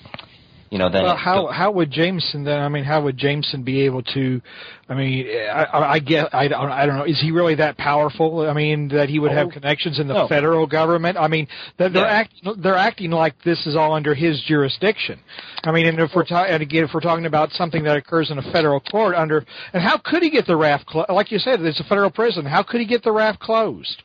you 0.69 0.77
know 0.77 0.89
then 0.89 1.03
well, 1.03 1.15
how 1.15 1.47
how 1.47 1.71
would 1.71 1.91
Jameson 1.91 2.43
then? 2.43 2.59
I 2.59 2.67
mean, 2.69 2.83
how 2.83 3.01
would 3.03 3.17
Jameson 3.17 3.63
be 3.63 3.81
able 3.81 4.03
to? 4.03 4.41
I 4.89 4.93
mean, 4.95 5.27
I, 5.29 5.63
I, 5.63 5.91
I 5.93 5.99
get 5.99 6.33
I 6.33 6.47
don't 6.47 6.69
I 6.69 6.85
don't 6.85 6.97
know. 6.97 7.05
Is 7.05 7.19
he 7.21 7.31
really 7.31 7.55
that 7.55 7.77
powerful? 7.77 8.41
I 8.49 8.53
mean, 8.53 8.87
that 8.89 9.09
he 9.09 9.19
would 9.19 9.31
have 9.31 9.47
Oh, 9.47 9.51
connections 9.51 9.99
in 9.99 10.07
the 10.07 10.13
no. 10.13 10.27
federal 10.27 10.67
government? 10.67 11.17
I 11.17 11.27
mean, 11.27 11.47
they're, 11.77 11.89
they're 11.89 12.05
Yeah. 12.05 12.11
acting 12.11 12.53
they're 12.61 12.75
acting 12.75 13.11
like 13.11 13.41
this 13.43 13.65
is 13.65 13.75
all 13.75 13.93
under 13.93 14.13
his 14.13 14.41
jurisdiction. 14.47 15.19
I 15.63 15.71
mean, 15.71 15.87
and 15.87 15.99
if 15.99 16.11
we're 16.15 16.25
ta- 16.25 16.45
and 16.45 16.61
again 16.61 16.83
if 16.83 16.91
we're 16.93 16.99
talking 17.01 17.25
about 17.25 17.51
something 17.51 17.83
that 17.83 17.95
occurs 17.97 18.29
in 18.31 18.37
a 18.37 18.51
federal 18.51 18.79
court 18.79 19.15
under, 19.15 19.45
and 19.73 19.81
how 19.81 19.97
could 19.97 20.21
he 20.23 20.29
get 20.29 20.45
the 20.47 20.55
raft 20.57 20.85
clo- 20.85 21.05
like 21.09 21.31
you 21.31 21.39
said? 21.39 21.61
It's 21.61 21.79
a 21.79 21.83
federal 21.85 22.11
prison. 22.11 22.45
How 22.45 22.63
could 22.63 22.81
he 22.81 22.87
get 22.87 23.03
the 23.03 23.11
raft 23.11 23.39
closed? 23.39 24.03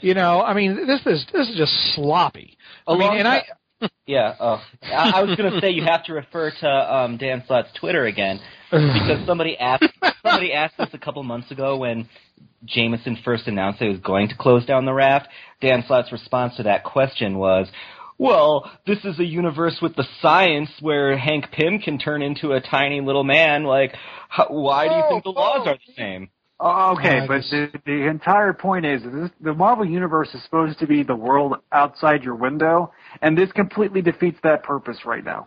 You 0.00 0.14
know, 0.14 0.42
I 0.42 0.54
mean, 0.54 0.86
this 0.86 1.00
is 1.06 1.26
this 1.32 1.48
is 1.48 1.56
just 1.56 1.72
sloppy. 1.94 2.56
I 2.86 2.96
mean, 2.96 3.16
and 3.18 3.26
I. 3.26 3.42
Yeah, 4.06 4.34
oh, 4.40 4.62
I, 4.82 5.12
I 5.16 5.22
was 5.22 5.36
going 5.36 5.52
to 5.52 5.60
say 5.60 5.70
you 5.70 5.84
have 5.84 6.04
to 6.04 6.14
refer 6.14 6.50
to 6.50 6.68
um, 6.68 7.16
Dan 7.18 7.44
Slott's 7.46 7.68
Twitter 7.78 8.06
again 8.06 8.40
because 8.70 9.24
somebody 9.26 9.56
asked 9.58 9.84
somebody 10.22 10.52
asked 10.52 10.80
us 10.80 10.88
a 10.92 10.98
couple 10.98 11.22
months 11.22 11.50
ago 11.50 11.76
when 11.76 12.08
Jameson 12.64 13.18
first 13.24 13.46
announced 13.46 13.78
that 13.78 13.86
he 13.86 13.90
was 13.90 14.00
going 14.00 14.28
to 14.28 14.36
close 14.36 14.64
down 14.66 14.84
the 14.84 14.92
raft. 14.92 15.28
Dan 15.60 15.84
Slott's 15.86 16.10
response 16.10 16.56
to 16.56 16.64
that 16.64 16.84
question 16.84 17.38
was, 17.38 17.68
"Well, 18.16 18.70
this 18.86 18.98
is 19.04 19.18
a 19.18 19.24
universe 19.24 19.78
with 19.80 19.94
the 19.94 20.06
science 20.20 20.70
where 20.80 21.16
Hank 21.16 21.50
Pym 21.52 21.78
can 21.78 21.98
turn 21.98 22.22
into 22.22 22.52
a 22.52 22.60
tiny 22.60 23.00
little 23.00 23.24
man. 23.24 23.64
Like, 23.64 23.94
how, 24.28 24.46
why 24.48 24.88
do 24.88 24.94
you 24.94 25.04
think 25.08 25.24
the 25.24 25.30
laws 25.30 25.66
are 25.66 25.76
the 25.86 25.92
same?" 25.96 26.30
Oh, 26.60 26.96
okay, 26.98 27.20
Uh, 27.20 27.26
but 27.28 27.42
the, 27.50 27.70
the 27.86 28.08
entire 28.08 28.52
point 28.52 28.84
is 28.84 29.02
this, 29.04 29.30
the 29.40 29.54
Marvel 29.54 29.84
Universe 29.84 30.28
is 30.34 30.42
supposed 30.42 30.78
to 30.80 30.86
be 30.86 31.04
the 31.04 31.14
world 31.14 31.54
outside 31.70 32.24
your 32.24 32.34
window, 32.34 32.92
and 33.22 33.38
this 33.38 33.50
completely 33.52 34.02
defeats 34.02 34.38
that 34.42 34.64
purpose 34.64 34.98
right 35.04 35.24
now. 35.24 35.46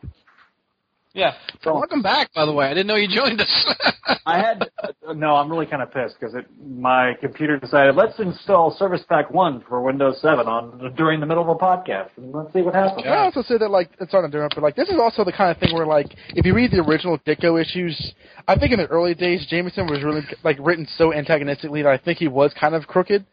Yeah. 1.13 1.33
So 1.61 1.73
Welcome 1.73 2.01
back, 2.01 2.33
by 2.33 2.45
the 2.45 2.53
way. 2.53 2.67
I 2.67 2.69
didn't 2.69 2.87
know 2.87 2.95
you 2.95 3.09
joined 3.13 3.41
us. 3.41 3.75
I 4.25 4.37
had 4.37 4.69
uh, 4.81 5.13
no. 5.13 5.35
I'm 5.35 5.51
really 5.51 5.65
kind 5.65 5.81
of 5.81 5.91
pissed 5.91 6.15
because 6.19 6.33
my 6.63 7.13
computer 7.19 7.57
decided 7.57 7.95
let's 7.95 8.17
install 8.19 8.75
Service 8.77 9.01
Pack 9.09 9.29
One 9.29 9.61
for 9.67 9.81
Windows 9.81 10.21
7 10.21 10.47
on 10.47 10.93
during 10.95 11.19
the 11.19 11.25
middle 11.25 11.43
of 11.43 11.49
a 11.49 11.55
podcast, 11.55 12.09
and 12.15 12.33
let's 12.33 12.53
see 12.53 12.61
what 12.61 12.73
happens. 12.73 13.05
I 13.05 13.17
also 13.17 13.41
say 13.41 13.57
that 13.57 13.69
like 13.69 13.89
it's 13.99 14.13
not 14.13 14.23
a 14.23 14.27
different, 14.29 14.53
but 14.55 14.63
like 14.63 14.75
this 14.75 14.87
is 14.87 14.95
also 15.01 15.25
the 15.25 15.33
kind 15.33 15.51
of 15.51 15.57
thing 15.57 15.75
where 15.75 15.85
like 15.85 16.07
if 16.29 16.45
you 16.45 16.53
read 16.53 16.71
the 16.71 16.79
original 16.79 17.17
Ditko 17.19 17.61
issues, 17.61 18.13
I 18.47 18.57
think 18.57 18.71
in 18.71 18.79
the 18.79 18.87
early 18.87 19.13
days 19.13 19.45
Jameson 19.49 19.87
was 19.87 20.03
really 20.03 20.21
like 20.43 20.57
written 20.61 20.87
so 20.97 21.13
antagonistically 21.13 21.81
that 21.81 21.91
I 21.91 21.97
think 21.97 22.19
he 22.19 22.29
was 22.29 22.53
kind 22.59 22.73
of 22.73 22.87
crooked. 22.87 23.25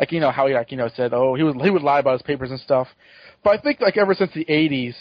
Like 0.00 0.10
you 0.10 0.20
know 0.20 0.30
how 0.30 0.46
he 0.46 0.54
like 0.54 0.70
you 0.70 0.78
know 0.78 0.88
said 0.94 1.12
oh 1.12 1.34
he 1.34 1.42
would 1.42 1.60
he 1.60 1.70
would 1.70 1.82
lie 1.82 2.00
about 2.00 2.14
his 2.14 2.22
papers 2.22 2.50
and 2.50 2.60
stuff, 2.60 2.88
but 3.44 3.58
I 3.58 3.62
think 3.62 3.80
like 3.80 3.98
ever 3.98 4.14
since 4.14 4.32
the 4.34 4.44
'80s 4.46 4.94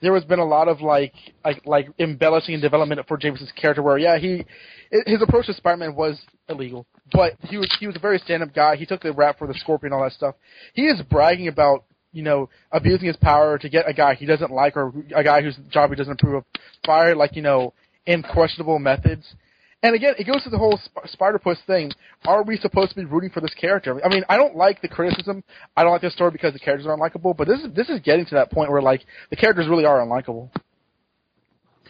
there 0.00 0.14
has 0.14 0.24
been 0.24 0.38
a 0.38 0.44
lot 0.44 0.68
of 0.68 0.80
like 0.80 1.12
like 1.44 1.60
like 1.66 1.88
embellishing 1.98 2.54
and 2.54 2.62
development 2.62 3.00
for 3.06 3.16
Jameson's 3.16 3.52
character 3.52 3.82
where 3.82 3.98
yeah 3.98 4.18
he 4.18 4.44
his 4.90 5.22
approach 5.22 5.46
to 5.46 5.54
Spider-Man 5.54 5.94
was 5.94 6.20
illegal, 6.48 6.86
but 7.12 7.34
he 7.42 7.56
was 7.56 7.74
he 7.78 7.86
was 7.86 7.96
a 7.96 8.00
very 8.00 8.18
stand-up 8.18 8.54
guy. 8.54 8.76
He 8.76 8.86
took 8.86 9.02
the 9.02 9.12
rap 9.12 9.38
for 9.38 9.46
the 9.46 9.54
Scorpion, 9.54 9.92
all 9.92 10.02
that 10.02 10.12
stuff. 10.12 10.34
He 10.74 10.86
is 10.86 11.00
bragging 11.02 11.48
about 11.48 11.84
you 12.12 12.22
know 12.22 12.48
abusing 12.72 13.06
his 13.06 13.16
power 13.16 13.58
to 13.58 13.68
get 13.68 13.88
a 13.88 13.92
guy 13.92 14.14
he 14.14 14.26
doesn't 14.26 14.50
like 14.50 14.76
or 14.76 14.92
a 15.14 15.22
guy 15.22 15.42
whose 15.42 15.56
job 15.70 15.90
he 15.90 15.96
doesn't 15.96 16.20
approve 16.20 16.36
of 16.36 16.44
fired, 16.84 17.16
like 17.16 17.36
you 17.36 17.42
know 17.42 17.72
in 18.06 18.22
questionable 18.22 18.78
methods. 18.78 19.34
And 19.82 19.94
again, 19.94 20.14
it 20.18 20.24
goes 20.24 20.42
to 20.44 20.50
the 20.50 20.58
whole 20.58 20.78
Sp- 20.84 21.06
Spider-Puss 21.06 21.58
thing. 21.66 21.90
Are 22.26 22.42
we 22.42 22.58
supposed 22.58 22.90
to 22.90 22.96
be 22.96 23.04
rooting 23.06 23.30
for 23.30 23.40
this 23.40 23.54
character? 23.54 23.98
I 24.04 24.08
mean, 24.08 24.24
I 24.28 24.36
don't 24.36 24.54
like 24.54 24.82
the 24.82 24.88
criticism. 24.88 25.42
I 25.76 25.82
don't 25.82 25.92
like 25.92 26.02
this 26.02 26.12
story 26.12 26.30
because 26.30 26.52
the 26.52 26.58
characters 26.58 26.86
are 26.86 26.96
unlikable. 26.96 27.34
But 27.36 27.48
this 27.48 27.60
is 27.60 27.72
this 27.74 27.88
is 27.88 28.00
getting 28.00 28.26
to 28.26 28.34
that 28.34 28.50
point 28.50 28.70
where 28.70 28.82
like 28.82 29.02
the 29.30 29.36
characters 29.36 29.68
really 29.68 29.86
are 29.86 30.04
unlikable. 30.04 30.50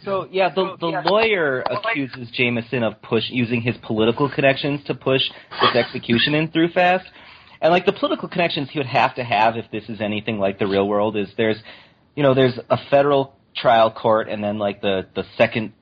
So 0.05 0.29
yeah, 0.31 0.55
the 0.55 0.77
the 0.79 1.03
lawyer 1.05 1.63
accuses 1.63 2.31
Jameson 2.33 2.85
of 2.85 3.03
push 3.03 3.25
using 3.29 3.61
his 3.61 3.77
political 3.83 4.31
connections 4.31 4.85
to 4.87 4.95
push 4.95 5.23
this 5.61 5.75
execution 5.75 6.35
in 6.35 6.51
through 6.51 6.69
fast. 6.69 7.07
And 7.61 7.73
like 7.73 7.87
the 7.87 7.93
political 7.93 8.29
connections 8.29 8.69
he 8.71 8.79
would 8.79 8.87
have 8.87 9.17
to 9.17 9.25
have 9.25 9.57
if 9.57 9.71
this 9.71 9.85
is 9.89 10.01
anything 10.01 10.39
like 10.39 10.59
the 10.59 10.67
real 10.67 10.89
world 10.89 11.17
is 11.17 11.29
there's 11.37 11.59
you 12.15 12.23
know, 12.23 12.35
there's 12.35 12.59
a 12.71 12.79
federal 12.89 13.37
trial 13.57 13.91
court 13.91 14.29
and 14.29 14.43
then 14.43 14.59
like 14.59 14.81
the 14.81 15.07
the 15.15 15.25
second 15.37 15.73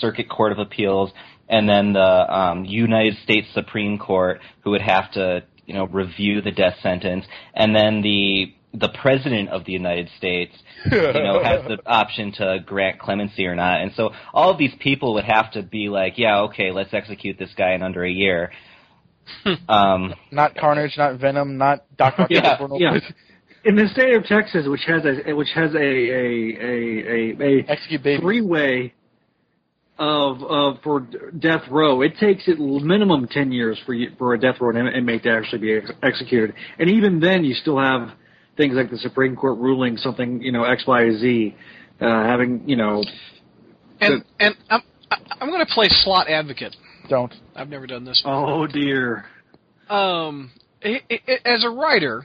circuit 0.00 0.28
court 0.28 0.52
of 0.52 0.58
appeals 0.58 1.12
and 1.48 1.68
then 1.68 1.92
the 1.92 2.34
um 2.34 2.64
United 2.64 3.16
States 3.22 3.46
Supreme 3.54 3.98
Court 3.98 4.40
who 4.62 4.70
would 4.70 4.82
have 4.82 5.10
to, 5.12 5.44
you 5.66 5.74
know, 5.74 5.86
review 5.86 6.40
the 6.40 6.50
death 6.50 6.76
sentence 6.82 7.24
and 7.54 7.74
then 7.74 8.02
the 8.02 8.54
the 8.74 8.88
president 9.00 9.48
of 9.48 9.64
the 9.64 9.72
United 9.72 10.10
States 10.18 10.54
you 10.84 10.90
know, 10.90 11.42
has 11.42 11.62
the 11.66 11.78
option 11.86 12.32
to 12.32 12.58
grant 12.64 12.98
clemency 12.98 13.46
or 13.46 13.54
not. 13.54 13.80
And 13.80 13.92
so 13.96 14.10
all 14.32 14.50
of 14.50 14.58
these 14.58 14.74
people 14.78 15.14
would 15.14 15.24
have 15.24 15.50
to 15.52 15.62
be 15.62 15.88
like, 15.88 16.18
yeah, 16.18 16.40
okay, 16.42 16.70
let's 16.70 16.92
execute 16.92 17.38
this 17.38 17.50
guy 17.56 17.72
in 17.72 17.82
under 17.82 18.04
a 18.04 18.10
year. 18.10 18.52
um, 19.68 20.14
Not 20.30 20.54
Carnage, 20.56 20.94
not 20.96 21.18
Venom, 21.18 21.58
not 21.58 21.84
Doctor 21.96 22.26
Yeah, 22.30 22.58
yeah. 22.78 22.98
In 23.64 23.74
the 23.74 23.88
state 23.92 24.14
of 24.14 24.24
Texas, 24.24 24.66
which 24.66 24.82
has 24.86 25.02
a 25.04 25.32
which 25.34 25.48
has 25.54 25.74
a 25.74 25.78
a 25.78 26.56
a 26.62 27.66
a, 27.68 28.16
a 28.16 28.20
three 28.20 28.40
way 28.40 28.94
of 29.98 30.42
of 30.42 30.82
for 30.82 31.00
death 31.38 31.62
row, 31.70 32.02
it 32.02 32.12
takes 32.20 32.46
it 32.46 32.58
minimum 32.58 33.26
ten 33.28 33.50
years 33.52 33.78
for 33.84 33.94
you, 33.94 34.10
for 34.18 34.34
a 34.34 34.40
death 34.40 34.56
row 34.60 34.70
inmate 34.76 35.24
to 35.24 35.30
actually 35.30 35.58
be 35.58 35.74
ex- 35.74 35.90
executed, 36.02 36.54
and 36.78 36.90
even 36.90 37.20
then, 37.20 37.44
you 37.44 37.54
still 37.54 37.78
have 37.78 38.10
things 38.56 38.74
like 38.74 38.90
the 38.90 38.98
Supreme 38.98 39.36
Court 39.36 39.58
ruling 39.58 39.96
something 39.96 40.40
you 40.42 40.52
know 40.52 40.64
X 40.64 40.84
Y 40.86 41.10
Z, 41.18 41.56
uh, 42.00 42.06
having 42.24 42.68
you 42.68 42.76
know 42.76 43.02
And 44.00 44.24
and 44.38 44.54
I'm 44.70 44.82
I'm 45.40 45.48
going 45.48 45.64
to 45.64 45.72
play 45.72 45.88
Slott 45.88 46.28
advocate. 46.28 46.76
Don't. 47.08 47.34
I've 47.56 47.68
never 47.68 47.86
done 47.86 48.04
this. 48.04 48.20
Before. 48.22 48.62
oh 48.62 48.66
dear. 48.66 49.24
um, 49.88 50.50
i 50.84 51.00
i 51.10 51.38
as 51.44 51.64
a 51.64 51.70
writer, 51.70 52.24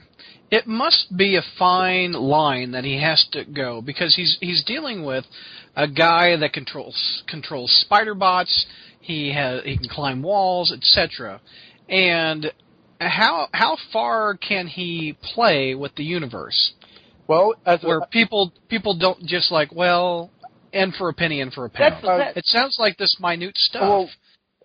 it 0.50 0.66
must 0.66 1.16
be 1.16 1.36
a 1.36 1.42
fine 1.58 2.12
line 2.12 2.72
that 2.72 2.84
he 2.84 3.00
has 3.00 3.26
to 3.32 3.44
go 3.44 3.80
because 3.80 4.14
he's 4.14 4.36
he's 4.40 4.62
dealing 4.64 5.04
with 5.04 5.24
a 5.76 5.88
guy 5.88 6.36
that 6.36 6.52
controls 6.52 7.22
controls 7.26 7.70
spider 7.84 8.14
bots. 8.14 8.66
He 9.00 9.32
has 9.32 9.62
he 9.64 9.76
can 9.76 9.88
climb 9.88 10.22
walls, 10.22 10.72
etc. 10.72 11.40
And 11.88 12.52
how 13.00 13.48
how 13.52 13.76
far 13.92 14.36
can 14.36 14.66
he 14.66 15.16
play 15.34 15.74
with 15.74 15.94
the 15.96 16.04
universe 16.04 16.72
Well, 17.26 17.54
as 17.66 17.82
a, 17.82 17.86
where 17.86 18.00
people 18.10 18.52
people 18.68 18.96
don't 18.96 19.24
just 19.24 19.50
like 19.50 19.74
well, 19.74 20.30
and 20.72 20.94
for 20.94 21.08
a 21.08 21.14
penny 21.14 21.40
and 21.40 21.52
for 21.52 21.64
a 21.64 21.70
pound. 21.70 21.94
That's- 22.04 22.34
that- 22.34 22.36
it 22.36 22.46
sounds 22.46 22.76
like 22.78 22.96
this 22.96 23.16
minute 23.20 23.56
stuff 23.56 23.82
well, 23.82 24.10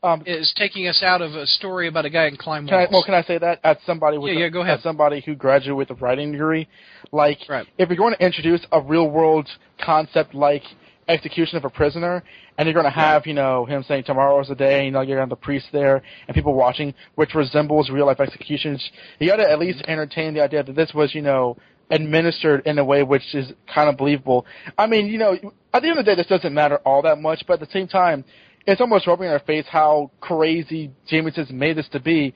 um, 0.04 0.24
is 0.26 0.54
taking 0.56 0.88
us 0.88 1.02
out 1.06 1.22
of 1.22 1.34
a 1.34 1.46
story 1.46 1.88
about 1.88 2.06
a 2.06 2.10
guy 2.10 2.28
in 2.28 2.38
climb 2.38 2.66
Can 2.66 2.76
I, 2.76 2.78
walls. 2.82 2.90
well, 2.92 3.04
can 3.04 3.14
I 3.14 3.24
say 3.24 3.38
that 3.38 3.60
as 3.64 3.78
somebody 3.86 4.18
with 4.18 4.34
Yeah, 4.34 4.40
yeah, 4.42 4.50
go 4.50 4.62
ahead. 4.62 4.80
somebody 4.82 5.22
who 5.26 5.36
graduated 5.36 5.76
with 5.78 5.90
a 5.92 5.96
writing 5.96 6.32
degree, 6.32 6.68
like 7.12 7.40
Right. 7.50 7.68
if 7.78 7.90
you're 7.90 7.98
going 7.98 8.14
to 8.16 8.24
introduce 8.26 8.62
a 8.72 8.82
real 8.82 9.10
world 9.10 9.48
concept 9.84 10.34
like 10.34 10.64
execution 11.08 11.58
of 11.58 11.66
a 11.66 11.70
prisoner, 11.70 12.24
and 12.58 12.68
you're 12.68 12.74
going 12.74 12.86
to 12.86 12.90
have 12.92 13.26
you 13.26 13.34
know 13.34 13.66
him 13.66 13.84
saying 13.88 14.04
tomorrow's 14.04 14.48
the 14.48 14.56
day, 14.56 14.86
you 14.86 14.92
know 14.92 15.02
you're 15.02 15.18
going 15.18 15.28
to 15.28 15.34
have 15.34 15.40
the 15.40 15.46
priest 15.46 15.66
there 15.72 16.02
and 16.28 16.36
people 16.36 16.54
watching, 16.54 16.94
which 17.16 17.34
resembles 17.34 17.90
real 17.90 18.06
life 18.06 18.20
executions, 18.20 18.88
you 19.20 19.28
got 19.28 19.38
to 19.38 19.50
at 19.50 19.60
least 19.60 19.82
entertain 19.88 20.34
the 20.34 20.42
idea 20.42 20.64
that 20.64 20.76
this 20.76 20.94
was 20.94 21.14
you 21.16 21.22
know 21.22 21.58
administered 21.92 22.62
in 22.68 22.78
a 22.78 22.86
way 22.86 23.02
which 23.02 23.34
is 23.34 23.52
kind 23.74 23.90
of 23.90 23.98
believable. 23.98 24.46
I 24.78 24.86
mean, 24.88 25.08
you 25.08 25.18
know, 25.18 25.34
at 25.74 25.82
the 25.82 25.90
end 25.90 25.98
of 25.98 26.06
the 26.06 26.12
day, 26.12 26.16
this 26.16 26.28
doesn't 26.28 26.54
matter 26.54 26.78
all 26.86 27.02
that 27.02 27.20
much, 27.20 27.44
but 27.48 27.54
at 27.54 27.68
the 27.68 27.74
same 27.74 27.88
time, 27.88 28.24
it's 28.72 28.82
almost 28.82 29.08
rubbing 29.08 29.28
in 29.28 29.34
our 29.34 29.40
face 29.40 29.66
how 29.70 30.12
crazy 30.22 30.92
Jameson's 31.08 31.52
made 31.52 31.78
this 31.78 31.88
to 31.90 32.00
be. 32.00 32.34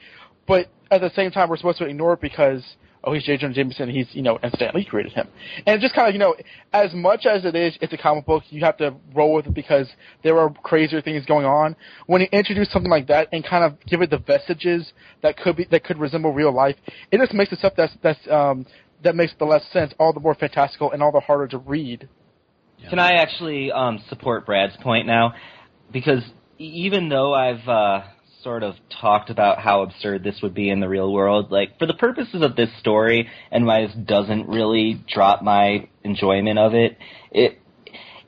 But 0.47 0.67
at 0.91 1.01
the 1.01 1.11
same 1.15 1.31
time, 1.31 1.49
we're 1.49 1.57
supposed 1.57 1.79
to 1.79 1.85
ignore 1.85 2.13
it 2.13 2.21
because 2.21 2.63
oh, 3.03 3.13
he's 3.13 3.23
J. 3.23 3.37
Jonah 3.37 3.53
Jameson, 3.53 3.89
he's 3.89 4.07
you 4.13 4.21
know, 4.21 4.39
and 4.41 4.51
Stan 4.53 4.71
Lee 4.73 4.85
created 4.85 5.13
him. 5.13 5.27
And 5.65 5.81
just 5.81 5.93
kind 5.93 6.07
of 6.07 6.13
you 6.13 6.19
know, 6.19 6.35
as 6.71 6.93
much 6.93 7.25
as 7.25 7.45
it 7.45 7.55
is, 7.55 7.77
it's 7.81 7.93
a 7.93 7.97
comic 7.97 8.25
book. 8.25 8.43
You 8.49 8.61
have 8.61 8.77
to 8.77 8.95
roll 9.13 9.33
with 9.33 9.47
it 9.47 9.53
because 9.53 9.87
there 10.23 10.37
are 10.39 10.49
crazier 10.63 11.01
things 11.01 11.25
going 11.25 11.45
on. 11.45 11.75
When 12.07 12.21
you 12.21 12.27
introduce 12.31 12.71
something 12.71 12.91
like 12.91 13.07
that 13.07 13.29
and 13.31 13.45
kind 13.45 13.63
of 13.63 13.79
give 13.85 14.01
it 14.01 14.09
the 14.09 14.19
vestiges 14.19 14.91
that 15.21 15.37
could 15.37 15.57
be 15.57 15.67
that 15.71 15.83
could 15.83 15.99
resemble 15.99 16.33
real 16.33 16.53
life, 16.53 16.75
it 17.11 17.17
just 17.19 17.33
makes 17.33 17.49
the 17.49 17.57
stuff 17.57 17.73
that's 17.75 17.93
that's 18.01 18.19
um 18.29 18.65
that 19.03 19.15
makes 19.15 19.33
the 19.37 19.45
less 19.45 19.63
sense 19.71 19.93
all 19.99 20.13
the 20.13 20.19
more 20.19 20.35
fantastical 20.35 20.91
and 20.91 21.03
all 21.03 21.11
the 21.11 21.19
harder 21.19 21.47
to 21.47 21.57
read. 21.57 22.07
Can 22.89 22.99
I 22.99 23.13
actually 23.13 23.71
um, 23.71 24.03
support 24.09 24.45
Brad's 24.45 24.75
point 24.81 25.07
now? 25.07 25.33
Because 25.93 26.23
even 26.57 27.07
though 27.07 27.33
I've 27.33 27.67
uh, 27.67 28.01
sort 28.41 28.63
of 28.63 28.75
talked 29.01 29.29
about 29.29 29.59
how 29.59 29.83
absurd 29.83 30.23
this 30.23 30.39
would 30.43 30.53
be 30.53 30.69
in 30.69 30.79
the 30.79 30.89
real 30.89 31.11
world, 31.13 31.51
like 31.51 31.79
for 31.79 31.85
the 31.85 31.93
purposes 31.93 32.41
of 32.41 32.55
this 32.55 32.69
story, 32.79 33.29
and 33.51 33.65
why 33.65 33.85
this 33.85 33.95
doesn't 33.95 34.49
really 34.49 35.01
drop 35.07 35.41
my 35.41 35.87
enjoyment 36.03 36.59
of 36.59 36.73
it, 36.73 36.97
it 37.31 37.59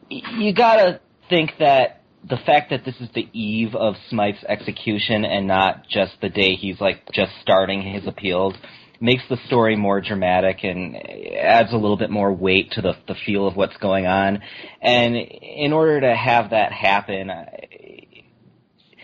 you 0.10 0.54
gotta 0.54 1.02
think 1.30 1.52
that 1.60 2.04
the 2.28 2.38
fact 2.38 2.70
that 2.72 2.86
this 2.86 2.96
is 3.00 3.10
the 3.14 3.28
eve 3.34 3.76
of 3.76 3.96
Smythe's 4.10 4.44
execution 4.48 5.26
and 5.26 5.48
not 5.48 5.88
just 5.88 6.14
the 6.22 6.30
day 6.30 6.56
he's 6.56 6.80
like 6.80 7.02
just 7.12 7.32
starting 7.42 7.82
his 7.82 8.08
appeals 8.08 8.54
makes 9.00 9.24
the 9.30 9.38
story 9.48 9.76
more 9.76 10.02
dramatic 10.02 10.64
and 10.64 10.96
adds 10.96 11.72
a 11.74 11.78
little 11.78 11.98
bit 11.98 12.10
more 12.10 12.32
weight 12.34 12.72
to 12.72 12.82
the 12.82 12.94
the 13.08 13.16
feel 13.26 13.48
of 13.48 13.56
what's 13.56 13.78
going 13.78 14.06
on. 14.06 14.42
And 14.82 15.16
in 15.16 15.74
order 15.74 16.02
to 16.02 16.16
have 16.16 16.52
that 16.52 16.72
happen, 16.72 17.30
I, 17.30 17.48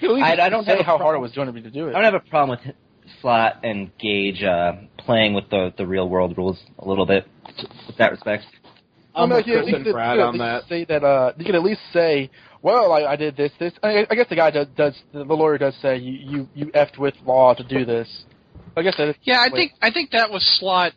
I, 0.02 0.36
I 0.42 0.50
don't 0.50 0.66
say 0.66 0.72
have 0.72 0.80
a 0.80 0.84
how 0.84 0.98
hard 0.98 1.16
it 1.16 1.20
problem- 1.20 1.22
was 1.22 1.32
going 1.34 1.48
to 1.48 1.54
be 1.54 1.62
to 1.62 1.72
do 1.72 1.88
it. 1.88 1.96
I 1.96 2.02
don't 2.02 2.14
have 2.14 2.22
a 2.26 2.30
problem 2.30 2.60
with 2.66 2.76
Slott 3.22 3.60
and 3.64 3.92
Gage 3.98 4.44
uh, 4.44 4.74
playing 4.98 5.34
with 5.34 5.50
the 5.50 5.74
the 5.78 5.86
real 5.86 6.08
world 6.10 6.38
rules 6.38 6.60
a 6.80 6.88
little 6.88 7.06
bit 7.06 7.28
with 7.88 7.98
that 7.98 8.12
respect. 8.12 8.46
I 9.14 9.22
mean, 9.22 9.32
I'm 9.32 9.38
like, 9.38 9.48
you, 9.48 9.56
with 9.58 9.68
you 9.68 9.74
Chris 9.74 9.84
could, 9.84 9.88
and 9.88 9.94
Brad 9.94 10.18
you 10.18 10.24
on 10.24 10.38
that. 10.38 10.64
Say 10.70 10.86
that 10.86 11.04
uh, 11.04 11.34
you 11.38 11.46
can 11.46 11.56
at 11.56 11.64
least 11.64 11.82
say, 11.92 12.30
"Well, 12.62 12.94
I, 12.94 13.04
I 13.04 13.16
did 13.18 13.36
this, 13.36 13.52
this." 13.60 13.74
I, 13.84 14.06
I 14.10 14.16
guess 14.16 14.28
the 14.30 14.38
guy 14.38 14.52
does, 14.52 14.68
does. 14.78 14.94
The 15.14 15.24
lawyer 15.24 15.58
does 15.58 15.76
say 15.82 15.98
you 15.98 16.14
you 16.14 16.50
you 16.56 16.66
effed 16.68 16.98
with 16.98 17.14
law 17.26 17.54
to 17.54 17.64
do 17.64 17.84
this. 17.84 18.08
I 18.76 18.82
guess 18.82 18.96
that. 18.98 19.10
Is, 19.10 19.16
Yeah, 19.24 19.40
I 19.40 19.46
wait. 19.46 19.54
think 19.54 19.72
I 19.82 19.92
think 19.92 20.12
that 20.12 20.32
was 20.32 20.44
Slott 20.60 20.94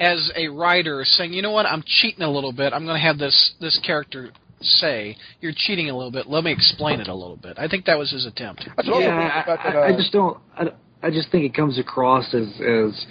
as 0.00 0.30
a 0.36 0.48
writer 0.48 1.04
saying, 1.04 1.32
you 1.32 1.42
know 1.42 1.50
what, 1.50 1.66
I'm 1.66 1.82
cheating 1.86 2.22
a 2.22 2.30
little 2.30 2.52
bit. 2.52 2.72
I'm 2.72 2.84
going 2.84 3.00
to 3.00 3.06
have 3.06 3.18
this 3.18 3.54
this 3.60 3.78
character 3.84 4.30
say, 4.60 5.16
you're 5.40 5.52
cheating 5.54 5.90
a 5.90 5.96
little 5.96 6.10
bit. 6.10 6.26
Let 6.26 6.44
me 6.44 6.52
explain 6.52 7.00
it 7.00 7.08
a 7.08 7.14
little 7.14 7.36
bit. 7.36 7.58
I 7.58 7.68
think 7.68 7.84
that 7.86 7.98
was 7.98 8.10
his 8.10 8.26
attempt. 8.26 8.64
I 8.76 8.82
Yeah, 8.82 8.90
point 8.90 9.32
I, 9.32 9.42
that, 9.46 9.60
I, 9.60 9.88
I 9.88 9.92
uh, 9.92 9.96
just 9.96 10.12
don't. 10.12 10.38
I, 10.56 10.64
I 11.02 11.10
just 11.10 11.30
think 11.30 11.44
it 11.44 11.54
comes 11.54 11.78
across 11.78 12.34
as 12.34 12.48
as 12.60 13.06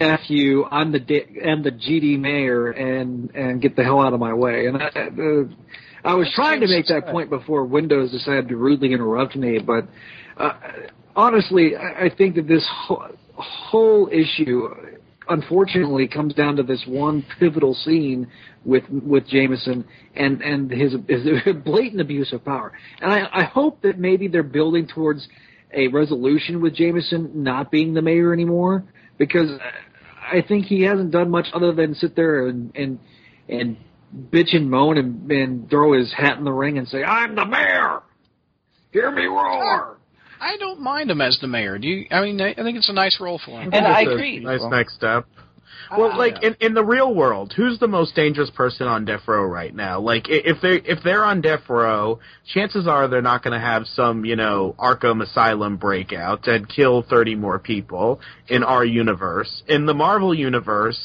f 0.00 0.20
you. 0.28 0.66
I'm 0.66 0.92
the 0.92 1.00
D- 1.00 1.40
I'm 1.46 1.62
the 1.62 1.70
GD 1.70 2.18
mayor, 2.18 2.70
and 2.70 3.30
and 3.34 3.62
get 3.62 3.76
the 3.76 3.84
hell 3.84 4.00
out 4.00 4.12
of 4.12 4.20
my 4.20 4.34
way. 4.34 4.66
And 4.66 4.76
I, 4.82 4.86
uh, 4.86 5.44
I 6.04 6.14
was 6.14 6.30
trying 6.34 6.60
to 6.60 6.66
make 6.66 6.86
that 6.86 7.06
point 7.06 7.30
before 7.30 7.64
Windows 7.64 8.10
decided 8.10 8.48
to 8.48 8.56
rudely 8.56 8.92
interrupt 8.92 9.36
me, 9.36 9.58
but 9.58 9.86
uh, 10.36 10.52
honestly, 11.14 11.76
I, 11.76 12.06
I 12.06 12.14
think 12.14 12.34
that 12.34 12.48
this 12.48 12.66
whole, 12.70 13.06
whole 13.42 14.08
issue. 14.12 14.68
Unfortunately, 15.28 16.08
comes 16.08 16.34
down 16.34 16.56
to 16.56 16.62
this 16.62 16.82
one 16.86 17.24
pivotal 17.38 17.74
scene 17.74 18.26
with 18.64 18.84
with 18.90 19.26
Jameson 19.28 19.84
and 20.14 20.42
and 20.42 20.70
his, 20.70 20.94
his 21.08 21.26
blatant 21.64 22.00
abuse 22.00 22.32
of 22.32 22.44
power. 22.44 22.72
And 23.00 23.12
I, 23.12 23.28
I 23.32 23.44
hope 23.44 23.82
that 23.82 23.98
maybe 23.98 24.28
they're 24.28 24.42
building 24.42 24.86
towards 24.86 25.28
a 25.72 25.88
resolution 25.88 26.60
with 26.60 26.74
Jameson 26.74 27.30
not 27.34 27.70
being 27.70 27.94
the 27.94 28.02
mayor 28.02 28.32
anymore 28.32 28.84
because 29.18 29.50
I 30.20 30.42
think 30.46 30.66
he 30.66 30.82
hasn't 30.82 31.10
done 31.10 31.30
much 31.30 31.46
other 31.54 31.72
than 31.72 31.94
sit 31.94 32.16
there 32.16 32.48
and 32.48 32.72
and 32.74 32.98
and 33.48 33.76
bitch 34.30 34.54
and 34.54 34.70
moan 34.70 34.98
and, 34.98 35.30
and 35.30 35.70
throw 35.70 35.92
his 35.92 36.12
hat 36.12 36.38
in 36.38 36.44
the 36.44 36.52
ring 36.52 36.78
and 36.78 36.88
say, 36.88 37.02
"I'm 37.02 37.34
the 37.34 37.46
mayor. 37.46 38.02
Hear 38.92 39.10
me 39.10 39.24
roar." 39.24 39.98
I 40.42 40.56
don't 40.56 40.80
mind 40.80 41.08
him 41.10 41.20
as 41.20 41.38
the 41.40 41.46
mayor. 41.46 41.78
Do 41.78 41.86
you? 41.86 42.06
I 42.10 42.20
mean, 42.22 42.40
I 42.40 42.50
I 42.50 42.54
think 42.54 42.76
it's 42.76 42.88
a 42.88 42.92
nice 42.92 43.18
role 43.20 43.40
for 43.44 43.62
him. 43.62 43.70
And 43.72 43.86
I 43.86 44.02
agree. 44.02 44.40
Nice 44.40 44.60
next 44.70 44.94
step. 44.94 45.26
Well, 45.96 46.12
uh, 46.12 46.18
like 46.18 46.42
in, 46.42 46.56
in 46.60 46.74
the 46.74 46.84
real 46.84 47.14
world, 47.14 47.52
who's 47.56 47.78
the 47.78 47.86
most 47.86 48.14
dangerous 48.14 48.50
person 48.50 48.86
on 48.86 49.04
death 49.04 49.22
row 49.26 49.44
right 49.44 49.74
now? 49.74 50.00
Like 50.00 50.26
if 50.28 50.60
they 50.60 50.80
if 50.84 51.02
they're 51.04 51.24
on 51.24 51.42
death 51.42 51.68
row, 51.68 52.18
chances 52.52 52.88
are 52.88 53.06
they're 53.08 53.22
not 53.22 53.44
going 53.44 53.58
to 53.58 53.64
have 53.64 53.86
some 53.86 54.24
you 54.24 54.34
know 54.36 54.74
Arkham 54.78 55.22
Asylum 55.22 55.76
breakout 55.76 56.48
and 56.48 56.68
kill 56.68 57.02
thirty 57.08 57.36
more 57.36 57.58
people 57.58 58.20
in 58.48 58.64
our 58.64 58.84
universe. 58.84 59.62
In 59.68 59.86
the 59.86 59.94
Marvel 59.94 60.34
universe, 60.34 60.98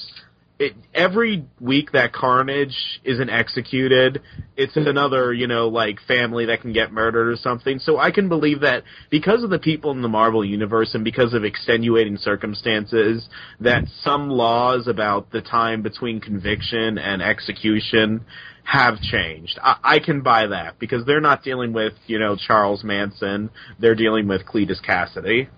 it, 0.60 0.74
every 0.94 1.46
week 1.60 1.92
that 1.92 2.14
Carnage 2.14 2.76
isn't 3.04 3.30
executed, 3.30 4.22
it's 4.56 4.74
mm-hmm. 4.76 4.88
another, 4.88 5.34
you 5.34 5.48
know, 5.48 5.68
like 5.68 6.00
family 6.08 6.46
that 6.46 6.62
can 6.62 6.74
get 6.74 6.92
murdered 6.92 7.28
or 7.30 7.36
something. 7.36 7.80
So 7.80 8.00
I 8.00 8.12
can 8.12 8.28
believe 8.28 8.62
that 8.62 8.84
because 9.10 9.44
of 9.44 9.50
the 9.50 9.60
people 9.60 9.92
in 9.92 10.02
the 10.02 10.08
Marvel 10.08 10.44
universe 10.44 10.96
and 10.96 11.04
because 11.04 11.34
of 11.34 11.44
extenuating 11.44 12.18
circumstances, 12.18 13.30
that 13.60 13.84
some 14.02 14.30
laws 14.30 14.88
about 14.88 15.32
the 15.32 15.42
time 15.42 15.84
between 15.84 16.20
conviction 16.20 16.98
and 16.98 17.22
execution 17.22 18.26
have 18.64 19.00
changed. 19.00 19.60
I, 19.62 19.78
I 19.84 20.00
can 20.00 20.22
buy 20.22 20.48
that 20.48 20.80
because 20.80 21.06
they're 21.06 21.22
not 21.22 21.44
dealing 21.44 21.72
with, 21.72 21.94
you 22.08 22.18
know, 22.18 22.36
Charles 22.36 22.84
Manson. 22.84 23.52
They're 23.80 23.96
dealing 23.96 24.28
with 24.28 24.46
Cletus 24.46 24.82
Cassidy. 24.84 25.50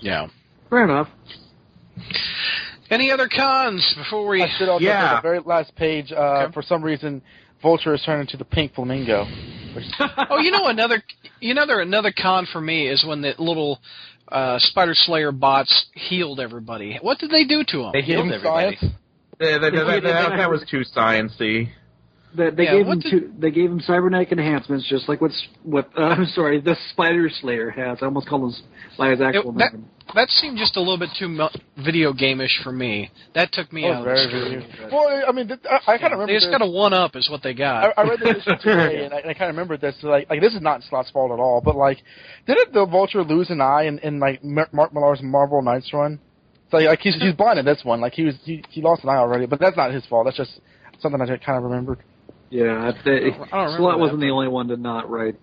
Yeah. 0.00 0.28
Fair 0.70 0.84
enough. 0.84 1.08
Any 2.90 3.10
other 3.10 3.28
cons 3.34 3.94
before 3.96 4.26
we? 4.26 4.42
I 4.42 4.48
should 4.58 4.68
also 4.68 4.84
Yeah. 4.84 5.10
say 5.10 5.16
the 5.16 5.22
very 5.22 5.40
last 5.40 5.74
page. 5.76 6.12
Uh, 6.12 6.50
For 6.52 6.62
some 6.62 6.82
reason, 6.82 7.22
Vulture 7.62 7.94
is 7.94 8.02
turned 8.02 8.20
into 8.22 8.36
the 8.36 8.44
pink 8.44 8.74
flamingo. 8.74 9.24
Which, 9.74 9.84
oh, 10.30 10.38
you 10.38 10.50
know 10.50 10.66
another, 10.66 11.02
you 11.40 11.54
know, 11.54 11.66
there 11.66 11.80
another 11.80 12.12
con 12.16 12.46
for 12.52 12.60
me 12.60 12.86
is 12.88 13.04
when 13.04 13.22
the 13.22 13.34
little 13.38 13.80
uh, 14.30 14.58
Spider 14.58 14.94
Slayer 14.94 15.32
bots 15.32 15.86
healed 15.94 16.38
everybody. 16.40 16.98
What 17.02 17.18
did 17.18 17.30
they 17.30 17.44
do 17.44 17.64
to 17.68 17.78
them? 17.78 17.90
They 17.92 18.02
healed 18.02 18.30
everybody. 18.30 18.76
science. 18.76 18.94
Yeah, 19.40 19.58
that, 19.58 19.60
that, 19.60 19.74
Yeah, 19.74 19.84
that, 20.00 20.02
yeah. 20.30 20.36
that 20.36 20.50
was 20.50 20.64
too 20.70 20.82
sciency. 20.96 21.68
They, 22.36 22.50
they 22.50 22.64
Yeah, 22.64 22.72
gave 22.78 22.86
him 22.86 22.98
did- 23.00 23.10
two, 23.10 23.32
they 23.38 23.50
gave 23.52 23.70
him 23.70 23.80
cybernetic 23.80 24.32
enhancements, 24.32 24.88
just 24.88 25.08
like 25.08 25.20
what's 25.20 25.40
what. 25.62 25.88
Uh, 25.96 26.02
I'm 26.02 26.26
sorry, 26.26 26.60
the 26.60 26.76
Spider 26.90 27.28
Slayer 27.30 27.70
has. 27.70 27.98
I 28.02 28.06
almost 28.06 28.26
called 28.28 28.52
him 28.54 28.62
by 28.98 29.10
his 29.10 29.20
actual 29.20 29.50
It- 29.50 29.58
that- 29.58 29.72
name. 29.74 29.86
That 30.14 30.28
seemed 30.28 30.58
just 30.58 30.76
a 30.76 30.80
little 30.80 30.98
bit 30.98 31.08
too 31.18 31.28
mu- 31.28 31.48
video 31.78 32.12
game-ish 32.12 32.60
for 32.62 32.70
me. 32.70 33.10
That 33.34 33.52
took 33.52 33.72
me 33.72 33.86
Oh, 33.86 33.92
out 33.92 33.98
of 34.00 34.04
the 34.04 34.10
very, 34.10 34.28
story. 34.28 34.66
very. 34.78 34.92
Well, 34.92 35.24
I 35.26 35.32
mean, 35.32 35.48
th- 35.48 35.60
I, 35.68 35.94
I 35.94 35.98
kind 35.98 36.12
of 36.12 36.18
remember. 36.20 36.26
They 36.26 36.34
just 36.36 36.46
this- 36.50 36.58
got 36.58 36.62
a 36.62 36.70
one 36.70 36.92
up, 36.92 37.16
is 37.16 37.30
what 37.30 37.42
they 37.42 37.54
got. 37.54 37.94
I 37.96 38.02
read 38.02 38.20
the 38.20 38.28
issue 38.36 38.56
today, 38.62 39.04
and 39.06 39.14
I, 39.14 39.18
I 39.18 39.22
kind 39.34 39.48
of 39.50 39.56
remembered 39.56 39.80
this. 39.80 39.94
Like, 40.02 40.28
like 40.28 40.40
this 40.42 40.52
is 40.54 40.60
not 40.60 40.82
Slott's 40.90 41.10
fault 41.10 41.32
at 41.32 41.38
all, 41.40 41.62
but 41.64 41.74
like, 41.74 41.98
didn't 42.46 42.74
the 42.74 42.84
Vulture 42.84 43.22
lose 43.24 43.48
an 43.50 43.60
eye 43.62 43.84
in, 43.84 43.98
in 44.00 44.18
like 44.20 44.44
Mark 44.44 44.92
Millar's 44.92 45.20
Marvel 45.22 45.62
Knights 45.62 45.90
run? 45.94 46.18
So 46.70 46.76
like 46.78 47.00
he's 47.00 47.14
he's 47.20 47.34
blind 47.34 47.58
in 47.58 47.64
this 47.64 47.80
one. 47.84 48.00
Like 48.02 48.12
he 48.12 48.24
was 48.24 48.34
he, 48.44 48.62
he 48.68 48.82
lost 48.82 49.04
an 49.04 49.08
eye 49.08 49.16
already, 49.16 49.46
but 49.46 49.58
that's 49.58 49.76
not 49.76 49.90
his 49.92 50.04
fault. 50.06 50.26
That's 50.26 50.36
just 50.36 50.60
something 51.00 51.20
I 51.20 51.26
kind 51.26 51.56
of 51.56 51.62
remembered. 51.64 52.00
Yeah, 52.50 52.92
they, 53.04 53.10
I 53.10 53.20
don't 53.20 53.50
remember 53.52 53.76
Slott 53.78 53.98
wasn't 53.98 54.20
the 54.20 54.30
only 54.30 54.48
one 54.48 54.68
to 54.68 54.76
not 54.76 55.10
write 55.10 55.36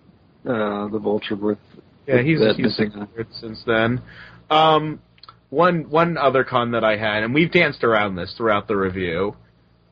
uh, 0.46 0.88
the 0.88 0.98
Vulture 0.98 1.36
with. 1.36 1.58
Yeah, 2.06 2.16
with 2.16 2.26
he's 2.26 2.38
that 2.40 2.56
he's 2.56 2.66
missing 2.66 2.92
eye. 2.94 3.00
disappeared 3.00 3.28
since 3.40 3.62
then. 3.66 4.02
Um, 4.50 5.00
one 5.50 5.90
one 5.90 6.16
other 6.16 6.44
con 6.44 6.72
that 6.72 6.84
I 6.84 6.96
had, 6.96 7.22
and 7.22 7.34
we've 7.34 7.52
danced 7.52 7.84
around 7.84 8.16
this 8.16 8.34
throughout 8.36 8.68
the 8.68 8.76
review. 8.76 9.36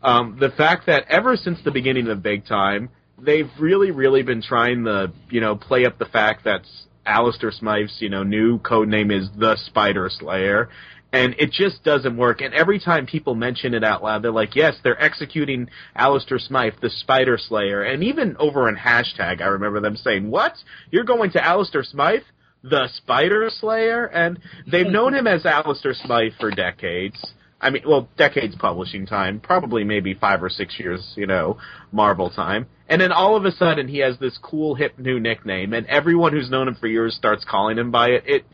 Um, 0.02 0.38
the 0.40 0.50
fact 0.50 0.86
that 0.86 1.04
ever 1.08 1.36
since 1.36 1.58
the 1.64 1.70
beginning 1.70 2.08
of 2.08 2.22
Big 2.22 2.46
Time, 2.46 2.88
they've 3.18 3.50
really, 3.58 3.90
really 3.90 4.22
been 4.22 4.40
trying 4.40 4.84
to, 4.84 5.12
you 5.28 5.40
know, 5.40 5.56
play 5.56 5.84
up 5.84 5.98
the 5.98 6.06
fact 6.06 6.44
that 6.44 6.62
Alistair 7.04 7.50
Smythe's, 7.50 7.96
you 8.00 8.08
know, 8.08 8.22
new 8.22 8.58
code 8.60 8.88
name 8.88 9.10
is 9.10 9.28
the 9.38 9.56
Spider 9.66 10.10
Slayer. 10.10 10.70
And 11.12 11.34
it 11.38 11.50
just 11.50 11.82
doesn't 11.82 12.16
work. 12.16 12.40
And 12.40 12.54
every 12.54 12.78
time 12.78 13.06
people 13.06 13.34
mention 13.34 13.74
it 13.74 13.82
out 13.82 14.02
loud, 14.02 14.22
they're 14.22 14.30
like, 14.30 14.54
yes, 14.54 14.76
they're 14.84 15.02
executing 15.02 15.68
Alistair 15.96 16.38
Smythe, 16.38 16.74
the 16.80 16.90
Spider 16.90 17.36
Slayer. 17.36 17.82
And 17.82 18.04
even 18.04 18.36
over 18.38 18.68
in 18.68 18.76
hashtag, 18.76 19.40
I 19.40 19.46
remember 19.46 19.80
them 19.80 19.96
saying, 19.96 20.30
what? 20.30 20.54
You're 20.90 21.04
going 21.04 21.32
to 21.32 21.44
Alistair 21.44 21.82
Smythe? 21.82 22.22
The 22.62 22.88
Spider 22.94 23.50
Slayer? 23.50 24.06
And 24.06 24.38
they've 24.70 24.86
known 24.86 25.14
him 25.14 25.26
as 25.26 25.44
Alistair 25.44 25.94
Smythe 25.94 26.34
for 26.38 26.50
decades. 26.50 27.16
I 27.60 27.70
mean, 27.70 27.82
well, 27.86 28.08
decades 28.16 28.54
publishing 28.56 29.04
time, 29.04 29.38
probably 29.40 29.84
maybe 29.84 30.14
five 30.14 30.42
or 30.42 30.48
six 30.48 30.78
years, 30.78 31.12
you 31.16 31.26
know, 31.26 31.58
Marvel 31.92 32.30
time. 32.30 32.66
And 32.88 33.00
then 33.00 33.12
all 33.12 33.36
of 33.36 33.44
a 33.44 33.52
sudden 33.52 33.86
he 33.86 33.98
has 33.98 34.18
this 34.18 34.38
cool 34.38 34.74
hip 34.74 34.98
new 34.98 35.20
nickname 35.20 35.74
and 35.74 35.86
everyone 35.86 36.32
who's 36.32 36.50
known 36.50 36.68
him 36.68 36.76
for 36.76 36.86
years 36.86 37.14
starts 37.14 37.44
calling 37.44 37.78
him 37.78 37.90
by 37.90 38.08
it. 38.10 38.24
It, 38.26 38.44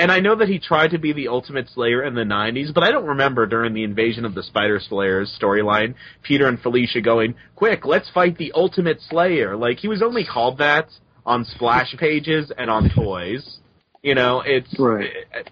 and 0.00 0.10
I 0.10 0.20
know 0.20 0.34
that 0.36 0.48
he 0.48 0.58
tried 0.58 0.92
to 0.92 0.98
be 0.98 1.12
the 1.12 1.28
Ultimate 1.28 1.68
Slayer 1.68 2.02
in 2.02 2.14
the 2.14 2.22
90s, 2.22 2.72
but 2.72 2.82
I 2.82 2.90
don't 2.90 3.06
remember 3.06 3.46
during 3.46 3.74
the 3.74 3.84
invasion 3.84 4.24
of 4.24 4.34
the 4.34 4.42
Spider 4.42 4.80
Slayers 4.80 5.36
storyline, 5.40 5.94
Peter 6.22 6.48
and 6.48 6.58
Felicia 6.60 7.02
going, 7.02 7.34
quick, 7.54 7.84
let's 7.84 8.08
fight 8.10 8.38
the 8.38 8.52
Ultimate 8.54 8.98
Slayer. 9.08 9.56
Like, 9.56 9.78
he 9.78 9.88
was 9.88 10.02
only 10.02 10.24
called 10.24 10.58
that 10.58 10.88
on 11.26 11.44
splash 11.44 11.94
pages 11.98 12.50
and 12.56 12.70
on 12.70 12.90
toys. 12.94 13.58
You 14.02 14.14
know, 14.14 14.42
it's, 14.44 14.74
Right. 14.78 15.10
Eh, 15.34 15.42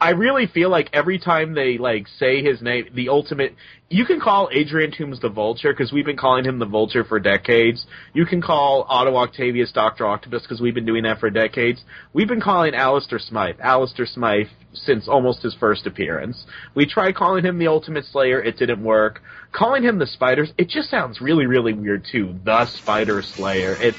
I, 0.00 0.10
really 0.10 0.46
feel 0.46 0.70
like 0.70 0.88
every 0.94 1.18
time 1.18 1.54
they 1.54 1.76
like 1.76 2.06
say 2.18 2.42
his 2.42 2.62
name, 2.62 2.86
the 2.94 3.10
ultimate. 3.10 3.54
You 3.90 4.06
can 4.06 4.18
call 4.18 4.48
Adrian 4.50 4.92
Toombs 4.96 5.20
the 5.20 5.28
Vulture 5.28 5.74
because 5.74 5.92
we've 5.92 6.06
been 6.06 6.16
calling 6.16 6.44
him 6.44 6.58
the 6.58 6.66
Vulture 6.66 7.04
for 7.04 7.20
decades. 7.20 7.84
You 8.14 8.24
can 8.24 8.40
call 8.40 8.86
Otto 8.88 9.14
Octavius 9.16 9.72
Doctor 9.72 10.06
Octopus 10.06 10.42
because 10.42 10.60
we've 10.60 10.74
been 10.74 10.86
doing 10.86 11.02
that 11.02 11.20
for 11.20 11.28
decades. 11.28 11.84
We've 12.14 12.26
been 12.26 12.40
calling 12.40 12.74
Alistair 12.74 13.18
Smythe 13.18 13.56
Alistair 13.60 14.06
Smythe 14.06 14.48
since 14.72 15.06
almost 15.06 15.42
his 15.42 15.54
first 15.60 15.86
appearance. 15.86 16.46
We 16.74 16.86
tried 16.86 17.14
calling 17.14 17.44
him 17.44 17.58
the 17.58 17.68
Ultimate 17.68 18.06
Slayer, 18.06 18.42
it 18.42 18.56
didn't 18.56 18.82
work. 18.82 19.20
Calling 19.52 19.82
him 19.82 19.98
the 19.98 20.06
Spiders, 20.06 20.52
it 20.56 20.68
just 20.68 20.90
sounds 20.90 21.20
really, 21.20 21.46
really 21.46 21.74
weird 21.74 22.06
too. 22.10 22.34
The 22.44 22.66
Spider 22.66 23.22
Slayer. 23.22 23.76
It's 23.78 23.98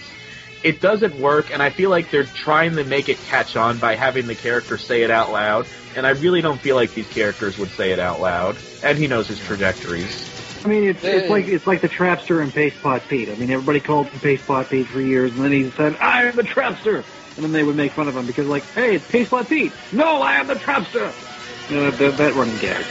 it 0.66 0.82
doesn't 0.82 1.16
work, 1.20 1.52
and 1.54 1.62
I 1.62 1.70
feel 1.70 1.92
like 1.92 2.10
they're 2.10 2.24
trying 2.24 2.76
to 2.78 2.84
make 2.84 3.08
it 3.08 3.20
catch 3.20 3.56
on 3.56 3.78
by 3.78 3.96
having 3.96 4.26
the 4.26 4.34
character 4.34 4.80
say 4.80 5.04
it 5.04 5.12
out 5.12 5.32
loud, 5.32 5.68
and 5.96 6.08
I 6.08 6.10
really 6.10 6.42
don't 6.42 6.60
feel 6.60 6.76
like 6.76 6.96
these 6.96 7.08
characters 7.08 7.56
would 7.60 7.70
say 7.70 7.92
it 7.92 8.00
out 8.00 8.20
loud. 8.20 8.58
And 8.82 8.98
he 8.98 9.06
knows 9.06 9.28
his 9.28 9.38
trajectories. 9.38 10.10
I 10.64 10.68
mean, 10.68 10.90
it's 10.90 11.04
it's 11.04 11.30
like 11.30 11.46
it's 11.46 11.68
like 11.68 11.82
the 11.82 11.88
Trapster 11.88 12.42
and 12.42 12.52
Paste 12.52 12.82
Pot 12.82 13.04
Pete. 13.08 13.30
I 13.30 13.36
mean, 13.36 13.52
everybody 13.52 13.80
called 13.80 14.08
him 14.08 14.20
Paste 14.20 14.48
Pot 14.48 14.68
Pete 14.68 14.88
for 14.88 15.00
years, 15.00 15.32
and 15.34 15.44
then 15.44 15.52
he 15.52 15.70
said, 15.78 15.98
"I 15.98 16.24
am 16.24 16.36
the 16.36 16.42
Trapster," 16.42 17.04
and 17.36 17.46
then 17.46 17.52
they 17.52 17.64
would 17.64 17.76
make 17.76 17.92
fun 17.92 18.08
of 18.08 18.18
him 18.18 18.26
because, 18.26 18.48
like, 18.48 18.64
"Hey, 18.74 18.96
it's 18.96 19.06
Paste 19.06 19.30
Pot 19.30 19.48
Pete." 19.48 19.72
No, 19.92 20.24
I 20.24 20.38
am 20.38 20.48
the 20.48 20.56
Trapster. 20.56 21.14
You 21.70 21.76
know, 21.76 21.92
that, 21.92 22.18
that 22.18 22.34
running 22.34 22.58
gag. 22.58 22.84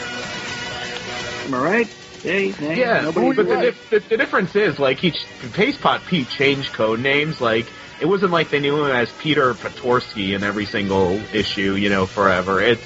Am 1.46 1.54
I 1.54 1.58
right? 1.58 1.88
Hey, 2.24 2.52
hey, 2.52 2.80
Yeah, 2.80 3.02
nobody. 3.02 3.36
but 3.36 3.46
the, 3.46 3.60
dif- 3.60 3.90
the, 3.90 4.00
the 4.08 4.16
difference 4.16 4.56
is, 4.56 4.78
like, 4.78 4.96
he 4.98 5.12
Paste 5.52 5.78
Pot 5.82 6.00
Pete 6.08 6.26
changed 6.38 6.70
code 6.74 7.00
names. 7.00 7.36
Like, 7.38 7.66
it 8.00 8.06
wasn't 8.06 8.32
like 8.32 8.50
they 8.50 8.60
knew 8.60 8.82
him 8.82 8.90
as 8.90 9.12
Peter 9.22 9.52
Petruski 9.54 10.34
in 10.34 10.42
every 10.42 10.64
single 10.64 11.20
issue, 11.34 11.74
you 11.76 11.90
know, 11.90 12.06
forever. 12.14 12.62
It's 12.62 12.80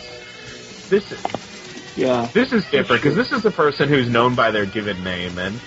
this. 0.91 1.05
yeah. 1.95 2.31
This 2.35 2.53
is 2.53 2.65
different 2.73 3.03
because 3.03 3.17
this 3.17 3.31
is 3.31 3.45
a 3.47 3.53
person 3.53 3.89
who's 3.89 4.09
known 4.11 4.35
by 4.35 4.51
their 4.51 4.67
given 4.67 5.05
name, 5.05 5.39
and 5.39 5.61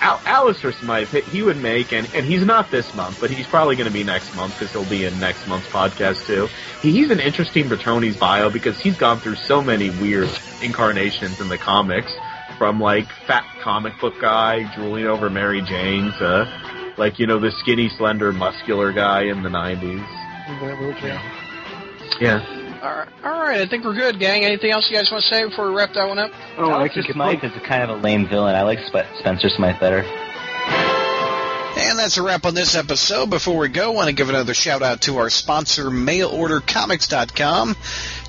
Al- 0.00 0.22
Alistair 0.24 0.72
Smythe, 0.80 1.08
he- 1.08 1.20
he 1.30 1.42
would 1.42 1.58
make, 1.58 1.92
and, 1.92 2.06
and 2.14 2.24
he's 2.24 2.44
not 2.46 2.70
this 2.70 2.86
month, 2.94 3.18
but 3.20 3.30
he's 3.30 3.46
probably 3.48 3.76
going 3.76 3.86
to 3.86 3.92
be 3.92 4.02
next 4.02 4.34
month 4.34 4.54
because 4.58 4.72
he'll 4.72 4.88
be 4.88 5.04
in 5.04 5.20
next 5.20 5.46
month's 5.46 5.68
podcast 5.68 6.26
too. 6.26 6.48
He, 6.80 6.92
he's 6.92 7.10
an 7.10 7.20
interesting 7.20 7.68
Bertoni's 7.68 8.16
bio 8.16 8.48
because 8.50 8.80
he's 8.80 8.96
gone 8.96 9.20
through 9.20 9.36
so 9.46 9.60
many 9.60 9.90
weird 10.00 10.30
incarnations 10.62 11.38
in 11.38 11.48
the 11.50 11.58
comics, 11.58 12.10
from 12.60 12.78
like 12.78 13.06
fat 13.26 13.46
comic 13.62 13.98
book 14.02 14.20
guy 14.20 14.70
drooling 14.76 15.06
over 15.06 15.30
Mary 15.30 15.62
Jane 15.62 16.12
to 16.18 16.94
like 16.98 17.18
you 17.18 17.26
know 17.26 17.38
the 17.38 17.50
skinny, 17.52 17.88
slender, 17.96 18.32
muscular 18.32 18.92
guy 18.92 19.22
in 19.22 19.42
the 19.42 19.48
'90s. 19.48 20.06
Yeah. 22.20 22.44
All 22.82 22.94
right, 22.94 23.08
all 23.24 23.40
right. 23.40 23.62
I 23.62 23.66
think 23.66 23.82
we're 23.82 23.94
good, 23.94 24.18
gang. 24.18 24.44
Anything 24.44 24.72
else 24.72 24.90
you 24.90 24.96
guys 24.96 25.10
want 25.10 25.24
to 25.24 25.30
say 25.30 25.42
before 25.48 25.70
we 25.70 25.74
wrap 25.74 25.94
that 25.94 26.06
one 26.06 26.18
up? 26.18 26.32
Oh, 26.58 26.68
I 26.70 26.80
Alistair 26.80 27.02
can 27.04 27.14
Smythe 27.14 27.44
is 27.44 27.52
kind 27.66 27.82
of 27.82 27.88
a 27.98 28.02
lame 28.02 28.28
villain. 28.28 28.54
I 28.54 28.60
like 28.60 28.80
Sp- 28.84 29.08
Spencer 29.20 29.48
Smythe 29.48 29.80
better. 29.80 30.04
And 31.82 31.98
that's 31.98 32.18
a 32.18 32.22
wrap 32.22 32.44
on 32.44 32.54
this 32.54 32.76
episode. 32.76 33.30
Before 33.30 33.56
we 33.56 33.68
go, 33.68 33.92
I 33.92 33.94
want 33.94 34.08
to 34.08 34.14
give 34.14 34.28
another 34.28 34.52
shout 34.52 34.82
out 34.82 35.00
to 35.02 35.16
our 35.16 35.30
sponsor, 35.30 35.84
MailOrderComics.com. 35.84 37.76